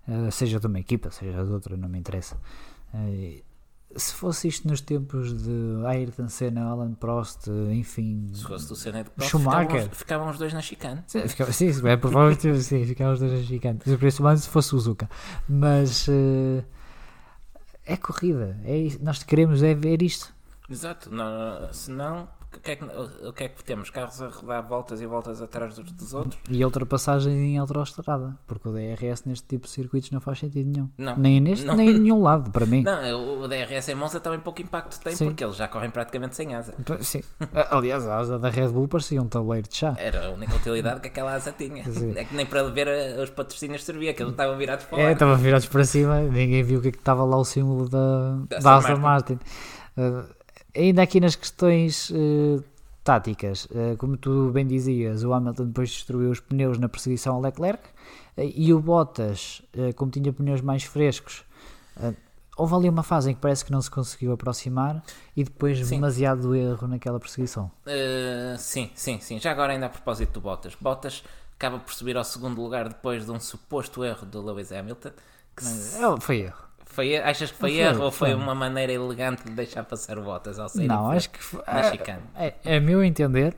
eh, 0.08 0.28
seja 0.32 0.58
de 0.58 0.66
uma 0.66 0.80
equipa, 0.80 1.10
seja 1.12 1.44
de 1.44 1.52
outra, 1.52 1.76
não 1.76 1.88
me 1.88 1.98
interessa. 2.00 2.36
Se 3.96 4.14
fosse 4.14 4.48
isto 4.48 4.66
nos 4.68 4.80
tempos 4.80 5.32
de 5.42 5.84
Ayrton 5.86 6.28
Senna, 6.28 6.64
Alan 6.70 6.94
Prost, 6.94 7.46
enfim. 7.70 8.30
Se 8.32 8.42
fosse 8.44 8.68
do 8.68 8.74
Senna 8.76 9.04
de 9.04 9.10
Prost, 9.10 9.30
Schumacher. 9.30 9.68
ficavam, 9.68 9.90
ficavam 9.94 10.30
os 10.30 10.38
dois 10.38 10.52
na 10.52 10.60
chicane. 10.62 11.02
Sim, 11.06 11.28
ficava- 11.28 11.52
sim, 11.52 11.68
é 11.86 11.96
provável 11.96 12.36
que 12.36 12.60
sim, 12.62 12.84
ficava 12.86 13.12
os 13.12 13.18
dois 13.20 13.44
gigantes. 13.44 13.94
Principalmente 13.96 14.40
se 14.42 14.48
fosse 14.48 14.74
o 14.74 14.78
Zuka. 14.78 15.08
Mas 15.48 16.06
eh, 16.08 16.64
é 17.84 17.96
corrida. 17.96 18.58
É, 18.64 18.88
nós 19.00 19.22
queremos 19.22 19.62
é 19.62 19.74
ver 19.74 20.00
isto. 20.02 20.32
Exato, 20.70 21.10
não, 21.14 21.72
senão 21.72 22.28
o 22.56 22.60
que, 22.60 22.70
é 22.72 22.76
que, 22.76 22.84
o 22.84 23.32
que 23.32 23.44
é 23.44 23.48
que 23.48 23.64
temos? 23.64 23.90
Carros 23.90 24.20
a 24.22 24.28
rodar 24.28 24.66
voltas 24.66 25.00
e 25.00 25.06
voltas 25.06 25.40
atrás 25.42 25.74
dos, 25.76 25.92
dos 25.92 26.14
outros? 26.14 26.38
E 26.48 26.64
ultrapassagem 26.64 27.32
em 27.32 27.58
autoestrada. 27.58 28.36
Porque 28.46 28.68
o 28.68 28.72
DRS 28.72 29.24
neste 29.24 29.46
tipo 29.46 29.66
de 29.66 29.72
circuitos 29.72 30.10
não 30.10 30.20
faz 30.20 30.38
sentido 30.38 30.70
nenhum. 30.70 30.88
Não. 30.98 31.16
Nem 31.16 31.40
neste, 31.40 31.64
Não. 31.64 31.74
nem 31.74 31.90
em 31.90 31.98
nenhum 31.98 32.22
lado, 32.22 32.50
para 32.50 32.66
mim. 32.66 32.82
Não, 32.82 33.42
o 33.42 33.48
DRS 33.48 33.88
em 33.88 33.94
Monza 33.94 34.20
também 34.20 34.40
pouco 34.40 34.60
impacto 34.62 35.00
tem, 35.00 35.14
Sim. 35.14 35.26
porque 35.26 35.44
eles 35.44 35.56
já 35.56 35.68
correm 35.68 35.90
praticamente 35.90 36.36
sem 36.36 36.54
asa. 36.54 36.74
Sim. 37.00 37.22
Aliás, 37.70 38.06
a 38.06 38.18
asa 38.18 38.38
da 38.38 38.48
Red 38.48 38.68
Bull 38.68 38.88
parecia 38.88 39.20
um 39.20 39.26
tabuleiro 39.26 39.68
de 39.68 39.76
chá. 39.76 39.94
Era 39.98 40.26
a 40.26 40.30
única 40.30 40.54
utilidade 40.54 41.00
que 41.00 41.08
aquela 41.08 41.34
asa 41.34 41.52
tinha. 41.52 41.84
Sim. 41.84 42.12
É 42.16 42.24
que 42.24 42.34
nem 42.34 42.46
para 42.46 42.62
ver 42.64 42.88
eh, 42.88 43.22
os 43.22 43.30
patrocínios 43.30 43.84
servia, 43.84 44.14
que 44.14 44.22
eles 44.22 44.32
estavam 44.32 44.56
virados 44.56 44.84
para 44.86 44.98
lá. 44.98 45.04
É, 45.04 45.12
estavam 45.12 45.36
virados 45.36 45.66
para 45.66 45.84
cima, 45.84 46.20
ninguém 46.20 46.62
viu 46.62 46.78
o 46.78 46.82
que 46.82 46.88
é 46.88 46.92
que 46.92 46.98
estava 46.98 47.24
lá 47.24 47.36
o 47.36 47.44
símbolo 47.44 47.88
da, 47.88 48.36
Da 48.48 48.58
da 48.58 48.76
Aston 48.76 48.92
Aston 48.92 49.00
Martin. 49.00 49.38
Uh, 49.96 50.24
ainda 50.76 51.02
aqui 51.02 51.20
nas 51.20 51.34
questões 51.36 52.10
uh, 52.10 52.62
táticas, 53.04 53.66
uh, 53.66 53.96
como 53.98 54.16
tu 54.16 54.50
bem 54.52 54.66
dizias, 54.66 55.24
o 55.24 55.32
Hamilton 55.32 55.66
depois 55.66 55.90
destruiu 55.90 56.30
os 56.30 56.40
pneus 56.40 56.78
na 56.78 56.88
perseguição 56.88 57.34
ao 57.34 57.40
Leclerc 57.40 57.82
uh, 58.36 58.52
e 58.54 58.72
o 58.72 58.80
Bottas, 58.80 59.62
como 59.96 60.10
tinha 60.10 60.32
pneus 60.32 60.60
mais 60.60 60.84
frescos, 60.84 61.44
houve 62.56 62.74
ali 62.74 62.88
uma 62.88 63.02
fase 63.02 63.30
em 63.30 63.34
que 63.34 63.40
parece 63.40 63.64
que 63.64 63.72
não 63.72 63.80
se 63.80 63.90
conseguiu 63.90 64.32
aproximar 64.32 65.02
e 65.36 65.42
depois 65.44 65.78
Sim. 65.78 65.96
demasiado 65.96 66.54
erro 66.54 66.86
naquela 66.86 67.18
perseguição. 67.18 67.70
Sim, 68.58 68.90
sim, 68.94 69.18
sim. 69.20 69.38
Já 69.38 69.50
agora 69.52 69.72
ainda 69.72 69.86
a 69.86 69.88
propósito 69.88 70.32
do 70.34 70.40
Bottas. 70.40 70.74
Bottas 70.80 71.24
acaba 71.56 71.78
por 71.78 71.94
subir 71.94 72.16
ao 72.16 72.24
segundo 72.24 72.60
lugar 72.60 72.88
depois 72.88 73.24
de 73.24 73.30
um 73.30 73.40
suposto 73.40 74.04
erro 74.04 74.26
do 74.26 74.42
Lewis 74.42 74.70
Hamilton. 74.72 75.10
Que 75.56 75.64
se- 75.64 76.02
É, 76.02 76.20
foi 76.20 76.40
erro. 76.40 76.62
Foi, 76.92 77.16
achas 77.16 77.50
que 77.50 77.56
foi, 77.58 77.70
Foi, 77.70 77.78
erro 77.80 78.04
ou 78.04 78.10
foi 78.10 78.30
foi. 78.32 78.38
uma 78.38 78.54
maneira 78.54 78.92
elegante 78.92 79.44
de 79.44 79.52
deixar 79.52 79.82
passar 79.84 80.20
Bottas 80.20 80.58
ao 80.58 80.68
sair? 80.68 80.86
Não, 80.86 81.10
acho 81.10 81.30
que 81.30 81.42
foi, 81.42 81.62
na 81.66 81.90
chicane? 81.90 82.22
É, 82.36 82.54
é, 82.64 82.76
a 82.76 82.80
meu 82.80 83.02
entender, 83.02 83.54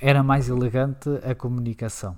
era 0.00 0.22
mais 0.22 0.48
elegante 0.48 1.08
a 1.28 1.34
comunicação. 1.34 2.16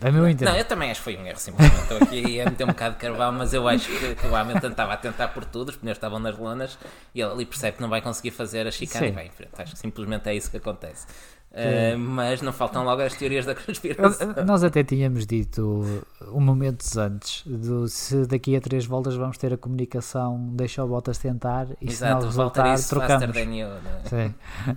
A 0.00 0.10
meu 0.10 0.26
entender. 0.28 0.50
Não, 0.50 0.56
eu 0.56 0.64
também 0.64 0.90
acho 0.90 1.00
que 1.00 1.04
foi 1.04 1.16
um 1.16 1.26
erro, 1.26 1.38
simplesmente. 1.38 1.82
Estou 1.82 1.98
aqui 1.98 2.40
a 2.40 2.44
meter 2.46 2.64
um 2.64 2.68
bocado 2.68 2.94
de 2.94 3.00
carvão, 3.00 3.32
mas 3.32 3.52
eu 3.52 3.68
acho 3.68 3.86
que, 3.86 4.14
que 4.14 4.26
o 4.26 4.34
Hamilton 4.34 4.68
estava 4.68 4.94
a 4.94 4.96
tentar 4.96 5.28
por 5.28 5.44
tudo, 5.44 5.68
os 5.68 5.76
pneus 5.76 5.96
estavam 5.96 6.18
nas 6.18 6.38
lonas 6.38 6.78
e 7.14 7.20
ele 7.20 7.30
ali 7.30 7.46
percebe 7.46 7.76
que 7.76 7.82
não 7.82 7.88
vai 7.88 8.00
conseguir 8.00 8.30
fazer 8.30 8.66
a 8.66 8.70
chicane 8.70 9.06
Sim. 9.06 9.12
e 9.12 9.14
vai 9.14 9.26
em 9.26 9.30
frente. 9.30 9.52
Acho 9.58 9.72
que 9.72 9.78
simplesmente 9.78 10.28
é 10.28 10.34
isso 10.34 10.50
que 10.50 10.56
acontece. 10.56 11.06
Uh, 11.50 11.98
mas 11.98 12.40
não 12.42 12.52
faltam 12.52 12.84
logo 12.84 13.02
as 13.02 13.12
teorias 13.14 13.44
da 13.44 13.56
conspiração. 13.56 14.34
Nós 14.46 14.62
até 14.62 14.84
tínhamos 14.84 15.26
dito 15.26 16.04
um 16.28 16.40
momentos 16.40 16.96
antes 16.96 17.44
do 17.44 17.88
se 17.88 18.24
daqui 18.24 18.54
a 18.54 18.60
três 18.60 18.86
voltas 18.86 19.16
vamos 19.16 19.36
ter 19.36 19.52
a 19.52 19.56
comunicação, 19.56 20.38
deixa 20.52 20.84
o 20.84 20.86
Bottas 20.86 21.18
tentar 21.18 21.66
e 21.80 21.90
se 21.90 22.02
não 22.02 22.18
Exato, 22.18 22.26
resultar, 22.26 22.78
trocamos. 22.88 23.36
you. 23.36 23.66
né? 23.68 24.00
Sim. 24.04 24.34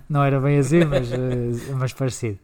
Não 0.08 0.24
era 0.24 0.40
bem 0.40 0.58
assim, 0.58 0.84
mas, 0.84 1.10
eh, 1.14 1.16
mas 1.76 1.92
parecido. 1.92 2.40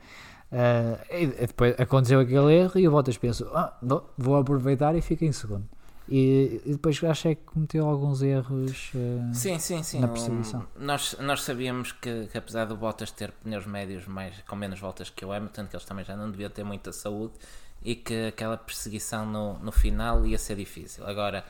E 1.10 1.26
depois 1.26 1.78
aconteceu 1.78 2.20
aquele 2.20 2.52
erro 2.54 2.78
e 2.78 2.88
o 2.88 2.90
Bottas 2.90 3.16
pensou: 3.18 3.48
ah, 3.56 3.78
vou 4.18 4.36
aproveitar 4.36 4.94
e 4.96 5.00
fica 5.00 5.24
em 5.24 5.32
segundo. 5.32 5.68
E, 6.08 6.60
e 6.66 6.72
depois 6.72 7.02
acho 7.04 7.28
é 7.28 7.36
que 7.36 7.42
cometeu 7.44 7.86
alguns 7.86 8.20
erros. 8.20 8.90
eh, 8.96 9.32
Sim, 9.32 9.60
sim, 9.60 9.80
sim. 9.84 10.00
Na 10.00 10.08
Um, 10.08 10.12
perseguição. 10.12 10.66
nós, 10.74 11.14
nós 11.20 11.42
sabíamos 11.42 11.92
que, 11.92 12.26
que 12.26 12.36
apesar 12.36 12.64
do 12.64 12.76
Bottas 12.76 13.12
ter 13.12 13.30
pneus 13.30 13.64
médios 13.64 14.06
mais, 14.08 14.34
com 14.48 14.56
menos 14.56 14.80
voltas 14.80 15.08
que 15.08 15.24
o 15.24 15.32
Hamilton, 15.32 15.66
que 15.66 15.76
eles 15.76 15.84
também 15.86 16.04
já 16.04 16.16
não 16.16 16.28
deviam 16.28 16.50
ter 16.50 16.64
muita 16.64 16.92
saúde 16.92 17.34
e 17.82 17.94
que 17.94 18.26
aquela 18.26 18.56
perseguição 18.56 19.24
no, 19.24 19.56
no 19.60 19.70
final 19.70 20.26
ia 20.26 20.36
ser 20.38 20.56
difícil. 20.56 21.06
Agora, 21.06 21.44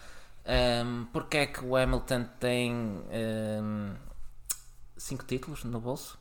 um, 0.84 1.06
porque 1.10 1.38
é 1.38 1.46
que 1.46 1.64
o 1.64 1.74
Hamilton 1.74 2.26
tem 2.38 2.70
um, 2.74 3.94
cinco 4.98 5.24
títulos 5.24 5.64
no 5.64 5.80
bolso? 5.80 6.18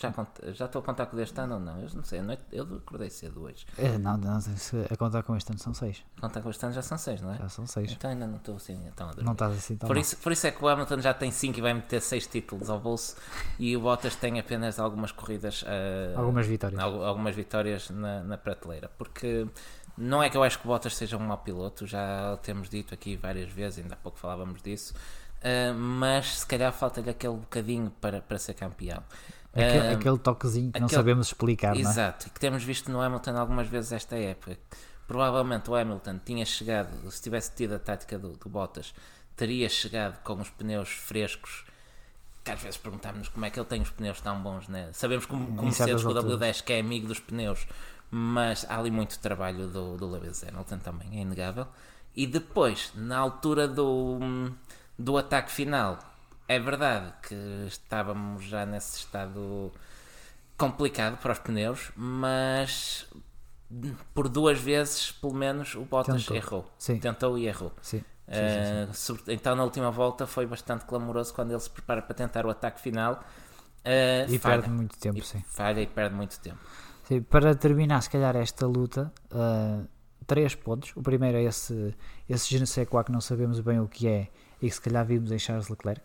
Já, 0.00 0.10
cont- 0.12 0.40
já 0.54 0.64
estou 0.64 0.80
a 0.80 0.82
contar 0.82 1.06
com 1.06 1.16
deste 1.16 1.38
ano 1.38 1.54
ou 1.54 1.60
não? 1.60 1.78
Eu 1.78 1.88
não 1.94 2.02
sei, 2.02 2.20
a 2.20 2.22
noite- 2.22 2.42
eu 2.52 2.62
acordei 2.76 3.10
cedo 3.10 3.42
hoje. 3.42 3.66
eh, 3.76 3.98
não, 3.98 4.16
não, 4.16 4.40
se 4.40 4.86
a 4.90 4.96
contar 4.96 5.22
com 5.22 5.36
este 5.36 5.50
ano 5.50 5.58
são 5.58 5.74
seis. 5.74 6.02
Contar 6.20 6.40
com 6.40 6.48
este 6.48 6.64
ano 6.64 6.74
já 6.74 6.80
são 6.82 6.96
seis, 6.96 7.20
não 7.20 7.34
é? 7.34 7.36
Já 7.38 7.48
são 7.50 7.66
seis. 7.66 7.92
Então 7.92 8.08
ainda 8.10 8.26
não 8.26 8.36
estou 8.36 8.56
assim 8.56 8.80
tão 8.96 9.08
a 9.08 9.10
dormir. 9.10 9.24
Não 9.26 9.32
estás 9.32 9.52
assim 9.52 9.76
tão 9.76 9.86
Por 9.86 9.98
isso, 9.98 10.16
por 10.16 10.32
isso 10.32 10.46
é 10.46 10.50
que 10.50 10.64
o 10.64 10.68
Hamilton 10.68 11.00
já 11.00 11.12
tem 11.12 11.30
5 11.30 11.58
e 11.58 11.60
vai 11.60 11.74
meter 11.74 12.00
6 12.00 12.26
títulos 12.26 12.70
ao 12.70 12.80
bolso 12.80 13.14
e 13.58 13.76
o 13.76 13.80
Bottas 13.80 14.16
tem 14.16 14.40
apenas 14.40 14.78
algumas 14.78 15.12
corridas, 15.12 15.62
eh, 15.66 16.14
Algumas 16.16 16.46
vitórias. 16.46 16.80
algu- 16.80 17.02
algumas 17.02 17.34
vitórias 17.36 17.90
na, 17.90 18.22
na 18.22 18.38
prateleira. 18.38 18.90
Porque 18.96 19.46
não 19.98 20.22
é 20.22 20.30
que 20.30 20.36
eu 20.38 20.42
acho 20.42 20.58
que 20.60 20.64
o 20.66 20.68
Bottas 20.68 20.96
seja 20.96 21.18
um 21.18 21.20
mau 21.20 21.36
piloto, 21.38 21.86
já 21.86 22.38
temos 22.42 22.70
dito 22.70 22.94
aqui 22.94 23.16
várias 23.16 23.52
vezes, 23.52 23.80
ainda 23.80 23.94
há 23.94 23.98
pouco 23.98 24.18
falávamos 24.18 24.62
disso, 24.62 24.94
eh, 25.42 25.72
mas 25.72 26.38
se 26.40 26.46
calhar 26.46 26.72
falta-lhe 26.72 27.10
aquele 27.10 27.36
bocadinho 27.36 27.90
para, 28.00 28.22
para 28.22 28.38
ser 28.38 28.54
campeão. 28.54 29.02
Aquele, 29.52 29.78
Eh, 29.88 29.92
aquele 29.94 30.18
toquezinho 30.18 30.72
que 30.72 30.78
não 30.78 30.86
aquele- 30.86 30.98
sabemos 30.98 31.26
explicar, 31.28 31.74
não 31.74 31.80
é? 31.80 31.80
Exato, 31.92 32.26
e 32.28 32.30
que 32.30 32.38
temos 32.38 32.62
visto 32.62 32.90
no 32.90 33.00
Hamilton 33.00 33.36
algumas 33.36 33.66
vezes 33.66 33.90
esta 33.92 34.16
época. 34.16 34.56
Provavelmente 35.08 35.68
o 35.68 35.74
Hamilton 35.74 36.20
tinha 36.24 36.44
chegado, 36.46 37.10
se 37.10 37.20
tivesse 37.20 37.52
tido 37.54 37.74
a 37.74 37.78
tática 37.78 38.16
do, 38.18 38.30
do 38.36 38.48
Bottas, 38.48 38.94
teria 39.36 39.68
chegado 39.68 40.22
com 40.22 40.34
os 40.34 40.48
pneus 40.50 40.88
frescos. 40.90 41.64
Que 42.44 42.52
às 42.52 42.60
vezes 42.62 42.76
perguntamos-nos 42.78 43.28
como 43.28 43.44
é 43.44 43.50
que 43.50 43.58
ele 43.58 43.66
tem 43.66 43.82
os 43.82 43.90
pneus 43.90 44.20
tão 44.20 44.40
bons, 44.40 44.68
né? 44.68 44.88
Sabemos 44.92 45.26
como, 45.26 45.46
como 45.48 45.62
Mercedes 45.64 46.02
com 46.02 46.08
o 46.12 46.16
alturas. 46.16 46.38
W10 46.40 46.62
que 46.62 46.72
é 46.72 46.80
amigo 46.80 47.06
dos 47.08 47.18
pneus, 47.18 47.66
mas 48.10 48.64
há 48.68 48.78
ali 48.78 48.90
muito 48.90 49.18
trabalho 49.18 49.66
do, 49.66 49.96
do 49.96 50.08
Lewis 50.10 50.44
Hamilton 50.44 50.78
também, 50.78 51.18
é 51.18 51.22
inegável. 51.22 51.66
E 52.14 52.26
depois, 52.26 52.92
na 52.94 53.18
altura 53.18 53.66
do, 53.68 54.18
do 54.98 55.18
ataque 55.18 55.50
final, 55.50 55.98
é 56.54 56.58
verdade 56.58 57.12
que 57.26 57.34
estávamos 57.66 58.44
já 58.44 58.66
nesse 58.66 58.98
estado 58.98 59.72
complicado 60.56 61.16
para 61.22 61.32
os 61.32 61.38
pneus, 61.38 61.90
mas 61.96 63.06
por 64.14 64.28
duas 64.28 64.58
vezes, 64.60 65.12
pelo 65.12 65.34
menos, 65.34 65.74
o 65.74 65.82
Bottas 65.84 66.22
Tentou. 66.22 66.36
errou. 66.36 66.62
Sim. 66.78 66.98
Tentou 66.98 67.38
e 67.38 67.46
errou. 67.46 67.72
Sim. 67.80 67.98
sim, 68.00 68.04
sim, 68.48 68.64
sim. 68.64 68.76
Eh, 68.76 68.88
sobre- 68.92 69.32
então, 69.34 69.54
na 69.56 69.64
última 69.64 69.90
volta, 69.90 70.26
foi 70.26 70.44
bastante 70.46 70.84
clamoroso 70.84 71.32
quando 71.34 71.50
ele 71.52 71.60
se 71.60 71.70
prepara 71.70 72.02
para 72.02 72.14
tentar 72.14 72.44
o 72.46 72.50
ataque 72.50 72.80
final. 72.80 73.22
eh, 73.84 74.26
E 74.28 74.38
falha. 74.38 74.62
perde 74.62 74.70
muito 74.70 74.98
tempo, 74.98 75.18
E 75.18 75.22
sim. 75.22 75.42
falha 75.46 75.80
e 75.80 75.86
perde 75.86 76.14
muito 76.14 76.38
tempo. 76.40 76.58
Sim, 77.04 77.22
Para 77.22 77.54
terminar, 77.54 78.00
se 78.02 78.10
calhar, 78.10 78.36
esta 78.36 78.66
luta, 78.66 79.12
ah, 79.30 79.82
três 80.26 80.54
pontos. 80.54 80.92
O 80.96 81.02
primeiro 81.02 81.38
é 81.38 81.42
esse, 81.44 81.94
esse 82.28 82.48
je 82.50 82.58
ne 82.60 82.66
sais 82.66 82.88
quoi 82.88 83.02
que 83.04 83.10
não 83.12 83.20
sabemos 83.20 83.60
bem 83.60 83.80
o 83.80 83.88
que 83.88 84.06
é 84.08 84.28
e 84.60 84.68
que 84.68 84.74
se 84.74 84.80
calhar 84.80 85.04
vimos 85.06 85.32
em 85.32 85.38
Charles 85.38 85.68
Leclerc. 85.68 86.02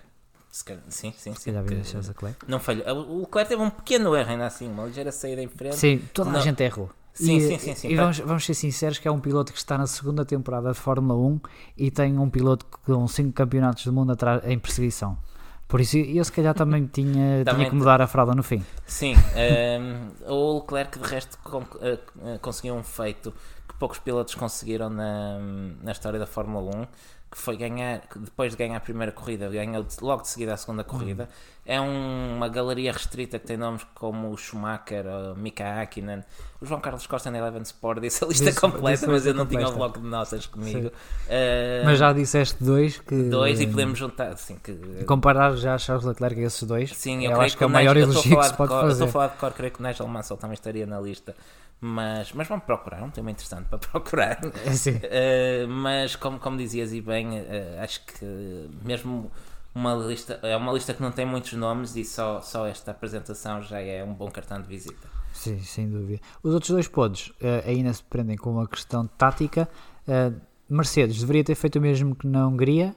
Calhar, 0.64 0.84
sim, 0.88 1.12
sim, 1.18 1.34
Se 1.34 1.42
sim. 1.42 1.54
calhar 1.54 1.84
Charles 1.84 2.08
Leclerc. 2.08 2.38
não 2.48 2.60
falhou. 2.60 2.86
O 3.10 3.20
Leclerc 3.22 3.50
teve 3.50 3.62
um 3.62 3.70
pequeno 3.70 4.16
erro 4.16 4.30
ainda 4.32 4.46
assim, 4.46 4.70
uma 4.70 4.86
ligeira 4.86 5.12
saída 5.12 5.42
em 5.42 5.48
frente. 5.48 5.76
Sim, 5.76 6.02
toda 6.14 6.30
a 6.30 6.34
Não. 6.34 6.42
gente 6.42 6.64
errou. 6.64 6.90
Sim, 7.14 7.38
e, 7.38 7.42
sim, 7.42 7.58
sim, 7.58 7.76
sim, 7.76 7.88
e 7.88 7.96
pá. 7.96 8.02
vamos, 8.04 8.20
vamos 8.20 8.46
ser 8.46 8.54
sinceros 8.54 8.98
que 9.00 9.08
é 9.08 9.12
um 9.12 9.20
piloto 9.22 9.52
que 9.54 9.58
está 9.58 9.78
na 9.78 9.88
segunda 9.88 10.26
temporada 10.26 10.72
de 10.72 10.78
Fórmula 10.78 11.18
1 11.18 11.40
e 11.78 11.90
tem 11.90 12.20
um 12.20 12.30
piloto 12.30 12.66
com 12.86 13.08
5 13.08 13.32
campeonatos 13.32 13.86
do 13.86 13.94
mundo 13.94 14.12
atrás, 14.12 14.42
em 14.46 14.60
perseguição. 14.60 15.18
Por 15.68 15.80
isso 15.82 15.98
eu 15.98 16.24
se 16.26 16.32
calhar 16.32 16.54
também 16.54 16.86
tinha, 16.92 17.44
Também 17.46 17.56
tinha 17.62 17.70
que 17.70 17.76
mudar 17.76 18.02
a 18.02 18.08
fralda 18.08 18.36
no 18.36 18.44
fim. 18.44 18.62
Sim, 18.86 19.16
ehm, 19.36 20.10
o 20.28 20.60
Leclerc 20.60 21.00
de 21.00 21.08
resto 21.08 21.38
eh, 21.82 21.98
eh, 22.22 22.38
conseguiu 22.42 22.76
um 22.76 22.84
feito 22.84 23.34
que 23.68 23.74
poucos 23.80 23.98
pilotos 23.98 24.36
conseguiram 24.36 24.90
na, 24.90 25.40
na 25.82 25.92
história 25.94 26.20
da 26.20 26.28
Fórmula 26.28 26.76
1, 26.76 26.88
que 27.32 27.38
foi 27.38 27.58
ganhar, 27.58 28.02
depois 28.16 28.52
de 28.52 28.58
ganhar 28.58 28.78
a 28.78 28.80
primeira 28.80 29.12
corrida, 29.12 29.50
ganhou 29.50 29.86
logo 30.02 30.22
de 30.22 30.30
seguida 30.30 30.54
a 30.54 30.58
segunda 30.58 30.84
corrida. 30.84 31.30
É 31.68 31.82
um- 31.82 32.36
uma 32.36 32.48
galeria 32.48 32.92
restrita 32.92 33.40
que 33.40 33.48
tem 33.48 33.58
nomes 33.58 33.84
como 33.96 34.30
o 34.30 34.38
Schumacher, 34.38 35.04
o 35.08 35.36
Mika 35.36 35.64
Hakkinen, 35.82 36.24
o 36.62 36.66
João 36.66 36.80
Carlos 36.80 37.08
Costa 37.08 37.32
na 37.32 37.40
Eleven 37.40 37.64
Sport, 37.64 38.00
disse 38.02 38.24
a 38.24 38.28
lista 38.28 38.46
Disse- 38.46 38.62
completa, 38.62 38.92
disse 38.92 39.06
a 39.06 39.08
mas 39.08 39.16
lista 39.24 39.30
eu 39.30 39.34
não 39.34 39.46
tinha 39.48 39.62
o 39.62 39.72
completa. 39.72 39.80
bloco 39.94 40.00
de 40.00 40.08
notas 40.08 40.46
comigo. 40.46 40.90
Sim. 40.90 40.92
Eh, 41.28 41.82
Mas 41.84 41.98
já 41.98 42.14
disseste 42.14 42.64
dois 42.64 43.00
que 43.00 43.16
dois 43.30 43.60
e 43.60 43.66
podemos 43.66 43.98
juntar, 43.98 44.28
assim, 44.28 44.58
que 44.64 45.04
comparar 45.06 45.56
já 45.58 45.76
Charles 45.80 46.06
Leclerc 46.06 46.40
a 46.40 46.44
esses 46.46 46.62
dois. 46.64 46.96
Sim, 46.96 47.26
eu, 47.26 47.32
eu, 47.32 47.42
acho 47.42 47.58
que 47.58 47.64
é 47.64 47.68
o 47.68 47.70
maior 47.70 47.98
elogio 47.98 48.38
que 48.38 48.44
se 48.44 48.52
de 48.52 48.58
pode 48.58 48.70
cor- 48.70 48.84
Eu 48.84 48.90
estou 48.90 48.90
fazer. 48.90 49.04
a 49.06 49.08
falar 49.08 49.28
de 49.30 49.38
cor, 49.38 49.54
creio 49.54 49.72
que 49.74 49.80
o 49.80 49.84
Nigel 49.88 50.08
Mansell 50.08 50.38
também 50.38 50.54
estaria 50.54 50.86
na 50.86 51.02
lista. 51.02 51.36
Mas, 51.82 52.32
mas 52.32 52.48
vamos 52.48 52.64
procurar, 52.64 53.02
um 53.04 53.10
tema 53.10 53.32
interessante 53.32 53.68
para 53.68 53.78
procurar. 53.90 54.40
Sim. 54.76 54.98
Uh, 54.98 55.68
mas 55.68 56.16
como, 56.16 56.38
como 56.40 56.58
dizias 56.58 56.94
e 56.94 57.02
bem, 57.02 57.40
uh, 57.40 57.82
acho 57.84 58.02
que 58.06 58.70
mesmo 58.84 59.32
uma 59.76 59.94
lista 59.94 60.40
é 60.42 60.56
uma 60.56 60.72
lista 60.72 60.94
que 60.94 61.02
não 61.02 61.12
tem 61.12 61.26
muitos 61.26 61.52
nomes 61.54 61.96
e 61.98 62.06
só, 62.06 62.40
só 62.40 62.66
esta 62.66 62.92
apresentação 62.92 63.62
já 63.62 63.82
é 63.82 64.02
um 64.04 64.14
bom 64.14 64.32
cartão 64.32 64.62
de 64.62 64.68
visita. 64.68 65.08
Sim, 65.34 65.60
sem 65.60 65.90
dúvida. 65.90 66.22
Os 66.42 66.54
outros 66.54 66.72
dois 66.72 66.88
podes 66.88 67.34
eh, 67.42 67.64
ainda 67.68 67.92
se 67.92 68.02
prendem 68.04 68.38
com 68.38 68.52
uma 68.52 68.66
questão 68.66 69.06
tática. 69.06 69.68
Eh, 70.08 70.32
Mercedes 70.70 71.20
deveria 71.20 71.44
ter 71.44 71.56
feito 71.56 71.78
o 71.78 71.82
mesmo 71.82 72.16
que 72.16 72.26
na 72.26 72.48
Hungria 72.48 72.96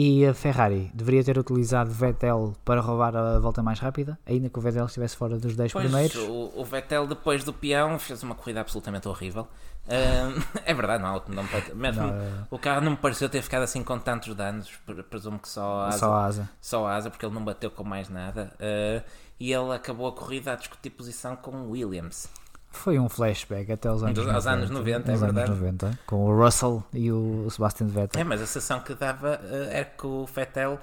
e 0.00 0.24
a 0.24 0.32
Ferrari 0.32 0.90
deveria 0.94 1.24
ter 1.24 1.36
utilizado 1.36 1.90
Vettel 1.90 2.54
para 2.64 2.80
roubar 2.80 3.16
a 3.16 3.38
volta 3.40 3.62
mais 3.64 3.80
rápida, 3.80 4.16
ainda 4.24 4.48
que 4.48 4.56
o 4.56 4.62
Vettel 4.62 4.86
estivesse 4.86 5.16
fora 5.16 5.36
dos 5.38 5.56
10 5.56 5.72
Pois, 5.72 5.84
primeiros. 5.86 6.14
o, 6.16 6.52
o 6.54 6.64
Vettel 6.64 7.04
depois 7.08 7.42
do 7.42 7.52
peão 7.52 7.98
fez 7.98 8.22
uma 8.22 8.36
corrida 8.36 8.60
absolutamente 8.60 9.08
horrível. 9.08 9.48
Uh, 9.86 10.40
é 10.64 10.72
verdade, 10.72 11.02
não, 11.02 11.20
não, 11.28 11.42
mesmo 11.74 12.02
Não, 12.02 12.10
é- 12.14 12.44
o 12.50 12.58
carro 12.58 12.80
não 12.82 12.92
me 12.92 12.96
pareceu 12.96 13.28
ter 13.28 13.42
ficado 13.42 13.62
assim 13.62 13.82
com 13.82 13.98
tantos 13.98 14.32
danos, 14.36 14.70
pre- 14.86 15.02
presumo 15.02 15.38
que 15.38 15.48
só 15.48 15.80
a 15.80 15.88
asa 15.88 15.98
Só 15.98 16.12
a 16.14 16.24
asa. 16.26 16.50
só 16.60 16.86
a 16.86 16.94
asa, 16.94 17.10
porque 17.10 17.26
ele 17.26 17.34
não 17.34 17.44
bateu 17.44 17.68
com 17.70 17.82
mais 17.82 18.08
nada. 18.08 18.52
eh, 18.60 19.02
e 19.40 19.52
ele 19.52 19.72
acabou 19.72 20.06
a 20.06 20.12
corrida 20.12 20.52
a 20.52 20.56
discutir 20.56 20.90
posição 20.90 21.34
com 21.34 21.50
o 21.62 21.70
Williams. 21.70 22.28
Foi 22.70 22.98
um 22.98 23.08
flashback 23.08 23.72
até 23.72 23.88
aos 23.88 24.02
anos 24.02 24.14
Dos- 24.14 24.26
90. 24.26 24.36
aos 24.36 24.46
anos 24.46 24.70
90, 24.70 25.10
é 25.10 25.14
aos 25.14 25.22
anos 25.22 25.34
verdade. 25.34 25.58
90, 25.60 25.98
com 26.06 26.16
o 26.26 26.36
Russell 26.44 26.82
e 26.92 27.10
o 27.10 27.48
Sebastian 27.50 27.86
Vettel. 27.88 28.20
É, 28.20 28.24
mas 28.24 28.40
a 28.42 28.46
sensação 28.46 28.80
que 28.80 28.94
dava 28.94 29.40
eh, 29.42 29.68
era 29.72 29.84
que 29.86 30.06
o 30.06 30.26
Fettel 30.26 30.78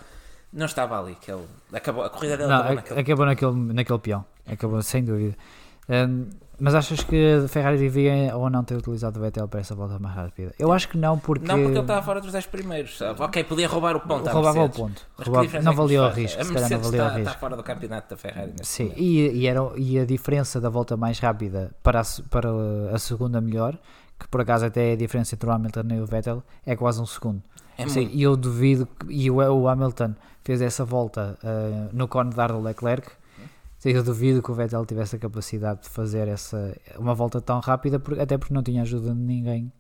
não 0.52 0.66
estava 0.66 1.00
ali, 1.00 1.16
que 1.16 1.32
ele 1.32 1.46
acabou, 1.74 2.04
a 2.04 2.10
corrida 2.10 2.38
dele 2.38 2.50
Não, 2.50 2.56
acabou 2.56 2.72
a- 2.72 2.76
naquele... 2.76 3.00
acabou 3.00 3.26
naquele, 3.26 3.74
naquele 3.74 4.00
peão. 4.00 4.26
Acabou, 4.48 4.82
sem 4.82 5.04
dúvida. 5.04 5.36
Hum, 5.88 6.28
mas 6.60 6.74
achas 6.76 7.04
que 7.04 7.44
a 7.44 7.48
Ferrari 7.48 7.78
devia 7.78 8.36
ou 8.36 8.50
não 8.50 8.64
ter 8.64 8.76
utilizado 8.76 9.20
o 9.20 9.22
Vettel 9.22 9.48
para 9.48 9.60
essa 9.60 9.76
volta 9.76 9.98
mais 10.00 10.16
rápida? 10.16 10.54
Eu 10.58 10.72
acho 10.72 10.88
que 10.90 10.98
não, 10.98 11.18
porque. 11.20 11.46
Não, 11.48 11.56
porque 11.56 11.72
ele 11.72 11.80
estava 11.80 12.02
fora 12.02 12.22
dos 12.22 12.32
10 12.32 12.46
primeiros. 12.48 12.98
sabe? 12.98 13.22
Ok, 13.22 13.44
podia 13.44 13.68
roubar 13.68 13.96
o 13.96 14.00
ponto 14.00 14.30
roubava 14.30 14.64
o 14.64 14.70
ponto. 14.70 15.02
Roubava- 15.18 15.60
não 15.62 15.74
valia 15.74 16.04
o 16.04 16.10
risco. 16.10 16.40
A 16.42 16.44
Se 16.44 16.52
não 16.54 16.62
valia 16.62 16.78
o 16.78 16.82
está, 16.82 17.08
está 17.08 17.18
risco. 17.18 17.40
fora 17.40 17.56
do 17.58 17.64
campeonato 17.64 18.10
da 18.10 18.18
Ferrari. 18.18 18.54
Sim, 18.64 18.92
e, 18.96 19.28
e, 19.30 19.48
era, 19.48 19.60
e 19.76 20.00
a 20.00 20.06
diferença 20.06 20.60
da 20.62 20.70
volta 20.70 20.96
mais 20.98 21.20
rápida 21.20 21.72
para 21.84 22.02
a, 22.02 22.04
para 22.30 22.50
a 22.94 22.98
segunda 23.00 23.40
melhor, 23.42 23.78
que 24.20 24.28
por 24.28 24.42
acaso 24.42 24.66
até 24.66 24.90
é 24.92 24.94
a 24.94 24.98
diferença 24.98 25.36
entre 25.36 25.50
o 25.50 25.52
Hamilton 25.52 25.84
e 25.92 26.00
o 26.02 26.06
Vettel, 26.06 26.44
é 26.66 26.76
quase 26.76 27.02
um 27.02 27.06
segundo. 27.06 27.42
É 27.78 27.88
Sim, 27.90 28.10
e 28.14 28.24
eu 28.24 28.38
duvido, 28.38 28.86
que- 28.88 29.12
e 29.14 29.30
o, 29.30 29.36
o 29.36 29.68
Hamilton 29.68 30.14
fez 30.44 30.62
essa 30.62 30.86
volta 30.86 31.38
eh, 31.44 31.90
no 31.92 32.08
cone 32.08 32.30
de 32.34 32.40
ar 32.40 32.52
do 32.54 32.62
Leclerc. 32.62 33.10
Eu 33.86 34.02
duvido 34.02 34.42
que 34.42 34.52
o 34.52 34.56
Vettel 34.56 34.84
tivesse 34.84 35.16
a 35.16 35.20
capacidade 35.20 35.84
de 35.84 35.90
fazer 35.90 36.28
essa, 36.28 36.76
uma 36.98 37.14
volta 37.14 37.40
tão 37.40 37.60
rápida, 37.60 38.02
até 38.20 38.36
porque 38.36 38.52
não 38.52 38.64
tinha 38.64 38.82
ajuda 38.82 39.14
de 39.14 39.20
ninguém 39.20 39.72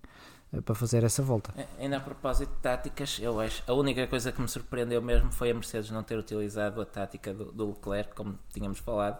eh, 0.53 0.61
para 0.61 0.75
fazer 0.75 1.03
essa 1.03 1.23
volta. 1.23 1.51
Ainda 1.79 1.97
a 1.97 1.99
propósito 1.99 2.53
de 2.53 2.61
táticas, 2.61 3.17
eu 3.19 3.39
acho 3.39 3.63
a 3.65 3.73
única 3.73 4.05
coisa 4.05 4.31
que 4.31 4.39
me 4.39 4.47
surpreendeu 4.47 5.01
mesmo 5.01 5.31
foi 5.31 5.49
a 5.49 5.55
Mercedes 5.55 5.89
não 5.89 6.03
ter 6.03 6.19
utilizado 6.19 6.79
a 6.79 6.85
tática 6.85 7.33
do, 7.33 7.51
do 7.51 7.69
Leclerc, 7.69 8.13
como 8.13 8.37
tínhamos 8.53 8.77
falado, 8.77 9.17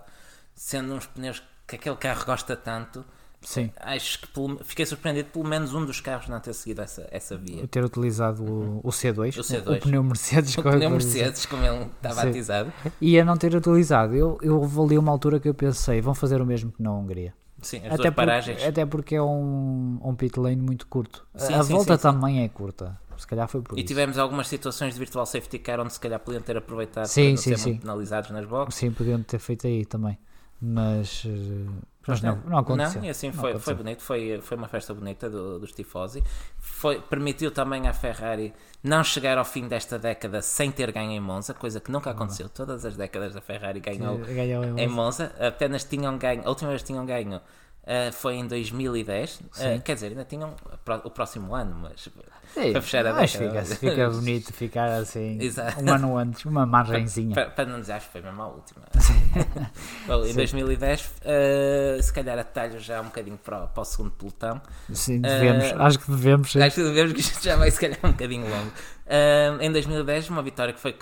sendo 0.53 0.93
uns 0.93 1.07
pneus 1.07 1.41
que 1.65 1.77
aquele 1.77 1.95
carro 1.95 2.23
gosta 2.23 2.55
tanto. 2.55 3.03
Sim, 3.41 3.69
Acho 3.79 4.19
que 4.21 4.27
pelo- 4.27 4.57
fiquei 4.63 4.85
surpreendido 4.85 5.29
pelo 5.29 5.45
menos 5.45 5.73
um 5.73 5.85
dos 5.85 5.99
carros 6.01 6.27
não 6.27 6.39
ter 6.39 6.53
seguido 6.53 6.81
essa, 6.81 7.07
essa 7.11 7.37
via. 7.37 7.67
ter 7.67 7.83
utilizado 7.83 8.43
o, 8.43 8.79
o 8.83 8.89
C2, 8.89 9.37
O 9.37 9.41
C2. 9.41 9.77
o 9.77 9.79
pneu 9.81 10.03
Mercedes, 10.03 10.57
O 10.57 10.63
como 10.63 10.73
pneu. 10.75 10.89
Mercedes, 10.89 11.45
como 11.45 11.63
ele 11.63 11.83
está 11.85 12.09
Sim. 12.11 12.15
batizado. 12.25 12.73
e 12.99 13.19
a 13.19 13.23
não 13.25 13.37
ter 13.37 13.53
utilizado. 13.55 14.15
Eu, 14.15 14.37
eu 14.41 14.63
ali 14.83 14.97
uma 14.97 15.11
altura 15.11 15.39
que 15.39 15.47
eu 15.47 15.53
pensei, 15.53 16.01
vão 16.01 16.15
fazer 16.15 16.41
o 16.41 16.45
mesmo 16.45 16.71
que 16.71 16.81
na 16.81 16.91
Hungria. 16.91 17.33
Sim, 17.61 17.81
as 17.85 17.99
Até 17.99 18.11
paragens. 18.11 18.63
até 18.63 18.85
porque 18.85 19.15
é 19.15 19.21
um, 19.21 19.99
um 20.03 20.13
pit 20.15 20.39
lane 20.39 20.61
muito 20.61 20.85
curto. 20.87 21.25
Sim, 21.35 21.53
a 21.53 21.63
sim, 21.63 21.73
volta 21.73 21.95
sim, 21.97 22.01
também 22.03 22.43
é 22.43 22.49
curta. 22.49 22.99
Se 23.17 23.25
calhar 23.25 23.47
foi 23.47 23.61
por 23.61 23.77
E 23.77 23.81
isso. 23.81 23.87
tivemos 23.87 24.17
algumas 24.17 24.47
situações 24.47 24.93
de 24.93 24.99
virtual 24.99 25.25
safety 25.25 25.57
car 25.59 25.79
onde 25.79 25.93
se 25.93 25.99
calhar 25.99 26.19
podiam 26.19 26.41
ter 26.43 26.57
aproveitado 26.57 27.05
Sim, 27.07 27.21
para 27.21 27.29
não 27.31 27.37
sim, 27.37 27.49
ser 27.51 27.57
sim. 27.57 27.75
penalizados 27.77 28.29
nas 28.31 28.45
boxes. 28.45 28.75
Sim, 28.79 28.91
podiam 28.91 29.21
ter 29.23 29.39
feito 29.39 29.65
aí 29.67 29.85
também. 29.85 30.17
Mas, 30.61 31.23
eh, 31.25 31.69
mas 32.07 32.21
não, 32.21 32.35
não 32.45 32.57
aconteceu. 32.59 33.01
Não, 33.01 33.07
e 33.07 33.09
assim 33.09 33.27
Não 33.27 33.33
foi, 33.33 33.49
aconteceu. 33.51 33.75
foi 33.75 33.83
bonito, 33.83 34.01
foi, 34.01 34.39
foi 34.41 34.57
uma 34.57 34.67
festa 34.67 34.93
bonita 34.93 35.29
do, 35.29 35.59
dos 35.59 35.71
tifosi. 35.71 36.23
Foi, 36.59 37.01
permitiu 37.01 37.51
também 37.51 37.87
à 37.87 37.93
Ferrari 37.93 38.53
não 38.83 39.03
chegar 39.03 39.37
ao 39.37 39.45
fim 39.45 39.67
desta 39.67 39.97
década 39.97 40.41
sem 40.41 40.71
ter 40.71 40.91
ganho 40.91 41.11
em 41.11 41.19
Monza, 41.19 41.53
coisa 41.53 41.79
que 41.79 41.91
nunca 41.91 42.11
aconteceu. 42.11 42.47
Todas 42.49 42.85
as 42.85 42.95
décadas 42.95 43.33
da 43.33 43.41
Ferrari 43.41 43.79
ganhou 43.79 44.17
Ganhou 44.19 44.63
em 44.63 44.79
em 44.81 44.87
Monza. 44.87 45.25
Monza, 45.25 45.47
apenas 45.47 45.83
tinham 45.83 46.17
ganho, 46.17 46.43
a 46.45 46.49
última 46.49 46.69
vez 46.69 46.83
tinham 46.83 47.05
ganho 47.05 47.41
ah, 47.87 48.11
foi 48.11 48.35
em 48.35 48.47
2010, 48.47 49.39
Ah, 49.59 49.79
quer 49.83 49.93
dizer, 49.95 50.07
ainda 50.07 50.25
tinham 50.25 50.53
o 51.03 51.09
próximo 51.09 51.53
ano, 51.55 51.75
mas 51.81 52.07
Sim, 52.53 52.71
para 52.71 52.81
fechar 52.81 53.05
a 53.05 53.13
mas 53.13 53.33
década. 53.33 53.65
fica, 53.65 53.75
fica 53.79 54.09
bonito 54.11 54.53
ficar 54.53 54.89
assim 55.01 55.37
Exato. 55.41 55.83
um 55.83 55.91
ano 55.91 56.17
antes, 56.17 56.45
uma 56.45 56.65
margenzinha. 56.65 57.33
Para, 57.33 57.49
para 57.49 57.65
não 57.65 57.79
dizer, 57.81 57.93
acho 57.93 58.05
que 58.07 58.11
foi 58.13 58.21
mesmo 58.21 58.41
a 58.41 58.47
última. 58.47 58.85
Bom, 60.07 60.25
em 60.25 60.33
2010, 60.33 61.13
ah, 61.25 62.01
se 62.01 62.13
calhar 62.13 62.37
atalho 62.39 62.79
já 62.79 63.01
um 63.01 63.05
bocadinho 63.05 63.37
para, 63.37 63.65
o- 63.65 63.67
para 63.67 63.81
o 63.81 63.85
segundo 63.85 64.11
pelotão. 64.11 64.61
Sim, 64.93 65.21
devemos, 65.21 65.65
Eh, 65.65 65.75
acho 65.77 65.99
que 65.99 66.11
devemos. 66.11 66.51
sim. 66.51 66.61
Acho 66.61 66.75
que 66.75 66.83
devemos 66.83 67.13
que 67.13 67.19
isto 67.19 67.43
já 67.43 67.55
vai 67.55 67.69
se 67.71 67.79
calhar 67.79 67.99
um 68.03 68.11
bocadinho 68.11 68.47
longo. 68.49 68.71
Em 69.61 69.71
2010, 69.71 70.29
uma 70.29 70.41
vitória 70.41 70.73
que 70.73 70.79
foi 70.79 70.95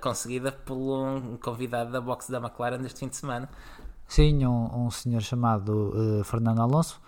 conseguida 0.00 0.52
por 0.52 0.74
um 0.76 1.36
convidado 1.36 1.90
da 1.92 2.00
boxe 2.00 2.30
da 2.30 2.38
McLaren 2.38 2.78
deste 2.78 2.98
fim 3.00 3.08
de 3.08 3.16
semana. 3.16 3.48
Sim, 4.10 4.44
um, 4.44 4.86
um 4.86 4.90
senhor 4.90 5.22
chamado 5.22 5.92
eh, 6.20 6.24
Fernando 6.24 6.60
Alonso, 6.60 7.00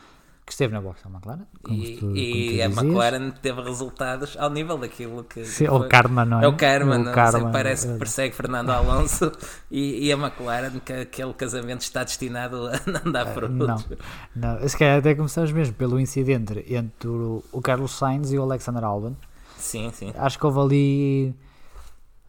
que 0.47 0.53
esteve 0.53 0.73
na 0.73 0.81
boxe 0.81 1.03
da 1.03 1.11
McLaren. 1.11 1.43
Como 1.63 1.83
E, 1.83 1.97
tu, 1.97 2.17
e 2.17 2.63
a 2.63 2.69
dizias. 2.69 2.79
McLaren 2.79 3.31
teve 3.43 3.61
resultados 3.63 4.37
ao 4.39 4.51
nível 4.51 4.79
daquilo 4.79 5.25
que. 5.25 5.45
Sim, 5.45 5.65
que 5.65 5.71
o 5.71 5.79
foi. 5.81 5.89
karma, 5.89 6.25
não 6.25 6.41
é? 6.41 6.45
É 6.45 6.49
o 6.49 6.57
karma, 6.57 6.95
O 6.95 6.99
não, 6.99 7.13
karma, 7.13 7.41
sei, 7.41 7.51
parece 7.51 7.87
que 7.89 7.93
eh, 7.95 7.99
persegue 7.99 8.35
Fernando 8.37 8.71
Alonso 8.71 9.33
e, 9.71 10.07
e 10.07 10.13
a 10.13 10.17
McLaren 10.17 10.79
que 10.85 10.93
aquele 10.93 11.35
casamento 11.35 11.81
está 11.81 12.05
destinado 12.05 12.69
a 12.69 12.81
não 13.05 13.11
dar 13.13 13.27
frutos. 13.27 13.57
Não, 13.59 13.85
não. 14.37 14.69
Se 14.69 14.77
calhar 14.79 14.99
até 14.99 15.13
começamos 15.15 15.51
mesmo 15.51 15.75
pelo 15.75 15.99
incidente 15.99 16.65
entre 16.73 17.09
o, 17.09 17.43
o 17.51 17.61
Carlos 17.61 17.93
Sainz 17.99 18.33
e 18.33 18.39
o 18.39 18.43
Alexander 18.43 18.85
Albon. 18.85 19.15
Sim, 19.57 19.91
sim. 19.93 20.13
Acho 20.17 20.39
que 20.39 20.47
houve 20.47 20.59
ali 20.61 21.35
o- 21.35 21.52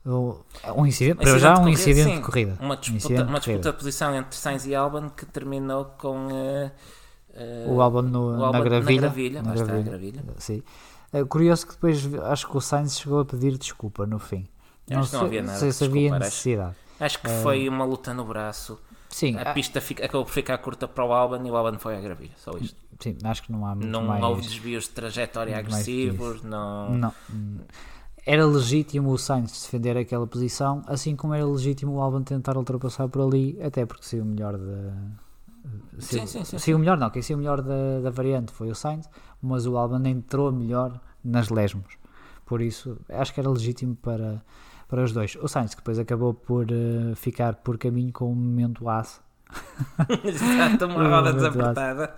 um 0.05 0.85
incidente, 0.85 1.17
para 1.17 1.37
já 1.39 1.57
um 1.59 1.67
incidente 1.69 2.09
sim. 2.09 2.15
de 2.17 2.21
corrida. 2.21 2.57
Uma 2.59 2.75
Um 2.75 2.77
disputa, 2.79 2.97
incidente 2.97 3.29
uma 3.29 3.39
disputa 3.39 3.71
de 3.71 3.77
posição 3.77 4.15
entre 4.15 4.35
Sainz 4.37 4.65
e 4.65 4.75
Albon 4.75 5.09
que 5.09 5.25
terminou 5.25 5.85
com 5.97 6.27
eh, 6.31 6.71
eh, 7.33 7.65
O 7.69 7.81
Albon 7.81 8.01
no- 8.03 8.27
o 8.33 8.37
na 8.37 8.47
Albon 8.47 8.61
gravilha. 8.63 9.01
Na 9.01 9.07
gravilha, 9.07 9.41
Na 9.41 9.49
lá 9.49 9.55
está, 9.55 9.63
a 9.63 9.67
gravilha. 9.81 10.11
gravilha. 10.21 10.23
Sim. 10.39 10.63
É 11.13 11.23
curioso 11.23 11.67
que 11.67 11.73
depois 11.73 12.13
acho 12.23 12.49
que 12.49 12.57
o 12.57 12.61
Sainz 12.61 12.97
chegou 12.99 13.19
a 13.21 13.25
pedir 13.25 13.57
desculpa 13.57 14.05
no 14.05 14.19
fim. 14.19 14.45
Acho 14.45 14.85
que 14.87 14.93
não 14.95 15.03
sei, 15.05 15.19
havia 15.21 15.41
nada 15.43 15.57
sei 15.59 15.71
se 15.71 15.83
havia 15.85 15.93
desculpar, 16.01 16.17
acho. 16.21 16.25
necessidade. 16.31 16.75
Acho 16.99 17.19
que 17.21 17.27
Eh, 17.27 17.41
foi 17.41 17.69
uma 17.69 17.85
luta 17.85 18.13
no 18.13 18.25
braço. 18.25 18.79
Sim, 19.09 19.37
A 19.37 19.41
ah, 19.51 19.53
pista 19.53 19.79
fica- 19.79 20.03
acabou 20.03 20.25
por 20.25 20.31
ficar 20.33 20.57
curta 20.57 20.87
para 20.87 21.05
o 21.05 21.13
Albon 21.13 21.45
e 21.45 21.51
o 21.51 21.55
Albon 21.55 21.77
foi 21.77 21.95
à 21.95 22.01
gravilha. 22.01 22.31
Só 22.35 22.51
isto. 22.57 22.75
sim, 22.99 23.15
acho 23.23 23.43
que 23.43 23.51
não 23.51 23.65
há 23.65 23.75
muito 23.75 23.87
Não 23.87 24.03
mais. 24.05 24.23
houve 24.23 24.41
desvios 24.41 24.85
de 24.85 24.89
trajetória 24.89 25.55
agressivos. 25.57 26.41
Não... 26.41 26.89
Não. 26.89 27.13
Era 28.25 28.45
legítimo 28.45 29.11
o 29.11 29.17
Sainz 29.17 29.51
defender 29.63 29.97
aquela 29.97 30.25
posição, 30.25 30.81
assim 30.87 31.15
como 31.15 31.33
era 31.33 31.45
legítimo 31.45 31.93
o 31.93 32.01
Albon 32.01 32.23
tentar 32.23 32.57
ultrapassar 32.57 33.09
por 33.09 33.21
ali, 33.21 33.57
até 33.61 33.85
porque 33.85 34.05
saiu 34.05 34.23
o 34.23 34.25
melhor 34.25 34.57
da. 34.57 34.93
Sim, 35.99 36.25
sim, 36.25 36.43
sim, 36.43 36.57
Saiu 36.57 36.77
o 36.77 36.79
melhor, 36.79 36.97
não, 36.97 37.09
quem 37.09 37.21
saiu 37.21 37.37
o 37.37 37.39
melhor 37.39 37.61
da, 37.61 37.99
da 38.01 38.09
variante 38.09 38.51
foi 38.51 38.69
o 38.69 38.75
Sainz, 38.75 39.09
mas 39.41 39.65
o 39.65 39.77
Albon 39.77 40.05
entrou 40.05 40.51
melhor 40.51 40.99
nas 41.23 41.49
lesmos. 41.49 41.97
Por 42.45 42.61
isso, 42.61 42.97
acho 43.09 43.33
que 43.33 43.39
era 43.39 43.49
legítimo 43.49 43.95
para, 43.95 44.41
para 44.87 45.03
os 45.03 45.11
dois. 45.11 45.35
O 45.41 45.47
Sainz 45.47 45.71
que 45.73 45.81
depois 45.81 45.99
acabou 45.99 46.33
por 46.33 46.65
uh, 46.71 47.15
ficar 47.15 47.55
por 47.55 47.77
caminho 47.77 48.11
com 48.13 48.31
um 48.31 48.35
momento 48.35 48.87
aço. 48.87 49.21
Exato, 50.23 50.85
uma 50.85 51.07
roda 51.09 51.33
desapertada. 51.33 52.15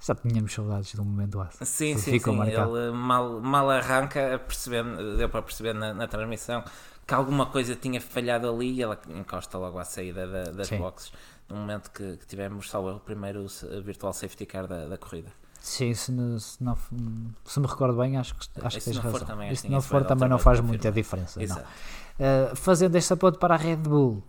Já 0.00 0.14
tínhamos 0.14 0.52
saudades 0.52 0.92
de 0.92 1.00
um 1.00 1.04
momento 1.04 1.40
aço. 1.40 1.58
Sim, 1.64 1.96
sim, 1.98 2.18
sim. 2.18 2.32
Marcado. 2.32 2.76
Ele 2.76 2.92
mal, 2.92 3.40
mal 3.40 3.70
arranca, 3.70 4.38
percebendo, 4.46 5.16
deu 5.16 5.28
para 5.28 5.42
perceber 5.42 5.74
na, 5.74 5.92
na, 5.92 6.08
transmissão 6.08 6.64
que 7.06 7.12
alguma 7.12 7.46
coisa 7.46 7.76
tinha 7.76 8.00
falhado 8.00 8.48
ali 8.48 8.72
e 8.72 8.82
ela 8.82 8.98
encosta 9.08 9.58
logo 9.58 9.78
à 9.78 9.84
saída 9.84 10.26
da, 10.26 10.44
das 10.52 10.68
sim. 10.68 10.78
boxes. 10.78 11.12
No 11.48 11.56
momento 11.56 11.90
que, 11.90 12.16
que 12.16 12.26
tivemos, 12.26 12.70
salvo 12.70 12.96
o 12.96 13.00
primeiro 13.00 13.44
virtual 13.84 14.12
safety 14.12 14.46
car 14.46 14.66
da, 14.66 14.86
da 14.86 14.96
corrida. 14.96 15.30
Sim, 15.60 15.92
se, 15.92 16.12
se, 16.40 16.64
não, 16.64 16.76
se 17.44 17.60
me 17.60 17.66
recordo 17.66 17.98
bem, 17.98 18.16
acho 18.16 18.34
que, 18.34 18.48
acho 18.62 18.78
que 18.78 18.84
tens 18.84 18.96
razão. 18.96 19.26
Também, 19.26 19.54
se 19.54 19.68
não 19.68 19.82
for, 19.82 20.04
também 20.04 20.28
não 20.28 20.38
faz 20.38 20.60
muita 20.60 20.90
diferença. 20.90 21.38
Não. 21.38 21.56
Uh, 21.58 22.56
fazendo 22.56 22.96
este 22.96 23.12
aponto 23.12 23.38
para 23.38 23.54
a 23.54 23.58
Red 23.58 23.76
Bull, 23.76 24.22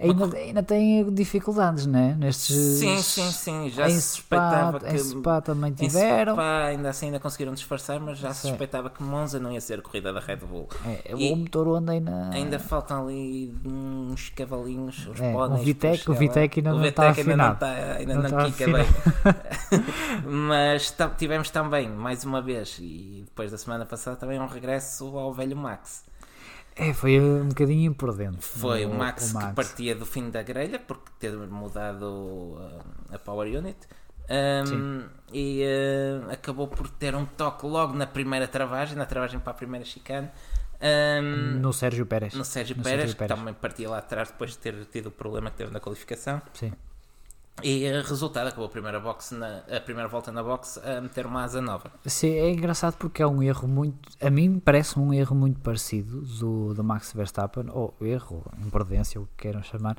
ainda, 0.00 0.36
ainda 0.36 0.62
tem 0.62 1.12
dificuldades, 1.12 1.86
né? 1.86 2.16
Nestes, 2.18 2.56
sim, 2.56 2.96
sim, 2.98 3.30
sim. 3.30 3.70
Já 3.70 3.88
em 3.88 3.92
se 3.92 4.02
suspeitava 4.02 4.78
Spa, 4.78 4.88
que. 4.88 4.96
Em 4.96 4.98
Spa 4.98 5.40
também 5.40 5.72
tiveram. 5.72 6.32
Em 6.32 6.36
Spa 6.36 6.64
ainda 6.64 6.90
assim 6.90 7.06
ainda 7.06 7.20
conseguiram 7.20 7.52
disfarçar, 7.52 8.00
mas 8.00 8.18
já 8.18 8.32
se 8.32 8.48
suspeitava 8.48 8.90
que 8.90 9.02
Monza 9.02 9.38
não 9.38 9.52
ia 9.52 9.60
ser 9.60 9.78
a 9.78 9.82
corrida 9.82 10.12
da 10.12 10.20
Red 10.20 10.36
Bull. 10.36 10.68
É, 10.86 11.14
e 11.16 11.32
o 11.32 11.36
motor 11.36 11.68
onde 11.68 11.92
ainda. 11.92 12.30
Ainda 12.32 12.58
faltam 12.58 13.06
ali 13.06 13.54
uns 13.64 14.30
cavalinhos, 14.30 15.06
os 15.06 15.20
é, 15.20 15.32
póneis. 15.32 15.60
O 15.60 15.64
Vitec, 15.64 16.10
o 16.10 16.14
Vitec 16.14 16.58
ainda, 16.58 16.74
o 16.74 16.78
não 16.78 16.84
está 16.84 17.10
Vitec 17.10 17.30
ainda 17.30 17.44
não 17.44 17.52
está 17.52 17.72
ainda 17.96 18.14
não, 18.14 18.30
não 18.30 18.50
quica 18.50 18.66
bem. 18.66 18.86
mas 20.24 20.94
tivemos 21.18 21.50
também, 21.50 21.88
mais 21.88 22.24
uma 22.24 22.40
vez, 22.40 22.78
e 22.80 23.22
depois 23.24 23.50
da 23.50 23.58
semana 23.58 23.84
passada, 23.84 24.16
também 24.16 24.40
um 24.40 24.46
regresso 24.46 25.16
ao 25.16 25.32
velho 25.32 25.56
Max. 25.56 26.09
É, 26.76 26.92
foi 26.94 27.20
um 27.20 27.48
bocadinho 27.48 27.90
imprudente. 27.90 28.38
Foi 28.40 28.84
o, 28.86 28.90
o, 28.90 28.94
Max, 28.94 29.30
o 29.30 29.34
Max, 29.34 29.46
que 29.48 29.54
partia 29.54 29.94
do 29.94 30.06
fim 30.06 30.30
da 30.30 30.42
grelha, 30.42 30.78
porque 30.78 31.10
teve 31.18 31.36
mudado 31.46 32.04
uh, 32.04 32.82
a 33.12 33.18
Power 33.18 33.48
Unit. 33.54 33.78
Um, 34.30 35.08
e 35.32 35.64
uh, 35.64 36.30
acabou 36.30 36.68
por 36.68 36.88
ter 36.88 37.16
um 37.16 37.26
toque 37.26 37.66
logo 37.66 37.94
na 37.94 38.06
primeira 38.06 38.46
travagem, 38.46 38.96
na 38.96 39.04
travagem 39.04 39.40
para 39.40 39.50
a 39.50 39.54
primeira 39.54 39.84
chicane. 39.84 40.30
Um, 40.80 41.58
no 41.60 41.72
Sérgio 41.72 42.06
Pérez. 42.06 42.32
No 42.34 42.44
Sérgio, 42.44 42.76
no 42.76 42.82
Pérez, 42.82 43.00
Sérgio 43.00 43.16
Pérez, 43.16 43.32
que 43.32 43.38
também 43.38 43.54
partia 43.54 43.90
lá 43.90 43.98
atrás 43.98 44.30
depois 44.30 44.52
de 44.52 44.58
ter 44.58 44.86
tido 44.86 45.06
o 45.06 45.10
problema 45.10 45.50
que 45.50 45.56
teve 45.56 45.72
na 45.72 45.80
qualificação. 45.80 46.40
Sim. 46.54 46.72
E 47.62 47.90
uh, 47.90 48.02
resultado, 48.02 48.46
acabou 48.46 48.66
a 48.66 48.68
primeira, 48.68 48.98
box 48.98 49.32
na, 49.32 49.58
a 49.70 49.80
primeira 49.80 50.08
volta 50.08 50.32
na 50.32 50.42
box 50.42 50.80
a 50.82 51.00
meter 51.00 51.26
uma 51.26 51.44
asa 51.44 51.60
nova. 51.60 51.90
Sim, 52.06 52.30
é 52.30 52.50
engraçado 52.50 52.96
porque 52.96 53.22
é 53.22 53.26
um 53.26 53.42
erro 53.42 53.68
muito. 53.68 53.96
A 54.20 54.30
mim 54.30 54.58
parece 54.58 54.98
um 54.98 55.12
erro 55.12 55.36
muito 55.36 55.60
parecido 55.60 56.22
do, 56.22 56.74
do 56.74 56.84
Max 56.84 57.12
Verstappen, 57.12 57.66
ou 57.70 57.94
erro, 58.00 58.44
imprudência, 58.64 59.20
o 59.20 59.26
que 59.26 59.42
queiram 59.42 59.62
chamar, 59.62 59.96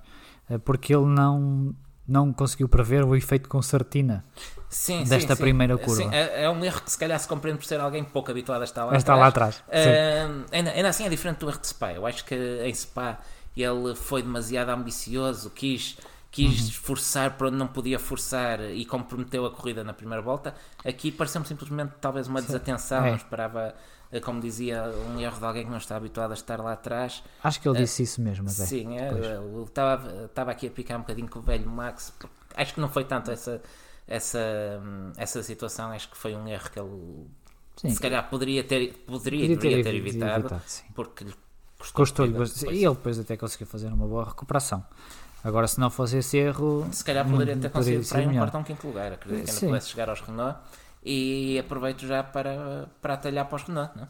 eh, 0.50 0.58
porque 0.58 0.94
ele 0.94 1.06
não, 1.06 1.76
não 2.08 2.34
conseguiu 2.34 2.68
prever 2.68 3.04
o 3.04 3.16
efeito 3.16 3.48
concertina 3.48 4.24
sim, 4.68 5.04
desta 5.04 5.36
sim, 5.36 5.42
primeira 5.42 5.78
curva. 5.78 6.04
Sim, 6.04 6.10
é, 6.12 6.44
é, 6.44 6.50
um 6.50 6.64
erro 6.64 6.82
que 6.82 6.92
se 6.92 6.98
calhar 6.98 7.20
se 7.20 7.28
compreende 7.28 7.60
por 7.60 7.66
ser 7.66 7.80
alguém 7.80 8.04
pouco 8.04 8.32
habituado 8.32 8.62
a 8.62 8.66
estar 8.66 8.86
lá 8.86 8.94
a 8.94 8.98
estar 8.98 9.14
atrás. 9.14 9.62
lá 9.70 9.78
atrás. 9.78 10.30
Uh, 10.32 10.46
ainda, 10.52 10.72
ainda 10.72 10.90
assim 10.90 11.06
é 11.06 11.10
diferente 11.10 11.38
do 11.38 11.50
erro 11.50 11.60
de 11.60 11.68
Spa. 11.68 11.94
Eu 11.94 12.08
acho 12.08 12.26
que 12.26 12.36
em 12.36 12.74
Spa 12.74 13.20
ele 13.56 13.96
foi 13.96 14.24
demasiado 14.24 14.70
ambicioso, 14.70 15.50
quis 15.50 15.98
quis 16.32 16.66
uhum. 16.66 16.72
forçar 16.72 17.38
para 17.38 17.48
onde 17.48 17.58
não 17.58 17.68
podia 17.68 18.00
forçar 18.00 18.62
e 18.62 18.86
comprometeu 18.86 19.46
a 19.46 19.52
corrida 19.52 19.84
na 19.84 19.94
primeira 19.94 20.22
volta. 20.22 20.56
Aqui 20.84 21.12
pareceu-me 21.12 21.46
simplesmente 21.46 21.94
talvez 22.00 22.28
uma 22.28 22.42
desatenção, 22.42 23.06
é. 23.06 23.10
não 23.10 23.18
esperava, 23.18 23.76
eh, 24.10 24.20
como 24.22 24.40
dizia, 24.40 24.84
um 25.10 25.20
erro 25.20 25.38
de 25.38 25.46
alguém 25.46 25.66
que 25.66 25.70
não 25.70 25.78
está 25.78 25.98
habituado 25.98 26.32
a 26.32 26.34
estar 26.34 26.62
lá 26.62 26.72
atrás. 26.72 27.22
Acho 27.44 27.60
que 27.60 27.68
ele 27.68 27.78
uh, 27.78 27.82
disse 27.82 28.04
isso 28.04 28.22
mesmo, 28.22 28.46
mas 28.46 28.62
é. 28.62 28.66
Sim, 28.66 28.98
é, 28.98 29.12
eu 29.12 29.66
estava, 29.68 30.26
estava 30.26 30.52
aqui 30.52 30.68
a 30.68 30.72
picar 30.72 30.98
um 30.98 31.02
bocadinho 31.02 31.28
com 31.28 31.40
o 31.40 31.42
velho 31.42 31.70
Max, 31.70 32.14
acho 32.56 32.74
que 32.74 32.80
não 32.80 32.88
foi 32.88 33.04
tanto 33.04 33.30
essa, 33.30 33.62
essa, 34.08 34.40
essa 35.18 35.44
situação, 35.44 35.92
acho 35.92 36.10
que 36.10 36.18
foi 36.18 36.34
um 36.34 36.48
erro 36.48 36.70
que 36.72 36.80
ele 36.80 37.28
sim. 37.76 37.90
se 37.90 38.00
calhar 38.00 38.30
poderia 38.30 38.64
ter, 38.64 38.94
poderia, 39.06 39.50
poderia 39.50 39.58
ter, 39.58 39.84
ter, 39.84 39.96
evitado, 39.96 40.46
evitado 40.46 40.62
porque 40.96 41.26
lhe 41.26 41.34
custou-lhe. 41.92 42.34
Custou 42.34 42.72
e 42.72 42.86
ele 42.86 42.96
depois 42.96 43.20
até 43.20 43.36
conseguiu 43.36 43.68
fazer 43.68 43.88
uma 43.88 44.08
boa 44.08 44.24
recuperação. 44.24 44.86
Agora, 45.44 45.68
se 45.68 45.80
não 45.80 45.90
fosse 45.90 46.18
esse 46.18 46.38
erro. 46.38 46.88
Se 46.92 47.04
calhar 47.04 47.28
poderia 47.28 47.58
ter 47.58 47.70
conseguido 47.70 48.08
para 48.08 48.22
um 48.22 48.34
quarto 48.34 48.58
um 48.58 48.64
quinto 48.64 48.88
lugar. 48.88 49.12
Acredito 49.14 49.46
que 49.46 49.52
ainda 49.52 49.68
pudesse 49.68 49.90
chegar 49.90 50.10
aos 50.10 50.22
Renault. 50.22 50.58
E 51.04 51.58
aproveito 51.60 52.06
já 52.06 52.24
para, 52.24 52.88
para 53.02 53.16
atalhar 53.16 53.46
para 53.48 53.56
os 53.56 53.64
Renault. 53.64 53.98
Não? 53.98 54.08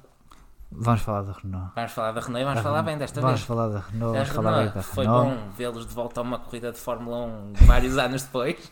Vamos 0.74 1.02
falar 1.02 1.22
da 1.24 1.34
Renault. 1.34 1.72
Vamos 1.76 1.92
falar 1.92 2.12
da 2.12 2.22
Renault 2.22 2.42
e 2.42 2.44
vamos 2.46 2.60
a 2.60 2.64
falar 2.64 2.76
Renault. 2.78 2.86
bem 2.92 2.98
desta 2.98 3.22
vamos 3.22 3.36
vez. 3.40 3.48
Falar 3.48 3.68
da 3.70 3.80
Renault, 3.80 4.14
vamos 4.18 4.30
falar 4.30 4.52
bem 4.52 4.66
da 4.66 4.72
Renault. 4.72 4.88
Foi 4.96 5.06
bom 5.08 5.38
vê-los 5.58 5.86
de 5.88 5.94
volta 5.94 6.20
a 6.20 6.24
uma 6.24 6.40
corrida 6.40 6.72
de 6.72 6.78
Fórmula 6.78 7.18
1 7.26 7.54
vários 7.66 7.98
anos 8.00 8.24
depois. 8.24 8.72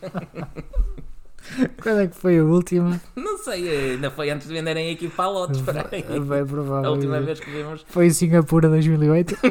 Quando 1.82 2.00
é 2.00 2.06
que 2.06 2.16
foi 2.16 2.38
a 2.38 2.44
última? 2.44 3.00
Não 3.16 3.38
sei, 3.38 3.92
ainda 3.92 4.10
foi 4.10 4.30
antes 4.30 4.46
de 4.46 4.54
venderem 4.54 4.88
a 4.88 4.92
equipa 4.92 5.24
a 5.24 5.28
Lotus. 5.28 5.62
É 5.92 6.20
bem 6.20 6.46
provável. 6.46 6.90
A 6.90 6.92
última 6.92 7.20
vez 7.20 7.40
que 7.40 7.50
vimos. 7.50 7.84
Foi 7.88 8.06
em 8.06 8.10
Singapura 8.10 8.68
2008. 8.68 9.36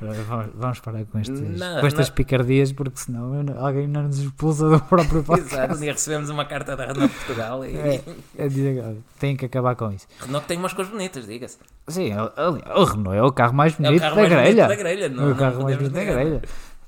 vamos, 0.00 0.46
vamos 0.54 0.80
parar 0.80 1.04
com, 1.06 1.18
estes, 1.18 1.40
não, 1.40 1.80
com 1.80 1.86
estas 1.86 2.08
não. 2.08 2.14
picardias, 2.14 2.72
porque 2.72 2.98
senão 2.98 3.32
alguém 3.58 3.88
não 3.88 4.02
nos 4.04 4.18
expulsa 4.18 4.68
do 4.68 4.80
próprio 4.80 5.22
podcast. 5.22 5.54
Exato, 5.54 5.78
dia 5.78 5.92
recebemos 5.92 6.30
uma 6.30 6.44
carta 6.44 6.76
da 6.76 6.86
Renault 6.86 7.14
Portugal 7.14 7.64
e. 7.64 7.76
É, 7.76 8.02
é, 8.38 8.94
tem 9.18 9.36
que 9.36 9.46
acabar 9.46 9.74
com 9.74 9.90
isso. 9.92 10.06
Renault 10.20 10.46
tem 10.46 10.58
umas 10.58 10.72
coisas 10.72 10.92
bonitas, 10.92 11.26
diga-se. 11.26 11.58
Sim, 11.88 12.12
o, 12.14 12.80
o, 12.80 12.84
Renault 12.84 13.16
é 13.16 13.22
o 13.22 13.32
carro 13.32 13.54
mais 13.54 13.74
bonito 13.74 13.96
é 13.96 13.98
carro 13.98 14.16
da, 14.16 14.20
mais 14.20 14.30
grelha. 14.30 14.68
Da 14.68 14.76
grelha. 14.76 15.08
Não, 15.08 15.28
é 15.28 15.32
o 15.32 15.36
carro 15.36 15.62
mais 15.62 15.76
bonito 15.76 15.92
da 15.92 16.04
grelha. 16.04 16.42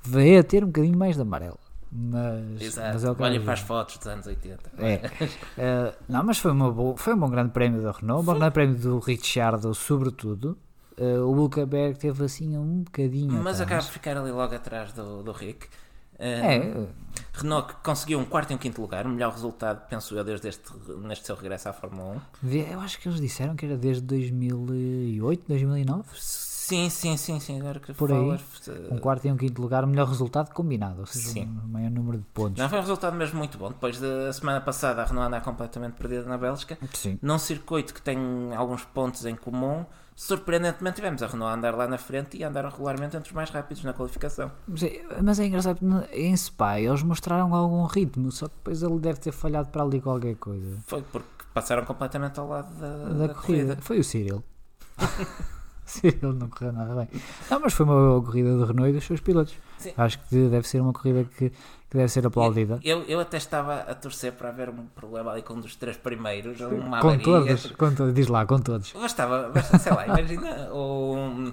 Veio 0.07 0.41
a 0.41 0.43
ter 0.43 0.63
um 0.63 0.67
bocadinho 0.67 0.99
mais 0.99 1.17
de 1.17 1.23
amarelo. 1.23 1.59
Mas, 1.97 2.61
Exato. 2.61 2.93
mas 2.93 3.21
Olhem 3.21 3.41
para 3.41 3.53
as 3.53 3.61
fotos 3.61 3.99
dos 3.99 4.07
anos 4.09 4.27
80. 4.27 4.73
É. 4.79 4.97
uh, 4.97 5.95
não, 6.09 6.25
mas 6.25 6.39
foi, 6.39 6.51
uma 6.51 6.73
boa, 6.73 6.97
foi 6.97 7.15
um 7.15 7.19
bom 7.19 7.31
grande 7.31 7.53
prémio 7.53 7.81
da 7.81 7.93
Renault, 7.93 8.23
um 8.23 8.25
bom 8.25 8.35
grande 8.37 8.53
prémio 8.53 8.77
do 8.77 8.99
Ricciardo, 8.99 9.73
sobretudo. 9.75 10.59
Uh, 10.99 11.21
o 11.21 11.33
Hulkenberg 11.33 11.97
teve 11.97 12.25
assim 12.25 12.59
um 12.59 12.83
bocadinho. 12.83 13.33
Mas 13.33 13.61
acaba 13.61 13.81
de 13.81 13.91
ficar 13.91 14.17
ali 14.17 14.33
logo 14.33 14.55
atrás 14.55 14.93
do, 14.93 15.23
do 15.23 15.31
Rick. 15.31 15.67
Uh, 16.15 16.21
é. 16.21 16.87
Renault 17.33 17.75
conseguiu 17.83 18.19
um 18.19 18.25
quarto 18.25 18.51
e 18.51 18.55
um 18.55 18.59
quinto 18.59 18.81
lugar, 18.81 19.07
o 19.07 19.09
melhor 19.09 19.33
resultado, 19.33 19.89
penso 19.89 20.17
eu, 20.17 20.25
desde 20.25 20.49
este, 20.49 20.73
neste 21.01 21.27
seu 21.27 21.37
regresso 21.37 21.69
à 21.69 21.73
Fórmula 21.73 22.21
1. 22.43 22.49
Eu 22.73 22.81
acho 22.81 23.01
que 23.01 23.09
eles 23.09 23.21
disseram 23.21 23.55
que 23.55 23.67
era 23.67 23.77
desde 23.77 24.03
2008, 24.03 25.45
2009. 25.47 26.05
Sim, 26.65 26.89
sim, 26.89 27.15
sim, 27.19 27.39
sim. 27.41 27.61
Que 27.83 27.93
Por 27.93 28.09
falas, 28.09 28.41
aí, 28.69 28.89
um 28.91 28.97
quarto 28.97 29.27
e 29.27 29.31
um 29.31 29.37
quinto 29.37 29.61
lugar, 29.61 29.85
o 29.85 29.87
melhor 29.87 30.09
resultado 30.09 30.51
combinado, 30.55 31.01
ou 31.01 31.07
seja, 31.07 31.29
sim. 31.29 31.59
um 31.63 31.69
maior 31.69 31.91
número 31.91 32.17
de 32.17 32.25
pontos. 32.33 32.59
Não 32.59 32.71
foi 32.71 32.79
um 32.79 32.81
resultado 32.81 33.15
mesmo 33.15 33.37
muito 33.37 33.59
bom. 33.59 33.69
Depois 33.69 34.01
da 34.01 34.33
semana 34.33 34.63
passada, 34.63 35.03
a 35.03 35.05
Renault 35.05 35.27
anda 35.27 35.43
completamente 35.43 35.93
perdida 35.93 36.25
na 36.25 36.39
Bélgica. 36.39 36.79
Sim. 36.95 37.19
Num 37.21 37.39
circuito 37.39 37.93
que 37.93 38.01
tem 38.01 38.19
alguns 38.57 38.83
pontos 38.83 39.27
em 39.27 39.37
comum, 39.37 39.85
surpreendentemente 40.17 40.97
tivemos 40.97 41.23
a 41.23 41.27
Renault 41.27 41.53
a 41.53 41.55
andar 41.55 41.75
lá 41.75 41.87
na 41.87 41.99
frente 41.99 42.39
e 42.39 42.43
a 42.43 42.49
andar 42.49 42.65
regularmente 42.65 43.15
entre 43.15 43.29
os 43.29 43.35
mais 43.35 43.51
rápidos 43.51 43.85
na 43.85 43.93
qualificação. 43.93 44.51
Mas 45.23 45.39
é 45.39 45.45
engraçado, 45.45 45.81
em 46.15 46.35
Spa 46.35 46.81
eles 46.81 47.03
mostraram 47.03 47.55
algum 47.55 47.85
ritmo, 47.85 48.33
só 48.33 48.49
que 48.49 48.55
depois 48.55 48.83
ele 48.83 48.99
deve 49.01 49.21
ter 49.21 49.33
falhado 49.33 49.69
para 49.69 49.83
ali 49.83 50.01
qualquer 50.01 50.37
coisa. 50.37 50.79
Foi 50.87 51.03
porque 51.03 51.45
passaram 51.53 51.85
completamente 51.85 52.41
ao 52.41 52.49
lado 52.49 52.75
da, 52.77 52.89
da, 52.89 53.27
da 53.27 53.35
corrida. 53.35 53.35
corrida. 53.35 53.77
Foi 53.83 53.99
o 53.99 54.05
Cyril. 54.05 54.43
Ele 56.03 56.19
não 56.23 56.49
correu 56.49 56.73
nada 56.73 56.95
bem. 56.95 57.09
Não, 57.51 57.61
mas 57.61 57.73
foi 57.73 57.85
uma 57.85 57.95
boa 57.95 58.23
corrida 58.23 58.57
do 58.57 58.65
Renault 58.65 58.91
e 58.91 58.93
dos 58.95 59.05
seus 59.05 59.21
pilotos. 59.21 59.55
Sim. 59.79 59.93
Acho 59.97 60.19
que 60.29 60.49
deve 60.49 60.67
ser 60.67 60.81
uma 60.81 60.93
corrida 60.93 61.25
que, 61.25 61.53
que 61.95 61.99
deve 61.99 62.09
ser 62.09 62.27
aplaudida. 62.27 62.81
Eu, 62.83 63.05
eu 63.05 63.21
até 63.21 63.37
estava 63.37 63.83
a 63.83 63.95
torcer 63.95 64.33
para 64.33 64.49
haver 64.49 64.69
um 64.69 64.85
problema 64.97 65.31
ali 65.31 65.43
com 65.43 65.55
um 65.55 65.61
dos 65.61 65.77
três 65.77 65.97
primeiros. 65.97 66.61
Uma 66.61 66.99
com 66.99 67.17
todos, 67.17 67.71
com 67.71 67.95
todos, 67.95 68.13
diz 68.13 68.27
lá, 68.27 68.45
com 68.45 68.59
todos. 68.59 68.93
Bastava, 68.93 69.53
sei 69.79 69.93
lá, 69.95 70.05
imagina 70.05 70.71
o, 70.73 71.53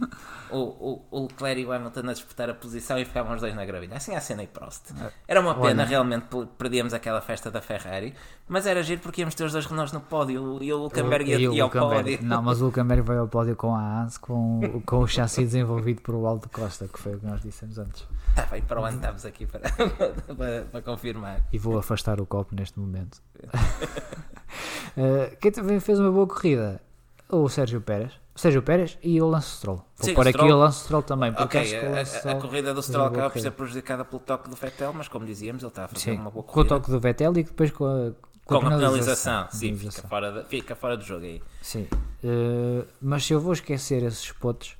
o, 0.50 0.58
o, 0.58 1.06
o 1.12 1.22
Leclerc 1.28 1.62
e 1.62 1.66
o 1.66 1.72
Hamilton 1.72 2.10
a 2.10 2.14
disputar 2.14 2.50
a 2.50 2.56
posição 2.56 2.98
e 2.98 3.06
ficavam 3.06 3.36
os 3.36 3.42
dois 3.42 3.54
na 3.54 3.64
gravilha. 3.64 3.98
Assim 3.98 4.16
a 4.16 4.20
cena 4.20 4.42
e 4.42 4.48
Prost. 4.48 4.90
Era 5.28 5.40
uma 5.40 5.54
pena, 5.54 5.84
Olha. 5.84 5.86
realmente, 5.86 6.26
perdíamos 6.58 6.92
aquela 6.92 7.22
festa 7.22 7.52
da 7.52 7.62
Ferrari, 7.62 8.16
mas 8.50 8.66
era 8.66 8.82
giro 8.82 9.00
porque 9.02 9.22
íamos 9.22 9.36
ter 9.36 9.44
os 9.44 9.52
dois 9.52 9.68
Renaults 9.68 9.94
no 9.94 10.02
pódio 10.02 10.58
e 10.60 10.74
o 10.74 10.80
Hulkenberg 10.80 11.30
ia, 11.30 11.52
ia 11.52 11.64
ao 11.64 11.70
pódio. 11.70 12.18
Não, 12.24 12.42
mas 12.42 12.60
o 12.62 12.66
Hulkenberg 12.66 13.04
veio 13.04 13.20
ao 13.20 13.28
pódio 13.28 13.56
com 13.56 13.76
a 13.76 14.02
ANS, 14.02 14.18
com, 14.18 14.82
com 14.88 15.02
o 15.02 15.08
chassi 15.08 15.42
desenvolvido 15.42 16.02
por 16.02 16.16
o 16.16 16.26
Aldo 16.26 16.50
Costa, 16.50 16.88
que 16.88 16.98
foi 16.98 17.14
o 17.14 17.20
que 17.20 17.28
nós 17.28 17.44
dissemos 17.44 17.78
antes. 17.78 18.08
Está 18.32 18.45
bem, 18.45 18.62
para 18.62 18.82
onde 18.82 18.95
estamos 18.95 19.26
aqui 19.26 19.45
para, 19.45 19.70
para, 20.36 20.64
para, 20.72 20.82
confirmar. 20.82 21.45
E 21.52 21.58
vou 21.58 21.78
afastar 21.78 22.22
o 22.22 22.26
copo 22.26 22.56
neste 22.56 22.80
momento. 22.80 23.22
uh, 23.44 25.36
quem 25.40 25.52
também 25.52 25.80
fez 25.82 25.99
uma 25.99 26.12
boa 26.12 26.26
corrida? 26.26 26.82
O 27.30 27.48
Sérgio 27.49 27.82
Pérez. 27.82 28.14
O 28.34 28.40
Sérgio 28.40 28.62
Pérez 28.64 28.98
e 29.03 29.22
o 29.22 29.28
Lance 29.28 29.58
Stroll. 29.58 29.86
Vou 29.98 30.06
Sim, 30.06 30.14
pôr 30.14 30.28
aqui 30.28 30.41
o 30.41 30.58
Lance 30.58 30.84
Stroll 30.84 31.03
também. 31.03 31.34
Porque 31.34 31.58
okay, 31.58 31.78
a, 31.78 32.06
Stroll 32.06 32.38
a, 32.38 32.41
corrida 32.41 32.74
do 32.74 32.82
Stroll 32.82 33.08
acaba 33.08 33.30
por 33.30 33.41
ser 33.41 33.52
prejudicada 33.52 34.06
pelo 34.06 34.22
toque 34.22 34.49
do 34.49 34.56
Vettel, 34.56 34.94
mas 34.94 35.10
como 35.10 35.26
dizíamos, 35.26 35.62
ele 35.62 35.70
está 35.70 35.86
a 35.86 35.88
fazer 35.90 36.12
Sim, 36.12 36.18
uma 36.18 36.32
boa 36.32 36.44
corrida. 36.44 36.70
Com 36.70 36.76
o 36.76 36.80
toque 36.80 36.90
do 36.90 36.99
Vettel 36.99 37.32
e 37.38 37.44
depois 37.44 37.72
com 37.72 37.86
a, 37.86 38.12
Com, 38.45 38.56
Com 38.60 38.68
a 38.68 38.70
penalização. 38.70 39.48
penalização, 39.48 39.48
sim, 39.52 39.76
fica 39.76 40.08
fora, 40.08 40.32
de- 40.32 40.45
fica 40.49 40.76
fora 40.76 40.95
do 40.98 41.03
jogo 41.03 41.26
aí. 41.26 41.41
Sim. 41.62 41.88
Eh, 42.24 42.86
mas 43.02 43.26
se 43.26 43.34
eu 43.34 43.40
vou 43.41 43.53
esquecer 43.53 44.03
esses 44.03 44.32
pontos 44.32 44.78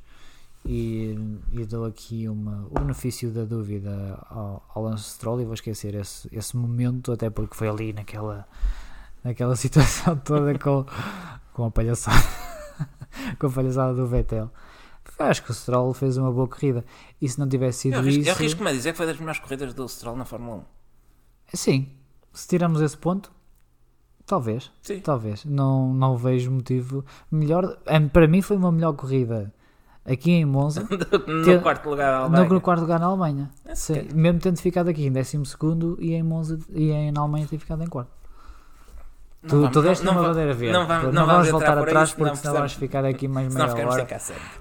e, 0.66 1.18
e 1.52 1.66
dou 1.66 1.86
aqui 1.86 2.28
uma, 2.30 2.68
o 2.70 2.80
benefício 2.80 3.32
da 3.32 3.44
dúvida 3.44 4.18
ao, 4.30 4.64
ao 4.74 4.84
Lance 4.84 5.04
Stroll 5.12 5.42
e 5.42 5.46
vou 5.46 5.54
esquecer 5.54 5.96
esse, 5.96 6.30
esse 6.32 6.56
momento, 6.56 7.12
até 7.12 7.30
porque 7.30 7.56
foi 7.56 7.68
ali 7.68 7.94
naquela, 7.94 8.48
naquela 9.24 9.56
situação 9.58 10.16
toda 10.18 10.58
com, 10.60 10.86
com 11.54 11.66
a 11.66 11.72
palhaçada 11.72 12.22
com 13.40 13.48
a 13.48 13.50
palhaçada 13.50 13.94
do 13.94 14.08
Vettel. 14.08 14.52
Acho 15.20 15.44
que 15.44 15.52
o 15.52 15.54
Stroll 15.54 15.94
fez 15.94 16.18
uma 16.18 16.32
boa 16.32 16.48
corrida 16.48 16.84
e 17.22 17.28
se 17.30 17.38
não 17.40 17.48
tivesse 17.48 17.80
sido 17.80 17.94
Eu 17.94 18.00
arrisco- 18.00 18.22
isso. 18.22 18.30
eu 18.30 18.34
arrisco-me 18.36 18.70
a 18.70 18.74
dizer 18.74 18.92
que 18.92 18.98
foi 18.98 19.06
das 19.06 19.18
melhores 19.20 19.40
corridas 19.40 19.74
do 19.74 19.88
Stroll 19.88 20.16
na 20.16 20.26
Fórmula 20.26 20.58
1. 21.54 21.58
Sim, 21.58 21.90
se 22.34 22.48
tirarmos 22.48 22.82
esse 22.82 22.98
ponto, 22.98 23.32
talvez. 24.26 24.72
Sim. 24.82 25.00
Talvez. 25.00 25.44
Não, 25.46 25.94
não 25.94 26.16
vejo 26.18 26.50
motivo. 26.50 27.04
Melhor. 27.30 27.78
Para 28.14 28.28
mim 28.28 28.42
foi 28.42 28.58
uma 28.58 28.72
melhor 28.72 28.94
corrida 28.94 29.54
aqui 30.06 30.32
em 30.32 30.46
Monza 30.46 30.82
no 31.28 31.44
Ter- 31.46 31.62
quarto 31.62 31.90
lugar 31.90 32.12
do 32.20 32.24
Alemanha. 32.36 32.50
no 32.50 32.62
quarto 32.62 32.82
lugar 32.82 33.00
na 33.00 33.06
Alemanha. 33.08 33.50
É, 33.66 33.76
Sim, 33.76 34.08
mesmo 34.14 34.40
tendo 34.40 34.60
ficado 34.60 34.90
aqui 34.90 35.06
em 35.06 35.12
12 35.12 35.38
e 36.00 36.14
em 36.14 36.24
Monza 36.24 36.60
e 36.70 36.92
em 36.92 37.12
na 37.12 37.22
Alemanha 37.22 37.48
ter 37.48 37.58
ficado 37.58 37.84
em 37.84 37.88
quarto. 37.88 38.10
Não 39.44 39.50
Tu, 39.50 39.56
vamos- 39.58 39.72
tu 39.72 39.82
deste 39.82 40.06
não- 40.06 40.12
uma 40.14 40.22
verdadeira 40.22 40.54
vez. 40.54 40.72
Não 40.72 40.86
vamos, 40.88 41.14
não 41.14 41.26
vamos 41.26 41.48
entrar 41.48 41.52
voltar 41.60 41.78
por 41.78 41.88
atrás 41.90 42.10
aí, 42.12 42.16
porque 42.16 42.36
senão 42.36 42.54
vamos 42.54 42.74
ficar 42.74 43.06
aqui 43.06 43.28
mais 43.28 43.48
meia 43.56 43.88
hora. 43.88 44.08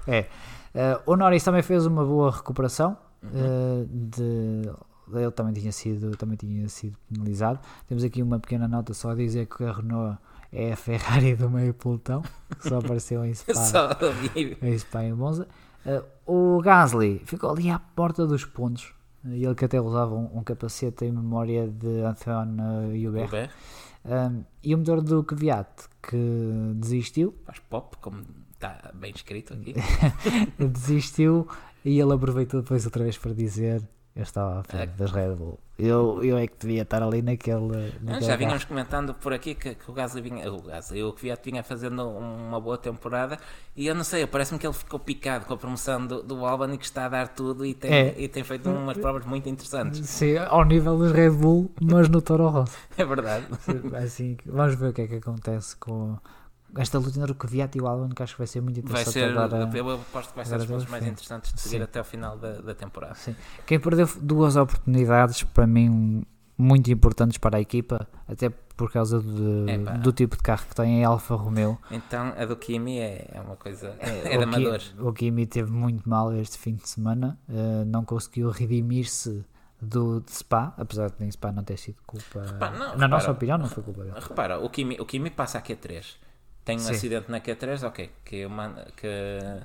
É. 0.07 0.25
Eh, 0.73 0.99
o 1.05 1.15
Norris 1.15 1.43
também 1.43 1.61
fez 1.61 1.85
uma 1.85 2.03
boa 2.05 2.31
recuperação. 2.31 2.97
Uhum. 3.23 3.29
eh, 3.35 3.85
de, 3.87 4.71
ele 5.13 5.29
também 5.31 5.53
tinha, 5.53 5.71
sido, 5.71 6.15
também 6.17 6.35
tinha 6.37 6.67
sido 6.69 6.97
penalizado. 7.11 7.59
Temos 7.87 8.03
aqui 8.03 8.23
uma 8.23 8.39
pequena 8.39 8.67
nota 8.67 8.93
só 8.93 9.11
a 9.11 9.15
dizer 9.15 9.45
que 9.45 9.63
a 9.63 9.71
Renault 9.71 10.17
é 10.51 10.73
a 10.73 10.75
Ferrari 10.75 11.35
do 11.35 11.49
meio 11.49 11.73
pelotão, 11.73 12.21
que 12.59 12.67
só 12.69 12.79
apareceu 12.79 13.23
em 13.25 13.33
Spa, 13.35 13.53
Só 13.53 13.89
em, 14.35 14.77
Spa 14.77 15.03
e 15.03 15.13
Monza. 15.13 15.47
Eh, 15.85 16.03
o 16.25 16.61
Gasly 16.61 17.21
ficou 17.25 17.51
ali 17.51 17.69
à 17.69 17.79
porta 17.79 18.27
dos 18.27 18.45
pontos. 18.45 18.93
eh, 19.25 19.37
Ele 19.37 19.55
que 19.55 19.65
até 19.65 19.79
usava 19.79 20.13
um, 20.15 20.29
um 20.39 20.43
capacete 20.43 21.05
em 21.05 21.11
memória 21.11 21.67
de 21.67 22.01
Antoine 22.01 23.07
Hubert. 23.07 23.27
Uber, 23.27 23.49
Um, 24.03 24.43
e 24.63 24.73
o 24.73 24.79
motor 24.79 24.99
do 24.99 25.23
Kvyat 25.23 25.69
que 26.01 26.17
desistiu 26.77 27.35
Faz 27.45 27.59
pop, 27.59 27.95
como 28.01 28.23
está 28.51 28.89
bem 28.95 29.11
escrito 29.15 29.53
aqui. 29.53 29.75
desistiu 30.57 31.47
e 31.85 31.99
ele 31.99 32.11
aproveitou 32.13 32.61
depois 32.63 32.83
outra 32.85 33.03
vez 33.03 33.15
para 33.17 33.31
dizer 33.33 33.87
eu 34.15 34.23
estava 34.23 34.59
à 34.59 34.63
frente 34.63 34.91
das 34.97 35.11
Red 35.11 35.35
Bull 35.35 35.57
eu, 35.79 36.23
eu 36.23 36.37
é 36.37 36.45
que 36.45 36.53
devia 36.59 36.83
estar 36.83 37.01
ali 37.01 37.23
naquele, 37.23 37.59
naquele 38.01 38.21
Já 38.21 38.27
carro. 38.27 38.37
vínhamos 38.37 38.63
comentando 38.65 39.15
por 39.15 39.33
aqui 39.33 39.55
que, 39.55 39.73
que 39.73 39.89
o 39.89 39.93
Gasly 39.93 40.21
vinha, 40.21 40.51
o 40.53 40.61
Gasly, 40.61 41.01
o 41.03 41.11
Kvyat 41.11 41.41
vinha 41.43 41.63
fazendo 41.63 42.07
uma 42.07 42.59
boa 42.61 42.77
temporada 42.77 43.39
e 43.75 43.87
eu 43.87 43.95
não 43.95 44.03
sei, 44.03 44.27
parece-me 44.27 44.59
que 44.59 44.67
ele 44.67 44.73
ficou 44.75 44.99
picado 44.99 45.45
com 45.45 45.53
a 45.55 45.57
promoção 45.57 46.05
do, 46.05 46.21
do 46.21 46.45
Albon 46.45 46.71
e 46.73 46.77
que 46.77 46.85
está 46.85 47.05
a 47.05 47.09
dar 47.09 47.29
tudo 47.29 47.65
e 47.65 47.73
tem, 47.73 47.91
É. 47.91 48.13
e 48.15 48.27
tem 48.27 48.43
feito 48.43 48.69
umas 48.69 48.95
provas 48.97 49.25
muito 49.25 49.49
interessantes. 49.49 50.07
Sim, 50.07 50.37
ao 50.37 50.63
nível 50.65 50.99
das 50.99 51.13
Red 51.13 51.31
Bull 51.31 51.71
mas 51.81 52.07
no 52.09 52.21
Toro 52.21 52.47
Rosso 52.47 52.77
É 52.95 53.03
verdade. 53.03 53.47
assim, 54.03 54.37
vamos 54.45 54.75
ver 54.75 54.89
o 54.89 54.93
que 54.93 55.01
é 55.01 55.07
que 55.07 55.15
acontece 55.15 55.75
com 55.77 56.15
esta 56.77 56.97
luta 56.99 57.19
entre 57.19 57.31
o 57.31 57.35
Kvyat 57.35 57.77
e 57.77 57.81
o 57.81 57.87
Albon 57.87 58.09
que 58.09 58.23
acho 58.23 58.33
que 58.33 58.39
vai 58.39 58.47
ser 58.47 58.61
muito 58.61 58.81
Vai 58.83 59.01
interessante 59.01 59.13
ser, 59.13 59.37
agora 59.37 59.69
eu 59.77 59.89
aposto 59.91 60.29
que 60.29 60.35
vai 60.35 60.45
ser 60.45 60.57
das 60.57 60.67
coisas 60.67 60.87
o 60.87 60.91
mais 60.91 61.05
interessantes 61.05 61.53
de 61.53 61.59
seguir 61.61 61.77
Sim. 61.77 61.83
até 61.83 61.99
ao 61.99 62.05
final 62.05 62.37
da, 62.37 62.53
da 62.61 62.73
temporada. 62.73 63.15
Sim. 63.15 63.35
Quem 63.65 63.79
perdeu 63.79 64.07
duas 64.21 64.55
oportunidades 64.55 65.43
para 65.43 65.67
mim 65.67 66.23
muito 66.57 66.91
importantes 66.91 67.37
para 67.37 67.57
a 67.57 67.61
equipa 67.61 68.07
até 68.27 68.49
por 68.49 68.91
causa 68.91 69.19
de- 69.19 69.65
Epá. 69.71 69.91
do 69.93 70.11
tipo 70.11 70.35
de 70.37 70.43
carro 70.43 70.63
que 70.67 70.75
tem 70.75 71.01
é 71.01 71.05
a 71.05 71.09
Alfa 71.09 71.35
Romeo 71.35 71.77
Então 71.91 72.33
a 72.37 72.45
do 72.45 72.55
Kimi 72.55 72.99
é, 72.99 73.27
é 73.33 73.41
uma 73.41 73.55
coisa. 73.55 73.95
É, 73.99 74.35
o 74.35 74.37
de 74.39 74.43
amadores. 74.43 74.93
O 74.99 75.11
Kimi 75.13 75.45
teve 75.45 75.71
muito 75.71 76.07
mal 76.09 76.33
este 76.35 76.57
fim 76.57 76.75
de 76.75 76.87
semana, 76.87 77.37
eh, 77.49 77.83
não 77.85 78.03
conseguiu 78.05 78.49
redimir-se 78.49 79.43
do 79.81 80.21
de 80.21 80.31
Spa, 80.31 80.73
apesar 80.77 81.09
de 81.09 81.23
em 81.25 81.31
Spa 81.31 81.51
não 81.51 81.63
ter 81.63 81.77
sido 81.77 81.97
culpa. 82.05 82.43
Repara, 82.45 82.71
não, 82.73 82.79
na 82.79 82.91
repara. 82.91 83.07
nossa 83.07 83.31
opinião, 83.31 83.57
não 83.57 83.67
foi 83.67 83.83
culpa 83.83 84.03
dele. 84.03 84.15
Repara, 84.19 84.59
o 84.59 84.69
Kimi, 84.69 84.97
o 84.99 85.05
Kimi 85.05 85.29
passa 85.31 85.57
a 85.57 85.61
Q3. 85.61 86.05
Tem 86.71 86.77
um 86.77 86.87
Sim. 86.87 86.91
acidente 86.95 87.29
na 87.31 87.39
Q3, 87.41 87.83
ok. 87.87 88.09
Que, 88.23 88.47
mando- 88.47 88.81
que 88.95 89.07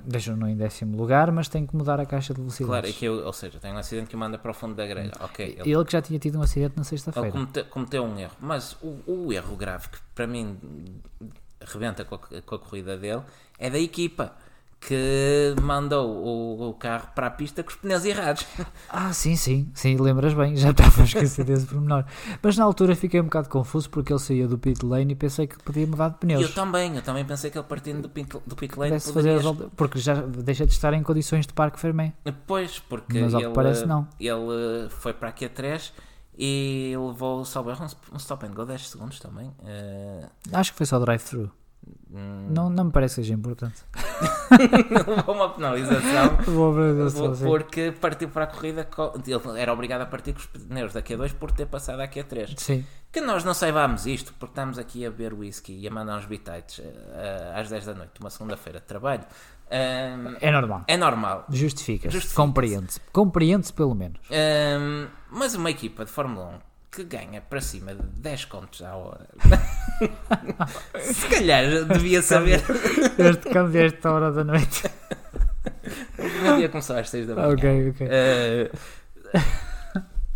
Deixou-no 0.05 0.47
em 0.49 0.55
décimo 0.55 0.97
lugar, 0.97 1.31
mas 1.31 1.47
tem 1.47 1.65
que 1.65 1.75
mudar 1.75 1.99
a 1.99 2.05
caixa 2.05 2.33
de 2.33 2.41
Claro, 2.41 2.51
e 2.51 2.57
velocidades. 2.65 2.97
que 2.97 3.05
eu, 3.05 3.25
ou 3.25 3.33
seja, 3.33 3.59
tem 3.59 3.71
um 3.71 3.77
acidente 3.77 4.07
que 4.09 4.15
o 4.15 4.19
manda 4.19 4.37
para 4.37 4.51
o 4.51 4.53
fundo 4.53 4.75
da 4.75 4.85
grelha. 4.85 5.11
Ok, 5.21 5.57
ele, 5.59 5.71
Ele 5.71 5.85
que 5.85 5.91
já 5.93 6.01
tinha 6.01 6.19
tido 6.19 6.37
um 6.37 6.41
acidente 6.41 6.73
na 6.75 6.81
ele 6.81 6.89
sexta-feira. 6.89 7.31
comete- 7.31 7.63
cometeu 7.65 8.03
um 8.03 8.19
erro. 8.19 8.33
Mas 8.39 8.75
o, 8.81 8.99
o 9.07 9.31
erro 9.33 9.55
grave 9.55 9.87
que 9.89 9.97
para 10.13 10.27
mim 10.27 10.57
rebenta 11.61 12.03
com 12.05 12.15
a, 12.15 12.19
com 12.45 12.55
a 12.55 12.59
corrida 12.59 12.97
dele 12.97 13.21
é 13.57 13.69
da 13.69 13.79
equipa 13.79 14.33
que 14.79 15.55
mandou 15.61 16.07
o, 16.09 16.69
o 16.69 16.73
carro 16.73 17.09
para 17.13 17.27
a 17.27 17.29
pista 17.31 17.63
com 17.63 17.69
os 17.69 17.75
pneus 17.75 18.05
errados. 18.05 18.45
Ah, 18.89 19.11
sim, 19.11 19.35
sim, 19.35 19.69
sim, 19.73 19.97
lembras 19.97 20.33
bem, 20.33 20.55
já 20.55 20.69
estava 20.71 21.01
a 21.01 21.03
esquecer 21.03 21.43
desse 21.43 21.65
pormenor. 21.65 22.05
Mas 22.41 22.57
na 22.57 22.63
altura 22.63 22.95
fiquei 22.95 23.19
um 23.19 23.25
bocado 23.25 23.49
confuso 23.49 23.89
porque 23.89 24.13
ele 24.13 24.19
saía 24.19 24.47
do 24.47 24.57
pit 24.57 24.83
lane 24.85 25.11
e 25.11 25.15
pensei 25.15 25.45
que 25.45 25.61
podia 25.61 25.85
mudar 25.85 26.09
de 26.09 26.17
pneus. 26.17 26.41
eu 26.41 26.53
também, 26.53 26.95
eu 26.95 27.01
também 27.01 27.25
pensei 27.25 27.51
que 27.51 27.57
ele 27.57 27.67
partindo 27.67 28.01
do 28.03 28.09
pit, 28.09 28.37
do 28.45 28.55
pit 28.55 28.77
lane 28.77 28.91
Pudesse 28.91 29.13
fazer 29.13 29.39
porque 29.75 29.99
já 29.99 30.15
deixa 30.15 30.65
de 30.65 30.71
estar 30.71 30.93
em 30.93 31.03
condições 31.03 31.45
de 31.45 31.53
parque 31.53 31.79
Fermé. 31.79 32.13
Pois, 32.45 32.79
porque 32.79 33.19
Mas 33.19 33.33
ao 33.33 33.41
que 33.41 33.45
ele, 33.47 33.53
parece, 33.53 33.85
não. 33.85 34.07
ele 34.19 34.89
foi 34.89 35.13
para 35.13 35.29
a 35.29 35.33
Q3 35.33 35.91
e 36.37 36.93
levou 36.95 37.43
só 37.43 37.61
um, 37.61 38.17
stop 38.17 38.45
and 38.45 38.51
go 38.51 38.65
10 38.65 38.89
segundos 38.89 39.19
também. 39.19 39.51
Eh, 39.65 40.29
Acho 40.53 40.71
que 40.71 40.77
foi 40.77 40.85
só 40.85 40.99
drive-thru. 40.99 41.51
Hum, 42.11 42.47
Não, 42.49 42.69
não 42.69 42.85
me 42.85 42.91
parece 42.91 43.15
que 43.15 43.21
seja 43.21 43.33
importante. 43.33 43.83
levou 45.15 45.35
uma 45.35 45.49
penalização 45.53 46.37
porque 47.45 47.91
partiu 47.99 48.29
para 48.29 48.45
a 48.45 48.47
corrida. 48.47 48.85
co- 48.85 49.13
Ele 49.25 49.59
era 49.61 49.71
obrigado 49.73 50.01
a 50.01 50.05
partir 50.05 50.33
com 50.33 50.39
os 50.39 50.45
pneus 50.45 50.93
da 50.93 51.01
Q2 51.01 51.33
por 51.33 51.51
ter 51.51 51.65
passado 51.67 51.99
a 52.01 52.07
Q3. 52.07 52.53
Sim, 52.57 52.85
Que 53.11 53.21
nós 53.21 53.43
não 53.43 53.53
saibamos 53.53 54.05
isto 54.05 54.33
porque 54.33 54.51
estamos 54.51 54.77
aqui 54.79 55.05
a 55.05 55.11
beber 55.11 55.33
whisky 55.33 55.77
e 55.79 55.87
a 55.87 55.91
mandar 55.91 56.17
uns 56.17 56.25
bitites 56.25 56.79
eh, 56.83 57.53
às 57.55 57.69
10 57.69 57.85
da 57.85 57.93
noite, 57.93 58.19
uma 58.19 58.29
segunda-feira 58.29 58.79
de 58.79 58.85
trabalho. 58.85 59.23
Hum, 59.69 60.35
é 60.39 60.49
normal. 60.51 60.83
é 60.87 60.95
normal. 60.95 61.45
Justifica-se. 61.49 62.13
Justifica-se. 62.13 62.35
Compreende-se. 62.35 63.01
Compreende-se 63.11 63.73
pelo 63.73 63.93
menos. 63.93 64.19
Hum, 64.31 65.07
mas 65.29 65.55
uma 65.55 65.69
equipa 65.69 66.05
de 66.05 66.11
Fórmula 66.11 66.45
1 66.47 66.66
que 66.91 67.03
ganha 67.03 67.41
para 67.41 67.61
cima 67.61 67.93
de 67.93 68.01
10 68.21 68.45
contos 68.45 68.81
à 68.81 68.95
hora. 68.95 69.27
Se 70.99 71.27
calhar 71.27 71.85
devia 71.85 72.21
saber. 72.21 72.61
Este 73.17 73.49
câmbio 73.49 73.81
esta 73.85 74.11
hora 74.11 74.31
da 74.31 74.43
noite. 74.43 74.83
O 76.17 76.41
meu 76.43 76.57
dia 76.57 76.69
começou 76.69 76.95
às 76.97 77.09
6 77.09 77.27
da 77.27 77.35
manhã. 77.35 77.49
ok, 77.49 77.89
ok. 77.91 78.07
Eh, 78.09 78.71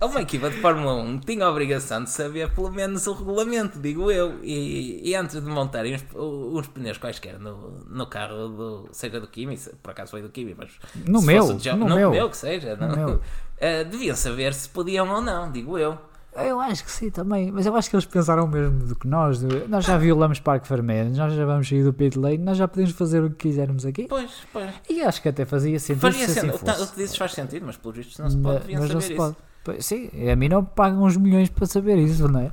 uma 0.01 0.21
equipa 0.21 0.49
de 0.49 0.57
Fórmula 0.59 0.95
1 0.95 1.19
tinha 1.19 1.45
a 1.45 1.49
obrigação 1.49 2.03
de 2.03 2.09
saber 2.09 2.49
pelo 2.53 2.71
menos 2.71 3.05
o 3.07 3.13
regulamento, 3.13 3.79
digo 3.79 4.11
eu. 4.11 4.39
E, 4.43 5.09
e 5.09 5.15
antes 5.15 5.41
de 5.41 5.47
montarem 5.49 5.95
uns, 5.95 6.03
uns 6.15 6.67
pneus 6.67 6.97
quaisquer 6.97 7.39
no, 7.39 7.79
no 7.87 8.07
carro, 8.07 8.47
do, 8.49 8.89
seja 8.91 9.19
do 9.19 9.27
Kimi, 9.27 9.57
por 9.81 9.91
acaso 9.91 10.11
foi 10.11 10.21
do 10.21 10.29
Kimi, 10.29 10.55
mas 10.57 10.71
No 11.07 11.21
meu, 11.21 11.47
no 11.47 11.75
no 11.87 11.95
meu. 11.95 12.11
meu 12.11 12.29
que 12.29 12.37
seja, 12.37 12.75
No 12.75 12.87
não. 12.87 12.95
meu. 12.95 13.21
Eh, 13.57 13.83
deviam 13.83 14.15
saber 14.15 14.53
se 14.53 14.67
podiam 14.69 15.07
ou 15.09 15.21
não, 15.21 15.51
digo 15.51 15.77
eu. 15.77 15.97
Eu 16.33 16.59
acho 16.61 16.83
que 16.85 16.91
sim 16.91 17.09
também. 17.09 17.51
Mas 17.51 17.65
eu 17.65 17.75
acho 17.75 17.89
que 17.89 17.95
eles 17.95 18.05
pensaram 18.05 18.45
o 18.45 18.47
mesmo 18.47 18.79
do 18.87 18.95
que 18.95 19.05
nós. 19.07 19.41
Nós 19.67 19.83
já 19.85 19.97
violamos 19.97 20.39
Parque 20.39 20.67
Vermelho, 20.69 21.09
nós 21.15 21.33
já 21.33 21.45
vamos 21.45 21.67
sair 21.67 21.83
do 21.83 21.91
pit 21.93 22.17
lane, 22.17 22.37
nós 22.37 22.57
já 22.57 22.67
podemos 22.67 22.91
fazer 22.93 23.21
o 23.23 23.29
que 23.29 23.35
quisermos 23.49 23.85
aqui. 23.85 24.07
Pois, 24.07 24.31
pois. 24.53 24.69
E 24.89 25.01
acho 25.01 25.21
que 25.21 25.27
até 25.29 25.43
fazia 25.45 25.77
sentido 25.79 26.01
Faria 26.01 26.17
se 26.19 26.39
assim 26.39 26.49
sentido. 26.51 26.57
Fosse. 26.59 26.81
o 26.83 26.87
que 26.87 26.95
dizes 26.95 27.15
faz 27.17 27.33
sentido, 27.33 27.65
mas 27.65 27.75
pelo 27.77 27.93
visto 27.93 28.21
não 28.21 28.29
se 28.29 28.37
pode, 28.37 28.53
Ma- 28.53 28.59
deviam 28.61 28.81
mas 28.81 28.93
não 28.93 29.01
se 29.01 29.13
pode. 29.15 29.35
Pois, 29.63 29.85
Sim, 29.85 30.09
a 30.31 30.35
mim 30.35 30.47
não 30.49 30.63
pagam 30.63 31.03
uns 31.03 31.17
milhões 31.17 31.49
para 31.49 31.65
saber 31.67 31.97
isso, 31.97 32.27
não 32.27 32.39
é? 32.39 32.51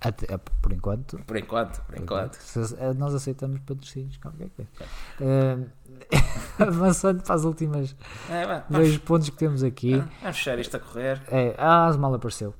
Até, 0.00 0.38
por 0.62 0.72
enquanto. 0.72 1.18
Por 1.26 1.36
enquanto, 1.36 1.80
por 1.82 1.98
enquanto. 1.98 2.38
Nós 2.96 3.12
aceitamos 3.14 3.58
patrocínios, 3.66 4.16
qualquer 4.18 4.48
coisa. 4.50 4.70
Eh, 5.20 5.58
avançando 6.58 7.22
para 7.22 7.34
as 7.34 7.44
últimas 7.44 7.96
É, 8.30 8.46
vá, 8.46 8.64
dois 8.70 8.88
vamos, 8.90 8.98
pontos 9.04 9.28
que 9.30 9.36
temos 9.36 9.62
aqui. 9.64 9.96
vamos 10.22 10.36
fechar 10.38 10.58
isto 10.58 10.76
a 10.76 10.80
correr. 10.80 11.20
É, 11.28 11.54
a 11.58 11.86
Asma 11.86 12.02
mal 12.02 12.14
apareceu. 12.14 12.54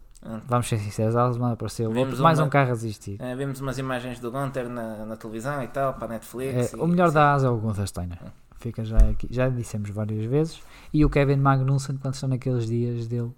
Vamos 0.46 0.68
ser 0.68 0.78
sinceros, 0.78 1.14
a 1.16 1.24
Asma 1.26 1.52
apareceu. 1.52 1.90
Vimos 1.92 2.18
Mais 2.20 2.38
uma- 2.38 2.46
um 2.46 2.50
carro 2.50 2.66
a 2.70 2.74
resistir. 2.74 3.16
Eh, 3.20 3.36
vimos 3.36 3.60
umas 3.60 3.78
imagens 3.78 4.18
do 4.18 4.30
Gunter 4.30 4.68
na, 4.68 5.06
na 5.06 5.16
televisão 5.16 5.62
e 5.62 5.68
tal, 5.68 5.94
para 5.94 6.06
a 6.06 6.08
Netflix. 6.08 6.74
É, 6.74 6.76
e- 6.76 6.80
o 6.80 6.86
melhor 6.86 7.10
da 7.12 7.32
Asa 7.32 7.46
é 7.46 7.50
o 7.50 7.56
Gunther 7.56 7.86
Steiner. 7.86 8.18
Fica 8.58 8.84
já 8.84 8.96
aqui. 8.98 9.28
Já 9.30 9.48
dissemos 9.48 9.90
várias 9.90 10.24
vezes. 10.24 10.60
E 10.92 11.04
o 11.04 11.08
Kevin 11.10 11.36
Magnussen, 11.36 11.96
quando 11.98 12.14
estão 12.14 12.28
naqueles 12.28 12.66
dias 12.66 13.06
dele 13.06 13.32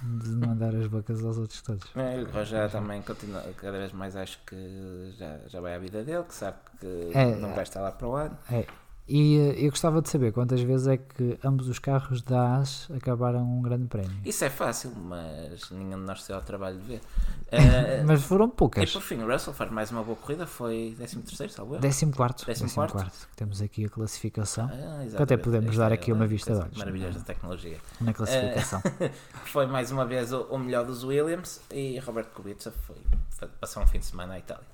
de 0.00 0.28
mandar 0.46 0.74
as 0.76 0.86
bocas 0.86 1.24
aos 1.24 1.38
outros 1.38 1.60
todos. 1.60 1.84
É, 1.96 2.22
o 2.22 2.68
também 2.70 3.02
continua, 3.02 3.42
cada 3.56 3.78
vez 3.78 3.92
mais 3.92 4.14
acho 4.14 4.38
que 4.46 5.12
já, 5.18 5.38
já 5.48 5.60
vai 5.60 5.74
à 5.74 5.78
vida 5.78 6.04
dele, 6.04 6.22
que 6.22 6.34
sabe 6.34 6.56
que 6.80 7.10
É, 7.12 7.34
não 7.34 7.52
vai 7.52 7.64
estar 7.64 7.80
lá 7.80 7.90
para 7.90 8.06
o 8.06 8.14
ano. 8.14 8.38
É. 8.48 8.64
E 9.14 9.36
eh, 9.36 9.66
eu 9.66 9.68
gostava 9.68 10.00
de 10.00 10.08
saber 10.08 10.32
quantas 10.32 10.62
vezes 10.62 10.86
é 10.86 10.96
que 10.96 11.38
ambos 11.44 11.68
os 11.68 11.78
carros 11.78 12.22
da 12.22 12.56
AS 12.56 12.88
acabaram 12.96 13.44
um 13.44 13.60
grande 13.60 13.86
prémio. 13.86 14.10
Isso 14.24 14.42
é 14.42 14.48
fácil, 14.48 14.90
mas 14.96 15.70
ninguém 15.70 15.98
de 15.98 16.04
nós 16.06 16.22
se 16.22 16.28
deu 16.28 16.38
ao 16.38 16.42
trabalho 16.42 16.78
de 16.78 16.86
ver. 16.86 17.00
Uh, 17.48 18.06
mas 18.08 18.22
foram 18.22 18.46
e 18.46 18.50
poucas. 18.50 18.90
por 18.90 19.02
fim, 19.02 19.16
o 19.16 19.30
Russell 19.30 19.52
faz 19.52 19.70
mais 19.70 19.90
uma 19.90 20.02
boa 20.02 20.16
corrida, 20.16 20.46
foi 20.46 20.96
13 20.96 21.50
salvo 21.50 21.74
erro. 21.74 21.82
14 21.82 22.06
quarto. 22.12 22.46
Décimo 22.46 22.64
Décimo 22.64 22.74
quarto. 22.74 22.92
quarto. 22.92 23.28
Temos 23.36 23.60
aqui 23.60 23.84
a 23.84 23.90
classificação. 23.90 24.70
Ah, 24.72 25.04
que 25.14 25.22
até 25.22 25.36
podemos 25.36 25.76
dar 25.76 25.90
é- 25.90 25.94
aqui 25.94 26.10
uma 26.10 26.26
vista 26.26 26.54
de 26.54 26.60
olhos. 26.62 26.78
Maravilhas 26.78 27.14
da 27.14 27.20
tecnologia. 27.20 27.76
Na 28.00 28.14
classificação. 28.14 28.80
Foi 29.44 29.66
mais 29.66 29.90
uma 29.90 30.06
vez 30.06 30.32
o, 30.32 30.44
o 30.44 30.58
melhor 30.58 30.86
dos 30.86 31.04
Williams 31.04 31.60
e 31.70 31.98
Roberto 31.98 32.32
Kubica 32.32 32.72
foi, 32.86 32.96
foi 33.28 33.48
passou 33.60 33.82
um 33.82 33.86
fim 33.86 33.98
de 33.98 34.06
semana 34.06 34.32
à 34.34 34.38
Itália. 34.38 34.71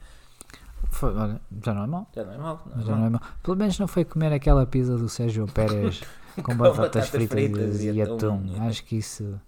Foi, 0.91 1.15
olha, 1.15 1.41
já 1.65 1.75
não 1.75 1.85
é 1.85 1.87
mau. 1.87 2.07
Já 2.15 2.25
não 2.25 2.33
é 2.33 2.39
mal, 2.39 2.63
não 2.67 2.83
é 2.83 2.85
Já 2.85 2.91
mal. 2.93 3.01
não 3.01 3.07
é 3.07 3.11
mau. 3.11 3.21
Pelo 3.43 3.57
menos 3.57 3.79
não 3.79 3.87
foi 3.89 4.05
comer 4.05 4.33
aquela 4.33 4.67
pizza 4.67 4.97
do 4.97 5.09
Sérgio 5.09 5.47
Pérez 5.47 6.01
com 6.37 6.43
Com 6.43 6.55
batatas, 6.57 7.09
fritas, 7.09 7.29
fritas 7.29 7.81
e, 7.83 7.91
e 7.91 8.03
atum. 8.03 8.15
atum. 8.15 8.43
Acho 8.67 8.85
que 8.85 8.97
isso. 8.97 9.39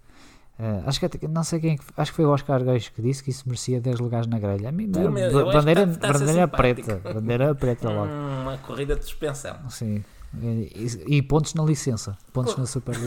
eh, 0.59 0.83
acho 0.85 0.99
que 0.99 1.05
até- 1.07 1.27
não 1.27 1.43
sei 1.43 1.59
quem 1.59 1.73
é 1.73 1.77
acho 1.97 2.11
que 2.11 2.15
foi 2.15 2.25
o 2.25 2.29
Oscar 2.29 2.61
Reis 2.63 2.89
que 2.89 3.01
disse 3.01 3.23
que 3.23 3.29
isso 3.31 3.43
merecia 3.47 3.81
10 3.81 3.99
lugares 3.99 4.27
na 4.27 4.37
grelha. 4.39 4.69
A 4.69 4.71
mim, 4.71 4.89
Pelo 4.91 5.05
ba- 5.05 5.11
menos, 5.11 5.33
eu 5.33 5.39
acho 5.39 5.49
que 5.51 5.57
bandeira, 5.57 5.85
bandeira 5.87 6.47
preta, 6.47 7.01
bandeira 7.13 7.55
preta 7.55 7.89
logo. 7.89 8.11
Hum, 8.11 8.41
Uma 8.43 8.57
corrida 8.59 8.95
de 8.95 9.03
suspensão. 9.03 9.55
Sim. 9.69 10.03
E, 10.41 11.03
e 11.17 11.21
pontos 11.21 11.53
na 11.55 11.63
licença, 11.63 12.17
pontos 12.31 12.55
na 12.55 12.65
super 12.65 12.95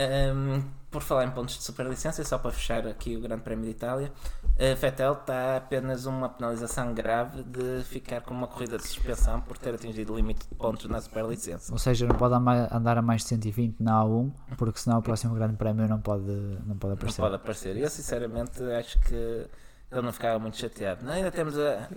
Hum, 0.00 0.62
por 0.90 1.02
falar 1.02 1.24
em 1.24 1.30
pontos 1.30 1.56
de 1.58 1.62
superlicença, 1.64 2.24
só 2.24 2.38
para 2.38 2.50
fechar 2.52 2.86
aqui 2.86 3.14
o 3.16 3.20
Grande 3.20 3.42
Prémio 3.42 3.64
de 3.64 3.72
Itália, 3.72 4.10
a 4.58 4.74
Vettel 4.74 5.12
está 5.12 5.34
a 5.34 5.56
apenas 5.58 6.06
uma 6.06 6.28
penalização 6.30 6.94
grave 6.94 7.42
de 7.42 7.82
ficar 7.84 8.22
com 8.22 8.32
uma 8.32 8.46
corrida 8.46 8.78
de 8.78 8.86
suspensão 8.86 9.40
por 9.42 9.58
ter 9.58 9.74
atingido 9.74 10.12
o 10.14 10.16
limite 10.16 10.48
de 10.48 10.54
pontos 10.54 10.86
na 10.88 10.98
superlicença. 11.00 11.70
Ou 11.72 11.78
seja, 11.78 12.06
não 12.06 12.14
pode 12.14 12.34
andar 12.34 12.96
a 12.96 13.02
mais 13.02 13.22
de 13.22 13.28
120 13.28 13.80
na 13.82 14.00
A1, 14.02 14.32
porque 14.56 14.78
senão 14.78 14.98
o 14.98 15.02
próximo 15.02 15.34
grande 15.34 15.56
prémio 15.56 15.86
não 15.88 16.00
pode, 16.00 16.22
não 16.64 16.76
pode 16.78 16.92
Não 16.92 16.94
aparecer. 16.94 17.20
pode 17.20 17.34
aparecer. 17.34 17.76
Eu 17.76 17.90
sinceramente 17.90 18.62
acho 18.62 18.98
que 19.00 19.14
ele 19.90 20.02
não 20.02 20.12
ficava 20.12 20.38
muito 20.38 20.56
chateado. 20.56 21.04
Não, 21.04 21.12
ainda 21.12 21.30
temos 21.30 21.58
a, 21.58 21.88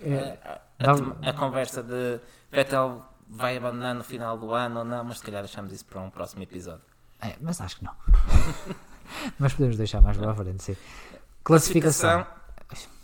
a, 0.45 0.51
a- 0.53 0.61
Dá- 0.95 1.29
a 1.29 1.33
conversa 1.33 1.81
de 1.81 2.19
Vettel 2.51 3.01
vai 3.29 3.55
abandonar 3.55 3.95
no 3.95 4.03
final 4.03 4.37
do 4.37 4.51
ano 4.53 4.79
ou 4.79 4.85
não, 4.85 5.03
mas 5.05 5.19
se 5.19 5.23
calhar 5.23 5.41
deixamos 5.43 5.71
isso 5.71 5.85
para 5.85 6.01
um 6.01 6.09
próximo 6.09 6.43
episódio. 6.43 6.90
É, 7.21 7.35
mas 7.41 7.61
acho 7.61 7.77
que 7.77 7.85
não. 7.85 7.93
mas 9.39 9.53
podemos 9.53 9.77
deixar 9.77 10.01
mais 10.01 10.17
para 10.17 10.31
a 10.31 10.35
frente, 10.35 10.63
sim. 10.63 10.75
Classificação. 11.43 12.25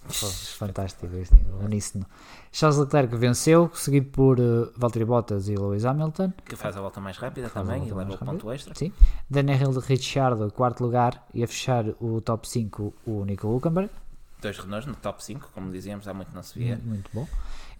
Fantástico 0.10 1.08
este 1.18 1.36
uníssono. 1.62 2.06
Charles 2.52 2.80
Leclerc 2.80 3.16
venceu, 3.18 3.70
seguido 3.74 4.08
por 4.10 4.40
uh, 4.40 4.72
Valtteri 4.78 5.04
Bottas 5.04 5.50
e 5.50 5.56
Lewis 5.56 5.84
Hamilton. 5.84 6.32
que 6.46 6.56
faz 6.56 6.78
a 6.78 6.82
volta 6.82 7.02
mais 7.02 7.18
rápida 7.18 7.50
também 7.50 7.86
e 7.86 7.94
leva 7.94 8.14
o 8.14 8.18
ponto 8.18 8.52
extra. 8.52 8.74
Sim. 8.74 8.94
Daniel 9.30 9.72
Ricciardo, 9.80 10.50
quarto 10.52 10.82
lugar, 10.82 11.26
e 11.34 11.44
a 11.44 11.48
fechar 11.48 11.86
o 12.00 12.22
top 12.22 12.48
5 12.48 12.94
o 13.06 13.26
Nico 13.26 13.48
Hülkenberg. 13.48 13.90
Dois 14.42 14.58
Renaults 14.60 14.88
no 14.88 14.96
top 14.96 15.24
5, 15.24 15.50
como 15.54 15.72
dizíamos, 15.72 16.08
há 16.08 16.14
muito 16.14 16.34
não 16.34 16.44
se 16.44 16.58
via. 16.58 16.80
Muito 16.84 17.10
bom. 17.14 17.28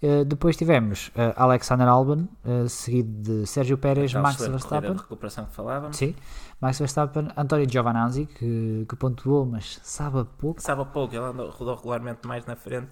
Uh, 0.00 0.24
depois 0.24 0.56
tivemos 0.56 1.08
uh, 1.08 1.34
Alexander 1.34 1.88
Albon, 1.88 2.28
uh, 2.44 2.68
seguido 2.68 3.40
de 3.40 3.46
Sérgio 3.46 3.76
Pérez, 3.76 4.14
Max 4.14 4.46
Verstappen. 4.46 4.92
de 4.92 4.98
recuperação 4.98 5.44
que 5.46 5.54
falávamos. 5.54 5.96
Sim, 5.96 6.14
Max 6.60 6.78
Verstappen, 6.78 7.28
António 7.36 7.68
Giovanazzi, 7.68 8.26
que, 8.26 8.86
que 8.88 8.96
pontuou, 8.96 9.44
mas 9.44 9.80
sabe 9.82 10.20
a 10.20 10.24
pouco. 10.24 10.62
Sabe 10.62 10.82
a 10.82 10.84
pouco, 10.84 11.14
ele 11.14 11.24
andou, 11.24 11.50
rodou 11.50 11.74
regularmente 11.74 12.28
mais 12.28 12.46
na 12.46 12.54
frente 12.54 12.90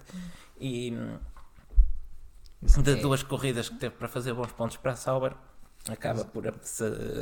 e 0.59 0.91
hum, 0.91 1.17
de 2.81 2.95
duas 2.95 3.23
corridas 3.23 3.69
que 3.69 3.77
teve 3.77 3.95
para 3.95 4.09
fazer 4.09 4.33
bons 4.33 4.51
pontos 4.51 4.75
para 4.75 4.91
a 4.91 4.95
Sauber, 4.95 5.33
acaba 5.89 6.25
por 6.25 6.43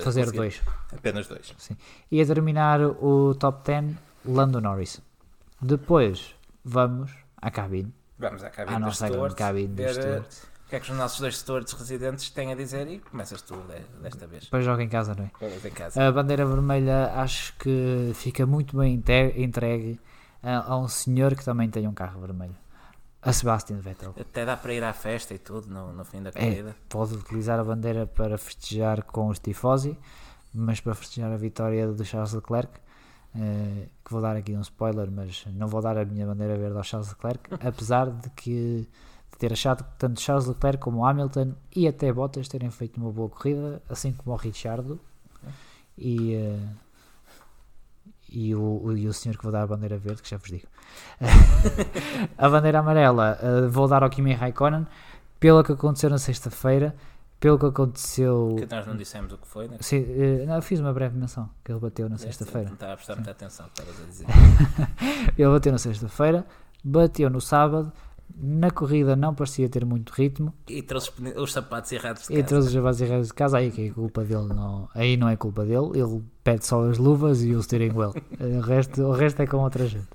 Fazer 0.03 0.31
dois. 0.31 0.61
Apenas 0.91 1.27
dois. 1.27 1.53
Sim. 1.57 1.77
E 2.11 2.21
a 2.21 2.25
terminar 2.25 2.81
o 2.81 3.35
top 3.35 3.63
10, 3.65 3.95
Lando 4.25 4.59
Norris. 4.59 5.01
Depois 5.61 6.35
vamos 6.63 7.11
à 7.39 7.51
cabine. 7.51 7.93
Vamos 8.17 8.43
à 8.43 8.49
cabine 8.49 8.79
nossa 8.79 9.09
grande 9.09 9.33
stewards, 9.33 9.35
cabine 9.37 9.81
eh, 9.83 10.19
o 10.65 10.69
que 10.69 10.75
é 10.77 10.79
que 10.79 10.91
os 10.91 10.97
nossos 10.97 11.19
dois 11.19 11.37
stewards 11.37 11.73
residentes 11.73 12.29
têm 12.29 12.51
a 12.51 12.55
dizer 12.55 12.87
e 12.87 12.99
começas 12.99 13.41
tu 13.41 13.55
de- 13.55 14.01
desta 14.01 14.25
vez. 14.25 14.45
Depois 14.45 14.63
joga 14.65 14.81
em 14.83 14.89
casa, 14.89 15.13
não 15.15 15.25
é? 15.25 15.67
Em 15.67 15.71
casa. 15.71 16.07
A 16.07 16.11
bandeira 16.11 16.45
vermelha 16.45 17.11
acho 17.15 17.53
que 17.57 18.11
fica 18.15 18.45
muito 18.45 18.77
bem 18.77 18.93
entregue 19.35 19.99
a, 20.41 20.71
a 20.73 20.77
um 20.77 20.87
senhor 20.87 21.35
que 21.35 21.43
também 21.45 21.69
tem 21.69 21.87
um 21.87 21.93
carro 21.93 22.19
vermelho. 22.21 22.55
A 23.21 23.33
Sebastian 23.33 23.77
Vettel. 23.77 24.13
Até 24.19 24.45
dá 24.45 24.55
para 24.55 24.71
ir 24.73 24.83
à 24.83 24.93
festa 24.93 25.33
e 25.33 25.39
tudo 25.39 25.67
no, 25.67 25.91
no 25.93 26.05
fim 26.05 26.21
da 26.21 26.29
É, 26.29 26.31
corrida. 26.33 26.75
pode 26.87 27.15
utilizar 27.15 27.59
a 27.59 27.63
bandeira 27.63 28.05
para 28.05 28.37
festejar 28.37 29.01
com 29.03 29.27
os 29.29 29.39
tifosi, 29.39 29.97
mas 30.53 30.79
para 30.79 30.93
festejar 30.93 31.31
a 31.31 31.35
vitória 31.37 31.87
do 31.87 32.05
Charles 32.05 32.33
Leclerc, 32.33 32.71
eh, 33.37 33.87
que 34.03 34.11
vou 34.11 34.21
dar 34.21 34.35
aqui 34.35 34.55
um 34.55 34.61
spoiler, 34.61 35.11
mas 35.11 35.45
não 35.53 35.67
vou 35.67 35.81
dar 35.81 35.97
a 35.97 36.05
minha 36.05 36.25
bandeira 36.25 36.57
verde 36.57 36.77
ao 36.77 36.83
Charles 36.83 37.09
Leclerc, 37.09 37.49
apesar 37.65 38.09
de 38.09 38.29
que 38.31 38.87
de 39.31 39.37
ter 39.37 39.51
achado 39.51 39.83
que 39.83 39.89
tanto 39.97 40.21
Charles 40.21 40.47
Leclerc 40.47 40.79
como 40.79 41.05
Hamilton 41.05 41.53
e 41.75 41.87
até 41.87 42.11
Bottas 42.13 42.47
terem 42.47 42.71
feito 42.71 42.97
uma 42.97 43.11
boa 43.11 43.29
corrida, 43.29 43.81
assim 43.89 44.13
como 44.13 44.33
o 44.33 44.39
Richardo 44.39 44.99
e, 45.97 46.33
eh, 46.33 46.67
e, 48.29 48.55
o, 48.55 48.95
e 48.95 49.07
o 49.07 49.13
senhor 49.13 49.37
que 49.37 49.43
vou 49.43 49.51
dar 49.51 49.63
a 49.63 49.67
bandeira 49.67 49.97
verde, 49.97 50.21
que 50.21 50.29
já 50.29 50.37
vos 50.37 50.49
digo. 50.49 50.67
a 52.37 52.49
bandeira 52.49 52.79
amarela 52.79 53.37
eh, 53.41 53.67
vou 53.67 53.87
dar 53.87 54.03
ao 54.03 54.09
Kimi 54.09 54.33
Raikkonen 54.33 54.87
pelo 55.39 55.63
que 55.63 55.73
aconteceu 55.73 56.09
na 56.09 56.17
sexta-feira, 56.17 56.95
pelo 57.39 57.59
que 57.59 57.65
aconteceu. 57.65 58.55
Que 58.57 58.65
nós 58.73 58.87
não 58.87 58.95
dissemos 58.95 59.31
o 59.33 59.37
que 59.37 59.47
foi, 59.47 59.67
né? 59.67 59.77
Sim, 59.81 60.05
eh, 60.07 60.45
não, 60.47 60.55
eu 60.55 60.61
fiz 60.61 60.79
uma 60.79 60.93
breve 60.93 61.17
menção 61.17 61.49
que 61.63 61.71
ele 61.71 61.79
bateu 61.79 62.05
na 62.05 62.11
Não 62.11 62.17
sexta-feira. 62.17 62.69
estava 62.71 62.93
a 62.93 62.95
prestar 62.95 63.15
muita 63.15 63.31
atenção, 63.31 63.65
estavas 63.67 63.95
a 64.01 64.05
dizer. 64.05 64.25
Ele 65.37 65.49
bateu 65.49 65.71
na 65.71 65.77
sexta-feira, 65.77 66.45
bateu 66.83 67.29
no 67.29 67.41
sábado. 67.41 67.91
Na 68.37 68.71
corrida 68.71 69.15
não 69.15 69.35
parecia 69.35 69.69
ter 69.69 69.85
muito 69.85 70.09
ritmo. 70.11 70.51
E 70.67 70.81
trouxe 70.81 71.11
os 71.37 71.53
sapatos 71.53 71.91
errados 71.91 72.23
de 72.27 72.33
E 72.33 72.37
casa. 72.37 72.47
trouxe 72.47 72.67
os 72.69 72.73
javados 72.73 72.99
errados 73.01 73.27
de 73.27 73.33
casa. 73.35 73.57
Aí 73.59 73.69
que 73.69 73.87
é 73.87 73.91
culpa 73.91 74.23
dele. 74.23 74.47
Não, 74.47 74.89
aí 74.95 75.15
não 75.15 75.29
é 75.29 75.35
culpa 75.37 75.63
dele. 75.63 75.91
Ele 75.93 76.23
pede 76.43 76.65
só 76.65 76.83
as 76.89 76.97
luvas 76.97 77.43
e 77.43 77.53
o 77.53 77.61
steering 77.61 77.91
wheel. 77.95 78.13
O, 78.41 78.61
resto, 78.61 79.03
o 79.03 79.11
resto 79.11 79.41
é 79.41 79.47
com 79.47 79.57
outra 79.57 79.85
gente. 79.85 80.07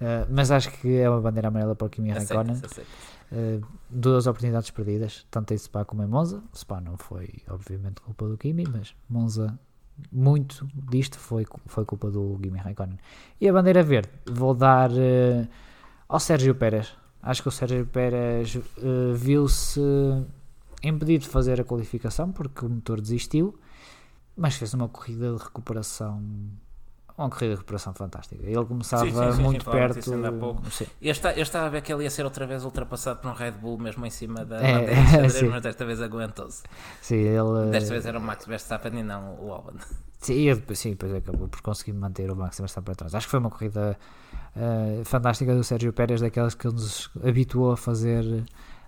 Eh, 0.00 0.26
mas 0.30 0.50
acho 0.50 0.70
que 0.72 0.96
é 0.96 1.08
uma 1.10 1.20
bandeira 1.20 1.48
amarela 1.48 1.74
para 1.76 1.86
o 1.86 1.90
Kimi 1.90 2.10
Raikkonen. 2.10 2.52
Aceita-se, 2.52 2.80
aceita-se. 2.80 3.11
Uh, 3.32 3.66
duas 3.88 4.26
oportunidades 4.26 4.70
perdidas, 4.70 5.26
tanto 5.30 5.54
em 5.54 5.58
Spa 5.58 5.86
como 5.86 6.02
em 6.02 6.06
Monza. 6.06 6.42
Spa 6.54 6.82
não 6.82 6.98
foi, 6.98 7.30
obviamente, 7.48 8.02
culpa 8.02 8.28
do 8.28 8.36
Kimi, 8.36 8.64
mas 8.70 8.94
Monza, 9.08 9.58
muito 10.10 10.68
disto 10.90 11.18
foi, 11.18 11.46
foi 11.64 11.86
culpa 11.86 12.10
do 12.10 12.38
Kimi 12.42 12.58
Raikkonen. 12.58 12.98
E 13.40 13.48
a 13.48 13.52
bandeira 13.52 13.82
verde, 13.82 14.10
vou 14.26 14.54
dar 14.54 14.90
uh, 14.90 15.48
ao 16.06 16.20
Sérgio 16.20 16.54
Pérez. 16.54 16.94
Acho 17.22 17.42
que 17.42 17.48
o 17.48 17.52
Sérgio 17.52 17.86
Pérez 17.86 18.56
uh, 18.56 19.14
viu-se 19.14 19.80
impedido 20.82 21.24
de 21.24 21.30
fazer 21.30 21.58
a 21.58 21.64
qualificação 21.64 22.32
porque 22.32 22.66
o 22.66 22.68
motor 22.68 23.00
desistiu, 23.00 23.58
mas 24.36 24.56
fez 24.56 24.74
uma 24.74 24.88
corrida 24.88 25.34
de 25.34 25.42
recuperação. 25.42 26.22
Uma 27.16 27.28
corrida 27.28 27.48
de 27.50 27.56
recuperação 27.56 27.92
fantástica. 27.92 28.42
Ele 28.44 28.64
começava 28.64 29.04
Sim, 29.04 29.32
sim, 29.32 29.42
muito 29.42 29.64
sim, 29.64 29.70
perto. 29.70 30.02
Sim. 30.70 30.86
Eu, 31.00 31.12
está, 31.12 31.32
eu 31.32 31.42
estava 31.42 31.66
a 31.66 31.68
ver 31.68 31.82
que 31.82 31.92
ele 31.92 32.04
ia 32.04 32.10
ser 32.10 32.24
outra 32.24 32.46
vez 32.46 32.64
ultrapassado 32.64 33.20
por 33.20 33.30
um 33.30 33.34
Red 33.34 33.52
Bull, 33.52 33.78
mesmo 33.78 34.04
em 34.06 34.10
cima 34.10 34.44
da 34.44 34.56
É, 34.56 34.78
bandeira 34.78 35.50
mas 35.50 35.62
desta 35.62 35.84
vez 35.84 36.00
aguentou-se. 36.00 36.62
Sim, 37.00 37.16
ele, 37.16 37.70
Desta 37.70 37.90
vez 37.90 38.06
era 38.06 38.18
o 38.18 38.22
Max 38.22 38.46
Verstappen 38.46 38.98
e 38.98 39.02
não 39.02 39.36
o 39.40 39.52
Albon. 39.52 39.74
Sim, 40.18 40.34
e 40.34 40.54
depois, 40.54 40.78
sim, 40.78 40.90
depois 40.90 41.12
acabou 41.12 41.48
por 41.48 41.60
conseguir 41.62 41.94
manter 41.94 42.30
o 42.30 42.36
Max 42.36 42.56
Verstappen 42.56 42.84
para 42.84 42.94
trás. 42.94 43.12
Acho 43.12 43.26
que 43.26 43.30
foi 43.32 43.40
uma 43.40 43.50
corrida 43.50 43.98
eh, 44.54 45.02
fantástica 45.04 45.52
do 45.52 45.64
Sérgio 45.64 45.92
Pérez, 45.92 46.20
daquelas 46.20 46.54
que 46.54 46.64
ele 46.64 46.74
nos 46.74 47.10
habituou 47.26 47.72
a 47.72 47.76
fazer 47.76 48.44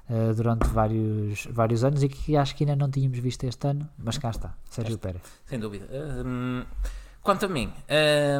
eh, 0.08 0.32
durante 0.32 0.68
vários, 0.68 1.46
vários 1.50 1.82
anos 1.82 2.04
e 2.04 2.08
que 2.08 2.36
acho 2.36 2.54
que 2.54 2.62
ainda 2.62 2.76
não 2.76 2.88
tínhamos 2.88 3.18
visto 3.18 3.42
este 3.44 3.66
ano, 3.66 3.88
mas 3.98 4.16
cá 4.16 4.30
está, 4.30 4.54
Sérgio 4.70 4.96
Pérez. 4.96 5.22
Sem 5.46 5.58
dúvida. 5.58 5.88
Hum, 6.24 6.62
quanto 7.24 7.46
a 7.46 7.48
mim, 7.48 7.72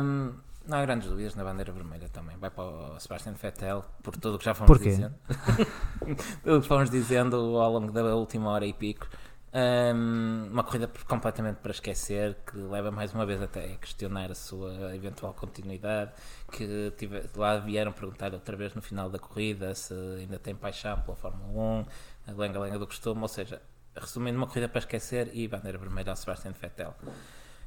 hum, 0.00 0.34
não 0.66 0.78
há 0.78 0.82
grandes 0.82 1.08
dúvidas 1.08 1.34
na 1.34 1.42
bandeira 1.42 1.72
vermelha 1.72 2.08
também. 2.08 2.36
Vai 2.36 2.50
para 2.50 2.64
o 2.64 3.00
Sebastian 3.00 3.32
Vettel, 3.32 3.84
por 4.02 4.16
tudo 4.16 4.36
o 4.36 4.38
que 4.38 4.44
já 4.44 4.54
fomos 4.54 4.68
Porquê? 4.68 4.90
dizendo. 4.90 5.14
tudo 6.44 6.58
o 6.58 6.62
que 6.62 6.68
fomos 6.68 6.90
dizendo 6.90 7.36
ao 7.58 7.72
longo 7.72 7.90
da 7.90 8.14
última 8.14 8.50
hora 8.50 8.64
e 8.64 8.72
pico. 8.72 9.08
Hum, 9.52 10.48
uma 10.50 10.64
corrida 10.64 10.90
completamente 11.06 11.56
para 11.58 11.70
esquecer, 11.70 12.36
que 12.46 12.56
leva 12.56 12.90
mais 12.90 13.14
uma 13.14 13.24
vez 13.24 13.40
até 13.40 13.72
a 13.72 13.76
questionar 13.76 14.30
a 14.30 14.34
sua 14.34 14.94
eventual 14.94 15.32
continuidade. 15.34 16.12
Que 16.50 16.92
tive, 16.96 17.22
lá 17.36 17.58
vieram 17.58 17.92
perguntar 17.92 18.32
outra 18.34 18.56
vez 18.56 18.74
no 18.74 18.82
final 18.82 19.08
da 19.08 19.18
corrida 19.18 19.74
se 19.74 19.94
ainda 20.18 20.38
tem 20.38 20.54
paixão 20.54 21.00
pela 21.02 21.16
Fórmula 21.16 21.48
1, 21.48 21.86
a 22.28 22.32
lenga-lenga 22.32 22.78
do 22.78 22.86
costume. 22.86 23.22
Ou 23.22 23.28
seja, 23.28 23.62
resumindo, 23.94 24.36
uma 24.38 24.46
corrida 24.46 24.68
para 24.68 24.80
esquecer 24.80 25.30
e 25.32 25.46
bandeira 25.46 25.78
vermelha 25.78 26.10
ao 26.10 26.16
Sebastian 26.16 26.52
Vettel. 26.52 26.94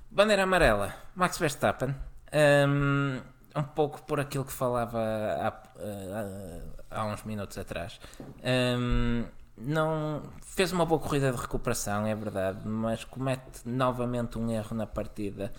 Bandeira 0.10 0.44
amarela, 0.44 0.94
Max 1.16 1.38
Verstappen. 1.38 1.94
Um, 2.68 3.22
um 3.56 3.64
pouco 3.64 4.02
por 4.04 4.20
aquilo 4.20 4.46
que 4.46 4.52
falava 4.54 5.00
há, 5.00 5.48
há- 5.48 6.62
há 7.02 7.06
uns 7.06 7.24
minutos 7.24 7.58
atrás. 7.58 8.00
Um, 8.44 9.26
não 9.58 10.24
fez 10.44 10.72
uma 10.72 10.86
boa 10.86 11.00
corrida 11.00 11.32
de 11.32 11.38
recuperação, 11.38 12.06
é 12.06 12.14
verdade, 12.16 12.60
mas 12.68 13.04
comete 13.04 13.62
novamente 13.66 14.38
um 14.38 14.50
erro 14.52 14.76
na 14.76 14.86
partida 14.86 15.52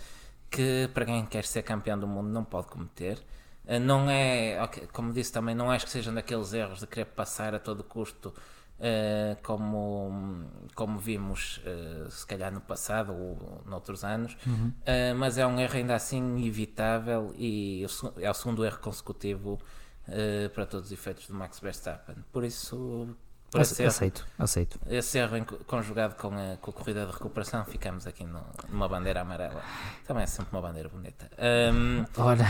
que 0.51 0.89
para 0.95 1.05
quem 1.05 1.27
quer 1.27 1.45
ser 1.45 1.63
campeão 1.63 1.99
do 1.99 2.07
mundo 2.07 2.29
não 2.29 2.45
pode 2.45 2.69
cometer. 2.69 3.19
Uh, 3.67 3.79
não 3.81 4.09
é, 4.09 4.57
como 4.93 5.13
disse 5.13 5.33
também, 5.33 5.55
não 5.55 5.71
acho 5.71 5.85
que 5.85 5.91
sejam 5.91 6.15
daqueles 6.15 6.53
erros 6.53 6.81
de 6.81 6.87
querer 6.87 7.07
passar 7.07 7.55
a 7.55 7.59
todo 7.59 7.85
custo 7.85 8.33
Uh, 8.79 9.37
como, 9.43 10.45
como 10.73 11.01
vimos 11.01 11.61
uh, 11.67 12.09
se 12.13 12.25
calhar 12.25 12.53
no 12.53 12.61
passado 12.61 13.13
ou 13.13 13.61
noutros 13.67 14.05
anos, 14.05 14.37
uhum. 14.47 14.69
uh, 14.69 15.17
mas 15.17 15.37
é 15.37 15.45
um 15.45 15.59
erro 15.59 15.75
ainda 15.75 15.97
assim 15.97 16.47
evitável 16.47 17.35
e 17.37 17.85
é 18.21 18.31
o 18.31 18.35
segundo 18.35 18.65
erro 18.65 18.79
consecutivo 18.79 19.59
para 20.55 20.65
todos 20.65 20.87
os 20.87 20.93
efeitos 20.93 21.27
do 21.27 21.35
Max 21.35 21.61
Verstappen. 21.61 22.17
Por 22.33 22.43
isso, 22.43 23.15
por 23.51 23.61
esse 23.61 23.85
aceito, 23.85 24.21
erro, 24.21 24.45
aceito. 24.45 24.81
Esse 24.89 25.19
erro 25.19 25.45
conjugado 25.67 26.15
com 26.15 26.29
a, 26.29 26.57
com 26.57 26.71
a 26.71 26.73
corrida 26.73 27.05
de 27.05 27.13
recuperação, 27.13 27.63
ficamos 27.67 28.07
aqui 28.07 28.25
no, 28.25 28.41
numa 28.71 28.89
bandeira 28.89 29.21
amarela. 29.21 29.61
Também 30.07 30.23
é 30.23 30.27
sempre 30.27 30.57
uma 30.57 30.63
bandeira 30.63 30.89
bonita. 30.89 31.29
Um, 31.37 32.07
Ora. 32.17 32.47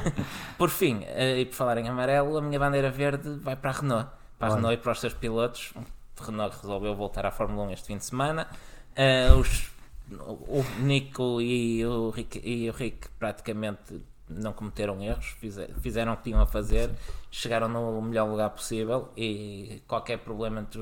por 0.58 0.70
fim, 0.70 1.02
e 1.38 1.44
por 1.44 1.54
falar 1.54 1.78
em 1.78 1.88
amarelo, 1.88 2.38
a 2.38 2.42
minha 2.42 2.58
bandeira 2.58 2.90
verde 2.90 3.38
vai 3.40 3.54
para 3.54 3.70
a 3.70 3.74
Renault 3.74 4.10
Renault 4.40 4.74
e 4.74 4.76
para 4.76 4.92
os 4.92 5.00
seus 5.00 5.14
pilotos. 5.14 5.72
Renault 6.20 6.56
resolveu 6.62 6.94
voltar 6.94 7.26
à 7.26 7.30
Fórmula 7.30 7.64
1 7.68 7.70
este 7.72 7.86
fim 7.86 7.98
de 7.98 8.04
semana. 8.04 8.48
Uh, 8.96 9.38
os, 9.38 9.70
o 10.10 10.64
Nico 10.80 11.40
e 11.40 11.84
o, 11.84 12.10
Rick, 12.10 12.40
e 12.44 12.68
o 12.70 12.72
Rick 12.72 13.08
praticamente 13.18 14.00
não 14.28 14.52
cometeram 14.52 15.00
erros, 15.02 15.36
fizeram 15.80 16.12
o 16.12 16.16
que 16.16 16.24
tinham 16.24 16.40
a 16.40 16.46
fazer, 16.46 16.90
chegaram 17.30 17.68
no 17.68 18.00
melhor 18.02 18.28
lugar 18.28 18.50
possível 18.50 19.08
e 19.16 19.82
qualquer 19.86 20.18
problema 20.18 20.60
entre 20.60 20.80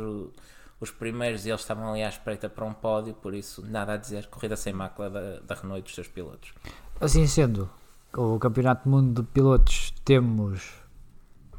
os 0.80 0.90
primeiros 0.90 1.44
eles 1.46 1.60
estavam 1.60 1.90
ali 1.90 2.02
à 2.02 2.08
espreita 2.08 2.48
para 2.48 2.64
um 2.64 2.72
pódio, 2.72 3.14
por 3.14 3.34
isso 3.34 3.64
nada 3.66 3.94
a 3.94 3.96
dizer, 3.96 4.26
corrida 4.28 4.56
sem 4.56 4.72
mácula 4.72 5.10
da, 5.10 5.40
da 5.40 5.54
Renault 5.54 5.80
e 5.80 5.82
dos 5.82 5.94
seus 5.94 6.08
pilotos. 6.08 6.54
Assim 7.00 7.26
sendo, 7.26 7.68
o 8.16 8.38
Campeonato 8.38 8.84
do 8.84 8.90
Mundo 8.90 9.22
de 9.22 9.28
Pilotos 9.28 9.92
temos 10.04 10.83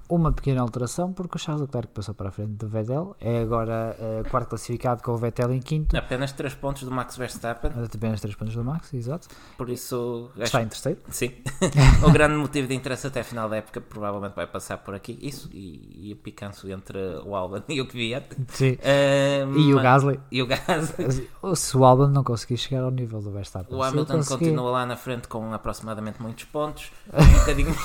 uma 0.09 0.31
pequena 0.31 0.61
alteração 0.61 1.11
porque 1.11 1.37
o 1.37 1.39
Charles 1.39 1.61
Leclerc 1.61 1.93
passou 1.93 2.13
para 2.13 2.29
a 2.29 2.31
frente 2.31 2.51
do 2.51 2.67
Vettel, 2.67 3.15
é 3.19 3.39
agora 3.39 3.95
uh, 3.99 4.29
quarto 4.29 4.49
classificado 4.49 5.01
com 5.01 5.11
o 5.11 5.17
Vettel 5.17 5.53
em 5.53 5.59
quinto. 5.59 5.95
Apenas 5.97 6.31
3 6.31 6.53
pontos 6.55 6.83
do 6.83 6.91
Max 6.91 7.17
Verstappen. 7.17 7.71
Apenas 7.71 8.21
3 8.21 8.35
pontos 8.35 8.55
do 8.55 8.63
Max, 8.63 8.93
exato. 8.93 9.27
Por 9.57 9.69
isso. 9.69 10.29
Está 10.37 10.61
em 10.61 10.67
terceiro. 10.67 10.99
Sim. 11.09 11.31
o 12.05 12.11
grande 12.11 12.35
motivo 12.35 12.67
de 12.67 12.75
interesse 12.75 13.07
até 13.07 13.21
a 13.21 13.23
final 13.23 13.49
da 13.49 13.57
época 13.57 13.81
provavelmente 13.81 14.33
vai 14.35 14.47
passar 14.47 14.77
por 14.77 14.93
aqui. 14.93 15.17
Isso 15.21 15.49
e, 15.51 16.09
e 16.09 16.13
o 16.13 16.15
picanço 16.15 16.69
entre 16.69 16.97
o 17.25 17.35
Albon 17.35 17.61
e 17.69 17.81
o 17.81 17.87
Kvyat. 17.87 18.35
Sim. 18.49 18.73
Uh, 18.73 19.57
e 19.57 19.73
o 19.73 19.81
Gasly. 19.81 20.19
E 20.31 20.41
o 20.41 20.47
Gasly. 20.47 21.29
Se 21.55 21.77
o 21.77 21.85
Albon 21.85 22.07
não 22.07 22.23
conseguir 22.23 22.57
chegar 22.57 22.83
ao 22.83 22.91
nível 22.91 23.21
do 23.21 23.31
Verstappen. 23.31 23.75
O 23.75 23.81
Hamilton 23.81 24.17
conseguir... 24.17 24.45
continua 24.45 24.71
lá 24.71 24.85
na 24.85 24.95
frente 24.95 25.27
com 25.27 25.53
aproximadamente 25.53 26.21
muitos 26.21 26.45
pontos. 26.45 26.91
Um 27.25 27.39
bocadinho, 27.39 27.75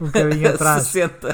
um 0.00 0.06
bocadinho 0.06 0.48
atrás. 0.48 0.86
60 1.08 1.28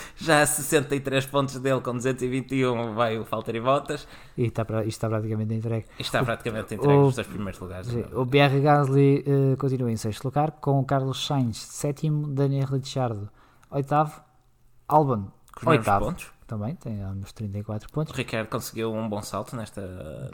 já 0.16 0.42
a 0.42 0.46
63 0.46 1.26
pontos 1.26 1.58
dele 1.58 1.80
com 1.80 1.92
221 1.92 2.94
vai 2.94 3.18
o 3.18 3.24
Valtteri 3.24 3.60
Bottas. 3.60 4.06
E 4.36 4.46
está, 4.46 4.62
isto 4.62 4.88
está 4.88 5.08
praticamente 5.08 5.54
entregue. 5.54 5.86
Está 5.98 6.24
praticamente 6.24 6.74
entregue 6.74 6.92
o, 6.92 7.06
os 7.06 7.14
dois 7.14 7.26
primeiros 7.26 7.60
lugares. 7.60 7.88
O 8.12 8.24
BR 8.24 8.60
Gasly 8.62 9.24
uh, 9.26 9.56
continua 9.56 9.90
em 9.90 9.96
sexto 9.96 10.24
lugar, 10.24 10.52
com 10.52 10.78
o 10.80 10.84
Carlos 10.84 11.26
Sainz 11.26 11.58
sétimo, 11.58 12.28
Daniel 12.28 12.66
Ricciardo 12.66 13.30
oitavo, 13.70 14.22
Albon 14.88 15.28
oitavo. 15.66 16.06
Pontos. 16.06 16.32
Também 16.46 16.74
tem 16.74 17.02
uns 17.06 17.32
34 17.32 17.90
pontos. 17.90 18.12
O 18.12 18.16
Ricardo 18.16 18.48
conseguiu 18.48 18.92
um 18.92 19.08
bom 19.08 19.22
salto 19.22 19.56
nesta, 19.56 20.30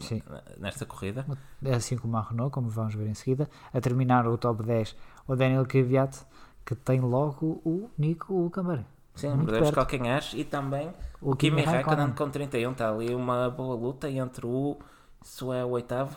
nesta 0.59 0.85
corrida. 0.85 1.25
É 1.65 1.75
assim 1.75 1.97
como 1.97 2.17
a 2.17 2.23
Renault, 2.23 2.53
como 2.53 2.69
vamos 2.69 2.97
ver 2.97 3.07
em 3.07 3.15
seguida. 3.15 3.49
A 3.73 3.81
terminar 3.81 4.27
o 4.27 4.37
top 4.37 4.65
10, 4.65 4.97
o 5.29 5.37
Daniel 5.37 5.65
Kvyat, 5.65 6.19
que 6.65 6.75
tem 6.75 7.01
logo 7.01 7.61
o 7.65 7.91
Nico 7.99 8.35
Hulkenberg. 8.35 8.85
Sim, 9.15 9.35
Muito 9.35 9.53
de 9.53 9.73
calcanhares 9.73 10.33
e 10.35 10.45
também 10.45 10.93
o, 11.21 11.33
o 11.33 11.37
Kimi 11.37 11.63
Raikkonen 11.63 12.13
com 12.13 12.31
31. 12.31 12.73
Está 12.73 12.91
ali 12.91 13.15
uma 13.15 13.51
boa 13.51 13.75
luta 13.75 14.11
entre 14.11 14.47
o. 14.47 14.79
Isso 15.23 15.53
é 15.53 15.65
o 15.65 15.71
oitavo. 15.71 16.17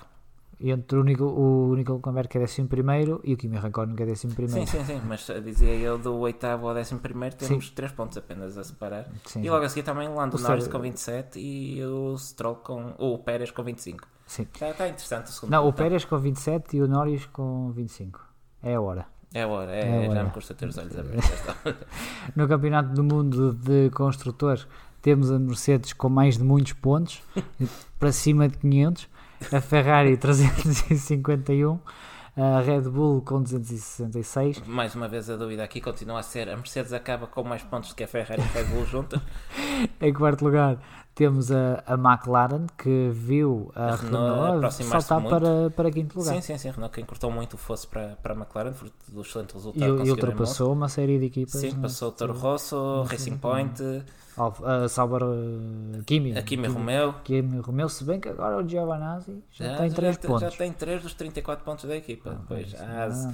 Entre 0.61 0.97
o 0.97 1.03
Nico, 1.03 1.25
o 1.25 1.75
Nico 1.75 1.93
Hulkenberg 1.93 2.29
que 2.29 2.37
é 2.37 2.41
décimo 2.41 2.69
primeiro 2.69 3.19
e 3.23 3.33
o 3.33 3.37
Kimi 3.37 3.57
Raikkonen 3.57 3.95
que 3.95 4.03
é 4.03 4.05
décimo 4.05 4.33
primeiro. 4.33 4.65
Sim, 4.65 4.77
sim, 4.77 4.85
sim, 4.85 5.01
mas 5.05 5.27
dizia 5.43 5.75
eu 5.75 5.97
do 5.97 6.15
oitavo 6.19 6.69
ao 6.69 6.73
décimo 6.73 7.01
primeiro 7.01 7.35
temos 7.35 7.67
sim. 7.67 7.73
3 7.73 7.91
pontos 7.91 8.17
apenas 8.17 8.57
a 8.57 8.63
separar. 8.63 9.07
Sim, 9.25 9.41
e 9.41 9.49
logo 9.49 9.65
a 9.65 9.69
seguir 9.69 9.83
também 9.83 10.07
o 10.07 10.15
Lando 10.15 10.39
Norris 10.39 10.67
com 10.67 10.79
27 10.79 11.39
e 11.39 11.83
o 11.83 12.17
Stroll 12.17 12.55
com. 12.57 12.93
o 12.97 13.17
Pérez 13.17 13.51
com 13.51 13.63
25. 13.63 14.07
Sim. 14.25 14.43
Está, 14.43 14.69
está 14.69 14.87
interessante 14.87 15.25
o 15.27 15.31
segundo. 15.31 15.51
Não, 15.51 15.67
o 15.67 15.73
Pérez 15.73 16.05
com 16.05 16.17
27 16.17 16.77
e 16.77 16.81
o 16.81 16.87
Norris 16.87 17.25
com 17.25 17.71
25. 17.71 18.25
É 18.61 18.75
a 18.75 18.81
hora. 18.81 19.12
É 19.33 19.45
hora, 19.45 19.71
é, 19.71 19.79
é 19.79 20.03
já 20.05 20.09
hora. 20.09 20.23
me 20.25 20.29
custa 20.29 20.53
ter 20.53 20.67
os 20.67 20.77
olhos 20.77 20.97
abertos. 20.97 21.31
no 22.35 22.47
Campeonato 22.47 22.89
do 22.89 23.03
Mundo 23.03 23.53
de 23.53 23.89
Construtores 23.89 24.67
temos 25.01 25.31
a 25.31 25.39
Mercedes 25.39 25.91
com 25.91 26.07
mais 26.07 26.37
de 26.37 26.43
muitos 26.43 26.73
pontos, 26.73 27.21
para 27.99 28.11
cima 28.11 28.47
de 28.47 28.57
500, 28.57 29.09
a 29.51 29.59
Ferrari 29.59 30.15
351, 30.17 31.79
a 32.37 32.61
Red 32.61 32.81
Bull 32.81 33.21
com 33.21 33.41
266. 33.41 34.61
Mais 34.67 34.93
uma 34.95 35.07
vez 35.07 35.29
a 35.29 35.35
dúvida 35.35 35.63
aqui 35.63 35.81
continua 35.81 36.19
a 36.19 36.23
ser: 36.23 36.49
a 36.49 36.55
Mercedes 36.55 36.93
acaba 36.93 37.27
com 37.27 37.43
mais 37.43 37.63
pontos 37.63 37.91
que 37.93 38.03
a 38.03 38.07
Ferrari 38.07 38.41
e 38.41 38.45
a 38.45 38.47
Red 38.47 38.65
Bull 38.65 38.85
juntas? 38.85 39.19
em 39.99 40.13
quarto 40.13 40.45
lugar 40.45 40.77
temos 41.15 41.51
a, 41.51 41.83
a 41.85 41.93
McLaren 41.93 42.65
que 42.77 43.09
viu 43.13 43.71
a, 43.75 43.85
a 43.85 43.95
Renault, 43.95 44.53
Renault 44.55 44.83
saltar 44.83 45.21
para, 45.23 45.69
para 45.69 45.91
quinto 45.91 46.17
lugar. 46.17 46.35
Sim, 46.35 46.41
sim, 46.41 46.57
sim. 46.57 46.69
A 46.69 46.71
Renault 46.71 46.93
que 46.93 47.01
encurtou 47.01 47.31
muito 47.31 47.53
o 47.53 47.57
fosse 47.57 47.87
para, 47.87 48.17
para 48.21 48.33
a 48.33 48.37
McLaren, 48.37 48.73
do 49.07 49.21
excelente 49.21 49.53
resultado. 49.53 50.03
E, 50.03 50.07
e 50.07 50.11
ultrapassou 50.11 50.73
uma 50.73 50.89
série 50.89 51.19
de 51.19 51.25
equipas. 51.25 51.59
Sim, 51.59 51.79
passou 51.79 52.09
o 52.09 52.11
Toro 52.11 52.33
Rosso, 52.33 53.03
Racing 53.03 53.37
Point. 53.37 54.03
A 54.35 54.89
Sauber 54.89 55.21
uh, 55.21 56.03
Kimi. 56.07 56.35
A 56.35 56.41
Kimi 56.41 56.67
Romeo. 56.67 57.13
Kimi 57.23 57.59
Romeo, 57.59 57.87
se 57.87 58.03
bem 58.03 58.19
que 58.19 58.29
agora 58.29 58.57
o 58.57 58.67
Giovanazzi 58.67 59.43
já, 59.51 59.65
já 59.65 59.77
tem 59.77 59.91
3 59.91 60.17
pontos. 60.17 60.41
Já 60.41 60.49
tem 60.49 60.73
3 60.73 61.03
dos 61.03 61.13
34 61.13 61.63
pontos 61.63 61.85
da 61.85 61.95
equipa. 61.95 62.31
Ah, 62.31 62.45
pois, 62.47 62.73
ah, 62.79 63.31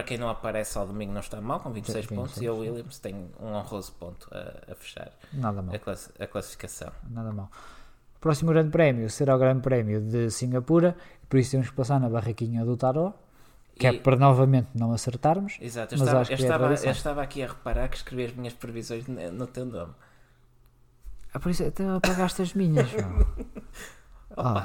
para 0.00 0.02
quem 0.04 0.16
não 0.16 0.30
aparece 0.30 0.78
ao 0.78 0.86
domingo 0.86 1.12
não 1.12 1.20
está 1.20 1.40
mal, 1.42 1.60
com 1.60 1.70
26 1.70 2.06
sim, 2.06 2.14
pontos, 2.14 2.34
sim, 2.36 2.46
e 2.46 2.48
o 2.48 2.56
Williams 2.56 2.98
tem 2.98 3.30
um 3.38 3.52
honroso 3.52 3.92
ponto 3.92 4.26
a, 4.32 4.72
a 4.72 4.74
fechar 4.74 5.12
Nada 5.30 5.60
mal. 5.60 5.74
A, 5.74 5.78
class, 5.78 6.10
a, 6.18 6.26
classificação. 6.26 6.90
Nada 7.10 7.30
mal. 7.32 7.50
O 8.16 8.18
próximo 8.18 8.50
grande 8.50 8.70
prémio 8.70 9.10
será 9.10 9.36
o 9.36 9.38
grande 9.38 9.60
prémio 9.60 10.00
de 10.00 10.30
Singapura, 10.30 10.96
por 11.28 11.38
isso 11.38 11.50
temos 11.50 11.68
que 11.68 11.76
passar 11.76 12.00
na 12.00 12.08
barraquinha 12.08 12.64
do 12.64 12.78
Tarot, 12.78 13.14
que 13.78 13.86
é 13.86 13.92
e... 13.92 13.96
é 13.96 14.00
para 14.00 14.16
novamente 14.16 14.68
não 14.74 14.90
acertarmos. 14.92 15.58
Exato, 15.60 15.94
eu, 15.94 15.98
estava, 15.98 16.22
eu, 16.22 16.30
é 16.30 16.34
estava, 16.34 16.74
eu 16.74 16.90
estava, 16.90 17.22
aqui 17.22 17.42
a 17.42 17.48
reparar 17.48 17.88
que 17.88 17.98
escrevi 17.98 18.24
as 18.24 18.32
minhas 18.32 18.54
previsões 18.54 19.06
no 19.06 19.46
teu 19.46 19.66
nome. 19.66 19.92
Ah, 21.34 21.38
por 21.38 21.50
isso 21.50 21.62
até 21.62 21.86
apagaste 21.86 22.40
as 22.40 22.54
minhas, 22.54 22.88
Oh, 24.36 24.62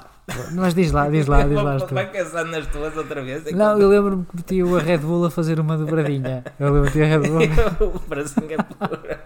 mas 0.53 0.75
diz 0.75 0.91
lá, 0.91 1.09
diz 1.09 1.25
lá, 1.25 1.43
diz 1.43 1.61
lá. 1.61 1.77
Vai 1.77 2.11
pensar 2.11 2.45
nas 2.45 2.67
tuas 2.67 2.95
outra 2.95 3.21
vez? 3.23 3.47
É 3.47 3.51
não, 3.51 3.79
eu 3.79 3.89
lembro-me 3.89 4.25
que 4.25 4.35
meti 4.35 4.61
a 4.61 4.79
Red 4.79 4.99
Bull 4.99 5.25
a 5.25 5.31
fazer 5.31 5.59
uma 5.59 5.75
dobradinha. 5.75 6.43
Eu 6.59 6.71
lembro-me 6.71 7.03
a 7.03 7.07
Red 7.07 7.19
Bull. 7.27 7.99
para 8.07 8.27
Singapura. 8.27 9.25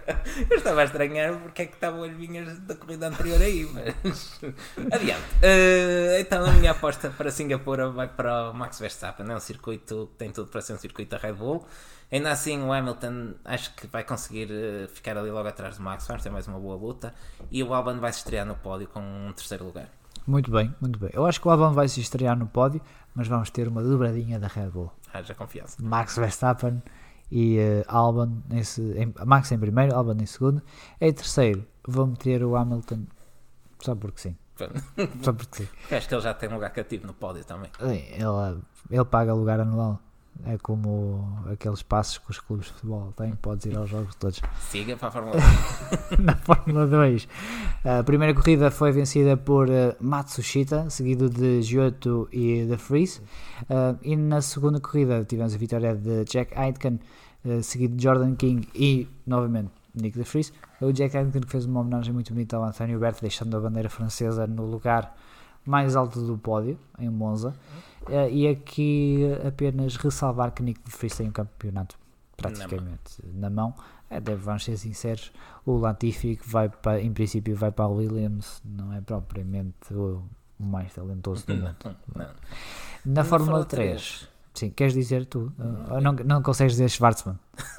Eu 0.50 0.56
estava 0.56 0.80
a 0.80 0.84
estranhar 0.84 1.34
porque 1.40 1.62
é 1.62 1.66
que 1.66 1.74
estavam 1.74 2.04
as 2.04 2.12
vinhas 2.12 2.58
da 2.60 2.74
corrida 2.74 3.08
anterior 3.08 3.40
aí, 3.40 3.68
mas. 3.72 4.40
Adiante. 4.90 5.22
Uh, 5.42 6.20
então 6.20 6.44
a 6.44 6.52
minha 6.52 6.70
aposta 6.70 7.10
para 7.10 7.30
Singapura 7.30 7.90
vai 7.90 8.08
para 8.08 8.50
o 8.50 8.54
Max 8.54 8.78
Verstappen. 8.78 9.30
É 9.30 9.36
um 9.36 9.40
circuito 9.40 10.08
que 10.12 10.18
tem 10.18 10.30
tudo 10.30 10.50
para 10.50 10.62
ser 10.62 10.72
um 10.72 10.78
circuito 10.78 11.16
da 11.16 11.18
Red 11.18 11.34
Bull. 11.34 11.66
Ainda 12.10 12.30
assim, 12.30 12.60
o 12.62 12.72
Hamilton 12.72 13.34
acho 13.44 13.74
que 13.74 13.86
vai 13.86 14.02
conseguir 14.02 14.48
eh, 14.50 14.88
ficar 14.88 15.16
ali 15.16 15.30
logo 15.30 15.48
atrás 15.48 15.76
do 15.76 15.82
Max. 15.82 16.06
Vamos 16.08 16.22
ter 16.22 16.30
mais 16.30 16.48
uma 16.48 16.58
boa 16.58 16.74
luta. 16.74 17.14
E 17.50 17.62
o 17.62 17.72
Albon 17.72 17.98
vai 17.98 18.12
se 18.12 18.18
estrear 18.18 18.44
no 18.44 18.56
pódio 18.56 18.88
com 18.88 19.00
um 19.00 19.32
terceiro 19.32 19.64
lugar. 19.64 19.99
Muito 20.30 20.48
bem, 20.48 20.72
muito 20.80 20.96
bem. 20.96 21.10
Eu 21.12 21.26
acho 21.26 21.40
que 21.40 21.48
o 21.48 21.50
Albon 21.50 21.72
vai 21.72 21.88
se 21.88 22.00
estrear 22.00 22.38
no 22.38 22.46
pódio, 22.46 22.80
mas 23.12 23.26
vamos 23.26 23.50
ter 23.50 23.66
uma 23.66 23.82
dobradinha 23.82 24.38
da 24.38 24.46
Red 24.46 24.70
Bull. 24.70 24.92
Haja 25.12 25.34
confiança. 25.34 25.82
Max 25.82 26.16
Verstappen 26.16 26.80
e 27.32 27.58
uh, 27.58 27.84
Albon, 27.88 28.40
nesse, 28.48 28.80
em, 28.92 29.12
Max 29.26 29.50
em 29.50 29.58
primeiro, 29.58 29.92
Albon 29.92 30.14
em 30.20 30.26
segundo. 30.26 30.62
Em 31.00 31.12
terceiro, 31.12 31.66
vou 31.84 32.06
meter 32.06 32.44
o 32.44 32.54
Hamilton 32.54 33.06
só 33.80 33.96
porque 33.96 34.20
sim. 34.20 34.36
só 35.20 35.32
porque 35.32 35.64
sim. 35.64 35.68
Acho 35.90 36.08
que 36.08 36.14
ele 36.14 36.22
já 36.22 36.32
tem 36.32 36.48
lugar 36.48 36.70
cativo 36.70 37.08
no 37.08 37.14
pódio 37.14 37.44
também. 37.44 37.70
Ele, 37.80 38.62
ele 38.88 39.04
paga 39.04 39.34
lugar 39.34 39.58
anual. 39.58 39.98
É 40.46 40.56
como 40.58 41.38
aqueles 41.50 41.82
passos 41.82 42.18
que 42.18 42.30
os 42.30 42.38
clubes 42.38 42.66
de 42.66 42.72
futebol 42.72 43.12
têm, 43.16 43.32
podes 43.36 43.66
ir 43.66 43.76
aos 43.76 43.88
jogos 43.90 44.14
todos. 44.14 44.40
Siga 44.58 44.96
para 44.96 45.08
a 45.08 45.10
Fórmula 45.10 45.36
2. 46.10 46.20
Na 46.20 46.36
Fórmula 46.36 46.86
2. 46.86 47.28
A 47.84 48.02
primeira 48.02 48.34
corrida 48.34 48.70
foi 48.70 48.92
vencida 48.92 49.36
por 49.36 49.68
uh, 49.68 49.94
Matsushita, 50.00 50.88
seguido 50.90 51.28
de 51.28 51.62
Giotto 51.62 52.28
e 52.32 52.64
de 52.64 52.76
Freeze. 52.76 53.20
Uh, 53.62 53.98
e 54.02 54.16
na 54.16 54.40
segunda 54.40 54.80
corrida 54.80 55.24
tivemos 55.24 55.54
a 55.54 55.58
vitória 55.58 55.94
de 55.94 56.24
Jack 56.24 56.56
Aitken, 56.58 57.00
uh, 57.44 57.62
seguido 57.62 57.96
de 57.96 58.02
Jordan 58.02 58.34
King 58.34 58.68
e, 58.74 59.08
novamente, 59.26 59.70
Nick 59.94 60.18
de 60.18 60.24
Vries. 60.24 60.52
O 60.80 60.92
Jack 60.92 61.14
que 61.30 61.46
fez 61.46 61.66
uma 61.66 61.80
homenagem 61.80 62.12
muito 62.12 62.32
bonita 62.32 62.56
ao 62.56 62.64
António 62.64 62.98
Berto, 62.98 63.20
deixando 63.20 63.56
a 63.56 63.60
bandeira 63.60 63.90
francesa 63.90 64.46
no 64.46 64.64
lugar 64.64 65.14
mais 65.64 65.96
alto 65.96 66.20
do 66.20 66.36
pódio, 66.38 66.78
em 66.98 67.08
Monza. 67.08 67.54
Uh, 68.02 68.28
e 68.30 68.48
aqui 68.48 69.24
apenas 69.46 69.96
ressalvar 69.96 70.52
que 70.52 70.62
Nick 70.62 70.80
de 70.82 70.90
Vries 70.96 71.16
tem 71.16 71.28
um 71.28 71.32
campeonato 71.32 71.98
praticamente 72.36 73.22
na 73.34 73.50
mão. 73.50 73.74
É, 74.08 74.20
deve, 74.20 74.42
vamos 74.42 74.64
ser 74.64 74.76
sinceros, 74.76 75.30
o 75.64 75.76
Latifi 75.76 76.34
que 76.34 76.48
vai 76.48 76.68
para, 76.68 77.00
em 77.00 77.12
princípio 77.12 77.54
vai 77.54 77.70
para 77.70 77.86
o 77.86 77.96
Williams 77.96 78.60
não 78.64 78.92
é 78.92 79.00
propriamente 79.00 79.94
o, 79.94 80.24
o 80.58 80.64
mais 80.64 80.92
talentoso 80.92 81.46
do 81.46 81.54
mundo. 81.54 81.76
Não, 81.84 81.96
não. 82.16 82.24
Na 82.24 82.34
Na 83.04 83.24
Fórmula 83.24 83.58
Fórmula 83.58 83.64
3, 83.66 84.28
sim, 84.52 84.70
queres 84.70 84.94
dizer 84.94 85.26
tu? 85.26 85.52
Ou 85.90 86.00
não, 86.00 86.12
não 86.12 86.42
consegues 86.42 86.72
dizer 86.72 86.88
Schwarzman? 86.88 87.38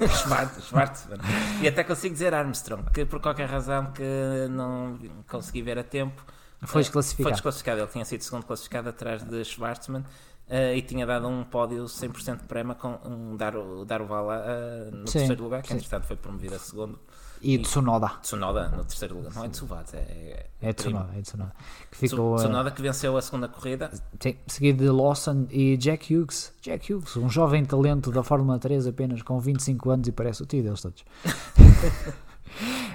Schwartzman. 0.62 1.18
E 1.60 1.68
até 1.68 1.84
consigo 1.84 2.14
dizer 2.14 2.32
Armstrong, 2.32 2.90
que 2.92 3.04
por 3.04 3.20
qualquer 3.20 3.48
razão 3.48 3.92
que 3.92 4.48
não 4.48 4.98
consegui 5.28 5.60
ver 5.60 5.78
a 5.78 5.84
tempo. 5.84 6.24
Foi 6.62 6.68
eh, 6.68 6.72
Foi 6.72 6.82
desclassificado. 6.82 7.32
desclassificado. 7.32 7.80
Ele 7.80 7.88
tinha 7.88 8.04
sido 8.04 8.22
segundo 8.22 8.44
classificado 8.44 8.88
atrás 8.88 9.22
de 9.22 9.44
Schwartzman 9.44 10.04
eh, 10.48 10.76
e 10.76 10.82
tinha 10.82 11.06
dado 11.06 11.28
um 11.28 11.44
pódio 11.44 11.84
100% 11.84 12.42
de 12.42 12.46
prema 12.46 12.74
com 12.74 12.98
um, 13.04 13.36
dar, 13.36 13.54
dar 13.86 14.00
o 14.02 14.06
Vala 14.06 14.42
eh, 14.46 14.90
no 14.92 15.06
Sim, 15.06 15.18
terceiro 15.18 15.42
lugar, 15.44 15.62
que 15.62 15.68
sim. 15.68 15.74
entretanto 15.74 16.04
foi 16.04 16.16
promovido 16.16 16.54
a 16.54 16.58
segundo. 16.58 16.98
E 17.44 17.58
Tsunoda. 17.58 18.08
Tsunoda 18.22 18.68
no 18.68 18.84
terceiro 18.84 19.16
lugar. 19.16 19.34
Não 19.34 19.44
é 19.44 19.48
Tsubasa, 19.48 19.96
é, 19.96 20.46
É 20.60 20.72
primo. 20.72 21.00
Tsunoda, 21.00 21.18
é 21.18 21.22
Tsunoda. 21.22 21.52
Que 21.90 21.96
ficou 21.98 22.34
uh, 22.34 22.36
Tsunoda 22.36 22.70
que 22.70 22.80
venceu 22.80 23.16
a 23.16 23.22
segunda 23.22 23.48
corrida. 23.48 23.90
sim, 24.20 24.36
seguido 24.46 24.84
de 24.84 24.88
Lawson 24.90 25.48
e 25.50 25.76
Jack 25.76 26.14
Hughes. 26.16 26.52
Jack 26.62 26.92
Hughes, 26.92 27.16
um 27.16 27.28
jovem 27.28 27.64
talento 27.64 28.12
da 28.12 28.22
Fórmula 28.22 28.60
3 28.60 28.86
apenas 28.86 29.22
com 29.22 29.40
25 29.40 29.90
anos 29.90 30.06
e 30.06 30.12
parece 30.12 30.40
o 30.44 30.46
tio 30.46 30.62
deles 30.62 30.80
todos. 30.80 31.04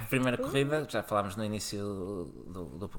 Primeira 0.10 0.38
corrida, 0.38 0.86
já 0.90 1.04
falámos 1.04 1.36
no 1.36 1.44
início 1.44 1.80
do, 2.48 2.66
do, 2.78 2.92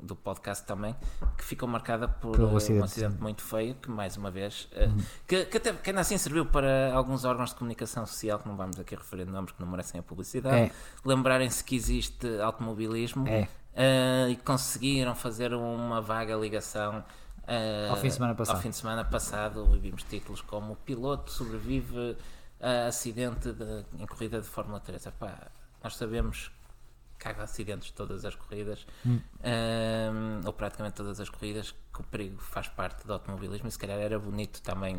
do 0.00 0.16
podcast 0.16 0.64
também, 0.64 0.94
que 1.36 1.44
ficou 1.44 1.68
marcada 1.68 2.06
por 2.08 2.36
Por 2.36 2.40
um 2.44 2.52
eh, 2.52 2.56
acidente. 2.56 2.80
um 2.80 2.84
acidente 2.84 3.20
muito 3.22 3.42
feio, 3.42 3.74
que 3.74 3.90
mais 3.90 4.16
uma 4.16 4.30
vez, 4.30 4.68
eh, 4.72 4.86
Uhum. 4.86 4.98
que, 5.26 5.44
que, 5.46 5.56
até, 5.56 5.72
que 5.72 5.90
ainda 5.90 6.00
assim 6.02 6.16
serviu 6.18 6.46
para 6.46 6.92
alguns 6.94 7.24
órgãos 7.24 7.50
de 7.50 7.56
comunicação 7.56 8.06
social, 8.06 8.38
que 8.38 8.46
não 8.48 8.56
vamos 8.56 8.78
aqui 8.78 8.94
referir 8.94 9.24
nomes 9.26 9.50
que 9.52 9.60
não 9.60 9.68
merecem 9.68 9.98
a 9.98 10.02
publicidade, 10.02 10.56
É, 10.56 10.70
lembrarem-se 11.04 11.62
que 11.64 11.74
existe 11.74 12.26
automobilismo 12.40 13.26
é. 13.26 13.48
eh, 13.74 14.28
e 14.30 14.36
conseguiram 14.36 15.14
fazer 15.14 15.52
uma 15.54 16.00
vaga 16.00 16.36
ligação 16.36 17.04
eh, 17.46 17.88
Ao 17.90 17.96
fim 17.96 18.08
de 18.08 18.14
semana 18.14 18.34
passado. 18.34 18.56
Ao 18.56 18.62
fim 18.62 18.70
de 18.70 18.76
semana 18.76 19.04
passado 19.04 19.66
vimos 19.80 20.02
títulos 20.04 20.40
como 20.40 20.76
piloto 20.76 21.30
sobrevive 21.32 22.16
a 22.60 22.86
acidente 22.86 23.52
de- 23.52 23.84
em 23.98 24.06
corrida 24.06 24.40
de 24.40 24.46
Fórmula 24.46 24.80
3. 24.80 25.04
Epá, 25.06 25.48
nós 25.84 25.96
sabemos 25.96 26.50
que 27.18 27.28
há 27.28 27.42
acidentes 27.42 27.90
todas 27.92 28.24
as 28.24 28.34
corridas, 28.34 28.84
Hum. 29.06 29.20
ehm, 29.42 30.40
ou 30.44 30.52
praticamente 30.52 30.96
todas 30.96 31.20
as 31.20 31.28
corridas, 31.28 31.74
que 31.92 32.00
o 32.00 32.04
perigo 32.04 32.38
faz 32.40 32.66
parte 32.68 33.06
do 33.06 33.12
automobilismo 33.12 33.68
e 33.68 33.70
se 33.70 33.78
calhar 33.78 33.98
era 33.98 34.18
bonito 34.18 34.60
também 34.62 34.98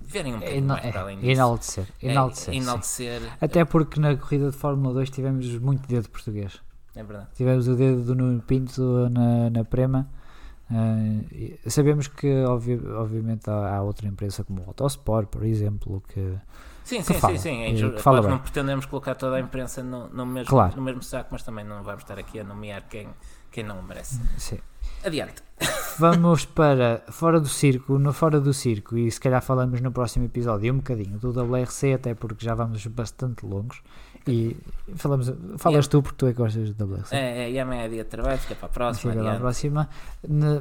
verem 0.00 0.34
um 0.34 0.40
É, 0.42 0.56
ena- 0.58 0.74
mais 0.74 0.86
para 0.92 1.00
além 1.02 1.18
é, 1.18 1.20
disso. 1.20 1.32
enaltecer. 1.32 1.86
É, 2.02 2.10
Enaltecer. 2.12 2.54
sim. 2.54 2.60
enaltecer, 2.60 3.22
Até 3.40 3.64
porque 3.64 3.98
na 3.98 4.16
corrida 4.16 4.50
de 4.50 4.56
Fórmula 4.56 4.94
2 4.94 5.10
tivemos 5.10 5.46
muito 5.58 5.86
dedo 5.88 6.08
português. 6.08 6.60
é 6.94 7.02
verdade. 7.02 7.28
Tivemos 7.34 7.66
o 7.68 7.74
dedo 7.74 8.02
do 8.04 8.14
Nuno 8.14 8.40
Pinto 8.42 9.08
na, 9.10 9.50
na 9.50 9.64
Prema. 9.64 10.08
e 11.32 11.58
sabemos 11.70 12.08
que, 12.08 12.44
obvi- 12.44 12.86
obviamente, 12.86 13.48
há, 13.50 13.76
há 13.76 13.82
outra 13.82 14.06
empresa 14.06 14.44
como 14.44 14.60
o 14.62 14.64
Autosport, 14.68 15.28
por 15.28 15.44
exemplo, 15.44 16.02
que 16.08 16.34
Sim, 16.88 16.98
que 16.98 17.04
sim, 17.04 17.14
fala, 17.14 17.36
sim, 17.36 17.42
sim. 17.42 17.62
eh, 17.62 17.70
É 17.70 17.74
que 17.74 18.02
fala 18.02 18.18
Claro 18.18 18.22
bem. 18.22 18.30
não 18.30 18.38
pretendemos 18.38 18.86
colocar 18.86 19.14
toda 19.14 19.36
a 19.36 19.40
imprensa 19.40 19.82
no, 19.82 20.08
no 20.08 20.24
mesmo, 20.24 20.48
Claro. 20.48 20.74
no 20.76 20.82
mesmo 20.82 21.02
saco, 21.02 21.28
mas 21.32 21.42
também 21.42 21.64
não 21.64 21.82
vamos 21.82 22.02
estar 22.02 22.18
aqui 22.18 22.40
a 22.40 22.44
nomear 22.44 22.82
quem, 22.88 23.08
quem 23.50 23.62
não 23.64 23.78
o 23.78 23.82
merece. 23.82 24.20
sim. 24.38 24.58
Adiante. 25.04 25.42
Vamos 25.98 26.44
para 26.44 27.02
fora 27.10 27.38
do 27.40 27.46
circo, 27.48 27.98
no 27.98 28.12
fora 28.12 28.40
do 28.40 28.52
circo, 28.54 28.96
e 28.96 29.10
se 29.10 29.20
calhar 29.20 29.42
falamos 29.42 29.80
no 29.80 29.92
próximo 29.92 30.24
episódio 30.24 30.72
um 30.72 30.78
bocadinho 30.78 31.18
do 31.18 31.30
WRC, 31.30 31.92
até 31.94 32.14
porque 32.14 32.44
já 32.44 32.54
vamos 32.54 32.84
bastante 32.86 33.44
longos. 33.44 33.80
E 34.28 34.54
falamos, 34.96 35.32
falas 35.56 35.88
tu 35.88 36.02
porque 36.02 36.16
tu 36.18 36.26
é 36.26 36.32
que 36.32 36.36
gostas 36.38 36.70
do 36.70 36.84
WRC. 36.84 37.16
É, 37.16 37.44
é, 37.44 37.50
e 37.50 37.58
amanhã 37.58 37.84
é 37.84 37.88
dia 37.88 38.04
de 38.04 38.10
trabalho, 38.10 38.38
fica 38.38 38.54
para 38.54 38.66
a 38.66 38.70
próxima. 38.70 39.14
Lá 39.14 39.20
à 39.20 39.22
adiante. 39.24 39.40
próxima. 39.40 39.88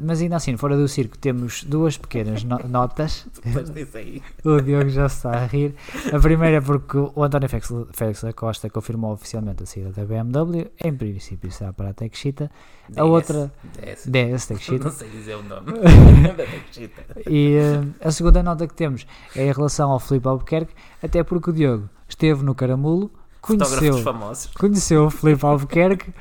Mas 0.01 0.21
ainda 0.21 0.37
assim, 0.37 0.55
fora 0.55 0.77
do 0.77 0.87
circo, 0.87 1.17
temos 1.17 1.63
duas 1.65 1.97
pequenas 1.97 2.43
no- 2.45 2.59
notas. 2.69 3.27
Depois 3.43 3.69
disso 3.69 3.97
aí. 3.97 4.21
O 4.45 4.61
Diogo 4.61 4.87
já 4.89 5.09
se 5.09 5.17
está 5.17 5.31
a 5.31 5.45
rir. 5.45 5.75
A 6.13 6.19
primeira 6.19 6.57
é 6.57 6.61
porque 6.61 6.97
o 6.97 7.23
António 7.23 7.49
Félix, 7.49 7.73
Félix 7.91 8.23
da 8.23 8.31
Costa 8.31 8.69
confirmou 8.69 9.11
oficialmente 9.11 9.63
a 9.63 9.65
saída 9.65 9.91
da 9.91 10.05
BMW. 10.05 10.67
Em 10.83 10.93
princípio 10.95 11.51
será 11.51 11.73
para 11.73 11.89
a 11.89 11.93
Texita. 11.93 12.49
A 12.95 13.03
outra, 13.03 13.51
DS. 13.81 14.07
DS 14.07 14.45
Texita. 14.47 14.85
Não 14.85 14.91
sei 14.91 15.09
dizer 15.09 15.35
o 15.35 15.43
nome. 15.43 15.73
Da 16.37 16.43
Texita. 16.45 17.03
E 17.29 17.55
eh, 17.57 17.83
a 18.01 18.11
segunda 18.11 18.41
nota 18.41 18.65
que 18.65 18.73
temos 18.73 19.05
é 19.35 19.45
em 19.45 19.51
relação 19.51 19.91
ao 19.91 19.99
Filipe 19.99 20.27
Albuquerque, 20.27 20.73
até 21.03 21.21
porque 21.23 21.49
o 21.49 21.53
Diogo 21.53 21.89
esteve 22.07 22.43
no 22.43 22.55
Caramulo, 22.55 23.11
conheceu, 23.41 23.97
famosos. 24.03 24.47
conheceu 24.53 25.05
o 25.05 25.09
Filipe 25.09 25.45
Albuquerque, 25.45 26.13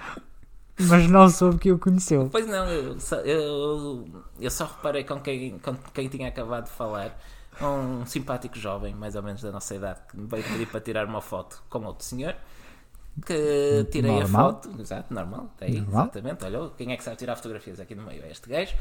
mas 0.79 1.09
não 1.09 1.29
soube 1.29 1.59
que 1.59 1.73
o 1.73 1.79
conheceu. 1.79 2.29
Pois 2.31 2.47
não, 2.47 2.67
eu 2.69 3.01
só, 3.01 3.17
eu, 3.17 4.07
eu 4.39 4.51
só 4.51 4.65
reparei 4.67 5.05
com 5.05 5.21
quem, 5.21 5.59
com 5.59 5.75
quem 5.95 6.09
tinha 6.09 6.29
acabado 6.29 6.65
de 6.65 6.71
falar. 6.71 7.19
Um 7.59 8.05
simpático 8.05 8.59
jovem, 8.59 8.95
mais 8.95 9.17
ou 9.17 9.23
menos 9.23 9.41
da 9.41 9.51
nossa 9.51 9.75
idade, 9.75 10.01
que 10.11 10.17
me 10.19 10.27
veio 10.27 10.45
pedir 10.45 10.67
para 10.67 10.79
tirar 10.79 11.07
uma 11.07 11.23
foto 11.23 11.63
com 11.71 11.83
outro 11.85 12.05
senhor. 12.05 12.37
Que 13.25 13.87
tirei 13.91 14.11
Normal. 14.11 14.49
a 14.49 14.53
foto, 14.53 14.71
exato, 14.79 15.15
normal, 15.15 15.49
tá 15.57 15.65
aí, 15.65 15.81
Normal. 15.81 16.03
exatamente. 16.03 16.45
Olha, 16.45 16.71
quem 16.77 16.93
é 16.93 16.99
que 16.99 17.03
sabe 17.03 17.17
tirar 17.17 17.35
fotografias 17.35 17.81
aqui 17.81 17.95
no 17.95 18.03
meio? 18.03 18.23
É 18.25 18.31
este 18.31 18.47
gajo. 18.51 18.75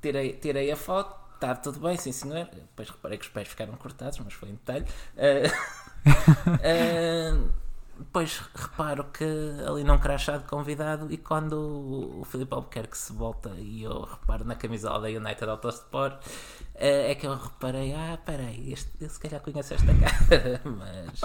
Tirei, 0.00 0.32
tirei 0.32 0.72
a 0.72 0.76
foto, 0.76 1.14
está 1.34 1.54
tudo 1.54 1.80
bem, 1.80 1.98
sim 1.98 2.12
senhor. 2.12 2.48
Depois 2.50 2.88
reparei 2.88 3.18
que 3.18 3.26
os 3.26 3.30
pés 3.30 3.46
ficaram 3.46 3.74
cortados, 3.74 4.18
mas 4.20 4.32
foi 4.32 4.48
em 4.48 4.52
detalhe. 4.52 4.86
Ah, 5.18 6.14
ah, 6.46 7.38
depois 8.04 8.42
reparo 8.54 9.04
que 9.04 9.24
ali 9.66 9.82
não 9.82 9.98
crachá 9.98 10.36
de 10.36 10.44
convidado 10.44 11.10
e 11.10 11.16
quando 11.16 11.54
o, 11.54 12.20
o 12.20 12.24
Filipe 12.24 12.54
Albuquerque 12.54 12.96
se 12.96 13.12
volta 13.12 13.50
e 13.56 13.82
eu 13.82 14.02
reparo 14.02 14.44
na 14.44 14.54
camisola 14.54 15.00
da 15.00 15.08
United 15.08 15.44
Autosport 15.44 16.24
é 16.76 17.14
que 17.14 17.26
eu 17.26 17.34
reparei, 17.36 17.94
ah, 17.94 18.18
peraí, 18.24 18.72
este, 18.72 18.90
eu 19.00 19.08
se 19.08 19.18
calhar 19.20 19.40
conheço 19.40 19.74
esta 19.74 19.86
cara, 19.94 20.60
mas 20.64 21.20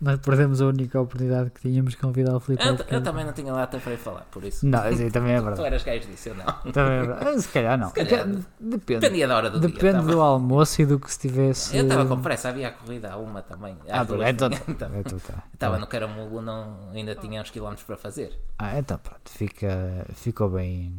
Nós 0.00 0.18
perdemos 0.20 0.60
a 0.62 0.66
única 0.66 0.98
oportunidade 1.00 1.50
que 1.50 1.60
tínhamos 1.60 1.92
de 1.92 1.98
convidar 1.98 2.34
o 2.34 2.40
Filipe 2.40 2.66
eu, 2.66 2.76
eu 2.88 3.02
também 3.02 3.24
não 3.24 3.32
tinha 3.34 3.52
lata 3.52 3.78
para 3.78 3.92
ir 3.92 3.98
falar, 3.98 4.22
por 4.30 4.42
isso. 4.44 4.66
Não, 4.66 4.80
assim, 4.82 5.10
também 5.10 5.34
é 5.34 5.38
Tu 5.40 5.44
verdade. 5.44 5.66
eras 5.66 5.82
gajo 5.84 6.08
disso, 6.08 6.28
eu 6.30 6.34
não. 6.36 6.72
Também 6.72 6.92
é 6.98 7.00
verdade. 7.04 7.28
Ah, 7.28 7.38
Se 7.38 7.48
calhar 7.48 7.78
não. 7.78 7.90
calhar. 7.90 8.26
Depende. 8.58 9.00
Dependia 9.00 9.28
da 9.28 9.36
hora 9.36 9.50
do 9.50 9.60
dia. 9.60 9.68
Depende 9.68 9.92
tava- 9.98 10.10
do 10.12 10.20
almoço 10.20 10.80
e 10.82 10.86
do 10.86 10.98
que 10.98 11.12
se 11.12 11.18
tivesse. 11.20 11.76
Eu 11.76 11.84
estava 11.84 12.06
com 12.06 12.20
pressa, 12.22 12.48
havia 12.48 12.68
a 12.68 12.72
corrida 12.72 13.12
a 13.12 13.16
uma 13.18 13.42
também. 13.42 13.76
Ah, 13.90 14.04
tu- 14.04 14.16
duas. 14.16 14.28
então, 14.30 14.48
Então, 14.68 14.90
então 14.98 15.18
tá. 15.18 15.42
Estava 15.52 15.78
no 15.78 15.86
Caramulo, 15.86 16.40
não, 16.40 16.90
ainda 16.94 17.14
tinha 17.14 17.40
uns 17.42 17.50
quilómetros 17.50 17.86
para 17.86 17.96
fazer. 17.96 18.38
Ah, 18.58 18.78
então 18.78 18.96
pronto, 18.98 19.28
fica, 19.30 20.06
ficou 20.14 20.48
bem, 20.48 20.94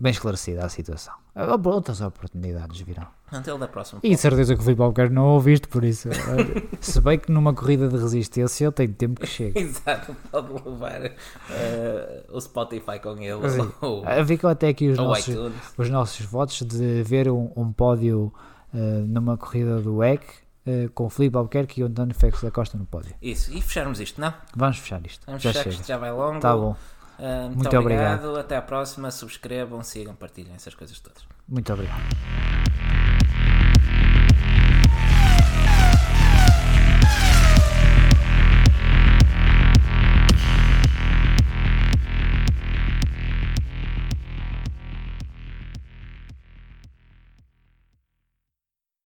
bem 0.00 0.10
esclarecida 0.10 0.64
a 0.64 0.68
situação. 0.68 1.14
Ah, 1.34 1.54
Outras 1.64 2.00
oportunidades 2.00 2.80
virão. 2.80 3.06
Ele 3.32 3.58
da 3.58 3.68
próxima. 3.68 4.00
E 4.02 4.10
de 4.10 4.16
certeza 4.16 4.54
que 4.54 4.60
o 4.60 4.64
Filipe 4.64 4.82
Albuquerque 4.82 5.14
não 5.14 5.26
ouviste, 5.26 5.68
por 5.68 5.84
isso. 5.84 6.08
Se 6.80 7.00
bem 7.00 7.18
que 7.18 7.30
numa 7.30 7.54
corrida 7.54 7.86
de 7.88 7.96
resistência 7.96 8.64
eu 8.64 8.72
tenho 8.72 8.92
tempo 8.92 9.20
que 9.20 9.26
chega. 9.26 9.58
Exato, 9.60 10.16
pode 10.32 10.52
levar 10.68 11.12
eh, 11.50 12.24
o 12.30 12.40
Spotify 12.40 12.98
com 13.00 13.16
ele. 13.18 13.48
Sim. 13.50 13.70
Ou, 13.80 14.02
Ah, 14.04 14.24
Ficam 14.26 14.50
até 14.50 14.68
aqui 14.68 14.88
os 14.88 14.96
nossos, 14.98 15.36
os 15.78 15.90
nossos 15.90 16.26
votos 16.26 16.60
de 16.62 17.02
ver 17.04 17.30
um, 17.30 17.52
um 17.54 17.72
pódio 17.72 18.32
ah, 18.74 18.76
numa 19.06 19.36
corrida 19.36 19.80
do 19.80 19.96
WEC 19.98 20.24
ah, 20.66 20.70
com 20.94 21.06
o 21.06 21.10
Filipe 21.10 21.36
Albuquerque 21.36 21.80
e 21.80 21.84
o 21.84 21.86
António 21.86 22.14
Félix 22.14 22.42
da 22.42 22.50
Costa 22.50 22.76
no 22.76 22.84
pódio. 22.86 23.14
Isso, 23.22 23.52
e 23.52 23.60
fecharmos 23.62 24.00
isto, 24.00 24.20
não? 24.20 24.34
Vamos 24.56 24.78
fechar 24.78 25.04
isto. 25.06 25.24
Vamos 25.26 25.42
Já 25.42 25.50
fechar 25.50 25.64
que 25.64 25.70
chega. 25.70 25.80
isto 25.82 25.88
já 25.88 25.98
vai 25.98 26.10
longo. 26.10 26.40
Tá 26.40 26.56
bom. 26.56 26.74
Eh, 27.20 27.42
muito, 27.42 27.56
Muito 27.56 27.76
obrigado. 27.78 28.14
obrigado. 28.24 28.38
Até 28.38 28.56
à 28.56 28.62
próxima. 28.62 29.10
Subscrevam, 29.10 29.82
sigam, 29.82 30.14
partilhem 30.14 30.54
essas 30.54 30.74
coisas 30.74 30.98
todas. 31.00 31.22
Muito 31.48 31.72
obrigado. 31.72 32.00